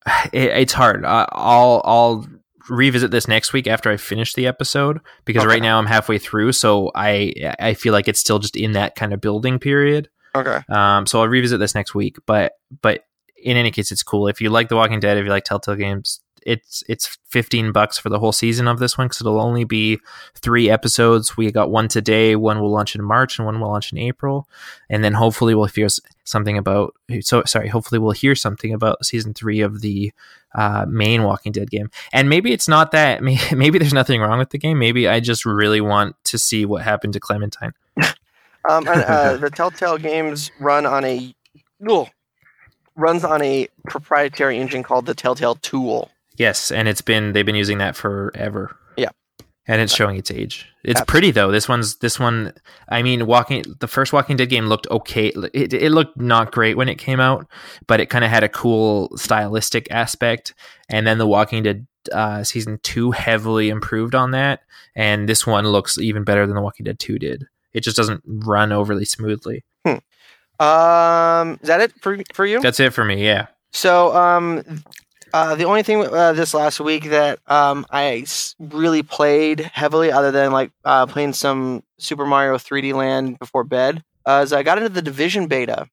It, 0.31 0.51
it's 0.51 0.73
hard. 0.73 1.03
I, 1.05 1.27
I'll 1.31 1.81
I'll 1.83 2.27
revisit 2.69 3.11
this 3.11 3.27
next 3.27 3.53
week 3.53 3.67
after 3.67 3.89
I 3.91 3.97
finish 3.97 4.33
the 4.33 4.47
episode 4.47 4.99
because 5.25 5.43
Okay. 5.43 5.49
right 5.53 5.61
now 5.61 5.77
I'm 5.79 5.85
halfway 5.87 6.17
through, 6.19 6.51
so 6.53 6.91
I 6.95 7.33
I 7.59 7.73
feel 7.73 7.91
like 7.93 8.07
it's 8.07 8.19
still 8.19 8.37
just 8.39 8.55
in 8.55 8.73
that 8.73 8.95
kind 8.95 9.13
of 9.13 9.21
building 9.21 9.57
period. 9.59 10.09
Okay? 10.35 10.59
Um, 10.69 11.05
so 11.05 11.21
I'll 11.21 11.27
revisit 11.27 11.59
this 11.59 11.75
next 11.75 11.95
week. 11.95 12.17
But 12.25 12.53
but 12.81 13.05
in 13.41 13.57
any 13.57 13.71
case, 13.71 13.91
it's 13.91 14.03
cool. 14.03 14.27
If 14.27 14.41
you 14.41 14.49
like 14.49 14.69
The 14.69 14.75
Walking 14.75 14.99
Dead, 14.99 15.17
if 15.17 15.23
you 15.25 15.29
like 15.29 15.43
Telltale 15.43 15.75
games, 15.75 16.19
it's 16.45 16.83
it's 16.87 17.17
fifteen 17.27 17.71
bucks 17.71 17.97
for 17.97 18.09
the 18.09 18.19
whole 18.19 18.31
season 18.31 18.67
of 18.67 18.77
this 18.79 18.97
one 18.97 19.07
because 19.07 19.21
it'll 19.21 19.41
only 19.41 19.63
be 19.63 19.99
three 20.35 20.69
episodes. 20.69 21.35
We 21.35 21.51
got 21.51 21.71
one 21.71 21.87
today, 21.87 22.35
one 22.35 22.59
will 22.61 22.71
launch 22.71 22.95
in 22.95 23.03
March, 23.03 23.39
and 23.39 23.45
one 23.47 23.59
will 23.59 23.69
launch 23.69 23.91
in 23.91 23.97
April, 23.97 24.47
and 24.89 25.03
then 25.03 25.13
hopefully 25.13 25.55
we'll 25.55 25.65
hear 25.65 25.87
something 26.23 26.57
about. 26.57 26.93
So 27.21 27.43
sorry, 27.45 27.67
hopefully 27.69 27.97
we'll 27.99 28.11
hear 28.11 28.35
something 28.35 28.73
about 28.73 29.03
season 29.05 29.33
three 29.33 29.61
of 29.61 29.81
the 29.81 30.11
uh, 30.53 30.85
main 30.87 31.23
Walking 31.23 31.51
Dead 31.51 31.69
game. 31.71 31.89
And 32.13 32.29
maybe 32.29 32.53
it's 32.53 32.67
not 32.67 32.91
that. 32.91 33.23
may- 33.23 33.39
Maybe 33.51 33.79
there's 33.79 33.93
nothing 33.93 34.21
wrong 34.21 34.37
with 34.39 34.51
the 34.51 34.57
game. 34.59 34.77
Maybe 34.79 35.07
I 35.07 35.19
just 35.19 35.45
really 35.45 35.81
want 35.81 36.15
to 36.25 36.37
see 36.37 36.63
what 36.65 36.83
happened 36.83 37.13
to 37.13 37.19
Clementine. 37.19 37.73
Um, 38.69 38.87
and, 38.87 39.03
uh, 39.03 39.37
the 39.41 39.49
Telltale 39.49 39.97
games 39.97 40.51
run 40.59 40.85
on 40.85 41.03
a 41.05 41.33
ugh, 41.89 42.07
runs 42.95 43.23
on 43.23 43.41
a 43.41 43.67
proprietary 43.87 44.57
engine 44.57 44.83
called 44.83 45.05
the 45.05 45.13
Telltale 45.13 45.55
Tool. 45.55 46.11
Yes, 46.37 46.71
and 46.71 46.87
it's 46.87 47.01
been 47.01 47.33
they've 47.33 47.45
been 47.45 47.55
using 47.55 47.77
that 47.79 47.95
forever. 47.95 48.75
Yeah. 48.97 49.09
And 49.67 49.81
it's 49.81 49.95
showing 49.95 50.17
its 50.17 50.29
age. 50.29 50.67
It's 50.83 50.99
Absolutely. 50.99 51.11
pretty 51.11 51.31
though. 51.31 51.51
This 51.51 51.67
one's 51.67 51.97
this 51.97 52.19
one. 52.19 52.53
I 52.89 53.01
mean, 53.01 53.25
walking 53.25 53.63
the 53.79 53.87
first 53.87 54.13
Walking 54.13 54.37
Dead 54.37 54.49
game 54.49 54.67
looked 54.67 54.87
okay. 54.91 55.27
It, 55.53 55.73
it 55.73 55.91
looked 55.91 56.17
not 56.19 56.51
great 56.51 56.77
when 56.77 56.89
it 56.89 56.95
came 56.95 57.19
out, 57.19 57.47
but 57.87 57.99
it 57.99 58.07
kind 58.07 58.23
of 58.23 58.29
had 58.29 58.43
a 58.43 58.49
cool 58.49 59.15
stylistic 59.17 59.87
aspect. 59.91 60.53
And 60.89 61.07
then 61.07 61.17
the 61.17 61.27
Walking 61.27 61.63
Dead 61.63 61.87
uh, 62.11 62.43
season 62.43 62.79
two 62.83 63.11
heavily 63.11 63.69
improved 63.69 64.13
on 64.13 64.31
that, 64.31 64.61
and 64.95 65.27
this 65.27 65.47
one 65.47 65.67
looks 65.67 65.97
even 65.97 66.23
better 66.23 66.45
than 66.45 66.55
the 66.55 66.61
Walking 66.61 66.83
Dead 66.83 66.99
two 66.99 67.17
did. 67.17 67.47
It 67.75 67.81
just 67.83 67.97
doesn't 67.97 68.23
run 68.25 68.71
overly 68.71 69.05
smoothly. 69.05 69.63
Um, 70.57 71.59
is 71.61 71.67
that 71.67 71.81
it 71.81 71.91
for 72.01 72.17
for 72.33 72.45
you? 72.45 72.61
That's 72.61 72.79
it 72.79 72.93
for 72.93 73.03
me. 73.03 73.23
Yeah. 73.23 73.47
So, 73.73 74.15
um, 74.15 74.63
uh, 75.33 75.55
the 75.55 75.65
only 75.65 75.83
thing 75.83 76.07
uh, 76.07 76.31
this 76.31 76.53
last 76.53 76.79
week 76.79 77.09
that 77.09 77.39
um, 77.47 77.85
I 77.91 78.19
s- 78.19 78.55
really 78.57 79.03
played 79.03 79.59
heavily, 79.59 80.13
other 80.13 80.31
than 80.31 80.53
like 80.53 80.71
uh, 80.85 81.05
playing 81.07 81.33
some 81.33 81.83
Super 81.99 82.25
Mario 82.25 82.55
3D 82.55 82.93
Land 82.93 83.37
before 83.37 83.65
bed, 83.65 84.01
uh, 84.25 84.41
is 84.45 84.53
I 84.53 84.63
got 84.63 84.77
into 84.77 84.87
the 84.87 85.01
Division 85.01 85.47
beta 85.47 85.89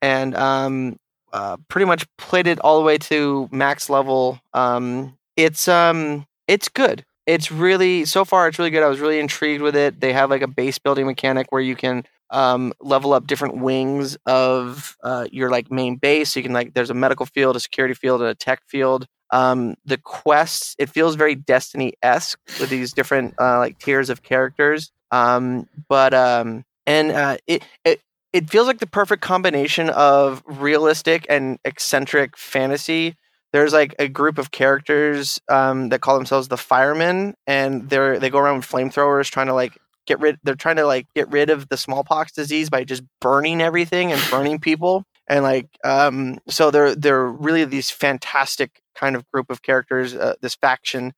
and 0.00 0.36
um, 0.36 0.96
uh, 1.32 1.56
pretty 1.66 1.86
much 1.86 2.06
played 2.16 2.46
it 2.46 2.60
all 2.60 2.78
the 2.78 2.84
way 2.84 2.98
to 2.98 3.48
max 3.50 3.90
level. 3.90 4.38
Um, 4.52 5.18
it's 5.36 5.66
um, 5.66 6.24
it's 6.46 6.68
good. 6.68 7.04
It's 7.26 7.50
really 7.50 8.04
so 8.04 8.24
far. 8.24 8.48
It's 8.48 8.58
really 8.58 8.70
good. 8.70 8.82
I 8.82 8.88
was 8.88 9.00
really 9.00 9.18
intrigued 9.18 9.62
with 9.62 9.76
it. 9.76 10.00
They 10.00 10.12
have 10.12 10.28
like 10.30 10.42
a 10.42 10.46
base 10.46 10.78
building 10.78 11.06
mechanic 11.06 11.46
where 11.50 11.62
you 11.62 11.74
can 11.74 12.04
um, 12.30 12.72
level 12.80 13.12
up 13.14 13.26
different 13.26 13.58
wings 13.58 14.16
of 14.26 14.96
uh, 15.02 15.26
your 15.32 15.50
like 15.50 15.70
main 15.70 15.96
base. 15.96 16.30
So 16.32 16.40
you 16.40 16.44
can 16.44 16.52
like 16.52 16.74
there's 16.74 16.90
a 16.90 16.94
medical 16.94 17.24
field, 17.26 17.56
a 17.56 17.60
security 17.60 17.94
field, 17.94 18.20
and 18.20 18.28
a 18.30 18.34
tech 18.34 18.60
field. 18.66 19.06
Um, 19.30 19.74
the 19.86 19.96
quests 19.96 20.76
it 20.78 20.90
feels 20.90 21.14
very 21.16 21.34
Destiny 21.34 21.94
esque 22.02 22.38
with 22.60 22.68
these 22.68 22.92
different 22.92 23.34
uh, 23.40 23.58
like 23.58 23.78
tiers 23.78 24.10
of 24.10 24.22
characters. 24.22 24.92
Um, 25.10 25.66
but 25.88 26.12
um, 26.12 26.64
and 26.86 27.10
uh, 27.10 27.36
it 27.46 27.64
it 27.86 28.00
it 28.34 28.50
feels 28.50 28.66
like 28.66 28.78
the 28.80 28.86
perfect 28.86 29.22
combination 29.22 29.88
of 29.90 30.42
realistic 30.46 31.24
and 31.30 31.58
eccentric 31.64 32.36
fantasy. 32.36 33.16
There's 33.54 33.72
like 33.72 33.94
a 34.00 34.08
group 34.08 34.38
of 34.38 34.50
characters 34.50 35.40
um, 35.48 35.90
that 35.90 36.00
call 36.00 36.16
themselves 36.16 36.48
the 36.48 36.56
firemen, 36.56 37.34
and 37.46 37.88
they're 37.88 38.18
they 38.18 38.28
go 38.28 38.38
around 38.38 38.56
with 38.56 38.68
flamethrowers 38.68 39.30
trying 39.30 39.46
to 39.46 39.54
like 39.54 39.78
get 40.06 40.18
rid 40.18 40.38
they're 40.42 40.56
trying 40.56 40.74
to 40.74 40.84
like 40.84 41.06
get 41.14 41.30
rid 41.30 41.50
of 41.50 41.68
the 41.68 41.76
smallpox 41.76 42.32
disease 42.32 42.68
by 42.68 42.82
just 42.82 43.04
burning 43.20 43.60
everything 43.60 44.10
and 44.10 44.20
burning 44.28 44.58
people 44.58 45.04
and 45.28 45.44
like 45.44 45.68
um 45.84 46.38
so 46.48 46.70
they're 46.70 46.96
they're 46.96 47.26
really 47.26 47.64
these 47.64 47.90
fantastic 47.90 48.82
kind 48.96 49.16
of 49.16 49.24
group 49.30 49.50
of 49.50 49.62
characters 49.62 50.14
uh, 50.14 50.34
this 50.42 50.56
faction 50.56 51.14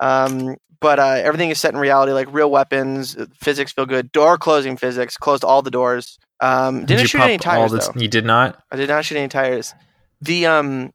um 0.00 0.56
but 0.80 0.98
uh 0.98 1.20
everything 1.22 1.50
is 1.50 1.60
set 1.60 1.72
in 1.72 1.78
reality 1.78 2.12
like 2.12 2.32
real 2.32 2.50
weapons 2.50 3.16
uh, 3.16 3.26
physics 3.34 3.72
feel 3.72 3.86
good 3.86 4.10
door 4.10 4.36
closing 4.36 4.76
physics 4.76 5.16
closed 5.16 5.44
all 5.44 5.62
the 5.62 5.70
doors 5.70 6.18
um 6.40 6.80
Did 6.80 6.86
didn't 6.88 7.02
you 7.02 7.06
shoot 7.08 7.22
any 7.22 7.38
tires 7.38 7.72
though? 7.72 7.92
You 7.94 8.08
did 8.08 8.24
not. 8.24 8.60
I 8.70 8.76
did 8.76 8.88
not 8.88 9.04
shoot 9.04 9.16
any 9.16 9.28
tires. 9.28 9.74
The 10.20 10.46
um 10.46 10.92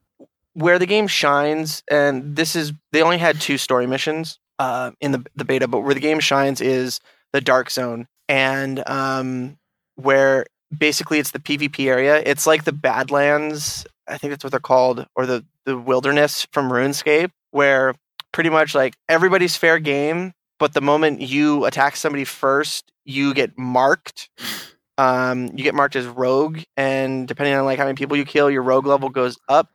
where 0.53 0.79
the 0.79 0.85
game 0.85 1.07
shines, 1.07 1.83
and 1.89 2.35
this 2.35 2.55
is 2.55 2.73
they 2.91 3.01
only 3.01 3.17
had 3.17 3.39
two 3.39 3.57
story 3.57 3.87
missions 3.87 4.39
uh 4.59 4.91
in 5.01 5.11
the 5.11 5.25
the 5.35 5.45
beta, 5.45 5.67
but 5.67 5.81
where 5.81 5.93
the 5.93 5.99
game 5.99 6.19
shines 6.19 6.61
is 6.61 6.99
the 7.33 7.41
dark 7.41 7.69
zone 7.69 8.07
and 8.27 8.87
um 8.87 9.57
where 9.95 10.45
basically 10.75 11.19
it's 11.19 11.31
the 11.31 11.39
PvP 11.39 11.87
area. 11.87 12.21
It's 12.25 12.47
like 12.47 12.63
the 12.63 12.71
Badlands, 12.71 13.85
I 14.07 14.17
think 14.17 14.31
that's 14.31 14.43
what 14.43 14.51
they're 14.51 14.59
called, 14.59 15.05
or 15.15 15.25
the 15.25 15.45
the 15.65 15.77
wilderness 15.77 16.47
from 16.51 16.69
RuneScape, 16.71 17.31
where 17.51 17.93
pretty 18.31 18.49
much 18.49 18.75
like 18.75 18.95
everybody's 19.07 19.55
fair 19.55 19.79
game, 19.79 20.33
but 20.59 20.73
the 20.73 20.81
moment 20.81 21.21
you 21.21 21.65
attack 21.65 21.95
somebody 21.95 22.25
first, 22.25 22.91
you 23.05 23.33
get 23.33 23.57
marked 23.57 24.29
um, 24.99 25.45
you 25.55 25.63
get 25.63 25.73
marked 25.73 25.95
as 25.95 26.05
rogue, 26.05 26.59
and 26.75 27.25
depending 27.25 27.55
on 27.55 27.63
like 27.63 27.79
how 27.79 27.85
many 27.85 27.95
people 27.95 28.17
you 28.17 28.25
kill, 28.25 28.51
your 28.51 28.63
rogue 28.63 28.85
level 28.85 29.09
goes 29.09 29.37
up. 29.47 29.69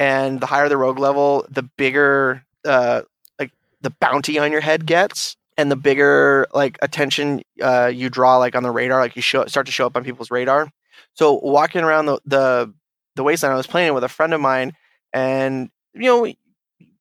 And 0.00 0.40
the 0.40 0.46
higher 0.46 0.68
the 0.68 0.76
rogue 0.76 0.98
level, 0.98 1.46
the 1.48 1.62
bigger 1.62 2.44
uh, 2.64 3.02
like 3.38 3.52
the 3.80 3.90
bounty 4.00 4.38
on 4.38 4.50
your 4.50 4.60
head 4.60 4.86
gets 4.86 5.36
and 5.56 5.70
the 5.70 5.76
bigger 5.76 6.48
like 6.52 6.78
attention 6.82 7.42
uh, 7.62 7.92
you 7.94 8.10
draw 8.10 8.38
like 8.38 8.56
on 8.56 8.64
the 8.64 8.70
radar 8.72 9.00
like 9.00 9.14
you 9.14 9.22
show 9.22 9.46
start 9.46 9.66
to 9.66 9.72
show 9.72 9.86
up 9.86 9.96
on 9.96 10.02
people's 10.02 10.32
radar. 10.32 10.68
So 11.14 11.34
walking 11.34 11.82
around 11.84 12.06
the 12.06 12.18
the, 12.24 12.74
the 13.14 13.22
wasteland 13.22 13.52
i 13.52 13.56
was 13.56 13.66
playing 13.66 13.88
it 13.88 13.94
with 13.94 14.04
a 14.04 14.08
friend 14.08 14.32
of 14.32 14.40
mine 14.40 14.74
and 15.12 15.70
you 15.92 16.02
know 16.02 16.32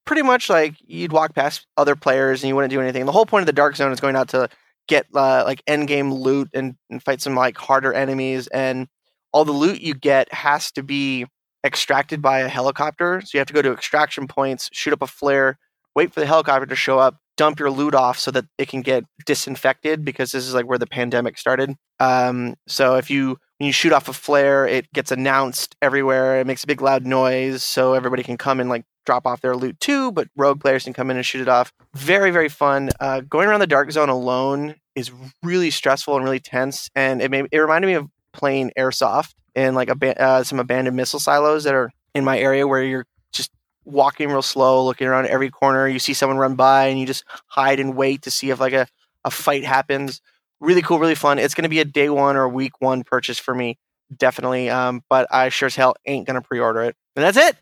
pretty 0.09 0.23
much 0.23 0.49
like 0.49 0.73
you'd 0.87 1.11
walk 1.11 1.35
past 1.35 1.67
other 1.77 1.95
players 1.95 2.41
and 2.41 2.47
you 2.47 2.55
wouldn't 2.55 2.71
do 2.71 2.81
anything. 2.81 3.05
The 3.05 3.11
whole 3.11 3.27
point 3.27 3.43
of 3.43 3.45
the 3.45 3.53
dark 3.53 3.75
zone 3.75 3.91
is 3.91 3.99
going 3.99 4.15
out 4.15 4.29
to 4.29 4.49
get 4.87 5.05
uh, 5.13 5.43
like 5.45 5.61
end 5.67 5.87
game 5.87 6.11
loot 6.11 6.49
and, 6.55 6.75
and 6.89 7.01
fight 7.01 7.21
some 7.21 7.35
like 7.35 7.55
harder 7.55 7.93
enemies 7.93 8.47
and 8.47 8.87
all 9.31 9.45
the 9.45 9.51
loot 9.51 9.81
you 9.81 9.93
get 9.93 10.33
has 10.33 10.71
to 10.71 10.81
be 10.81 11.27
extracted 11.63 12.21
by 12.21 12.39
a 12.39 12.47
helicopter. 12.47 13.21
So 13.21 13.29
you 13.33 13.39
have 13.39 13.47
to 13.47 13.53
go 13.53 13.61
to 13.61 13.71
extraction 13.71 14.27
points 14.27 14.69
shoot 14.71 14.93
up 14.93 15.01
a 15.01 15.07
flare 15.07 15.57
wait 15.95 16.13
for 16.13 16.19
the 16.19 16.25
helicopter 16.25 16.65
to 16.65 16.75
show 16.75 16.99
up 16.99 17.17
dump 17.35 17.57
your 17.57 17.71
loot 17.71 17.95
off 17.95 18.19
so 18.19 18.31
that 18.31 18.45
it 18.57 18.67
can 18.67 18.81
get 18.81 19.05
disinfected 19.25 20.03
because 20.03 20.33
this 20.33 20.45
is 20.45 20.53
like 20.53 20.65
where 20.65 20.77
the 20.77 20.85
pandemic 20.85 21.37
started. 21.37 21.73
Um, 22.01 22.55
so 22.67 22.95
if 22.95 23.09
you 23.09 23.37
when 23.57 23.67
you 23.67 23.71
shoot 23.71 23.93
off 23.93 24.09
a 24.09 24.13
flare 24.13 24.67
it 24.67 24.91
gets 24.93 25.11
announced 25.11 25.75
everywhere. 25.81 26.39
It 26.39 26.47
makes 26.47 26.63
a 26.63 26.67
big 26.67 26.81
loud 26.81 27.05
noise 27.05 27.63
so 27.63 27.93
everybody 27.93 28.23
can 28.23 28.37
come 28.37 28.59
and 28.59 28.69
like 28.69 28.83
drop 29.05 29.25
off 29.25 29.41
their 29.41 29.55
loot 29.55 29.79
too 29.79 30.11
but 30.11 30.27
rogue 30.35 30.59
players 30.59 30.83
can 30.83 30.93
come 30.93 31.09
in 31.09 31.17
and 31.17 31.25
shoot 31.25 31.41
it 31.41 31.47
off. 31.47 31.71
Very 31.95 32.31
very 32.31 32.49
fun. 32.49 32.89
Uh, 32.99 33.21
going 33.21 33.47
around 33.47 33.61
the 33.61 33.67
dark 33.67 33.89
zone 33.91 34.09
alone 34.09 34.75
is 34.95 35.11
really 35.41 35.71
stressful 35.71 36.15
and 36.15 36.25
really 36.25 36.41
tense 36.41 36.89
and 36.93 37.21
it 37.21 37.31
made 37.31 37.47
it 37.51 37.59
reminded 37.59 37.87
me 37.87 37.93
of 37.93 38.07
playing 38.39 38.71
airsoft 38.77 39.33
in 39.55 39.75
like 39.75 39.89
a 39.89 40.21
uh, 40.21 40.43
some 40.43 40.59
abandoned 40.59 40.95
missile 40.95 41.19
silos 41.19 41.65
that 41.65 41.73
are 41.73 41.91
in 42.15 42.23
my 42.23 42.39
area 42.39 42.67
where 42.67 42.83
you're 42.83 43.05
just 43.31 43.51
walking 43.85 44.29
real 44.29 44.41
slow 44.41 44.85
looking 44.85 45.07
around 45.07 45.27
every 45.27 45.49
corner 45.49 45.87
you 45.87 45.99
see 45.99 46.13
someone 46.13 46.37
run 46.37 46.55
by 46.55 46.85
and 46.85 46.99
you 46.99 47.05
just 47.05 47.23
hide 47.47 47.79
and 47.79 47.95
wait 47.95 48.21
to 48.21 48.31
see 48.31 48.49
if 48.49 48.59
like 48.59 48.73
a, 48.73 48.87
a 49.25 49.31
fight 49.31 49.63
happens 49.63 50.21
really 50.59 50.81
cool 50.81 50.99
really 50.99 51.15
fun 51.15 51.39
it's 51.39 51.53
going 51.53 51.63
to 51.63 51.69
be 51.69 51.79
a 51.79 51.85
day 51.85 52.09
one 52.09 52.35
or 52.35 52.47
week 52.47 52.79
one 52.79 53.03
purchase 53.03 53.37
for 53.39 53.53
me 53.53 53.77
definitely 54.15 54.69
um, 54.69 55.03
but 55.09 55.27
i 55.31 55.49
sure 55.49 55.67
as 55.67 55.75
hell 55.75 55.95
ain't 56.05 56.25
going 56.25 56.39
to 56.39 56.47
pre-order 56.47 56.83
it 56.83 56.95
and 57.15 57.23
that's 57.23 57.37
it 57.37 57.55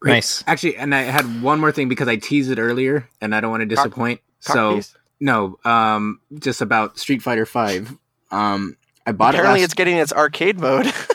Great. 0.00 0.12
Nice. 0.12 0.44
Actually, 0.46 0.76
and 0.76 0.94
I 0.94 1.02
had 1.02 1.42
one 1.42 1.58
more 1.58 1.72
thing 1.72 1.88
because 1.88 2.08
I 2.08 2.16
teased 2.16 2.50
it 2.50 2.58
earlier, 2.58 3.08
and 3.20 3.34
I 3.34 3.40
don't 3.40 3.50
want 3.50 3.68
to 3.68 3.74
Cock- 3.74 3.84
disappoint. 3.84 4.20
Cock 4.44 4.54
so 4.54 4.74
piece. 4.76 4.94
no, 5.20 5.58
um, 5.64 6.20
just 6.38 6.60
about 6.60 6.98
Street 6.98 7.22
Fighter 7.22 7.46
Five. 7.46 7.96
Um, 8.30 8.76
I 9.06 9.12
bought 9.12 9.34
apparently 9.34 9.34
it. 9.34 9.38
Apparently, 9.38 9.62
it's 9.62 9.74
getting 9.74 9.96
its 9.98 10.12
arcade 10.12 10.60
mode 10.60 10.92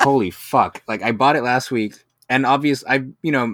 holy 0.00 0.30
fuck! 0.30 0.82
Like 0.88 1.02
I 1.02 1.12
bought 1.12 1.36
it 1.36 1.42
last 1.42 1.70
week, 1.70 1.94
and 2.28 2.46
obvious, 2.46 2.84
I 2.88 3.04
you 3.22 3.32
know 3.32 3.46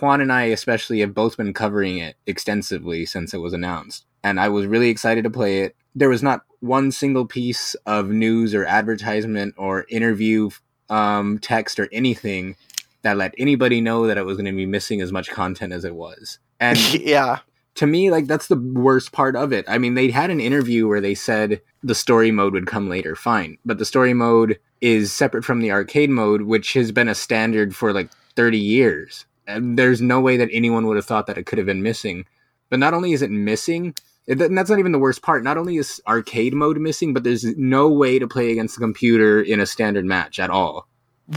Juan 0.00 0.20
and 0.20 0.32
I 0.32 0.44
especially 0.44 1.00
have 1.00 1.14
both 1.14 1.36
been 1.36 1.54
covering 1.54 1.98
it 1.98 2.16
extensively 2.26 3.06
since 3.06 3.34
it 3.34 3.38
was 3.38 3.52
announced, 3.52 4.06
and 4.22 4.40
I 4.40 4.48
was 4.48 4.66
really 4.66 4.90
excited 4.90 5.24
to 5.24 5.30
play 5.30 5.62
it. 5.62 5.76
There 5.94 6.08
was 6.08 6.22
not 6.22 6.42
one 6.60 6.92
single 6.92 7.26
piece 7.26 7.74
of 7.86 8.08
news 8.10 8.54
or 8.54 8.64
advertisement 8.64 9.54
or 9.56 9.86
interview 9.88 10.50
um, 10.90 11.38
text 11.38 11.78
or 11.78 11.88
anything 11.92 12.56
that 13.02 13.16
let 13.16 13.34
anybody 13.38 13.80
know 13.80 14.06
that 14.06 14.18
it 14.18 14.26
was 14.26 14.36
going 14.36 14.46
to 14.46 14.52
be 14.52 14.66
missing 14.66 15.00
as 15.00 15.12
much 15.12 15.30
content 15.30 15.72
as 15.72 15.84
it 15.84 15.94
was. 15.94 16.38
And 16.60 16.78
yeah 16.94 17.38
to 17.78 17.86
me, 17.86 18.10
like 18.10 18.26
that's 18.26 18.48
the 18.48 18.56
worst 18.56 19.12
part 19.12 19.36
of 19.36 19.52
it. 19.52 19.64
I 19.68 19.78
mean, 19.78 19.94
they 19.94 20.10
had 20.10 20.30
an 20.30 20.40
interview 20.40 20.86
where 20.86 21.00
they 21.00 21.14
said 21.14 21.60
the 21.82 21.94
story 21.94 22.30
mode 22.30 22.52
would 22.52 22.66
come 22.66 22.88
later, 22.88 23.16
fine, 23.16 23.58
but 23.64 23.78
the 23.78 23.84
story 23.84 24.14
mode 24.14 24.58
is 24.80 25.12
separate 25.12 25.44
from 25.44 25.60
the 25.60 25.72
arcade 25.72 26.10
mode, 26.10 26.42
which 26.42 26.74
has 26.74 26.92
been 26.92 27.08
a 27.08 27.14
standard 27.14 27.74
for 27.74 27.92
like 27.92 28.10
30 28.36 28.58
years. 28.58 29.26
And 29.46 29.78
there's 29.78 30.02
no 30.02 30.20
way 30.20 30.36
that 30.36 30.50
anyone 30.52 30.86
would 30.86 30.96
have 30.96 31.06
thought 31.06 31.26
that 31.26 31.38
it 31.38 31.46
could 31.46 31.58
have 31.58 31.66
been 31.66 31.82
missing. 31.82 32.26
But 32.68 32.78
not 32.78 32.94
only 32.94 33.12
is 33.12 33.22
it 33.22 33.30
missing, 33.30 33.94
and 34.28 34.58
that's 34.58 34.68
not 34.68 34.78
even 34.78 34.92
the 34.92 34.98
worst 34.98 35.22
part. 35.22 35.42
Not 35.42 35.56
only 35.56 35.78
is 35.78 36.02
arcade 36.06 36.52
mode 36.52 36.76
missing, 36.78 37.14
but 37.14 37.24
there's 37.24 37.44
no 37.56 37.88
way 37.88 38.18
to 38.18 38.28
play 38.28 38.52
against 38.52 38.74
the 38.74 38.80
computer 38.80 39.40
in 39.40 39.58
a 39.58 39.66
standard 39.66 40.04
match 40.04 40.38
at 40.38 40.50
all 40.50 40.86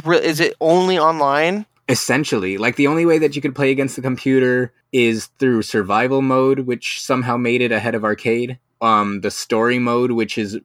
is 0.06 0.40
it 0.40 0.56
only 0.62 0.98
online 0.98 1.66
essentially 1.90 2.58
like 2.58 2.76
the 2.76 2.88
only 2.88 3.06
way 3.06 3.18
that 3.18 3.36
you 3.36 3.42
could 3.42 3.56
play 3.56 3.72
against 3.72 3.96
the 3.96 4.02
computer 4.02 4.72
is 4.92 5.28
through 5.40 5.62
survival 5.62 6.22
mode 6.22 6.60
which 6.62 7.02
somehow 7.02 7.38
made 7.38 7.62
it 7.62 7.72
ahead 7.72 7.96
of 7.96 8.04
arcade. 8.04 8.60
Um 8.82 9.22
the 9.22 9.32
story 9.32 9.80
mode 9.80 10.12
which 10.12 10.38
is 10.38 10.60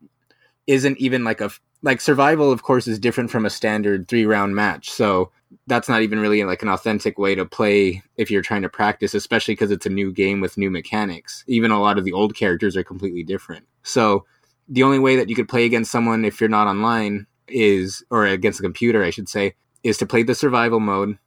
isn't 0.67 0.99
even 0.99 1.25
like 1.25 1.41
a 1.41 1.51
like 1.83 2.01
survival 2.01 2.51
of 2.51 2.63
course 2.63 2.89
is 2.89 2.99
different 2.99 3.31
from 3.31 3.47
a 3.47 3.51
standard 3.51 4.09
three 4.09 4.27
round 4.27 4.55
match. 4.55 4.91
So 4.91 5.31
that's 5.67 5.89
not 5.89 6.03
even 6.03 6.19
really 6.19 6.43
like 6.45 6.63
an 6.63 6.69
authentic 6.69 7.19
way 7.19 7.35
to 7.35 7.45
play 7.45 8.03
if 8.17 8.31
you're 8.31 8.43
trying 8.43 8.63
to 8.63 8.69
practice 8.69 9.15
especially 9.15 9.55
because 9.55 9.71
it's 9.71 9.87
a 9.87 9.91
new 9.91 10.13
game 10.13 10.41
with 10.41 10.59
new 10.59 10.71
mechanics. 10.71 11.45
Even 11.47 11.71
a 11.71 11.81
lot 11.81 11.99
of 11.99 12.05
the 12.05 12.13
old 12.13 12.35
characters 12.35 12.77
are 12.77 12.85
completely 12.85 13.23
different. 13.23 13.65
So 13.83 14.25
the 14.69 14.83
only 14.83 14.99
way 14.99 15.17
that 15.17 15.29
you 15.29 15.37
could 15.37 15.49
play 15.49 15.65
against 15.65 15.93
someone 15.93 16.25
if 16.25 16.41
you're 16.41 16.49
not 16.49 16.67
online 16.67 17.27
is 17.49 18.05
or 18.11 18.27
against 18.27 18.61
a 18.61 18.63
computer 18.63 19.05
i 19.05 19.11
should 19.11 19.29
say 19.29 19.55
is 19.83 19.97
to 19.99 20.07
play 20.07 20.23
the 20.23 20.35
survival 20.35 20.81
mode 20.81 21.19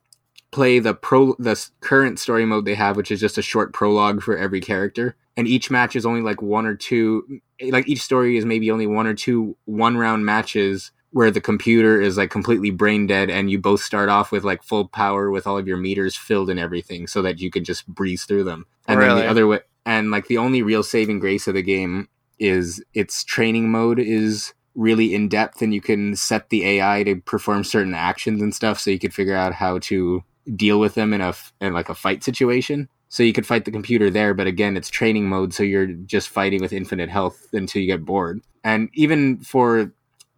play 0.51 0.79
the 0.79 0.93
pro 0.93 1.35
the 1.39 1.69
current 1.81 2.19
story 2.19 2.45
mode 2.45 2.65
they 2.65 2.75
have 2.75 2.97
which 2.97 3.11
is 3.11 3.19
just 3.19 3.37
a 3.37 3.41
short 3.41 3.73
prologue 3.73 4.21
for 4.21 4.37
every 4.37 4.61
character. 4.61 5.15
And 5.37 5.47
each 5.47 5.71
match 5.71 5.95
is 5.95 6.05
only 6.05 6.21
like 6.21 6.41
one 6.41 6.65
or 6.65 6.75
two 6.75 7.41
eh, 7.59 7.69
like 7.71 7.87
each 7.87 8.01
story 8.01 8.37
is 8.37 8.45
maybe 8.45 8.71
only 8.71 8.87
one 8.87 9.07
or 9.07 9.13
two 9.13 9.55
one 9.65 9.97
round 9.97 10.25
matches 10.25 10.91
where 11.11 11.31
the 11.31 11.41
computer 11.41 11.99
is 11.99 12.17
like 12.17 12.29
completely 12.29 12.69
brain 12.69 13.07
dead 13.07 13.29
and 13.29 13.49
you 13.49 13.59
both 13.59 13.81
start 13.81 14.09
off 14.09 14.31
with 14.31 14.43
like 14.43 14.61
full 14.63 14.87
power 14.87 15.31
with 15.31 15.47
all 15.47 15.57
of 15.57 15.67
your 15.67 15.77
meters 15.77 16.15
filled 16.15 16.49
and 16.49 16.59
everything 16.59 17.07
so 17.07 17.21
that 17.21 17.39
you 17.39 17.49
can 17.49 17.63
just 17.63 17.87
breeze 17.87 18.25
through 18.25 18.43
them. 18.43 18.65
And 18.87 19.01
then 19.01 19.15
the 19.15 19.27
other 19.27 19.47
way 19.47 19.59
and 19.85 20.11
like 20.11 20.27
the 20.27 20.37
only 20.37 20.61
real 20.61 20.83
saving 20.83 21.19
grace 21.19 21.47
of 21.47 21.55
the 21.55 21.61
game 21.61 22.09
is 22.37 22.83
its 22.93 23.23
training 23.23 23.69
mode 23.69 23.99
is 23.99 24.53
really 24.75 25.13
in 25.13 25.27
depth 25.27 25.61
and 25.61 25.73
you 25.73 25.81
can 25.81 26.15
set 26.15 26.49
the 26.49 26.65
AI 26.65 27.03
to 27.03 27.15
perform 27.17 27.63
certain 27.63 27.93
actions 27.93 28.41
and 28.41 28.53
stuff 28.53 28.79
so 28.79 28.91
you 28.91 28.99
could 28.99 29.13
figure 29.13 29.35
out 29.35 29.53
how 29.53 29.79
to 29.79 30.23
deal 30.55 30.79
with 30.79 30.95
them 30.95 31.13
in 31.13 31.21
a 31.21 31.33
in 31.61 31.73
like 31.73 31.89
a 31.89 31.95
fight 31.95 32.23
situation. 32.23 32.89
So 33.09 33.23
you 33.23 33.33
could 33.33 33.47
fight 33.47 33.65
the 33.65 33.71
computer 33.71 34.09
there, 34.11 34.35
but 34.35 34.45
again, 34.45 34.77
it's 34.77 34.89
training 34.89 35.27
mode, 35.27 35.53
so 35.53 35.63
you're 35.63 35.87
just 35.87 36.29
fighting 36.29 36.61
with 36.61 36.71
infinite 36.71 37.09
health 37.09 37.47
until 37.53 37.81
you 37.81 37.87
get 37.87 38.05
bored. 38.05 38.41
And 38.63 38.89
even 38.93 39.39
for 39.39 39.91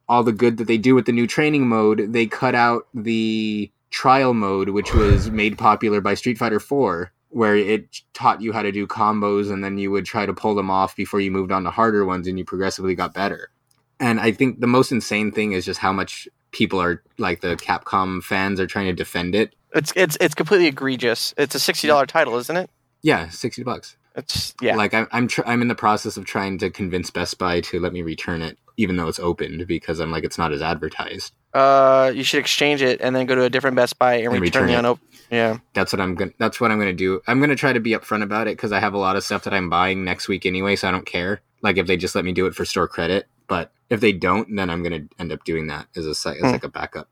all 0.07 0.23
the 0.23 0.31
good 0.31 0.57
that 0.57 0.67
they 0.67 0.77
do 0.77 0.95
with 0.95 1.05
the 1.05 1.11
new 1.11 1.27
training 1.27 1.67
mode, 1.67 2.13
they 2.13 2.27
cut 2.27 2.55
out 2.55 2.87
the 2.93 3.69
trial 3.89 4.33
mode, 4.33 4.69
which 4.69 4.93
was 4.93 5.29
made 5.29 5.57
popular 5.57 5.99
by 5.99 6.13
Street 6.13 6.37
Fighter 6.37 6.61
4, 6.61 7.11
where 7.29 7.55
it 7.55 8.01
taught 8.13 8.41
you 8.41 8.53
how 8.53 8.61
to 8.61 8.71
do 8.71 8.87
combos 8.87 9.51
and 9.51 9.63
then 9.63 9.77
you 9.77 9.91
would 9.91 10.05
try 10.05 10.25
to 10.25 10.33
pull 10.33 10.55
them 10.55 10.71
off 10.71 10.95
before 10.95 11.19
you 11.19 11.31
moved 11.31 11.51
on 11.51 11.63
to 11.63 11.71
harder 11.71 12.05
ones 12.05 12.27
and 12.27 12.37
you 12.37 12.45
progressively 12.45 12.95
got 12.95 13.13
better. 13.13 13.49
And 13.99 14.19
I 14.19 14.31
think 14.31 14.59
the 14.59 14.67
most 14.67 14.91
insane 14.91 15.31
thing 15.31 15.51
is 15.51 15.65
just 15.65 15.79
how 15.79 15.93
much 15.93 16.27
people 16.51 16.81
are 16.81 17.03
like 17.17 17.41
the 17.41 17.55
Capcom 17.55 18.23
fans 18.23 18.59
are 18.59 18.67
trying 18.67 18.87
to 18.87 18.93
defend 18.93 19.35
it. 19.35 19.55
It's 19.73 19.93
it's 19.95 20.17
it's 20.21 20.35
completely 20.35 20.67
egregious 20.67 21.33
it's 21.37 21.55
a 21.55 21.57
$60 21.57 22.07
title 22.07 22.35
isn't 22.37 22.57
it 22.57 22.69
Yeah, 23.01 23.29
60 23.29 23.63
bucks. 23.63 23.95
it's 24.15 24.53
yeah 24.61 24.75
Like 24.75 24.93
I'm 24.93 25.07
I'm 25.11 25.27
tr- 25.27 25.41
I'm 25.45 25.61
in 25.61 25.67
the 25.67 25.75
process 25.75 26.17
of 26.17 26.25
trying 26.25 26.57
to 26.59 26.69
convince 26.69 27.09
Best 27.11 27.37
Buy 27.37 27.61
to 27.61 27.79
let 27.79 27.93
me 27.93 28.01
return 28.01 28.41
it 28.41 28.57
even 28.77 28.95
though 28.97 29.07
it's 29.07 29.19
opened 29.19 29.67
because 29.67 29.99
I'm 29.99 30.11
like 30.11 30.23
it's 30.23 30.37
not 30.37 30.51
as 30.53 30.61
advertised. 30.61 31.33
uh 31.53 32.11
you 32.13 32.23
should 32.23 32.39
exchange 32.39 32.81
it 32.81 32.99
and 33.01 33.15
then 33.15 33.25
go 33.25 33.35
to 33.35 33.43
a 33.43 33.49
different 33.49 33.75
best 33.75 33.97
buy 33.99 34.15
and, 34.15 34.33
And 34.33 34.41
return, 34.41 34.63
return 34.63 34.67
the 34.67 34.73
it. 34.73 34.79
unopened 34.79 35.07
yeah 35.31 35.57
That's 35.73 35.93
what 35.93 36.01
I'm 36.01 36.15
going 36.15 36.31
to 36.31 36.35
that's 36.39 36.59
what 36.59 36.71
I'm 36.71 36.79
to 36.79 36.93
do. 36.93 37.21
I'm 37.27 37.39
going 37.39 37.49
to 37.51 37.55
try 37.55 37.71
to 37.73 37.79
be 37.79 37.91
upfront 37.91 38.23
about 38.23 38.47
it 38.47 38.57
cuz 38.57 38.71
I 38.71 38.79
have 38.79 38.93
a 38.93 38.97
lot 38.97 39.15
of 39.15 39.23
stuff 39.23 39.43
that 39.45 39.53
I'm 39.53 39.69
buying 39.69 40.03
next 40.03 40.27
week 40.27 40.45
anyway, 40.45 40.75
so 40.75 40.87
I 40.87 40.91
don't 40.91 41.05
care. 41.05 41.41
Like 41.61 41.77
if 41.77 41.87
they 41.87 41.95
just 41.95 42.15
let 42.15 42.25
me 42.25 42.33
do 42.33 42.45
it 42.47 42.55
for 42.55 42.65
store 42.65 42.87
credit, 42.87 43.27
but 43.47 43.71
if 43.89 43.99
they 44.01 44.11
don't, 44.11 44.55
then 44.55 44.69
I'm 44.69 44.83
going 44.83 45.07
to 45.07 45.15
end 45.19 45.31
up 45.31 45.43
doing 45.45 45.67
that 45.67 45.87
as 45.95 46.05
a 46.05 46.15
site 46.15 46.37
as 46.37 46.43
Hmm. 46.43 46.51
like 46.51 46.63
a 46.65 46.69
backup. 46.69 47.07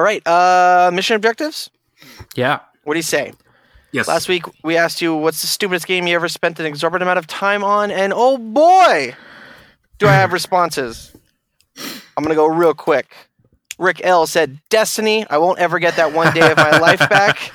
All 0.00 0.04
right 0.04 0.26
uh 0.26 0.90
mission 0.94 1.14
objectives 1.14 1.68
Yeah. 2.34 2.60
what 2.84 2.94
do 2.94 2.98
you 2.98 3.02
say 3.02 3.32
Yes. 3.92 4.06
Last 4.06 4.28
week 4.28 4.44
we 4.62 4.76
asked 4.76 5.02
you 5.02 5.16
what's 5.16 5.40
the 5.40 5.48
stupidest 5.48 5.84
game 5.84 6.06
you 6.06 6.14
ever 6.14 6.28
spent 6.28 6.60
an 6.60 6.64
exorbitant 6.66 7.02
amount 7.08 7.18
of 7.18 7.26
time 7.26 7.64
on, 7.64 7.90
and 7.90 8.12
oh 8.14 8.38
boy, 8.38 9.16
do 9.98 10.06
I 10.06 10.12
have 10.12 10.32
responses. 10.40 11.12
I'm 12.16 12.22
gonna 12.22 12.36
go 12.36 12.46
real 12.46 12.72
quick. 12.72 13.12
Rick 13.80 14.00
L 14.04 14.28
said 14.28 14.60
Destiny. 14.68 15.26
I 15.28 15.38
won't 15.38 15.58
ever 15.58 15.80
get 15.80 15.96
that 15.96 16.12
one 16.12 16.32
day 16.32 16.48
of 16.52 16.56
my 16.56 16.78
life 16.78 17.00
back. 17.00 17.50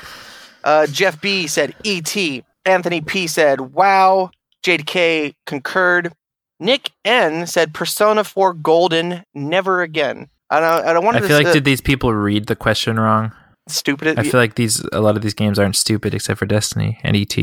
Uh, 0.61 0.87
Jeff 0.87 1.21
B 1.21 1.47
said 1.47 1.73
E.T. 1.85 2.43
Anthony 2.65 2.99
P 2.99 3.27
said 3.27 3.73
Wow. 3.73 4.29
Jade 4.61 4.85
K 4.85 5.35
concurred. 5.45 6.11
Nick 6.59 6.89
N 7.05 7.47
said 7.47 7.73
Persona 7.73 8.25
4 8.25 8.53
Golden. 8.55 9.23
Never 9.33 9.81
again. 9.83 10.27
I 10.57 10.93
don't. 10.93 11.05
I 11.05 11.09
I 11.17 11.19
to. 11.19 11.27
feel 11.27 11.37
like 11.37 11.51
did 11.53 11.63
these 11.65 11.81
people 11.81 12.13
read 12.13 12.47
the 12.47 12.55
question 12.55 12.99
wrong? 12.99 13.31
stupid. 13.67 14.19
I 14.19 14.23
feel 14.23 14.39
like 14.39 14.55
these 14.55 14.85
a 14.93 15.01
lot 15.01 15.15
of 15.15 15.21
these 15.23 15.33
games 15.33 15.57
aren't 15.57 15.75
stupid 15.75 16.13
except 16.13 16.37
for 16.37 16.45
Destiny 16.45 16.99
and 17.03 17.15
ET. 17.17 17.35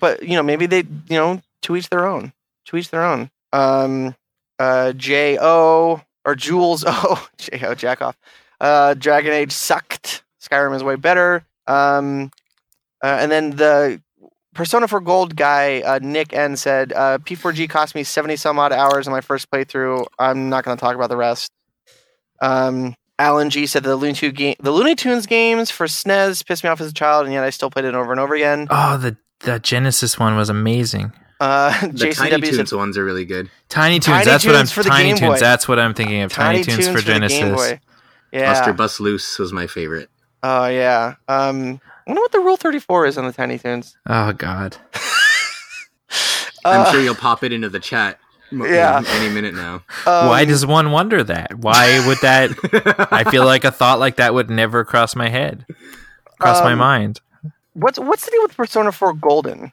but 0.00 0.22
you 0.22 0.34
know 0.34 0.42
maybe 0.42 0.66
they 0.66 0.78
you 1.08 1.16
know 1.16 1.40
to 1.62 1.76
each 1.76 1.88
their 1.88 2.06
own 2.06 2.32
to 2.66 2.76
each 2.76 2.90
their 2.90 3.04
own 3.04 3.30
um 3.52 4.14
uh 4.58 4.92
j-o 4.92 6.00
or 6.24 6.34
jules 6.34 6.82
o 6.88 7.28
j-o 7.38 7.74
jack 7.74 8.00
off 8.02 8.16
uh 8.60 8.94
dragon 8.94 9.32
age 9.32 9.52
sucked 9.52 10.24
skyrim 10.42 10.74
is 10.74 10.82
way 10.82 10.96
better 10.96 11.44
um 11.66 12.30
uh, 13.04 13.18
and 13.20 13.30
then 13.30 13.50
the 13.50 14.00
Persona 14.54 14.86
4 14.86 15.00
Gold 15.00 15.36
guy 15.36 15.80
uh, 15.80 15.98
Nick 16.02 16.32
N 16.32 16.56
said 16.56 16.92
uh, 16.92 17.18
P4G 17.18 17.68
cost 17.68 17.94
me 17.94 18.04
70 18.04 18.36
some 18.36 18.58
odd 18.58 18.72
hours 18.72 19.06
in 19.06 19.12
my 19.12 19.20
first 19.22 19.50
playthrough. 19.50 20.06
I'm 20.18 20.48
not 20.50 20.62
going 20.64 20.76
to 20.76 20.80
talk 20.80 20.94
about 20.94 21.08
the 21.08 21.16
rest. 21.16 21.50
Um, 22.42 22.94
Alan 23.18 23.48
G 23.50 23.66
said 23.66 23.84
the 23.84 23.96
Looney, 23.96 24.14
Tunes 24.14 24.34
game, 24.34 24.56
the 24.60 24.70
Looney 24.72 24.94
Tunes 24.94 25.26
games 25.26 25.70
for 25.70 25.86
SNES 25.86 26.44
pissed 26.44 26.64
me 26.64 26.68
off 26.70 26.80
as 26.80 26.88
a 26.88 26.92
child, 26.92 27.24
and 27.24 27.32
yet 27.32 27.44
I 27.44 27.50
still 27.50 27.70
played 27.70 27.84
it 27.86 27.94
over 27.94 28.10
and 28.10 28.20
over 28.20 28.34
again. 28.34 28.66
Oh, 28.70 28.96
the 28.98 29.16
the 29.40 29.58
Genesis 29.60 30.18
one 30.18 30.36
was 30.36 30.48
amazing. 30.50 31.12
Uh, 31.40 31.70
The 31.86 31.92
Jason 31.94 32.24
Tiny 32.24 32.30
W 32.32 32.52
Toons 32.52 32.70
said 32.70 32.76
ones 32.76 32.98
are 32.98 33.04
really 33.04 33.24
good. 33.24 33.50
Tiny 33.68 33.96
Toons. 34.00 34.06
Tiny 34.06 34.24
that's 34.24 34.44
what 34.44 34.54
I'm. 34.56 34.66
For 34.66 34.82
the 34.82 34.88
Tiny 34.90 35.08
Game 35.10 35.16
Toons. 35.18 35.32
Boy. 35.34 35.38
That's 35.40 35.66
what 35.68 35.78
I'm 35.78 35.94
thinking 35.94 36.20
of. 36.22 36.32
Tiny, 36.32 36.62
Toons, 36.64 36.88
for, 36.88 36.94
the 37.00 37.02
Game 37.02 37.28
Genesis. 37.28 37.78
Yeah. 38.32 38.52
Buster 38.52 38.72
Bust 38.72 39.00
Loose 39.00 39.38
was 39.38 39.52
my 39.52 39.66
favorite. 39.66 40.08
Oh 40.42 40.66
yeah. 40.66 41.14
Um, 41.28 41.80
I 42.06 42.10
wonder 42.10 42.20
what 42.22 42.32
the 42.32 42.40
Rule 42.40 42.56
34 42.56 43.06
is 43.06 43.18
on 43.18 43.24
the 43.26 43.32
Tiny 43.32 43.58
Toons. 43.58 43.96
Oh 44.08 44.32
God. 44.32 44.76
I'm 46.64 46.80
Uh, 46.82 46.92
sure 46.92 47.00
you'll 47.00 47.14
pop 47.14 47.42
it 47.42 47.52
into 47.52 47.68
the 47.68 47.80
chat. 47.80 48.18
M- 48.52 48.62
Yeah. 48.66 49.02
Any 49.06 49.32
minute 49.34 49.54
now. 49.54 49.82
um, 50.06 50.28
Why 50.28 50.44
does 50.44 50.64
one 50.66 50.90
wonder 50.92 51.22
that? 51.24 51.58
Why 51.58 52.04
would 52.06 52.18
that? 52.22 53.08
I 53.12 53.24
feel 53.24 53.44
like 53.44 53.64
a 53.64 53.70
thought 53.72 53.98
like 53.98 54.16
that 54.16 54.34
would 54.34 54.50
never 54.50 54.84
cross 54.84 55.16
my 55.16 55.28
head, 55.28 55.66
cross 56.38 56.62
my 56.62 56.72
Um, 56.72 56.78
mind. 56.78 57.20
what's 57.74 57.98
what's 57.98 58.24
the 58.24 58.30
deal 58.30 58.42
with 58.42 58.56
Persona 58.56 58.92
4 58.92 59.14
Golden? 59.14 59.72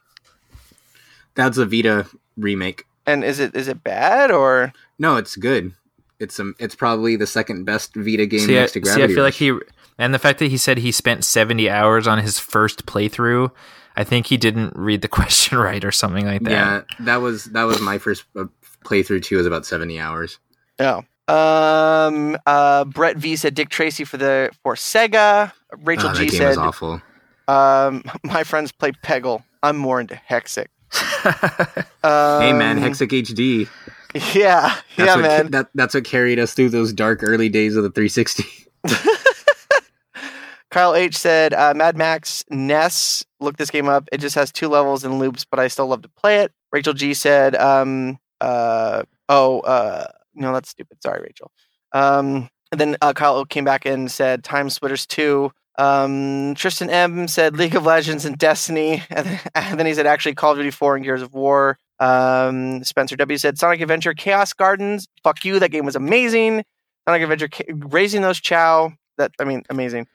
That's 1.35 1.57
a 1.57 1.65
Vita 1.65 2.07
remake. 2.37 2.85
And 3.05 3.23
is 3.23 3.39
it 3.39 3.55
is 3.55 3.67
it 3.67 3.83
bad 3.83 4.31
or 4.31 4.73
No, 4.97 5.15
it's 5.17 5.35
good. 5.35 5.73
It's 6.19 6.39
um, 6.39 6.55
it's 6.59 6.75
probably 6.75 7.15
the 7.15 7.27
second 7.27 7.63
best 7.65 7.95
Vita 7.95 8.25
game 8.25 8.41
See, 8.41 8.57
I, 8.57 8.61
next 8.61 8.73
to 8.73 8.79
see, 8.85 8.91
I 8.91 8.95
Gravity 8.95 9.13
feel 9.15 9.23
like 9.23 9.33
he, 9.35 9.57
and 9.97 10.13
the 10.13 10.19
fact 10.19 10.39
that 10.39 10.49
he 10.51 10.57
said 10.57 10.77
he 10.79 10.91
spent 10.91 11.23
70 11.23 11.69
hours 11.69 12.07
on 12.07 12.19
his 12.19 12.39
first 12.39 12.85
playthrough, 12.85 13.51
I 13.95 14.03
think 14.03 14.27
he 14.27 14.35
didn't 14.37 14.73
read 14.75 15.01
the 15.01 15.07
question 15.19 15.57
right 15.57 15.83
or 15.83 15.91
something 15.91 16.25
like 16.25 16.43
that. 16.43 16.51
Yeah, 16.51 16.81
that 17.05 17.17
was 17.17 17.45
that 17.45 17.63
was 17.63 17.79
my 17.81 17.97
first 17.99 18.25
uh, 18.35 18.45
playthrough 18.85 19.23
two 19.23 19.39
is 19.39 19.45
about 19.45 19.65
seventy 19.65 19.99
hours. 19.99 20.39
no? 20.79 21.03
Um, 21.27 22.35
uh, 22.47 22.85
Brett 22.85 23.17
V 23.17 23.35
said 23.35 23.53
Dick 23.53 23.69
Tracy 23.69 24.03
for 24.03 24.17
the 24.17 24.49
for 24.63 24.73
Sega. 24.73 25.51
Rachel 25.77 26.09
Oh, 26.09 26.13
G 26.15 26.27
said 26.29 26.57
awful. 26.57 27.01
Um, 27.47 28.03
my 28.23 28.43
friends 28.43 28.71
play 28.71 28.91
Peggle. 29.03 29.43
I'm 29.61 29.77
more 29.77 29.99
into 30.01 30.15
Hexic. 30.27 30.67
Um, 32.03 32.41
hey 32.41 32.53
man, 32.53 32.79
Hexic 32.79 33.09
HD. 33.09 33.67
Yeah, 34.33 34.73
That's 34.73 34.81
yeah, 34.97 35.15
what, 35.17 35.21
man. 35.21 35.51
That, 35.51 35.69
that's 35.75 35.93
what 35.93 36.03
carried 36.03 36.39
us 36.39 36.55
through 36.55 36.69
those 36.69 36.91
dark 36.91 37.19
early 37.21 37.47
days 37.47 37.75
of 37.75 37.83
the 37.83 37.91
360. 37.91 38.43
Kyle 40.71 40.95
H 40.95 41.15
said 41.15 41.53
uh, 41.53 41.73
Mad 41.75 41.95
Max 41.95 42.43
NES. 42.49 43.23
Look 43.39 43.57
this 43.57 43.69
game 43.69 43.87
up. 43.87 44.09
It 44.11 44.19
just 44.19 44.33
has 44.33 44.51
two 44.51 44.67
levels 44.67 45.03
and 45.03 45.19
loops, 45.19 45.45
but 45.45 45.59
I 45.59 45.67
still 45.67 45.85
love 45.85 46.01
to 46.01 46.09
play 46.09 46.39
it. 46.39 46.51
Rachel 46.71 46.93
G 46.93 47.13
said, 47.13 47.55
um, 47.55 48.17
uh, 48.41 49.03
"Oh, 49.27 49.59
uh, 49.61 50.07
no, 50.35 50.53
that's 50.53 50.69
stupid. 50.69 51.01
Sorry, 51.03 51.21
Rachel." 51.21 51.51
Um, 51.93 52.49
and 52.71 52.79
then 52.79 52.97
uh, 53.01 53.13
Kyle 53.13 53.45
came 53.45 53.65
back 53.65 53.85
and 53.85 54.11
said, 54.11 54.43
"Time 54.43 54.69
Splitters 54.69 55.05
2. 55.05 55.51
Um, 55.79 56.55
Tristan 56.55 56.89
M 56.89 57.29
said 57.29 57.57
League 57.57 57.73
of 57.73 57.85
Legends 57.85 58.25
and 58.25 58.37
Destiny, 58.37 59.01
and 59.09 59.39
then, 59.55 59.85
he 59.85 59.93
said 59.93 60.05
actually 60.05 60.35
Call 60.35 60.51
of 60.51 60.57
Duty 60.57 60.71
4 60.71 60.97
and 60.97 61.05
Gears 61.05 61.21
of 61.21 61.33
War. 61.33 61.79
Um, 62.01 62.83
Spencer 62.83 63.15
W 63.15 63.37
said 63.37 63.57
Sonic 63.57 63.79
Adventure 63.79 64.13
Chao 64.13 64.43
Gardens. 64.57 65.07
Fuck 65.23 65.45
you, 65.45 65.57
that 65.59 65.71
game 65.71 65.85
was 65.85 65.95
amazing. 65.95 66.65
Sonic 67.07 67.21
Adventure 67.21 67.47
Cha- 67.47 67.63
raising 67.69 68.21
those 68.21 68.41
Chao. 68.41 68.91
That 69.17 69.31
I 69.39 69.45
mean, 69.45 69.63
amazing. 69.69 70.07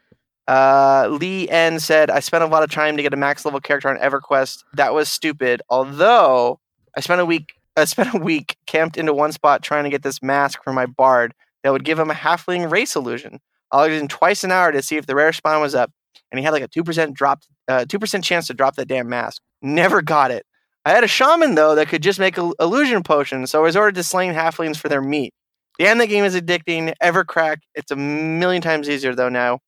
Uh, 0.47 1.09
Lee 1.11 1.49
N 1.49 1.81
said 1.81 2.11
I 2.11 2.21
spent 2.21 2.45
a 2.45 2.47
lot 2.47 2.63
of 2.63 2.71
time 2.71 2.99
to 2.99 3.03
get 3.03 3.15
a 3.15 3.17
max 3.17 3.47
level 3.47 3.61
character 3.61 3.89
on 3.89 3.97
EverQuest. 3.97 4.65
That 4.75 4.93
was 4.93 5.09
stupid. 5.09 5.63
Although 5.71 6.61
I 6.95 7.01
spent 7.01 7.23
a 7.23 7.27
week, 7.27 7.55
I 7.77 7.85
spent 7.85 8.15
a 8.15 8.19
week 8.19 8.57
camped 8.67 8.97
into 8.97 9.13
one 9.13 9.33
spot 9.33 9.63
trying 9.63 9.85
to 9.85 9.91
get 9.91 10.03
this 10.03 10.23
mask 10.23 10.63
for 10.63 10.73
my 10.73 10.87
bard 10.87 11.35
that 11.63 11.73
would 11.73 11.85
give 11.85 11.99
him 11.99 12.11
a 12.11 12.15
halfling 12.15 12.71
race 12.71 12.95
illusion. 12.95 13.41
I 13.73 13.79
logged 13.79 13.93
in 13.95 14.09
twice 14.09 14.45
an 14.45 14.53
hour 14.53 14.71
to 14.71 14.83
see 14.83 14.97
if 14.97 15.07
the 15.07 15.15
rare 15.15 15.33
spawn 15.33 15.61
was 15.61 15.75
up, 15.75 15.91
and 16.31 16.39
he 16.39 16.45
had 16.45 16.53
like 16.53 16.63
a 16.63 16.69
two 16.69 16.85
percent 16.85 17.15
drop, 17.15 17.43
uh, 17.69 17.85
two 17.87 17.99
percent 17.99 18.25
chance 18.25 18.47
to 18.47 18.55
drop 18.55 18.77
that 18.77 18.87
damn 18.87 19.09
mask. 19.09 19.43
Never 19.63 20.03
got 20.03 20.31
it. 20.31 20.47
I 20.85 20.91
had 20.91 21.03
a 21.03 21.09
shaman 21.09 21.55
though 21.55 21.75
that 21.75 21.89
could 21.89 22.03
just 22.03 22.21
make 22.21 22.39
a 22.39 22.53
illusion 22.61 23.03
potion, 23.03 23.47
so 23.47 23.61
I 23.61 23.65
resorted 23.65 23.95
to 23.97 24.05
slaying 24.05 24.35
halflings 24.35 24.77
for 24.77 24.89
their 24.89 25.03
meat. 25.03 25.33
Damn, 25.79 25.99
the 25.99 26.07
game 26.07 26.25
is 26.25 26.37
addicting. 26.37 26.95
Ever 27.01 27.25
crack. 27.25 27.63
It's 27.75 27.91
a 27.91 27.97
million 27.97 28.63
times 28.63 28.89
easier 28.89 29.15
though 29.15 29.29
now. 29.29 29.59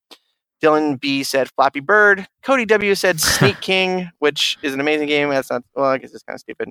Dylan 0.62 1.00
B 1.00 1.22
said 1.22 1.50
Flappy 1.56 1.80
Bird. 1.80 2.26
Cody 2.42 2.64
W 2.66 2.94
said 2.94 3.20
Sneak 3.20 3.60
King, 3.60 4.10
which 4.18 4.58
is 4.62 4.74
an 4.74 4.80
amazing 4.80 5.08
game. 5.08 5.30
That's 5.30 5.50
not 5.50 5.62
well, 5.74 5.86
I 5.86 5.98
guess 5.98 6.12
it's 6.12 6.22
kind 6.22 6.36
of 6.36 6.40
stupid. 6.40 6.70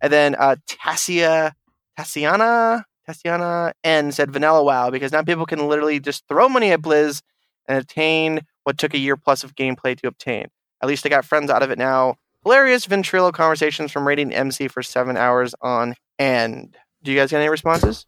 And 0.00 0.12
then 0.12 0.34
uh 0.36 0.56
Tassia 0.68 1.52
Tassiana 1.98 2.84
Tassiana 3.08 3.72
N 3.84 4.12
said 4.12 4.30
Vanilla 4.30 4.62
WoW 4.62 4.90
because 4.90 5.12
now 5.12 5.22
people 5.22 5.46
can 5.46 5.68
literally 5.68 6.00
just 6.00 6.26
throw 6.28 6.48
money 6.48 6.72
at 6.72 6.82
Blizz 6.82 7.22
and 7.66 7.78
obtain 7.78 8.40
what 8.64 8.78
took 8.78 8.94
a 8.94 8.98
year 8.98 9.16
plus 9.16 9.44
of 9.44 9.54
gameplay 9.54 9.98
to 9.98 10.08
obtain. 10.08 10.46
At 10.82 10.88
least 10.88 11.04
I 11.06 11.08
got 11.08 11.24
friends 11.24 11.50
out 11.50 11.62
of 11.62 11.70
it 11.70 11.78
now. 11.78 12.16
Hilarious 12.44 12.86
ventrilo 12.86 13.32
conversations 13.32 13.90
from 13.90 14.06
raiding 14.06 14.32
MC 14.32 14.68
for 14.68 14.82
seven 14.82 15.16
hours 15.16 15.54
on 15.60 15.94
end. 16.18 16.76
Do 17.02 17.10
you 17.10 17.18
guys 17.18 17.30
get 17.30 17.40
any 17.40 17.48
responses? 17.48 18.06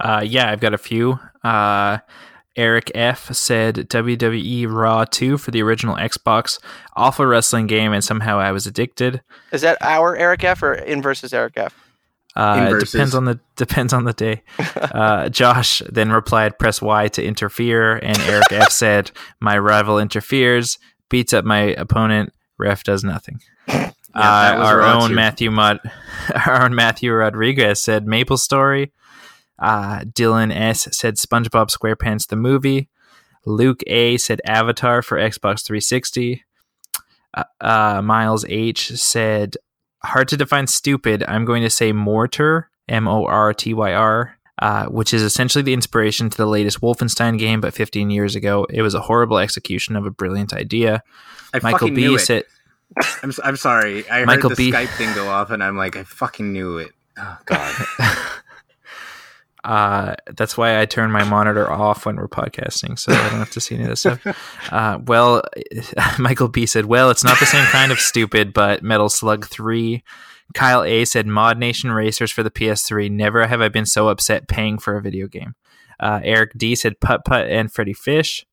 Uh, 0.00 0.22
yeah, 0.24 0.50
I've 0.50 0.60
got 0.60 0.74
a 0.74 0.78
few. 0.78 1.18
Uh, 1.42 1.98
Eric 2.56 2.90
F 2.94 3.32
said 3.34 3.74
WWE 3.74 4.70
Raw 4.70 5.04
2 5.04 5.38
for 5.38 5.50
the 5.50 5.62
original 5.62 5.96
Xbox. 5.96 6.58
Awful 6.96 7.26
wrestling 7.26 7.66
game, 7.66 7.92
and 7.92 8.04
somehow 8.04 8.38
I 8.38 8.52
was 8.52 8.66
addicted. 8.66 9.22
Is 9.52 9.62
that 9.62 9.78
our 9.80 10.16
Eric 10.16 10.44
F 10.44 10.62
or 10.62 10.74
in 10.74 11.02
versus 11.02 11.32
Eric 11.32 11.54
F? 11.56 11.74
Uh, 12.36 12.72
it 12.72 12.84
depends 12.84 13.14
on 13.14 13.24
the 13.24 13.38
depends 13.56 13.92
on 13.92 14.04
the 14.04 14.12
day. 14.12 14.42
Uh, 14.94 15.28
Josh 15.28 15.82
then 15.90 16.12
replied, 16.12 16.58
"Press 16.58 16.80
Y 16.80 17.08
to 17.08 17.24
interfere," 17.24 17.96
and 17.96 18.16
Eric 18.20 18.52
F 18.52 18.70
said, 18.70 19.10
"My 19.40 19.58
rival 19.58 19.98
interferes, 19.98 20.78
beats 21.08 21.32
up 21.32 21.44
my 21.44 21.74
opponent. 21.76 22.32
Ref 22.58 22.84
does 22.84 23.02
nothing." 23.02 23.40
that 23.66 23.94
uh, 24.14 24.62
our 24.62 24.82
own 24.82 25.08
2. 25.10 25.14
Matthew 25.14 25.50
Mud, 25.50 25.80
our 26.46 26.62
own 26.62 26.74
Matthew 26.76 27.12
Rodriguez 27.12 27.82
said, 27.82 28.06
"Maple 28.06 28.36
Story." 28.36 28.92
Uh, 29.58 30.00
Dylan 30.00 30.54
S 30.54 30.88
said, 30.92 31.16
"SpongeBob 31.16 31.70
SquarePants 31.70 32.26
the 32.26 32.36
movie." 32.36 32.88
Luke 33.46 33.82
A 33.86 34.16
said, 34.16 34.40
"Avatar 34.46 35.02
for 35.02 35.18
Xbox 35.18 35.64
360." 35.64 36.44
Uh, 37.34 37.44
uh, 37.60 38.00
Miles 38.02 38.44
H 38.48 38.90
said, 38.92 39.56
hard 40.04 40.28
to 40.28 40.36
define 40.36 40.66
stupid. 40.66 41.24
I'm 41.26 41.44
going 41.44 41.62
to 41.62 41.70
say 41.70 41.92
Mortyr, 41.92 42.64
M 42.88 43.08
O 43.08 43.24
R 43.24 43.52
T 43.52 43.74
Y 43.74 43.92
R, 43.92 44.38
uh, 44.60 44.86
which 44.86 45.12
is 45.12 45.22
essentially 45.22 45.62
the 45.62 45.72
inspiration 45.72 46.30
to 46.30 46.36
the 46.36 46.46
latest 46.46 46.80
Wolfenstein 46.80 47.38
game, 47.38 47.60
but 47.60 47.74
15 47.74 48.10
years 48.10 48.36
ago. 48.36 48.66
It 48.70 48.82
was 48.82 48.94
a 48.94 49.00
horrible 49.00 49.38
execution 49.38 49.96
of 49.96 50.06
a 50.06 50.10
brilliant 50.10 50.52
idea. 50.52 51.02
I 51.52 51.60
Michael 51.62 51.88
B 51.88 51.94
knew 51.94 52.16
it. 52.16 52.20
said, 52.20 52.44
I'm, 53.22 53.32
I'm 53.42 53.56
sorry. 53.56 54.08
I 54.08 54.24
Michael 54.24 54.50
heard 54.50 54.58
the 54.58 54.70
B. 54.70 54.76
Skype 54.76 54.96
thing 54.96 55.14
go 55.14 55.28
off, 55.28 55.50
and 55.50 55.62
I'm 55.62 55.76
like, 55.76 55.96
I 55.96 56.04
fucking 56.04 56.52
knew 56.52 56.78
it. 56.78 56.92
Oh 57.18 57.38
god. 57.46 57.86
uh, 59.64 60.14
that's 60.36 60.58
why 60.58 60.80
I 60.80 60.84
turn 60.84 61.10
my 61.10 61.24
monitor 61.24 61.70
off 61.70 62.04
when 62.04 62.16
we're 62.16 62.28
podcasting, 62.28 62.98
so 62.98 63.12
I 63.12 63.30
don't 63.30 63.38
have 63.38 63.50
to 63.52 63.60
see 63.60 63.74
any 63.74 63.84
of 63.84 63.90
this 63.90 64.00
stuff. 64.00 64.20
Uh, 64.70 64.98
well, 65.06 65.42
Michael 66.18 66.48
B 66.48 66.66
said, 66.66 66.86
well, 66.86 67.10
it's 67.10 67.22
not 67.22 67.38
the 67.38 67.46
same 67.46 67.64
kind 67.66 67.92
of 67.92 68.00
stupid, 68.00 68.52
but 68.52 68.82
Metal 68.82 69.08
Slug 69.08 69.46
3. 69.46 70.02
Kyle 70.54 70.82
A 70.82 71.04
said, 71.04 71.26
Mod 71.26 71.58
Nation 71.58 71.92
Racers 71.92 72.32
for 72.32 72.42
the 72.42 72.50
PS3. 72.50 73.10
Never 73.10 73.46
have 73.46 73.60
I 73.60 73.68
been 73.68 73.86
so 73.86 74.08
upset 74.08 74.48
paying 74.48 74.78
for 74.78 74.96
a 74.96 75.02
video 75.02 75.28
game. 75.28 75.54
Uh, 76.00 76.20
Eric 76.22 76.52
D 76.56 76.74
said, 76.74 77.00
Putt 77.00 77.24
Putt 77.24 77.46
and 77.46 77.72
Freddy 77.72 77.92
Fish. 77.92 78.46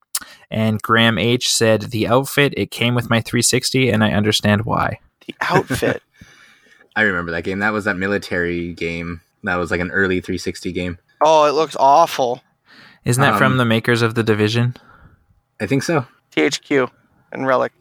And 0.50 0.82
Graham 0.82 1.18
H 1.18 1.52
said, 1.52 1.84
the 1.84 2.08
outfit, 2.08 2.54
it 2.56 2.72
came 2.72 2.94
with 2.94 3.10
my 3.10 3.22
360, 3.22 3.90
and 3.90 4.04
I 4.04 4.12
understand 4.12 4.66
why. 4.66 5.00
The 5.26 5.36
outfit. 5.42 6.04
I 6.96 7.04
remember 7.04 7.32
that 7.32 7.44
game. 7.44 7.60
That 7.60 7.74
was 7.74 7.86
that 7.86 7.98
military 7.98 8.74
game. 8.74 9.22
That 9.44 9.56
was 9.56 9.72
like 9.72 9.80
an 9.82 9.92
early 9.92 10.22
360 10.22 10.72
game. 10.72 10.98
oh, 11.24 11.46
it 11.46 11.52
looks 11.54 11.76
awful. 11.80 12.42
Isn't 13.06 13.22
that 13.22 13.38
from 13.38 13.54
Um, 13.54 13.58
the 13.58 13.66
makers 13.66 14.02
of 14.04 14.14
The 14.16 14.24
Division? 14.24 14.76
I 15.60 15.66
think 15.66 15.84
so. 15.84 16.06
THQ 16.36 16.90
and 17.32 17.48
Relic. 17.48 17.72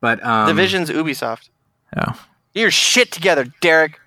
But 0.00 0.24
um, 0.24 0.46
Division's 0.48 0.88
Ubisoft. 0.90 1.50
Oh. 1.96 2.12
Get 2.54 2.60
your 2.62 2.70
shit 2.70 3.12
together, 3.12 3.44
Derek. 3.60 3.98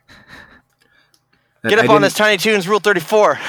Get 1.67 1.77
up 1.79 1.89
on 1.89 2.01
this 2.01 2.13
Tiny 2.15 2.37
Toons 2.37 2.67
Rule 2.67 2.79
34. 2.79 3.39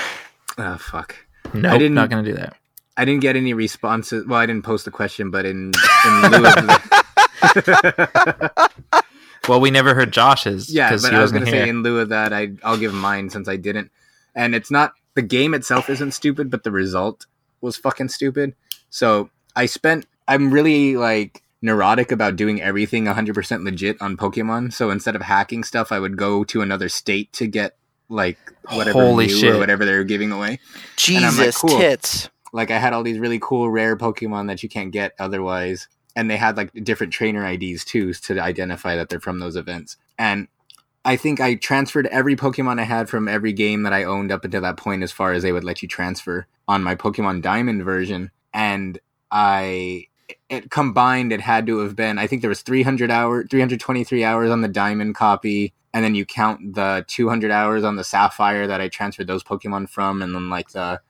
Oh 0.58 0.76
fuck. 0.76 1.16
No, 1.54 1.70
I 1.70 1.78
didn't- 1.78 1.94
not 1.94 2.10
going 2.10 2.24
to 2.24 2.30
do 2.30 2.36
that. 2.36 2.54
I 2.96 3.04
didn't 3.04 3.22
get 3.22 3.34
any 3.34 3.54
responses. 3.54 4.24
Well, 4.26 4.38
I 4.38 4.46
didn't 4.46 4.64
post 4.64 4.84
the 4.84 4.90
question, 4.92 5.30
but 5.32 5.44
in, 5.46 5.72
in 6.04 6.20
lieu 6.22 6.46
of 6.46 6.54
the, 6.54 6.80
Well, 9.48 9.60
we 9.60 9.70
never 9.70 9.94
heard 9.94 10.12
Josh's 10.12 10.72
yeah, 10.72 10.88
because 10.88 11.02
but 11.02 11.12
he 11.12 11.18
I 11.18 11.22
was 11.22 11.32
gonna 11.32 11.46
say 11.46 11.68
in 11.68 11.82
lieu 11.82 11.98
of 11.98 12.08
that, 12.10 12.32
I 12.32 12.52
I'll 12.62 12.78
give 12.78 12.94
mine 12.94 13.30
since 13.30 13.48
I 13.48 13.56
didn't. 13.56 13.90
And 14.34 14.54
it's 14.54 14.70
not 14.70 14.94
the 15.14 15.22
game 15.22 15.54
itself 15.54 15.88
isn't 15.88 16.12
stupid, 16.12 16.50
but 16.50 16.64
the 16.64 16.70
result 16.70 17.26
was 17.60 17.76
fucking 17.76 18.08
stupid. 18.08 18.54
So 18.90 19.30
I 19.56 19.66
spent. 19.66 20.06
I'm 20.26 20.50
really 20.50 20.96
like 20.96 21.42
neurotic 21.60 22.12
about 22.12 22.36
doing 22.36 22.60
everything 22.60 23.06
100% 23.06 23.64
legit 23.64 24.00
on 24.00 24.16
Pokemon. 24.16 24.72
So 24.72 24.90
instead 24.90 25.16
of 25.16 25.22
hacking 25.22 25.64
stuff, 25.64 25.92
I 25.92 25.98
would 25.98 26.16
go 26.16 26.44
to 26.44 26.60
another 26.60 26.88
state 26.88 27.32
to 27.34 27.46
get 27.46 27.76
like 28.08 28.38
whatever 28.70 29.00
Holy 29.00 29.28
shit. 29.28 29.54
or 29.54 29.58
whatever 29.58 29.84
they 29.84 29.96
were 29.96 30.04
giving 30.04 30.30
away. 30.30 30.46
I'm 30.48 30.56
like, 30.56 30.96
Jesus 30.96 31.56
cool. 31.58 31.78
tits. 31.78 32.28
Like 32.52 32.70
I 32.70 32.78
had 32.78 32.92
all 32.92 33.02
these 33.02 33.18
really 33.18 33.38
cool 33.40 33.70
rare 33.70 33.96
Pokemon 33.96 34.46
that 34.48 34.62
you 34.62 34.68
can't 34.68 34.92
get 34.92 35.14
otherwise, 35.18 35.88
and 36.16 36.30
they 36.30 36.36
had 36.36 36.56
like 36.56 36.72
different 36.84 37.12
trainer 37.12 37.46
IDs 37.46 37.84
too 37.84 38.12
to 38.14 38.38
identify 38.38 38.96
that 38.96 39.08
they're 39.08 39.20
from 39.20 39.38
those 39.38 39.56
events. 39.56 39.96
And 40.18 40.48
I 41.04 41.16
think 41.16 41.40
I 41.40 41.54
transferred 41.56 42.06
every 42.06 42.34
Pokemon 42.34 42.80
I 42.80 42.84
had 42.84 43.08
from 43.10 43.28
every 43.28 43.52
game 43.52 43.82
that 43.82 43.92
I 43.92 44.04
owned 44.04 44.32
up 44.32 44.44
until 44.44 44.62
that 44.62 44.78
point, 44.78 45.02
as 45.02 45.12
far 45.12 45.32
as 45.32 45.42
they 45.42 45.52
would 45.52 45.64
let 45.64 45.82
you 45.82 45.88
transfer 45.88 46.46
on 46.66 46.82
my 46.82 46.94
Pokemon 46.94 47.42
Diamond 47.42 47.84
version. 47.84 48.30
And 48.54 48.98
I 49.30 50.08
it 50.48 50.70
combined 50.70 51.32
it 51.32 51.40
had 51.40 51.66
to 51.66 51.78
have 51.80 51.94
been 51.94 52.18
I 52.18 52.26
think 52.26 52.40
there 52.40 52.48
was 52.48 52.62
300 52.62 53.10
hour 53.10 53.46
323 53.46 54.24
hours 54.24 54.50
on 54.50 54.62
the 54.62 54.68
Diamond 54.68 55.14
copy 55.14 55.74
and 55.92 56.02
then 56.04 56.14
you 56.14 56.24
count 56.24 56.74
the 56.74 57.04
200 57.08 57.50
hours 57.50 57.84
on 57.84 57.96
the 57.96 58.04
Sapphire 58.04 58.66
that 58.66 58.80
I 58.80 58.88
transferred 58.88 59.26
those 59.26 59.44
Pokemon 59.44 59.90
from 59.90 60.22
and 60.22 60.34
then 60.34 60.48
like 60.48 60.70
the 60.70 61.00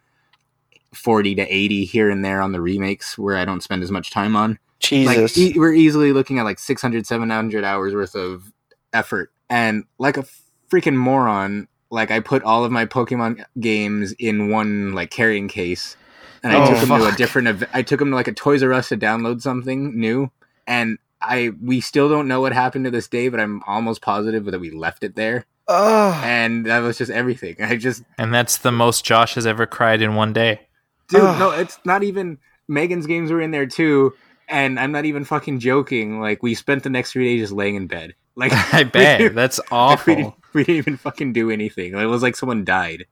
40 0.93 1.37
to 1.37 1.43
80 1.43 1.85
here 1.85 2.11
and 2.11 2.25
there 2.25 2.41
on 2.41 2.53
the 2.53 2.61
remakes 2.61 3.17
where 3.17 3.37
I 3.37 3.45
don't 3.45 3.63
spend 3.63 3.83
as 3.83 3.91
much 3.91 4.11
time 4.11 4.35
on 4.35 4.59
like 4.93 5.37
e- 5.37 5.55
we're 5.59 5.73
easily 5.73 6.13
looking 6.13 6.39
at 6.39 6.45
like 6.45 6.59
600 6.59 7.07
700 7.07 7.65
hours 7.65 7.95
worth 7.95 8.15
of 8.15 8.53
effort 8.93 9.33
and 9.51 9.85
like 9.99 10.17
a 10.17 10.25
freaking 10.71 10.97
moron 10.97 11.69
like 11.91 12.11
i 12.11 12.21
put 12.21 12.43
all 12.43 12.65
of 12.65 12.73
my 12.73 12.87
pokemon 12.87 13.45
games 13.61 14.13
in 14.19 14.51
one 14.51 14.93
like 14.93 15.11
carrying 15.11 15.49
case 15.49 15.97
and 16.43 16.53
i 16.53 16.57
Oh, 16.65 16.71
took 16.71 16.81
them 16.89 16.99
to 16.99 17.07
a 17.07 17.13
different 17.13 17.49
ev- 17.49 17.69
i 17.73 17.83
took 17.83 17.99
them 17.99 18.11
to 18.11 18.15
like 18.17 18.29
a 18.29 18.33
toys 18.33 18.63
r 18.63 18.73
us 18.73 18.89
to 18.89 18.97
download 18.97 19.43
something 19.43 19.99
new 19.99 20.31
and 20.67 20.99
i 21.21 21.51
we 21.63 21.81
still 21.81 22.09
don't 22.09 22.29
know 22.29 22.41
what 22.41 22.53
happened 22.53 22.85
to 22.85 22.91
this 22.91 23.09
day 23.09 23.29
but 23.29 23.41
i'm 23.41 23.63
almost 23.67 24.03
positive 24.03 24.45
that 24.47 24.61
we 24.61 24.71
left 24.71 25.05
it 25.05 25.15
there 25.17 25.45
Ugh. 25.69 26.23
and 26.25 26.67
that 26.67 26.81
was 26.81 26.99
just 26.99 27.11
everything 27.11 27.57
i 27.61 27.77
just 27.77 28.03
And 28.19 28.33
that's 28.35 28.59
the 28.59 28.73
most 28.73 29.05
Josh 29.05 29.35
has 29.35 29.47
ever 29.47 29.67
cried 29.67 30.03
in 30.03 30.15
one 30.15 30.33
day. 30.33 30.61
Dude, 31.09 31.21
Ugh. 31.23 31.39
no, 31.39 31.51
it's 31.51 31.79
not 31.85 32.03
even. 32.03 32.39
Megan's 32.69 33.07
games 33.07 33.31
were 33.31 33.41
in 33.43 33.51
there 33.51 33.67
too, 33.67 34.15
and 34.49 34.79
I'm 34.79 34.93
not 34.93 35.05
even 35.05 35.25
fucking 35.25 35.61
joking. 35.61 36.21
Like 36.21 36.43
we 36.43 36.55
spent 36.55 36.83
the 36.83 36.91
next 36.91 37.13
three 37.13 37.25
days 37.25 37.43
just 37.45 37.53
laying 37.53 37.75
in 37.77 37.87
bed. 37.87 38.15
Like 38.37 38.51
I 38.75 38.83
bet. 38.83 39.33
That's 39.33 39.59
we, 39.71 39.77
awful. 39.77 40.15
didn't, 40.17 40.35
we 40.55 40.65
didn't 40.65 40.77
even 40.79 40.97
fucking 40.97 41.33
do 41.35 41.53
anything. 41.53 41.95
It 41.97 42.07
was 42.07 42.21
like 42.21 42.35
someone 42.35 42.65
died. 42.65 43.05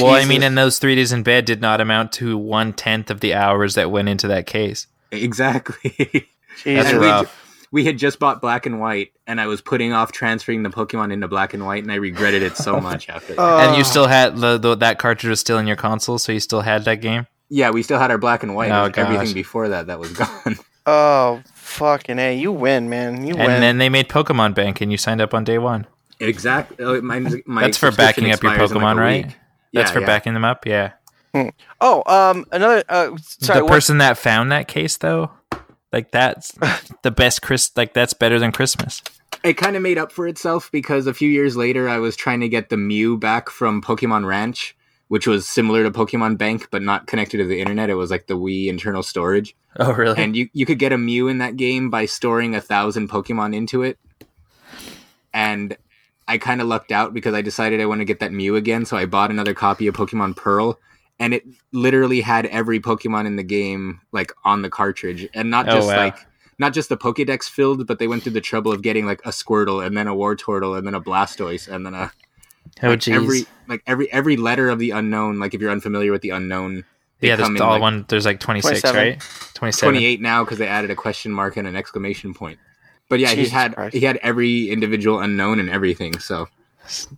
Well, 0.00 0.14
I 0.14 0.20
mean, 0.20 0.36
Jesus. 0.36 0.44
and 0.44 0.56
those 0.56 0.78
three 0.78 0.94
days 0.94 1.12
in 1.12 1.22
bed 1.22 1.44
did 1.44 1.60
not 1.60 1.82
amount 1.82 2.12
to 2.12 2.38
one 2.38 2.72
tenth 2.72 3.10
of 3.10 3.20
the 3.20 3.34
hours 3.34 3.74
that 3.74 3.90
went 3.90 4.08
into 4.08 4.26
that 4.28 4.46
case. 4.46 4.86
Exactly. 5.12 5.92
That's 6.64 6.88
And 6.90 6.98
we, 7.00 7.06
rough. 7.06 7.66
we 7.72 7.84
had 7.84 7.98
just 7.98 8.18
bought 8.18 8.40
black 8.40 8.64
and 8.64 8.80
white, 8.80 9.12
and 9.26 9.38
I 9.38 9.48
was 9.48 9.60
putting 9.60 9.92
off 9.92 10.12
transferring 10.12 10.62
the 10.62 10.70
Pokemon 10.70 11.12
into 11.12 11.28
black 11.28 11.52
and 11.52 11.66
white, 11.66 11.82
and 11.82 11.92
I 11.92 11.96
regretted 11.96 12.42
it 12.42 12.56
so 12.56 12.80
much 12.80 13.10
after. 13.10 13.34
that. 13.34 13.68
and 13.68 13.76
you 13.76 13.84
still 13.84 14.06
had 14.06 14.38
the, 14.38 14.56
the 14.56 14.74
that 14.76 14.98
cartridge 14.98 15.28
was 15.28 15.40
still 15.40 15.58
in 15.58 15.66
your 15.66 15.76
console, 15.76 16.18
so 16.18 16.32
you 16.32 16.40
still 16.40 16.62
had 16.62 16.84
that 16.86 17.02
game. 17.02 17.26
Yeah, 17.48 17.70
we 17.70 17.82
still 17.82 17.98
had 17.98 18.10
our 18.10 18.18
black 18.18 18.42
and 18.42 18.54
white. 18.54 18.70
Oh, 18.70 18.86
It 18.86 18.98
everything 18.98 19.32
before 19.34 19.68
that 19.68 19.86
that 19.88 19.98
was 19.98 20.12
gone. 20.22 20.58
Oh 20.86 21.42
fucking 21.54 22.18
a! 22.18 22.36
You 22.36 22.52
win, 22.52 22.88
man. 22.90 23.26
You 23.26 23.34
And 23.34 23.46
win. 23.52 23.60
then 23.60 23.78
they 23.78 23.88
made 23.88 24.08
Pokemon 24.08 24.54
Bank, 24.54 24.80
and 24.80 24.90
you 24.92 24.98
signed 24.98 25.20
up 25.20 25.32
on 25.34 25.44
day 25.44 25.58
one. 25.58 25.86
exactly. 26.20 26.84
Uh, 26.84 27.00
my, 27.00 27.20
my 27.46 27.62
That's 27.62 27.78
for 27.78 27.90
backing 27.90 28.30
up 28.30 28.42
your 28.42 28.52
expires 28.52 28.70
in, 28.72 28.76
like, 28.78 28.84
Pokemon, 28.96 29.00
right? 29.00 29.26
week. 29.26 29.36
That's 29.72 29.90
for 29.90 30.00
yeah. 30.00 30.06
backing 30.06 30.34
them 30.34 30.44
up. 30.44 30.66
Yeah. 30.66 30.92
oh, 31.80 32.02
um, 32.06 32.44
another. 32.52 32.84
Uh, 32.88 33.16
sorry. 33.18 33.60
the 33.60 33.64
what- 33.64 33.72
person 33.72 33.98
that 33.98 34.18
found 34.18 34.52
that 34.52 34.68
case, 34.68 34.98
though, 34.98 35.30
like 35.92 36.10
that's 36.12 36.52
the 37.02 37.10
best 37.10 37.42
Chris. 37.42 37.70
Like 37.76 37.94
that's 37.94 38.12
better 38.14 38.38
than 38.38 38.52
Christmas. 38.52 39.02
it 39.42 39.54
kind 39.54 39.74
of 39.76 39.82
made 39.82 39.98
up 39.98 40.12
for 40.12 40.28
itself 40.28 40.70
because 40.70 41.06
a 41.06 41.14
few 41.14 41.28
years 41.28 41.56
later 41.56 41.88
I 41.88 41.98
was 41.98 42.14
trying 42.14 42.40
to 42.40 42.48
get 42.48 42.68
the 42.68 42.76
Mew 42.76 43.16
back 43.16 43.50
from 43.50 43.82
Pokemon 43.82 44.26
Ranch, 44.26 44.76
which 45.14 45.28
was 45.28 45.46
similar 45.46 45.84
to 45.84 45.92
Pokemon 45.92 46.36
Bank 46.38 46.66
but 46.72 46.82
not 46.82 47.06
connected 47.06 47.36
to 47.38 47.44
the 47.44 47.60
internet. 47.60 47.88
It 47.88 47.94
was 47.94 48.10
like 48.10 48.26
the 48.26 48.36
Wii 48.36 48.66
internal 48.66 49.04
storage, 49.04 49.54
Oh, 49.78 49.92
really? 49.92 50.20
and 50.20 50.34
you 50.34 50.48
you 50.52 50.66
could 50.66 50.80
get 50.80 50.90
a 50.92 50.98
Mew 50.98 51.28
in 51.28 51.38
that 51.38 51.56
game 51.56 51.88
by 51.88 52.04
storing 52.06 52.56
a 52.56 52.60
thousand 52.60 53.08
Pokemon 53.08 53.54
into 53.54 53.84
it. 53.84 53.96
And 55.32 55.76
I 56.26 56.38
kind 56.38 56.60
of 56.60 56.66
lucked 56.66 56.90
out 56.90 57.14
because 57.14 57.32
I 57.32 57.42
decided 57.42 57.80
I 57.80 57.86
want 57.86 58.00
to 58.00 58.04
get 58.04 58.18
that 58.18 58.32
Mew 58.32 58.56
again, 58.56 58.84
so 58.86 58.96
I 58.96 59.06
bought 59.06 59.30
another 59.30 59.54
copy 59.54 59.86
of 59.86 59.94
Pokemon 59.94 60.34
Pearl. 60.36 60.80
And 61.20 61.32
it 61.32 61.44
literally 61.70 62.20
had 62.20 62.46
every 62.46 62.80
Pokemon 62.80 63.26
in 63.26 63.36
the 63.36 63.44
game 63.44 64.00
like 64.10 64.32
on 64.44 64.62
the 64.62 64.70
cartridge, 64.70 65.28
and 65.32 65.48
not 65.48 65.68
Oh, 65.68 65.76
just 65.76 65.88
wow. 65.88 65.96
like 65.96 66.16
not 66.58 66.72
just 66.72 66.88
the 66.88 66.96
Pokédex 66.96 67.44
filled, 67.44 67.86
but 67.86 68.00
they 68.00 68.08
went 68.08 68.24
through 68.24 68.32
the 68.32 68.40
trouble 68.40 68.72
of 68.72 68.82
getting 68.82 69.06
like 69.06 69.20
a 69.24 69.30
Squirtle 69.30 69.84
and 69.86 69.96
then 69.96 70.08
a 70.08 70.14
Wartortle 70.14 70.76
and 70.76 70.84
then 70.84 70.94
a 70.94 71.00
Blastoise 71.00 71.68
and 71.68 71.86
then 71.86 71.94
a 71.94 72.10
oh, 72.82 72.88
like, 72.88 73.00
jeez. 73.00 73.14
every 73.14 73.46
like 73.68 73.82
every 73.86 74.12
every 74.12 74.36
letter 74.36 74.68
of 74.68 74.78
the 74.78 74.90
Unown. 74.90 75.40
Like 75.40 75.54
if 75.54 75.60
you're 75.60 75.70
unfamiliar 75.70 76.12
with 76.12 76.22
the 76.22 76.30
Unown, 76.30 76.84
they 77.20 77.28
yeah, 77.28 77.36
there's 77.36 77.60
all 77.60 77.70
like, 77.70 77.80
one. 77.80 78.04
There's 78.08 78.26
like 78.26 78.40
26, 78.40 78.82
27. 78.82 79.00
right? 79.00 79.20
27. 79.54 79.94
28 79.94 80.20
now 80.20 80.44
because 80.44 80.58
they 80.58 80.66
added 80.66 80.90
a 80.90 80.96
question 80.96 81.32
mark 81.32 81.56
and 81.56 81.66
an 81.66 81.76
exclamation 81.76 82.34
point. 82.34 82.58
But 83.08 83.18
yeah, 83.20 83.34
Jesus 83.34 83.50
he 83.50 83.54
had 83.54 83.74
Christ. 83.74 83.94
he 83.94 84.00
had 84.00 84.16
every 84.18 84.70
individual 84.70 85.18
Unown 85.18 85.60
and 85.60 85.70
everything. 85.70 86.18
So 86.18 86.48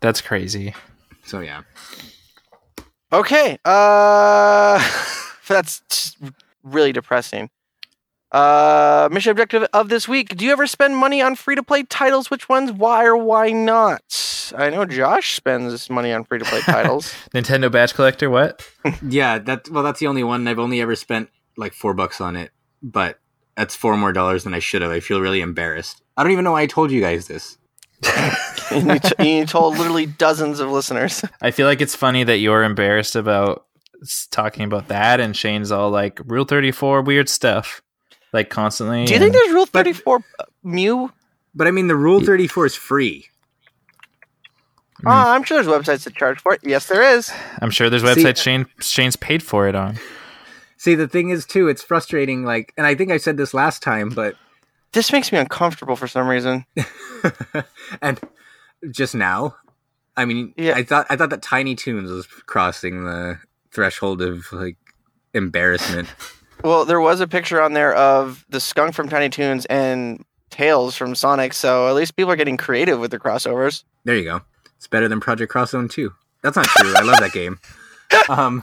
That's 0.01 0.20
crazy. 0.20 0.74
so 1.24 1.40
yeah. 1.40 1.62
Okay. 3.12 3.59
Uh, 3.64 4.78
that's 5.48 5.81
just 5.89 6.18
really 6.62 6.93
depressing. 6.93 7.51
Uh, 8.32 9.08
mission 9.12 9.30
objective 9.30 9.66
of 9.72 9.88
this 9.88 10.08
week: 10.08 10.36
Do 10.36 10.44
you 10.44 10.52
ever 10.52 10.66
spend 10.66 10.96
money 10.96 11.22
on 11.22 11.36
free 11.36 11.54
to 11.54 11.62
play 11.62 11.84
titles? 11.84 12.30
Which 12.30 12.48
ones? 12.48 12.72
Why 12.72 13.04
or 13.04 13.16
why 13.16 13.52
not? 13.52 14.52
I 14.56 14.70
know 14.70 14.84
Josh 14.84 15.34
spends 15.34 15.88
money 15.90 16.12
on 16.12 16.24
free 16.24 16.38
to 16.38 16.44
play 16.44 16.60
titles. 16.64 17.14
Nintendo 17.34 17.70
badge 17.70 17.94
collector. 17.94 18.30
What? 18.30 18.68
Yeah, 19.02 19.38
that 19.40 19.68
well, 19.70 19.82
that's 19.82 19.98
the 19.98 20.06
only 20.06 20.22
one 20.22 20.46
I've 20.46 20.60
only 20.60 20.80
ever 20.80 20.94
spent 20.94 21.28
like 21.56 21.72
four 21.72 21.92
bucks 21.92 22.20
on 22.20 22.36
it, 22.36 22.52
but 22.82 23.18
that's 23.56 23.74
four 23.74 23.96
more 23.96 24.12
dollars 24.12 24.44
than 24.44 24.54
I 24.54 24.60
should 24.60 24.82
have. 24.82 24.92
I 24.92 25.00
feel 25.00 25.20
really 25.20 25.40
embarrassed. 25.40 26.02
I 26.16 26.22
don't 26.22 26.30
even 26.32 26.44
know 26.44 26.52
why 26.52 26.62
I 26.62 26.66
told 26.66 26.90
you 26.92 27.00
guys 27.00 27.26
this. 27.26 27.58
and 28.70 28.86
you, 28.86 28.98
t- 28.98 29.38
you 29.38 29.46
told 29.46 29.76
literally 29.78 30.06
dozens 30.06 30.60
of 30.60 30.70
listeners. 30.70 31.24
I 31.40 31.50
feel 31.50 31.66
like 31.66 31.80
it's 31.80 31.94
funny 31.96 32.24
that 32.24 32.38
you're 32.38 32.62
embarrassed 32.62 33.16
about 33.16 33.66
talking 34.30 34.64
about 34.64 34.88
that, 34.88 35.18
and 35.20 35.36
Shane's 35.36 35.72
all 35.72 35.90
like 35.90 36.20
Rule 36.24 36.44
34 36.44 37.02
weird 37.02 37.28
stuff, 37.28 37.82
like 38.36 38.50
constantly. 38.50 39.04
Do 39.06 39.12
you 39.12 39.18
think 39.18 39.32
there's 39.32 39.50
Rule 39.52 39.66
Thirty 39.66 39.92
Four 39.92 40.22
Mew? 40.62 41.10
But 41.54 41.66
I 41.66 41.70
mean, 41.72 41.88
the 41.88 41.96
Rule 41.96 42.20
Thirty 42.20 42.46
Four 42.46 42.66
is 42.66 42.74
free. 42.76 43.26
Mm. 45.02 45.10
Uh, 45.10 45.30
I'm 45.30 45.42
sure 45.42 45.62
there's 45.62 45.66
websites 45.66 46.04
that 46.04 46.14
charge 46.14 46.40
for 46.40 46.54
it. 46.54 46.60
Yes, 46.62 46.86
there 46.86 47.02
is. 47.02 47.30
I'm 47.60 47.70
sure 47.70 47.90
there's 47.90 48.02
See- 48.02 48.08
websites 48.22 48.38
Shane 48.42 48.66
Shane's 48.80 49.16
paid 49.16 49.42
for 49.42 49.68
it 49.68 49.74
on. 49.74 49.98
See, 50.78 50.94
the 50.94 51.08
thing 51.08 51.30
is 51.30 51.46
too, 51.46 51.68
it's 51.68 51.82
frustrating. 51.82 52.44
Like, 52.44 52.72
and 52.76 52.86
I 52.86 52.94
think 52.94 53.10
I 53.10 53.16
said 53.16 53.36
this 53.38 53.54
last 53.54 53.82
time, 53.82 54.10
but 54.10 54.36
This 54.92 55.10
makes 55.10 55.32
me 55.32 55.38
uncomfortable 55.38 55.96
for 55.96 56.06
some 56.06 56.28
reason. 56.28 56.64
and 58.02 58.20
just 58.90 59.14
now, 59.14 59.56
I 60.16 60.24
mean, 60.26 60.52
Yeah. 60.56 60.74
I 60.76 60.82
thought 60.84 61.06
I 61.10 61.16
thought 61.16 61.30
that 61.30 61.42
Tiny 61.42 61.74
Toons 61.74 62.10
was 62.10 62.26
crossing 62.26 63.04
the 63.04 63.38
threshold 63.72 64.22
of 64.22 64.50
like 64.52 64.76
embarrassment. 65.34 66.08
Well, 66.64 66.84
there 66.84 67.00
was 67.00 67.20
a 67.20 67.26
picture 67.26 67.62
on 67.62 67.74
there 67.74 67.94
of 67.94 68.44
the 68.48 68.60
skunk 68.60 68.94
from 68.94 69.08
Tiny 69.08 69.28
Toons 69.28 69.66
and 69.66 70.24
Tails 70.50 70.96
from 70.96 71.14
Sonic, 71.14 71.52
so 71.52 71.88
at 71.88 71.94
least 71.94 72.16
people 72.16 72.32
are 72.32 72.36
getting 72.36 72.56
creative 72.56 72.98
with 72.98 73.10
the 73.10 73.18
crossovers. 73.18 73.84
There 74.04 74.16
you 74.16 74.24
go. 74.24 74.40
It's 74.76 74.86
better 74.86 75.08
than 75.08 75.20
Project 75.20 75.50
Cross 75.50 75.72
Zone 75.72 75.88
2. 75.88 76.12
That's 76.42 76.56
not 76.56 76.66
true. 76.66 76.94
I 76.96 77.02
love 77.02 77.20
that 77.20 77.32
game. 77.32 77.58
Um, 78.28 78.62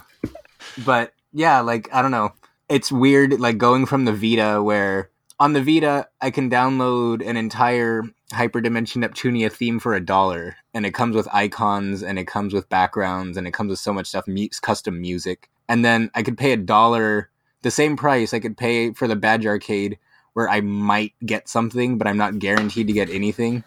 but 0.86 1.14
yeah, 1.34 1.60
like 1.60 1.94
I 1.94 2.02
don't 2.02 2.12
know. 2.12 2.32
It's 2.70 2.94
weird, 2.94 3.42
like 3.42 3.58
going 3.58 3.86
from 3.86 4.06
the 4.06 4.14
Vita, 4.14 4.64
where 4.64 5.10
on 5.38 5.52
the 5.52 5.62
Vita 5.62 6.08
I 6.22 6.32
can 6.32 6.50
download 6.50 7.28
an 7.28 7.36
entire 7.36 8.04
Hyperdimension 8.34 9.04
Neptunia 9.04 9.52
theme 9.52 9.80
for 9.80 9.94
a 9.94 10.04
dollar, 10.04 10.56
and 10.74 10.86
it 10.86 10.94
comes 10.94 11.16
with 11.16 11.28
icons, 11.34 12.04
and 12.04 12.18
it 12.18 12.26
comes 12.26 12.54
with 12.54 12.70
backgrounds, 12.70 13.38
and 13.38 13.46
it 13.48 13.52
comes 13.52 13.70
with 13.70 13.80
so 13.80 13.94
much 13.94 14.08
stuff, 14.08 14.26
custom 14.62 15.02
music. 15.02 15.50
And 15.68 15.84
then 15.84 16.10
I 16.16 16.24
could 16.24 16.38
pay 16.38 16.54
a 16.54 16.58
dollar, 16.58 17.30
the 17.64 17.72
same 17.72 17.98
price 17.98 18.34
I 18.34 18.40
could 18.40 18.58
pay 18.58 18.94
for 18.94 19.08
the 19.08 19.16
Badge 19.16 19.46
Arcade, 19.46 19.98
where 20.34 20.50
I 20.50 20.62
might 20.62 21.14
get 21.26 21.50
something, 21.50 21.98
but 21.98 22.08
I'm 22.08 22.18
not 22.18 22.40
guaranteed 22.40 22.88
to 22.88 22.94
get 22.94 23.10
anything 23.10 23.64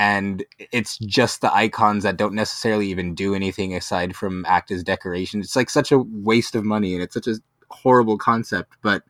and 0.00 0.44
it's 0.72 0.96
just 0.98 1.42
the 1.42 1.52
icons 1.52 2.04
that 2.04 2.16
don't 2.16 2.34
necessarily 2.34 2.88
even 2.88 3.14
do 3.14 3.34
anything 3.34 3.74
aside 3.74 4.16
from 4.16 4.46
act 4.46 4.70
as 4.70 4.82
decoration. 4.82 5.40
It's 5.40 5.54
like 5.56 5.68
such 5.68 5.92
a 5.92 5.98
waste 5.98 6.54
of 6.54 6.64
money 6.64 6.94
and 6.94 7.02
it's 7.02 7.12
such 7.12 7.26
a 7.26 7.36
horrible 7.68 8.16
concept. 8.16 8.76
But 8.80 9.02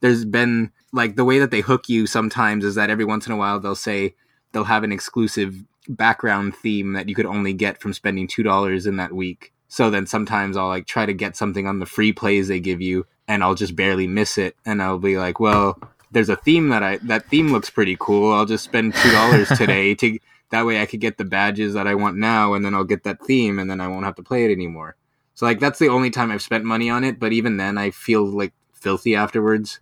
there's 0.00 0.26
been 0.26 0.70
like 0.92 1.16
the 1.16 1.24
way 1.24 1.38
that 1.38 1.50
they 1.50 1.60
hook 1.62 1.88
you 1.88 2.06
sometimes 2.06 2.64
is 2.64 2.74
that 2.74 2.90
every 2.90 3.06
once 3.06 3.26
in 3.26 3.32
a 3.32 3.36
while 3.36 3.58
they'll 3.58 3.74
say 3.74 4.14
they'll 4.52 4.64
have 4.64 4.84
an 4.84 4.92
exclusive 4.92 5.64
background 5.88 6.54
theme 6.54 6.92
that 6.92 7.08
you 7.08 7.14
could 7.14 7.26
only 7.26 7.54
get 7.54 7.80
from 7.80 7.94
spending 7.94 8.26
two 8.26 8.42
dollars 8.42 8.86
in 8.86 8.96
that 8.96 9.14
week. 9.14 9.54
So 9.68 9.88
then 9.88 10.06
sometimes 10.06 10.58
I'll 10.58 10.68
like 10.68 10.86
try 10.86 11.06
to 11.06 11.14
get 11.14 11.36
something 11.36 11.66
on 11.66 11.78
the 11.78 11.86
free 11.86 12.12
plays 12.12 12.48
they 12.48 12.60
give 12.60 12.82
you 12.82 13.06
and 13.28 13.42
I'll 13.42 13.54
just 13.54 13.76
barely 13.76 14.06
miss 14.06 14.38
it 14.38 14.56
and 14.64 14.82
I'll 14.82 14.98
be 14.98 15.16
like, 15.16 15.40
well, 15.40 15.78
there's 16.14 16.28
a 16.28 16.36
theme 16.36 16.68
that 16.70 16.82
I 16.82 16.96
that 16.98 17.28
theme 17.28 17.52
looks 17.52 17.68
pretty 17.68 17.96
cool. 17.98 18.32
I'll 18.32 18.46
just 18.46 18.64
spend 18.64 18.94
two 18.94 19.10
dollars 19.10 19.48
today 19.58 19.94
to 19.96 20.18
that 20.50 20.64
way 20.64 20.80
I 20.80 20.86
could 20.86 21.00
get 21.00 21.18
the 21.18 21.24
badges 21.24 21.74
that 21.74 21.86
I 21.86 21.94
want 21.96 22.16
now, 22.16 22.54
and 22.54 22.64
then 22.64 22.74
I'll 22.74 22.84
get 22.84 23.02
that 23.04 23.20
theme, 23.20 23.58
and 23.58 23.68
then 23.68 23.80
I 23.80 23.88
won't 23.88 24.04
have 24.04 24.14
to 24.16 24.22
play 24.22 24.44
it 24.44 24.52
anymore. 24.52 24.96
So 25.34 25.44
like 25.44 25.58
that's 25.58 25.78
the 25.78 25.88
only 25.88 26.10
time 26.10 26.30
I've 26.30 26.42
spent 26.42 26.64
money 26.64 26.88
on 26.88 27.04
it. 27.04 27.18
But 27.18 27.32
even 27.32 27.56
then, 27.56 27.76
I 27.76 27.90
feel 27.90 28.24
like 28.24 28.52
filthy 28.72 29.14
afterwards. 29.14 29.80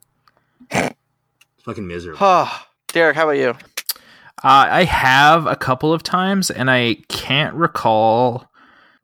It's 0.71 0.97
fucking 1.65 1.87
miserable. 1.87 2.19
Oh, 2.21 2.67
Derek, 2.89 3.15
how 3.17 3.25
about 3.25 3.37
you? 3.39 3.51
Uh, 4.45 4.67
I 4.71 4.85
have 4.85 5.47
a 5.47 5.55
couple 5.55 5.93
of 5.93 6.03
times, 6.03 6.51
and 6.51 6.71
I 6.71 6.97
can't 7.09 7.55
recall 7.55 8.51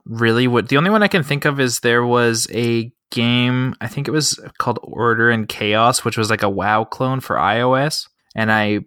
really 0.06 0.48
what. 0.48 0.68
The 0.68 0.78
only 0.78 0.90
one 0.90 1.02
I 1.02 1.08
can 1.08 1.22
think 1.22 1.44
of 1.44 1.60
is 1.60 1.80
there 1.80 2.04
was 2.04 2.48
a 2.52 2.90
game. 3.10 3.74
I 3.80 3.88
think 3.88 4.08
it 4.08 4.12
was 4.12 4.38
called 4.58 4.78
Order 4.82 5.30
and 5.30 5.48
Chaos, 5.48 6.04
which 6.04 6.16
was 6.18 6.30
like 6.30 6.42
a 6.42 6.48
WoW 6.50 6.84
clone 6.84 7.20
for 7.20 7.36
iOS, 7.36 8.08
and 8.34 8.50
I 8.52 8.80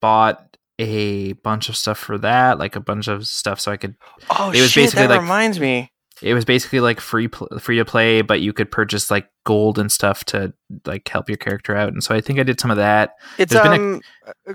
bought 0.00 0.56
a 0.78 1.32
bunch 1.34 1.68
of 1.68 1.76
stuff 1.76 1.98
for 1.98 2.18
that, 2.18 2.58
like 2.58 2.76
a 2.76 2.80
bunch 2.80 3.08
of 3.08 3.26
stuff 3.26 3.60
so 3.60 3.72
I 3.72 3.76
could. 3.76 3.94
Oh 4.30 4.50
It 4.50 4.60
was 4.60 4.70
shit, 4.70 4.84
basically 4.84 5.06
that 5.06 5.14
like- 5.14 5.20
reminds 5.22 5.60
me. 5.60 5.90
It 6.22 6.32
was 6.32 6.46
basically 6.46 6.80
like 6.80 6.98
free 6.98 7.28
pl- 7.28 7.58
free 7.58 7.76
to 7.76 7.84
play, 7.84 8.22
but 8.22 8.40
you 8.40 8.54
could 8.54 8.70
purchase 8.70 9.10
like 9.10 9.28
gold 9.44 9.78
and 9.78 9.92
stuff 9.92 10.24
to 10.26 10.54
like 10.86 11.06
help 11.06 11.28
your 11.28 11.36
character 11.36 11.76
out. 11.76 11.92
And 11.92 12.02
so 12.02 12.14
I 12.14 12.22
think 12.22 12.38
I 12.40 12.42
did 12.42 12.58
some 12.58 12.70
of 12.70 12.78
that. 12.78 13.10
It's 13.36 13.52
There's 13.52 13.62
been 13.68 13.72
a- 13.72 13.84
um. 13.84 14.00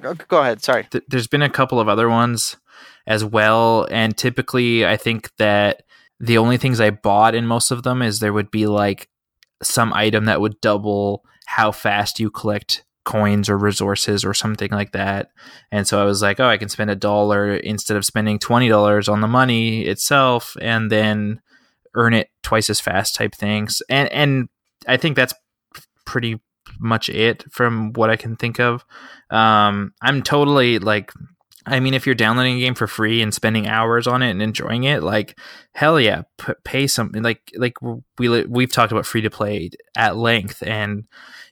uh, 0.03 0.14
go 0.27 0.39
ahead. 0.41 0.64
Sorry. 0.64 0.88
th- 0.89 1.03
there's 1.07 1.27
been 1.27 1.43
a 1.43 1.49
couple 1.52 1.80
of 1.80 1.88
other 1.88 2.10
ones 2.10 2.57
as 3.07 3.23
well 3.26 3.88
and 3.91 4.15
typically 4.15 4.85
i 4.85 4.95
think 4.95 5.30
that 5.38 5.81
the 6.19 6.38
only 6.38 6.56
things 6.57 6.80
i 6.80 6.89
bought 6.91 7.34
in 7.34 7.45
most 7.48 7.72
of 7.72 7.81
them 7.84 8.02
is 8.02 8.19
there 8.19 8.31
would 8.34 8.52
be 8.52 8.68
like 8.68 9.07
some 9.61 9.93
item 9.93 10.25
that 10.25 10.41
would 10.41 10.59
double 10.61 11.23
how 11.45 11.71
fast 11.71 12.19
you 12.19 12.29
collect 12.29 12.83
coins 13.03 13.49
or 13.49 13.57
resources 13.57 14.23
or 14.23 14.33
something 14.33 14.69
like 14.71 14.91
that. 14.91 15.31
And 15.71 15.88
so 15.88 15.99
i 15.99 16.03
was 16.03 16.21
like 16.21 16.39
oh 16.39 16.47
i 16.47 16.57
can 16.57 16.69
spend 16.69 16.89
a 16.89 16.95
dollar 16.95 17.55
instead 17.55 17.97
of 17.97 18.05
spending 18.05 18.39
$20 18.39 19.11
on 19.11 19.21
the 19.21 19.27
money 19.27 19.81
itself 19.81 20.55
and 20.61 20.91
then 20.91 21.41
earn 21.95 22.13
it 22.13 22.29
twice 22.43 22.69
as 22.69 22.79
fast 22.79 23.15
type 23.15 23.33
things. 23.35 23.81
And 23.89 24.11
and 24.11 24.49
i 24.88 24.97
think 24.97 25.15
that's 25.15 25.33
pretty 26.05 26.39
much 26.79 27.09
it 27.09 27.43
from 27.51 27.93
what 27.93 28.09
i 28.09 28.15
can 28.15 28.35
think 28.35 28.59
of. 28.59 28.85
Um 29.31 29.93
i'm 30.01 30.21
totally 30.21 30.77
like 30.79 31.11
I 31.65 31.79
mean, 31.79 31.93
if 31.93 32.05
you're 32.05 32.15
downloading 32.15 32.57
a 32.57 32.59
game 32.59 32.73
for 32.73 32.88
free 32.88 33.21
and 33.21 33.33
spending 33.33 33.67
hours 33.67 34.07
on 34.07 34.23
it 34.23 34.31
and 34.31 34.41
enjoying 34.41 34.83
it, 34.83 35.03
like 35.03 35.38
hell 35.73 35.99
yeah, 35.99 36.23
p- 36.38 36.53
pay 36.63 36.88
something. 36.88 37.21
Like 37.21 37.51
like 37.55 37.77
we 38.17 38.45
we've 38.45 38.71
talked 38.71 38.91
about 38.91 39.05
free 39.05 39.21
to 39.21 39.29
play 39.29 39.69
at 39.95 40.17
length, 40.17 40.63
and 40.63 41.05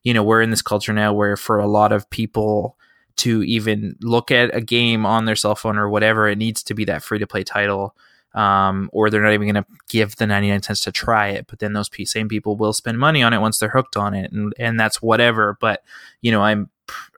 you 0.03 0.13
know 0.13 0.23
we're 0.23 0.41
in 0.41 0.49
this 0.49 0.63
culture 0.63 0.93
now 0.93 1.13
where 1.13 1.37
for 1.37 1.59
a 1.59 1.67
lot 1.67 1.91
of 1.91 2.09
people 2.09 2.75
to 3.17 3.43
even 3.43 3.97
look 4.01 4.31
at 4.31 4.55
a 4.55 4.61
game 4.61 5.05
on 5.05 5.25
their 5.25 5.35
cell 5.35 5.55
phone 5.55 5.77
or 5.77 5.89
whatever, 5.89 6.27
it 6.27 6.37
needs 6.37 6.63
to 6.63 6.73
be 6.73 6.85
that 6.85 7.03
free 7.03 7.19
to 7.19 7.27
play 7.27 7.43
title. 7.43 7.95
Um, 8.33 8.89
or 8.93 9.09
they're 9.09 9.23
not 9.23 9.33
even 9.33 9.51
going 9.51 9.63
to 9.63 9.69
give 9.87 10.15
the 10.17 10.27
99 10.27 10.61
cents 10.61 10.81
to 10.81 10.91
try 10.91 11.29
it. 11.29 11.47
But 11.47 11.59
then 11.59 11.73
those 11.73 11.89
same 12.05 12.29
people 12.29 12.55
will 12.55 12.73
spend 12.73 12.99
money 12.99 13.23
on 13.23 13.33
it 13.33 13.39
once 13.39 13.57
they're 13.57 13.69
hooked 13.69 13.97
on 13.97 14.13
it. 14.13 14.31
And, 14.31 14.53
and 14.59 14.79
that's 14.79 15.01
whatever. 15.01 15.57
But, 15.59 15.83
you 16.21 16.31
know, 16.31 16.41
I'm 16.41 16.69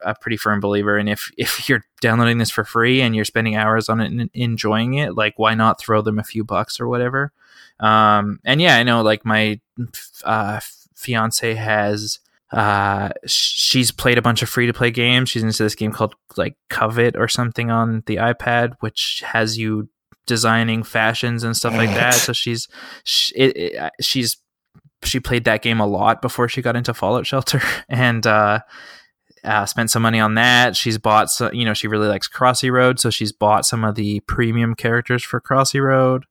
a 0.03 0.15
pretty 0.15 0.37
firm 0.37 0.59
believer. 0.59 0.97
And 0.97 1.09
if, 1.09 1.31
if 1.37 1.69
you're 1.69 1.83
downloading 1.99 2.37
this 2.37 2.51
for 2.51 2.63
free 2.63 3.01
and 3.01 3.15
you're 3.15 3.25
spending 3.25 3.55
hours 3.55 3.89
on 3.89 3.99
it 3.99 4.11
and 4.11 4.29
enjoying 4.33 4.95
it, 4.95 5.15
like 5.15 5.37
why 5.37 5.53
not 5.53 5.79
throw 5.79 6.01
them 6.01 6.19
a 6.19 6.23
few 6.23 6.43
bucks 6.43 6.79
or 6.79 6.87
whatever? 6.87 7.31
Um, 7.79 8.39
and 8.45 8.61
yeah, 8.61 8.77
I 8.77 8.83
know 8.83 9.01
like 9.01 9.25
my, 9.25 9.59
uh, 10.23 10.59
fiance 10.95 11.55
has, 11.55 12.19
uh 12.51 13.09
she's 13.25 13.91
played 13.91 14.17
a 14.17 14.21
bunch 14.21 14.41
of 14.41 14.49
free 14.49 14.67
to 14.67 14.73
play 14.73 14.91
games 14.91 15.29
she's 15.29 15.41
into 15.41 15.63
this 15.63 15.73
game 15.73 15.91
called 15.91 16.15
like 16.35 16.57
covet 16.69 17.15
or 17.15 17.29
something 17.29 17.71
on 17.71 18.03
the 18.07 18.17
ipad 18.17 18.75
which 18.81 19.23
has 19.25 19.57
you 19.57 19.87
designing 20.25 20.83
fashions 20.83 21.43
and 21.43 21.57
stuff 21.57 21.73
like 21.73 21.89
that 21.89 22.13
so 22.13 22.31
she's 22.33 22.67
she, 23.03 23.33
it, 23.35 23.57
it, 23.57 23.91
she's 24.01 24.37
she 25.03 25.19
played 25.19 25.43
that 25.45 25.61
game 25.61 25.79
a 25.79 25.87
lot 25.87 26.21
before 26.21 26.47
she 26.47 26.61
got 26.61 26.75
into 26.75 26.93
fallout 26.93 27.25
shelter 27.25 27.61
and 27.89 28.25
uh 28.27 28.59
uh, 29.43 29.65
spent 29.65 29.89
some 29.89 30.03
money 30.03 30.19
on 30.19 30.35
that. 30.35 30.75
She's 30.75 30.99
bought, 30.99 31.31
so, 31.31 31.51
you 31.51 31.65
know, 31.65 31.73
she 31.73 31.87
really 31.87 32.07
likes 32.07 32.29
Crossy 32.29 32.71
Road, 32.71 32.99
so 32.99 33.09
she's 33.09 33.31
bought 33.31 33.65
some 33.65 33.83
of 33.83 33.95
the 33.95 34.19
premium 34.27 34.75
characters 34.75 35.23
for 35.23 35.41
Crossy 35.41 35.81
Road. 35.83 36.25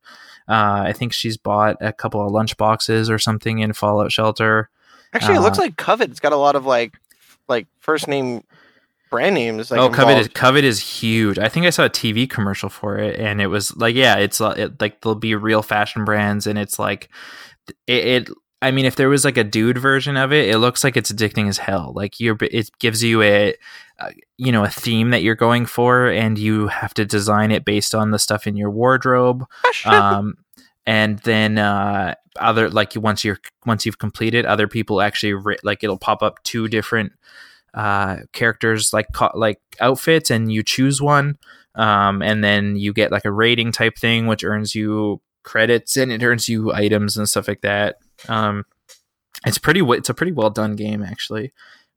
Uh, 0.48 0.84
I 0.86 0.92
think 0.92 1.12
she's 1.12 1.36
bought 1.36 1.76
a 1.80 1.92
couple 1.92 2.24
of 2.24 2.30
lunch 2.30 2.56
boxes 2.56 3.10
or 3.10 3.18
something 3.18 3.58
in 3.58 3.72
Fallout 3.72 4.12
Shelter. 4.12 4.70
Actually, 5.12 5.38
it 5.38 5.40
looks 5.40 5.58
Uh, 5.58 5.62
like 5.62 5.76
Covet. 5.76 6.10
It's 6.10 6.20
got 6.20 6.32
a 6.32 6.36
lot 6.36 6.54
of 6.54 6.66
like, 6.66 6.94
like 7.48 7.66
first 7.80 8.06
name 8.06 8.44
brand 9.10 9.34
names. 9.34 9.70
Like, 9.70 9.80
oh, 9.80 9.90
Covet 9.90 10.18
is. 10.18 10.28
Covet 10.28 10.64
is 10.64 10.80
huge. 10.80 11.38
I 11.38 11.48
think 11.48 11.66
I 11.66 11.70
saw 11.70 11.84
a 11.84 11.90
TV 11.90 12.28
commercial 12.28 12.68
for 12.68 12.96
it, 12.96 13.18
and 13.18 13.40
it 13.40 13.48
was 13.48 13.76
like, 13.76 13.94
yeah, 13.94 14.16
it's 14.16 14.40
uh, 14.40 14.54
it, 14.56 14.80
like 14.80 15.00
there'll 15.00 15.16
be 15.16 15.34
real 15.34 15.62
fashion 15.62 16.04
brands, 16.04 16.46
and 16.46 16.58
it's 16.58 16.78
like 16.78 17.10
it, 17.86 18.06
it. 18.06 18.30
I 18.62 18.70
mean, 18.70 18.84
if 18.84 18.96
there 18.96 19.08
was 19.08 19.24
like 19.24 19.38
a 19.38 19.44
dude 19.44 19.78
version 19.78 20.16
of 20.16 20.32
it, 20.32 20.48
it 20.48 20.58
looks 20.58 20.84
like 20.84 20.96
it's 20.96 21.10
addicting 21.10 21.48
as 21.48 21.58
hell. 21.58 21.92
Like 21.94 22.20
you're, 22.20 22.36
it 22.42 22.70
gives 22.78 23.02
you 23.02 23.22
a, 23.22 23.54
uh, 23.98 24.10
you 24.36 24.52
know, 24.52 24.64
a 24.64 24.68
theme 24.68 25.10
that 25.10 25.22
you're 25.22 25.34
going 25.34 25.66
for, 25.66 26.08
and 26.08 26.38
you 26.38 26.68
have 26.68 26.94
to 26.94 27.04
design 27.04 27.50
it 27.50 27.64
based 27.64 27.94
on 27.94 28.10
the 28.10 28.18
stuff 28.18 28.46
in 28.46 28.56
your 28.56 28.70
wardrobe. 28.70 29.46
um, 29.84 30.34
and 30.86 31.18
then 31.20 31.58
uh, 31.58 32.14
other 32.38 32.68
like 32.70 32.94
once 32.96 33.24
you're 33.24 33.38
once 33.66 33.86
you've 33.86 33.98
completed, 33.98 34.46
other 34.46 34.68
people 34.68 35.00
actually 35.00 35.34
ri- 35.34 35.58
like 35.62 35.82
it'll 35.82 35.98
pop 35.98 36.22
up 36.22 36.42
two 36.42 36.68
different 36.68 37.12
uh, 37.74 38.16
characters 38.32 38.92
like 38.92 39.06
like 39.34 39.60
outfits, 39.80 40.30
and 40.30 40.52
you 40.52 40.62
choose 40.62 41.00
one, 41.00 41.38
um, 41.74 42.22
and 42.22 42.42
then 42.42 42.76
you 42.76 42.92
get 42.92 43.12
like 43.12 43.24
a 43.24 43.32
rating 43.32 43.72
type 43.72 43.96
thing, 43.98 44.26
which 44.26 44.44
earns 44.44 44.74
you 44.74 45.20
credits 45.42 45.96
and 45.96 46.12
it 46.12 46.22
earns 46.22 46.48
you 46.48 46.70
items 46.72 47.16
and 47.16 47.28
stuff 47.28 47.48
like 47.48 47.62
that. 47.62 47.96
Um, 48.28 48.64
it's 49.46 49.58
pretty. 49.58 49.80
w- 49.80 49.98
It's 49.98 50.10
a 50.10 50.14
pretty 50.14 50.32
well 50.32 50.50
done 50.50 50.76
game 50.76 51.02
actually, 51.02 51.52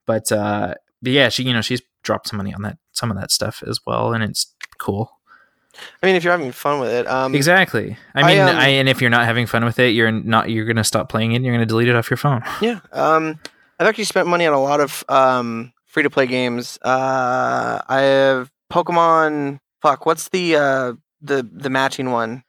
but 0.05 0.31
uh, 0.31 0.75
but 1.01 1.11
yeah, 1.11 1.29
she 1.29 1.43
you 1.43 1.53
know 1.53 1.61
she's 1.61 1.81
dropped 2.03 2.27
some 2.29 2.37
money 2.37 2.53
on 2.53 2.61
that 2.61 2.77
some 2.93 3.11
of 3.11 3.17
that 3.17 3.31
stuff 3.31 3.63
as 3.67 3.79
well, 3.85 4.13
and 4.13 4.23
it's 4.23 4.53
cool. 4.77 5.11
I 6.03 6.05
mean, 6.05 6.15
if 6.15 6.23
you're 6.23 6.31
having 6.31 6.51
fun 6.51 6.79
with 6.79 6.91
it, 6.91 7.07
um, 7.07 7.33
Exactly. 7.33 7.97
I 8.13 8.21
I, 8.21 8.27
mean, 8.27 8.39
um, 8.41 8.55
I, 8.55 8.67
and 8.67 8.87
if 8.87 9.01
you're 9.01 9.09
not 9.09 9.25
having 9.25 9.47
fun 9.47 9.65
with 9.65 9.79
it, 9.79 9.89
you're 9.89 10.11
not. 10.11 10.49
You're 10.51 10.65
gonna 10.65 10.83
stop 10.83 11.09
playing 11.09 11.31
it. 11.31 11.37
and 11.37 11.45
You're 11.45 11.55
gonna 11.55 11.65
delete 11.65 11.87
it 11.87 11.95
off 11.95 12.09
your 12.11 12.17
phone. 12.17 12.43
Yeah. 12.61 12.79
Um, 12.91 13.39
I've 13.79 13.87
actually 13.87 14.03
spent 14.05 14.27
money 14.27 14.45
on 14.45 14.53
a 14.53 14.61
lot 14.61 14.79
of 14.79 15.03
um, 15.09 15.73
free 15.85 16.03
to 16.03 16.09
play 16.09 16.27
games. 16.27 16.77
Uh, 16.81 17.81
I 17.87 18.01
have 18.01 18.51
Pokemon. 18.71 19.59
Fuck, 19.81 20.05
what's 20.05 20.29
the 20.29 20.55
uh, 20.55 20.93
the 21.21 21.47
the 21.51 21.69
matching 21.69 22.11
one? 22.11 22.43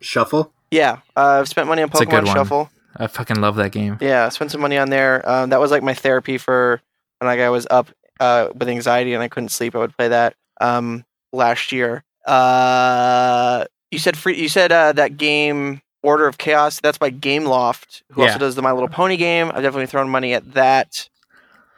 Shuffle. 0.00 0.52
Yeah, 0.70 0.98
uh, 1.16 1.40
I've 1.40 1.48
spent 1.48 1.68
money 1.68 1.82
on 1.82 1.88
It's 1.88 2.00
a 2.00 2.06
good 2.06 2.24
Pokemon 2.24 2.26
one. 2.26 2.36
Shuffle. 2.36 2.70
I 2.96 3.06
fucking 3.06 3.40
love 3.40 3.56
that 3.56 3.72
game. 3.72 3.96
Yeah, 4.00 4.26
I 4.26 4.28
spent 4.30 4.50
some 4.50 4.60
money 4.60 4.76
on 4.76 4.90
there. 4.90 5.26
Um, 5.28 5.50
that 5.50 5.60
was 5.60 5.70
like 5.70 5.82
my 5.82 5.94
therapy 5.94 6.36
for 6.36 6.80
when 7.18 7.28
like 7.28 7.40
I 7.40 7.48
was 7.50 7.66
up 7.70 7.90
uh, 8.20 8.48
with 8.54 8.68
anxiety 8.68 9.14
and 9.14 9.22
I 9.22 9.28
couldn't 9.28 9.50
sleep. 9.50 9.74
I 9.74 9.78
would 9.78 9.96
play 9.96 10.08
that 10.08 10.34
um, 10.60 11.04
last 11.32 11.72
year. 11.72 12.04
Uh, 12.26 13.64
you 13.90 13.98
said 13.98 14.16
free. 14.16 14.36
You 14.36 14.48
said 14.48 14.72
uh, 14.72 14.92
that 14.92 15.16
game 15.16 15.80
Order 16.02 16.26
of 16.26 16.38
Chaos. 16.38 16.80
That's 16.80 16.98
by 16.98 17.10
Gameloft, 17.10 18.02
who 18.12 18.22
Yeah. 18.22 18.28
also 18.28 18.38
does 18.38 18.54
the 18.54 18.62
My 18.62 18.72
Little 18.72 18.88
Pony 18.88 19.16
game. 19.16 19.48
I've 19.48 19.62
definitely 19.62 19.86
thrown 19.86 20.08
money 20.08 20.34
at 20.34 20.54
that. 20.54 21.08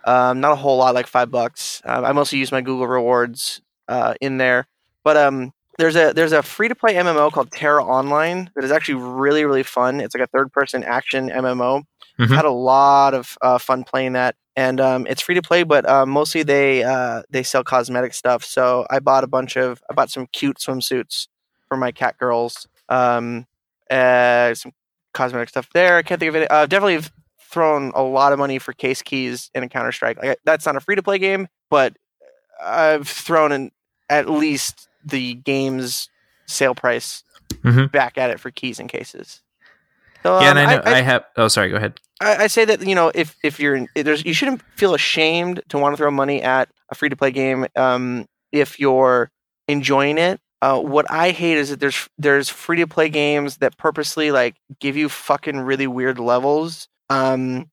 Um, 0.05 0.41
not 0.41 0.53
a 0.53 0.57
whole 0.57 0.79
lot, 0.79 0.95
like 0.95 1.07
five 1.07 1.31
bucks. 1.31 1.83
Uh, 1.85 2.03
I 2.05 2.13
mostly 2.13 2.39
use 2.39 2.51
my 2.53 2.61
Google 2.61 2.87
rewards 2.87 3.61
uh, 3.89 4.15
in 4.21 4.39
there, 4.39 4.67
but 5.05 5.17
um, 5.17 5.53
there's 5.79 5.97
a 5.97 6.13
there's 6.15 6.33
a 6.33 6.43
free 6.43 6.69
to 6.69 6.75
play 6.75 6.95
MMO 6.95 7.31
called 7.33 7.51
TERA 7.51 7.85
Online 7.85 8.51
that 8.55 8.65
is 8.65 8.71
actually 8.73 8.95
really 9.03 9.45
really 9.45 9.63
fun. 9.63 10.01
It's 10.01 10.15
like 10.15 10.25
a 10.25 10.27
third 10.29 10.53
person 10.53 10.83
action 10.85 11.29
MMO. 11.31 11.83
Mhm. 12.19 12.35
Had 12.35 12.45
a 12.45 12.51
lot 12.51 13.15
of 13.15 13.37
uh, 13.43 13.59
fun 13.59 13.85
playing 13.85 14.13
that, 14.15 14.37
and 14.57 14.81
um, 14.81 15.07
it's 15.09 15.21
free 15.23 15.35
to 15.35 15.43
play, 15.43 15.63
but 15.65 15.87
uh, 15.89 16.05
mostly 16.07 16.43
they 16.43 16.83
uh, 16.83 17.23
they 17.31 17.43
sell 17.43 17.63
cosmetic 17.65 18.15
stuff. 18.15 18.43
So 18.45 18.87
I 18.91 19.01
bought 19.01 19.25
a 19.25 19.27
bunch 19.29 19.57
of 19.57 19.83
I 19.91 19.95
bought 19.95 20.11
some 20.11 20.27
cute 20.33 20.59
swimsuits 20.59 21.29
for 21.69 21.77
my 21.77 21.93
cat 21.93 22.17
girls. 22.19 22.67
Um, 22.89 23.47
uh, 23.91 24.55
some 24.55 24.73
cosmetic 25.15 25.49
stuff 25.49 25.69
there. 25.75 25.97
I 25.97 26.03
can't 26.03 26.19
think 26.21 26.31
of 26.31 26.37
it. 26.37 26.51
Uh, 26.51 26.67
definitely 26.67 27.09
thrown 27.41 27.93
a 27.95 28.03
lot 28.03 28.33
of 28.33 28.39
money 28.39 28.59
for 28.59 28.73
case 28.73 29.03
keys 29.03 29.51
in 29.55 29.63
a 29.63 29.69
Counter 29.69 29.93
Strike. 29.93 30.23
Like 30.23 30.39
that's 30.45 30.67
not 30.67 30.77
a 30.77 30.81
free 30.81 30.95
to 30.97 31.03
play 31.03 31.19
game, 31.19 31.49
but 31.69 31.97
I've 32.63 33.09
thrown 33.09 33.53
in 33.53 33.71
at 34.09 34.29
least 34.29 34.89
the 35.05 35.35
game's 35.35 36.09
sale 36.47 36.75
price 36.75 37.25
Mhm. 37.65 37.91
back 37.91 38.17
at 38.19 38.31
it 38.31 38.39
for 38.39 38.51
keys 38.51 38.79
and 38.79 38.89
cases. 38.89 39.43
So, 40.23 40.39
yeah, 40.41 40.51
um, 40.51 40.59
and 40.59 40.69
I 40.69 40.77
know 40.77 40.83
I, 40.85 40.95
I, 40.99 41.01
have. 41.01 41.25
Oh, 41.37 41.49
sorry. 41.49 41.71
Go 41.71 41.77
ahead. 41.77 41.99
I, 42.21 42.45
I 42.45 42.47
say 42.47 42.65
that 42.67 42.87
you 42.87 42.95
know 42.95 43.11
if 43.15 43.37
if 43.43 43.59
you're 43.59 43.75
in, 43.75 43.89
there's 43.95 44.25
you 44.25 44.35
shouldn't 44.35 44.63
feel 44.77 44.95
ashamed 44.95 45.63
to 45.71 45.79
want 45.79 45.95
to 45.95 45.97
throw 45.97 46.11
money 46.11 46.43
at 46.43 46.69
a 46.91 46.95
free 46.95 47.09
to 47.09 47.17
play 47.17 47.31
game 47.31 47.67
um, 47.77 48.27
if 48.53 48.79
you're 48.79 49.31
enjoying 49.67 50.19
it. 50.19 50.41
Uh, 50.63 50.79
what 50.79 51.11
I 51.11 51.31
hate 51.31 51.57
is 51.57 51.71
that 51.71 51.81
there's 51.81 52.09
there's 52.19 52.49
free 52.49 52.79
to 52.79 52.87
play 52.87 53.09
games 53.09 53.59
that 53.59 53.79
purposely 53.79 54.31
like 54.31 54.57
give 54.79 54.97
you 54.97 55.09
fucking 55.09 55.61
really 55.61 55.87
weird 55.87 56.19
levels. 56.19 56.87
Um, 57.09 57.71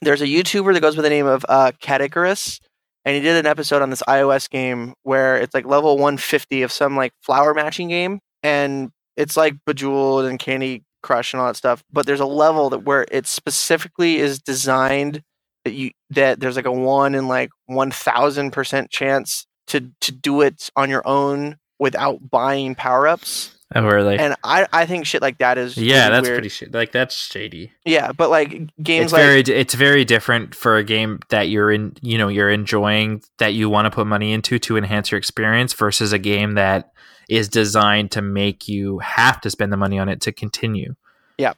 there's 0.00 0.22
a 0.22 0.26
YouTuber 0.26 0.72
that 0.72 0.80
goes 0.80 0.96
by 0.96 1.02
the 1.02 1.10
name 1.10 1.26
of 1.26 1.44
uh, 1.48 1.72
Caddicarus, 1.82 2.60
and 3.04 3.14
he 3.14 3.20
did 3.20 3.36
an 3.36 3.46
episode 3.46 3.82
on 3.82 3.90
this 3.90 4.02
iOS 4.08 4.48
game 4.48 4.94
where 5.02 5.36
it's 5.36 5.52
like 5.54 5.66
level 5.66 5.96
150 5.96 6.62
of 6.62 6.72
some 6.72 6.96
like 6.96 7.12
flower 7.20 7.52
matching 7.52 7.88
game, 7.88 8.20
and 8.42 8.90
it's 9.16 9.36
like 9.36 9.56
Bejeweled 9.66 10.24
and 10.24 10.38
Candy 10.38 10.82
Crush 11.02 11.34
and 11.34 11.40
all 11.42 11.46
that 11.48 11.56
stuff. 11.56 11.84
But 11.92 12.06
there's 12.06 12.20
a 12.20 12.26
level 12.26 12.70
that 12.70 12.84
where 12.84 13.06
it 13.10 13.26
specifically 13.26 14.16
is 14.16 14.40
designed 14.40 15.22
that 15.66 15.72
you 15.72 15.90
that 16.08 16.40
there's 16.40 16.56
like 16.56 16.64
a 16.64 16.72
one 16.72 17.14
in 17.14 17.28
like 17.28 17.50
one 17.66 17.90
thousand 17.90 18.52
percent 18.52 18.90
chance 18.90 19.46
to 19.66 19.90
to 20.00 20.12
do 20.12 20.40
it 20.40 20.70
on 20.74 20.88
your 20.88 21.06
own 21.06 21.56
without 21.80 22.30
buying 22.30 22.76
power 22.76 23.08
ups. 23.08 23.56
Oh, 23.74 23.84
really? 23.84 24.18
And 24.18 24.34
I, 24.42 24.66
I 24.72 24.84
think 24.86 25.06
shit 25.06 25.22
like 25.22 25.38
that 25.38 25.56
is 25.56 25.76
yeah, 25.76 26.08
really 26.08 26.10
that's 26.10 26.26
weird. 26.26 26.36
pretty 26.36 26.48
shit. 26.48 26.74
Like 26.74 26.90
that's 26.90 27.14
shady. 27.14 27.72
yeah. 27.84 28.10
But 28.10 28.28
like 28.28 28.50
games 28.82 29.04
It's 29.04 29.12
like 29.12 29.22
very 29.22 29.40
it's 29.42 29.74
very 29.74 30.04
different 30.04 30.56
for 30.56 30.76
a 30.76 30.82
game 30.82 31.20
that 31.28 31.48
you're 31.48 31.70
in, 31.70 31.96
you 32.02 32.18
know, 32.18 32.26
you're 32.28 32.50
enjoying 32.50 33.22
that 33.38 33.54
you 33.54 33.70
want 33.70 33.86
to 33.86 33.90
put 33.90 34.08
money 34.08 34.32
into 34.32 34.58
to 34.58 34.76
enhance 34.76 35.12
your 35.12 35.18
experience 35.18 35.72
versus 35.72 36.12
a 36.12 36.18
game 36.18 36.54
that 36.54 36.92
is 37.28 37.48
designed 37.48 38.10
to 38.10 38.22
make 38.22 38.66
you 38.66 38.98
have 38.98 39.40
to 39.42 39.50
spend 39.50 39.72
the 39.72 39.76
money 39.76 40.00
on 40.00 40.08
it 40.08 40.20
to 40.22 40.32
continue. 40.32 40.96
Yeah, 41.38 41.52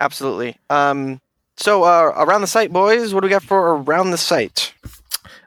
absolutely. 0.00 0.56
Um, 0.70 1.20
so 1.58 1.84
uh, 1.84 2.14
around 2.16 2.40
the 2.40 2.46
site, 2.46 2.72
boys, 2.72 3.12
what 3.12 3.20
do 3.20 3.26
we 3.26 3.30
got 3.30 3.42
for 3.42 3.76
around 3.76 4.10
the 4.10 4.16
site? 4.16 4.72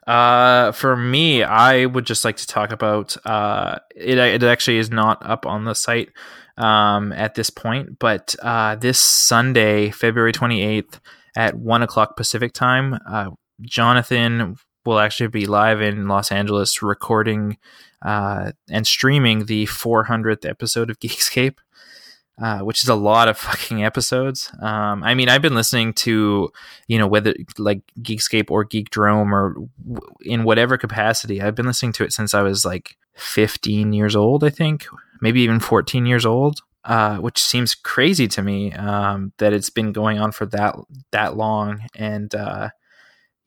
Uh, 0.07 0.72
for 0.72 0.95
me, 0.95 1.44
I 1.44 1.86
would 1.86 2.06
just 2.06 2.23
like 2.23 2.38
to 2.38 2.48
talk 2.48 2.72
about 2.72 3.18
uh, 3.26 3.80
it. 3.95 4.18
It 4.18 4.44
actually 4.44 4.77
is 4.77 4.91
not 4.91 5.26
up 5.26 5.45
on 5.45 5.65
the 5.65 5.73
site 5.73 6.10
um, 6.57 7.11
at 7.11 7.36
this 7.36 7.49
point, 7.49 7.98
but 7.99 8.36
uh, 8.41 8.76
this 8.76 8.99
Sunday, 8.99 9.90
February 9.90 10.32
twenty 10.32 10.61
eighth, 10.61 10.99
at 11.36 11.56
one 11.56 11.82
o'clock 11.82 12.15
Pacific 12.18 12.53
time, 12.53 12.99
uh, 13.10 13.32
Jonathan 13.61 14.57
will 14.86 14.99
actually 14.99 15.27
be 15.27 15.45
live 15.45 15.82
in 15.82 16.07
Los 16.07 16.32
Angeles 16.32 16.82
recording 16.82 17.57
uh, 18.03 18.52
and 18.69 18.86
streaming 18.86 19.45
the 19.45 19.65
400th 19.65 20.48
episode 20.48 20.90
of 20.90 20.99
Geekscape. 20.99 21.57
Uh, 22.37 22.59
which 22.59 22.83
is 22.83 22.89
a 22.89 22.95
lot 22.95 23.29
of 23.29 23.37
fucking 23.37 23.83
episodes. 23.83 24.51
Um, 24.61 25.03
I 25.03 25.13
mean, 25.13 25.29
I've 25.29 25.41
been 25.41 25.55
listening 25.55 25.93
to, 25.93 26.49
you 26.87 26.99
know, 26.99 27.07
whether 27.07 27.33
like 27.57 27.81
Geekscape 28.01 28.51
or 28.51 28.65
Geekdrome 28.65 29.31
or 29.31 29.55
w- 29.87 30.13
in 30.21 30.43
whatever 30.43 30.77
capacity, 30.77 31.41
I've 31.41 31.55
been 31.55 31.65
listening 31.65 31.93
to 31.93 32.03
it 32.03 32.11
since 32.11 32.33
I 32.33 32.41
was 32.41 32.65
like 32.65 32.97
15 33.15 33.93
years 33.93 34.17
old, 34.17 34.43
I 34.43 34.49
think, 34.49 34.85
maybe 35.21 35.41
even 35.41 35.61
14 35.61 36.05
years 36.05 36.25
old. 36.25 36.61
Uh, 36.83 37.17
which 37.17 37.41
seems 37.41 37.73
crazy 37.73 38.27
to 38.27 38.43
me 38.43 38.71
um, 38.73 39.33
that 39.39 39.53
it's 39.53 39.71
been 39.71 39.91
going 39.91 40.19
on 40.19 40.31
for 40.31 40.45
that 40.45 40.75
that 41.11 41.35
long, 41.35 41.81
and 41.95 42.35
uh, 42.35 42.69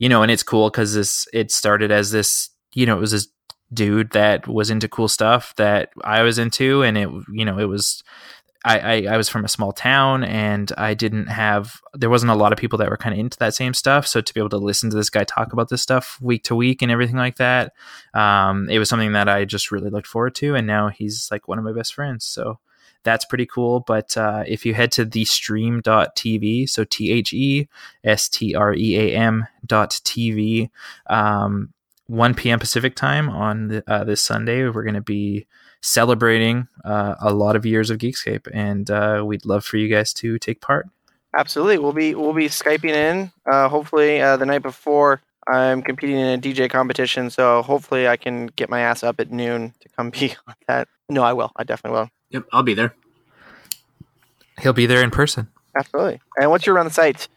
you 0.01 0.09
know, 0.09 0.23
and 0.23 0.33
it's 0.33 0.43
cool 0.43 0.71
because 0.71 0.95
this 0.95 1.29
it 1.33 1.53
started 1.53 1.93
as 1.93 2.11
this, 2.11 2.51
you 2.75 2.85
know, 2.85 2.97
it 2.97 3.01
was 3.01 3.13
this 3.13 3.29
dude 3.73 4.11
that 4.11 4.49
was 4.49 4.71
into 4.71 4.89
cool 4.89 5.07
stuff 5.07 5.55
that 5.55 5.91
I 6.03 6.23
was 6.23 6.41
into, 6.41 6.83
and 6.83 6.99
it, 6.99 7.09
you 7.33 7.45
know, 7.45 7.61
it 7.61 7.67
was 7.67 8.03
I, 8.69 8.79
I, 8.79 9.15
I 9.15 9.17
was 9.17 9.31
from 9.31 9.47
a 9.47 9.49
small 9.49 9.73
town 9.73 10.23
and 10.23 10.71
I 10.77 10.93
didn't 10.93 11.29
have 11.29 11.81
there 11.95 12.11
wasn't 12.11 12.33
a 12.33 12.35
lot 12.35 12.53
of 12.53 12.59
people 12.59 12.79
that 12.79 12.91
were 12.91 12.99
kind 12.99 13.15
of 13.15 13.19
into 13.19 13.39
that 13.39 13.55
same 13.55 13.73
stuff. 13.73 14.07
So 14.07 14.21
to 14.21 14.35
be 14.35 14.41
able 14.41 14.51
to 14.51 14.59
listen 14.59 14.91
to 14.91 14.97
this 14.97 15.09
guy 15.09 15.25
talk 15.25 15.55
about 15.55 15.71
this 15.71 15.81
stuff 15.81 16.19
week 16.21 16.45
to 16.45 16.55
week 16.55 16.83
and 16.83 16.93
everything 16.93 17.17
like 17.17 17.37
that, 17.37 17.73
um, 18.13 18.69
it 18.69 18.79
was 18.79 18.91
something 18.91 19.13
that 19.13 19.27
I 19.27 19.47
just 19.47 19.73
really 19.73 19.89
looked 19.89 20.07
forward 20.07 20.35
to. 20.37 20.55
And 20.55 20.67
now 20.67 20.89
he's 20.89 21.29
like 21.31 21.49
one 21.49 21.59
of 21.59 21.65
my 21.65 21.73
best 21.73 21.95
friends. 21.95 22.27
So 22.27 22.59
that's 23.05 23.25
pretty 23.25 23.47
cool. 23.47 23.81
But 23.81 24.15
uh, 24.19 24.45
if 24.47 24.67
you 24.67 24.75
head 24.75 24.93
to 24.93 25.07
the 25.07 25.25
thestream.tv, 25.25 26.69
so 26.69 26.85
T 26.85 27.11
H 27.11 27.33
E 27.33 27.69
S 28.05 28.29
T 28.29 28.55
R 28.55 28.75
E 28.75 28.99
A 28.99 29.17
M 29.17 29.47
dot 29.65 29.93
TV, 30.05 30.69
um, 31.09 31.73
1 32.09 32.35
p.m. 32.35 32.59
Pacific 32.59 32.97
time 32.97 33.31
on 33.31 33.69
the, 33.69 33.85
uh, 33.87 34.05
this 34.05 34.23
Sunday, 34.23 34.69
we're 34.69 34.83
going 34.83 34.95
to 34.95 35.01
be 35.01 35.47
celebrating 35.81 36.69
uh, 36.85 37.15
a 37.21 37.33
lot 37.33 37.57
of 37.57 37.65
years 37.65 37.91
of 37.91 37.99
Geekscape, 37.99 38.49
and 38.53 38.91
uh, 38.91 39.23
we'd 39.25 39.45
love 39.45 39.65
for 39.65 39.77
you 39.77 39.89
guys 39.89 40.13
to 40.15 40.39
take 40.39 40.61
part. 40.61 40.87
Absolutely, 41.37 41.79
we'll 41.79 41.93
be 41.93 42.15
we'll 42.15 42.33
be 42.33 42.49
skyping 42.49 42.91
in. 42.91 43.33
Uh, 43.51 43.69
hopefully, 43.69 44.21
uh, 44.21 44.37
the 44.37 44.47
night 44.47 44.63
before 44.63 45.21
I'm 45.47 45.83
competing 45.83 46.17
in 46.17 46.39
a 46.39 46.43
DJ 46.43 46.71
competition, 46.71 47.31
so 47.31 47.63
hopefully 47.63 48.09
I 48.09 48.17
can 48.17 48.47
get 48.47 48.71
my 48.71 48.81
ass 48.81 49.03
up 49.03 49.21
at 49.21 49.31
noon 49.31 49.75
to 49.81 49.89
come 49.91 50.11
be 50.19 50.35
on 50.47 50.55
that. 50.67 50.89
No, 51.09 51.23
I 51.23 51.33
will. 51.33 51.53
I 51.57 51.65
definitely 51.65 52.01
will. 52.01 52.11
Yep, 52.31 52.45
I'll 52.53 52.63
be 52.63 52.75
there. 52.75 52.95
He'll 54.61 54.73
be 54.73 54.87
there 54.87 55.03
in 55.03 55.11
person. 55.11 55.49
Absolutely. 55.77 56.21
And 56.37 56.51
what's 56.51 56.67
your 56.67 56.75
around 56.75 56.87
the 56.87 56.93
site, 56.93 57.29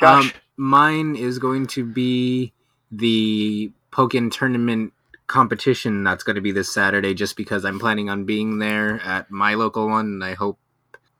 Josh? 0.00 0.26
Um, 0.26 0.32
mine 0.56 1.16
is 1.16 1.38
going 1.38 1.66
to 1.68 1.84
be 1.84 2.52
the 2.92 3.72
Pokken 3.92 4.30
tournament 4.30 4.92
competition 5.26 6.04
that's 6.04 6.22
going 6.22 6.36
to 6.36 6.42
be 6.42 6.52
this 6.52 6.72
Saturday 6.72 7.14
just 7.14 7.36
because 7.36 7.64
I'm 7.64 7.78
planning 7.78 8.10
on 8.10 8.24
being 8.24 8.58
there 8.58 9.00
at 9.00 9.30
my 9.30 9.54
local 9.54 9.88
one 9.88 10.06
and 10.06 10.24
I 10.24 10.34
hope 10.34 10.58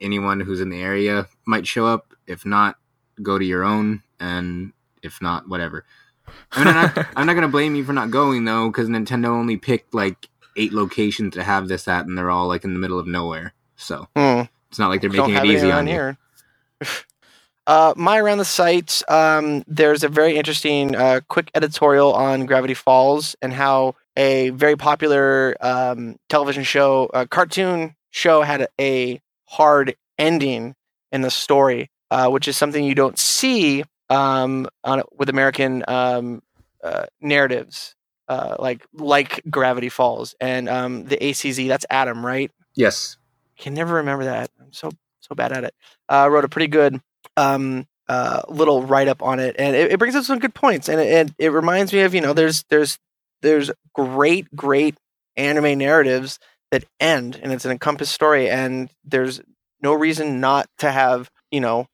anyone 0.01 0.41
who's 0.41 0.61
in 0.61 0.69
the 0.71 0.83
area 0.83 1.27
might 1.47 1.67
show 1.67 1.87
up. 1.87 2.15
If 2.27 2.45
not, 2.45 2.77
go 3.23 3.39
to 3.39 3.45
your 3.45 3.65
own 3.65 4.03
and 4.21 4.73
if 5.03 5.21
not, 5.23 5.49
whatever. 5.49 5.85
I 6.53 6.59
mean, 6.59 6.69
I'm 6.69 6.75
not, 6.75 7.07
I'm 7.17 7.27
not 7.27 7.33
going 7.35 7.43
to 7.43 7.49
blame 7.49 7.75
you 7.75 7.85
for 7.85 7.93
not 7.93 8.11
going 8.11 8.45
though 8.45 8.69
because 8.69 8.89
Nintendo 8.89 9.29
only 9.29 9.57
picked 9.57 9.95
like 9.95 10.29
eight 10.57 10.73
locations 10.73 11.35
to 11.35 11.43
have 11.43 11.69
this 11.69 11.89
at 11.89 12.07
and 12.07 12.17
they're 12.17 12.31
all 12.31 12.47
like 12.47 12.65
in 12.65 12.75
the 12.75 12.81
middle 12.81 12.99
of 12.99 13.07
nowhere. 13.07 13.55
So 13.77 14.09
Hmm. 14.17 14.43
it's 14.71 14.79
not 14.79 14.89
like 14.89 15.01
they're 15.01 15.11
making 15.11 15.35
it 15.37 15.45
easy 15.47 15.71
on 15.73 15.87
you. 15.87 16.17
Uh, 17.67 17.95
my 17.97 18.19
around 18.19 18.39
the 18.39 18.45
site, 18.45 19.03
um, 19.09 19.65
there's 19.67 20.05
a 20.05 20.09
very 20.09 20.37
interesting 20.37 20.95
uh, 20.95 21.21
quick 21.29 21.51
editorial 21.55 22.13
on 22.13 22.45
Gravity 22.47 22.75
Falls 22.75 23.37
and 23.41 23.53
how 23.53 23.95
a 24.17 24.51
very 24.51 24.77
popular 24.77 25.57
um, 25.61 26.17
television 26.29 26.63
show, 26.63 27.07
uh, 27.15 27.25
cartoon 27.27 27.97
show, 28.11 28.43
had 28.43 28.69
a, 28.81 29.21
hard 29.47 29.95
ending 30.19 30.75
in 31.13 31.21
the 31.21 31.31
story, 31.31 31.91
uh, 32.11 32.29
which 32.29 32.49
is 32.49 32.57
something 32.57 32.85
you 32.85 32.95
don't 32.95 33.19
see 33.19 33.85
um, 34.11 34.67
on, 34.83 35.03
with 35.17 35.29
American 35.29 35.85
um, 35.87 36.43
uh, 36.83 37.07
narratives, 37.21 37.95
uh, 38.29 38.57
like 38.59 38.85
like 38.93 39.41
Gravity 39.49 39.89
Falls 39.89 40.35
and 40.41 40.69
um, 40.69 41.05
the 41.05 41.17
ACZ. 41.17 41.69
That's 41.69 41.87
Adam, 41.89 42.25
right? 42.25 42.51
Yes. 42.75 43.17
I 43.59 43.63
can 43.63 43.75
never 43.75 43.95
remember 43.95 44.25
that. 44.25 44.51
I'm 44.61 44.73
so 44.73 44.91
so 45.21 45.35
bad 45.35 45.53
at 45.53 45.65
it. 45.65 45.75
Uh, 46.09 46.29
wrote 46.31 46.45
a 46.45 46.49
pretty 46.49 46.69
good 46.69 47.01
um, 47.37 47.87
uh, 48.09 48.43
little 48.49 48.83
write 48.83 49.09
up 49.09 49.23
on 49.23 49.41
it, 49.41 49.57
and 49.59 49.75
it, 49.75 49.93
it 49.93 49.99
brings 49.99 50.15
up 50.15 50.25
some 50.25 50.39
good 50.39 50.55
points, 50.55 50.89
and 50.89 51.01
it, 51.01 51.13
and 51.13 51.35
it 51.39 51.53
reminds 51.53 51.93
me 51.93 52.01
of 52.01 52.15
you 52.15 52.21
know 52.21 52.33
there's 52.33 52.65
there's 52.69 52.99
there's 53.43 53.71
great 53.93 54.55
great 54.55 54.97
anime 55.37 55.79
narratives 55.79 56.39
that 56.71 56.85
end, 57.01 57.39
and 57.43 57.53
it's 57.53 57.65
an 57.65 57.71
encompassed 57.71 58.13
story, 58.13 58.49
and 58.51 58.91
there's 59.05 59.41
no 59.81 59.95
reason 59.95 60.41
not 60.41 60.69
to 60.79 60.91
have 60.91 61.31
you 61.51 61.61
know 61.61 61.87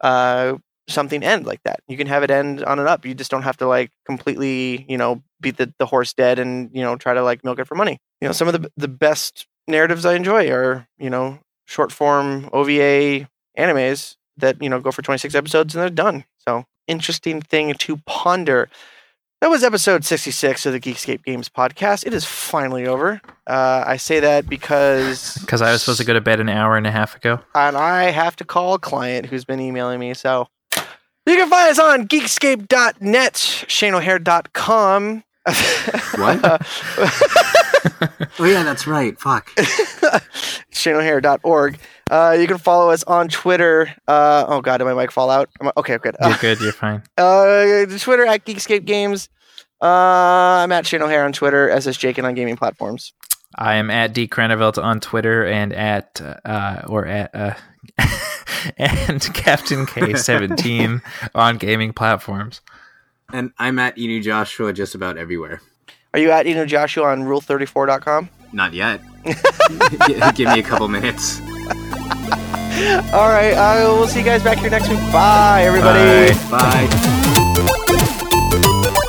uh, 0.00 0.56
something 0.88 1.22
end 1.22 1.46
like 1.46 1.62
that. 1.64 1.80
You 1.88 1.96
can 1.96 2.06
have 2.08 2.22
it 2.22 2.30
end 2.30 2.62
on 2.64 2.78
and 2.78 2.88
up. 2.88 3.04
You 3.04 3.14
just 3.14 3.30
don't 3.30 3.42
have 3.42 3.56
to 3.58 3.66
like 3.66 3.90
completely 4.04 4.84
you 4.88 4.98
know 4.98 5.22
beat 5.40 5.56
the, 5.56 5.72
the 5.78 5.86
horse 5.86 6.12
dead 6.12 6.38
and 6.38 6.70
you 6.72 6.82
know 6.82 6.96
try 6.96 7.14
to 7.14 7.22
like 7.22 7.44
milk 7.44 7.58
it 7.58 7.66
for 7.66 7.74
money. 7.74 7.98
You 8.20 8.28
know 8.28 8.32
some 8.32 8.48
of 8.48 8.60
the 8.60 8.70
the 8.76 8.88
best 8.88 9.46
narratives 9.66 10.04
I 10.04 10.14
enjoy 10.14 10.50
are 10.50 10.86
you 10.98 11.10
know 11.10 11.38
short 11.66 11.90
form 11.90 12.50
OVA 12.52 13.28
animes 13.56 14.16
that 14.36 14.62
you 14.62 14.68
know 14.68 14.80
go 14.80 14.90
for 14.90 15.02
26 15.02 15.34
episodes 15.34 15.74
and 15.74 15.82
they're 15.82 15.90
done. 15.90 16.24
So 16.46 16.64
interesting 16.86 17.40
thing 17.40 17.74
to 17.74 17.96
ponder. 18.06 18.68
That 19.40 19.50
was 19.50 19.62
episode 19.62 20.04
66 20.06 20.64
of 20.64 20.72
the 20.72 20.80
Geekscape 20.80 21.22
Games 21.24 21.50
podcast. 21.50 22.06
It 22.06 22.14
is 22.14 22.24
finally 22.24 22.86
over. 22.86 23.20
Uh, 23.46 23.84
I 23.86 23.98
say 23.98 24.18
that 24.20 24.48
because 24.48 25.36
Because 25.40 25.60
I 25.60 25.70
was 25.72 25.82
supposed 25.82 25.98
to 26.00 26.06
go 26.06 26.14
to 26.14 26.20
bed 26.22 26.40
an 26.40 26.48
hour 26.48 26.76
and 26.78 26.86
a 26.86 26.90
half 26.90 27.14
ago. 27.16 27.40
and 27.54 27.76
I 27.76 28.04
have 28.10 28.36
to 28.36 28.44
call 28.44 28.72
a 28.74 28.78
client 28.78 29.26
who's 29.26 29.44
been 29.44 29.60
emailing 29.60 30.00
me. 30.00 30.14
So 30.14 30.48
you 31.26 31.36
can 31.36 31.50
find 31.50 31.70
us 31.70 31.78
on 31.78 32.08
geekscape.net, 32.08 33.34
shaneohair.com. 33.34 35.24
What? 36.16 36.62
Oh 38.38 38.44
yeah, 38.44 38.62
that's 38.64 38.86
right. 38.86 39.18
Fuck. 39.20 39.50
shaneohair.org. 40.72 41.78
Uh, 42.10 42.36
you 42.38 42.46
can 42.46 42.58
follow 42.58 42.90
us 42.90 43.02
on 43.04 43.28
Twitter. 43.28 43.92
Uh, 44.06 44.44
oh, 44.48 44.60
God, 44.60 44.78
did 44.78 44.84
my 44.84 44.94
mic 44.94 45.10
fall 45.10 45.30
out? 45.30 45.48
I- 45.60 45.72
okay, 45.76 45.98
good. 45.98 46.14
You're 46.20 46.30
Uh, 46.32 46.36
good. 46.40 46.60
You're 46.60 46.72
fine. 46.72 47.02
uh, 47.18 47.86
Twitter 47.98 48.26
at 48.26 48.44
Geekscape 48.44 48.84
Games. 48.84 49.28
Uh, 49.82 49.86
I'm 50.62 50.72
at 50.72 50.86
Shane 50.86 51.02
O'Hare 51.02 51.24
on 51.24 51.32
Twitter, 51.32 51.68
SS 51.70 51.96
Jakin 51.96 52.24
on 52.24 52.34
gaming 52.34 52.56
platforms. 52.56 53.12
I 53.56 53.74
am 53.74 53.90
at 53.90 54.12
D 54.12 54.26
Cranevelt 54.26 54.82
on 54.82 54.98
Twitter 55.00 55.44
and 55.46 55.72
at 55.72 56.20
uh, 56.44 56.82
or 56.88 57.06
at 57.06 57.34
uh, 57.34 57.54
and 58.78 59.22
Captain 59.34 59.86
K 59.86 60.14
seventeen 60.14 61.02
on 61.34 61.58
gaming 61.58 61.92
platforms. 61.92 62.62
And 63.32 63.52
I'm 63.58 63.78
at 63.78 63.96
Inu 63.96 64.22
Joshua 64.22 64.72
just 64.72 64.94
about 64.94 65.18
everywhere. 65.18 65.60
Are 66.14 66.18
you 66.20 66.30
at 66.30 66.46
Eno 66.46 66.64
Joshua 66.66 67.08
on 67.08 67.22
rule34.com? 67.24 68.28
Not 68.52 68.72
yet. 68.72 69.00
Give 70.34 70.48
me 70.48 70.60
a 70.60 70.62
couple 70.62 70.88
minutes. 70.88 71.40
All 73.14 73.28
right, 73.28 73.52
uh, 73.54 73.94
we'll 73.94 74.08
see 74.08 74.18
you 74.20 74.24
guys 74.24 74.42
back 74.42 74.58
here 74.58 74.70
next 74.70 74.88
week. 74.88 74.98
Bye, 75.12 75.62
everybody. 75.64 76.32
Bye. 76.50 76.88
Bye. 78.90 79.00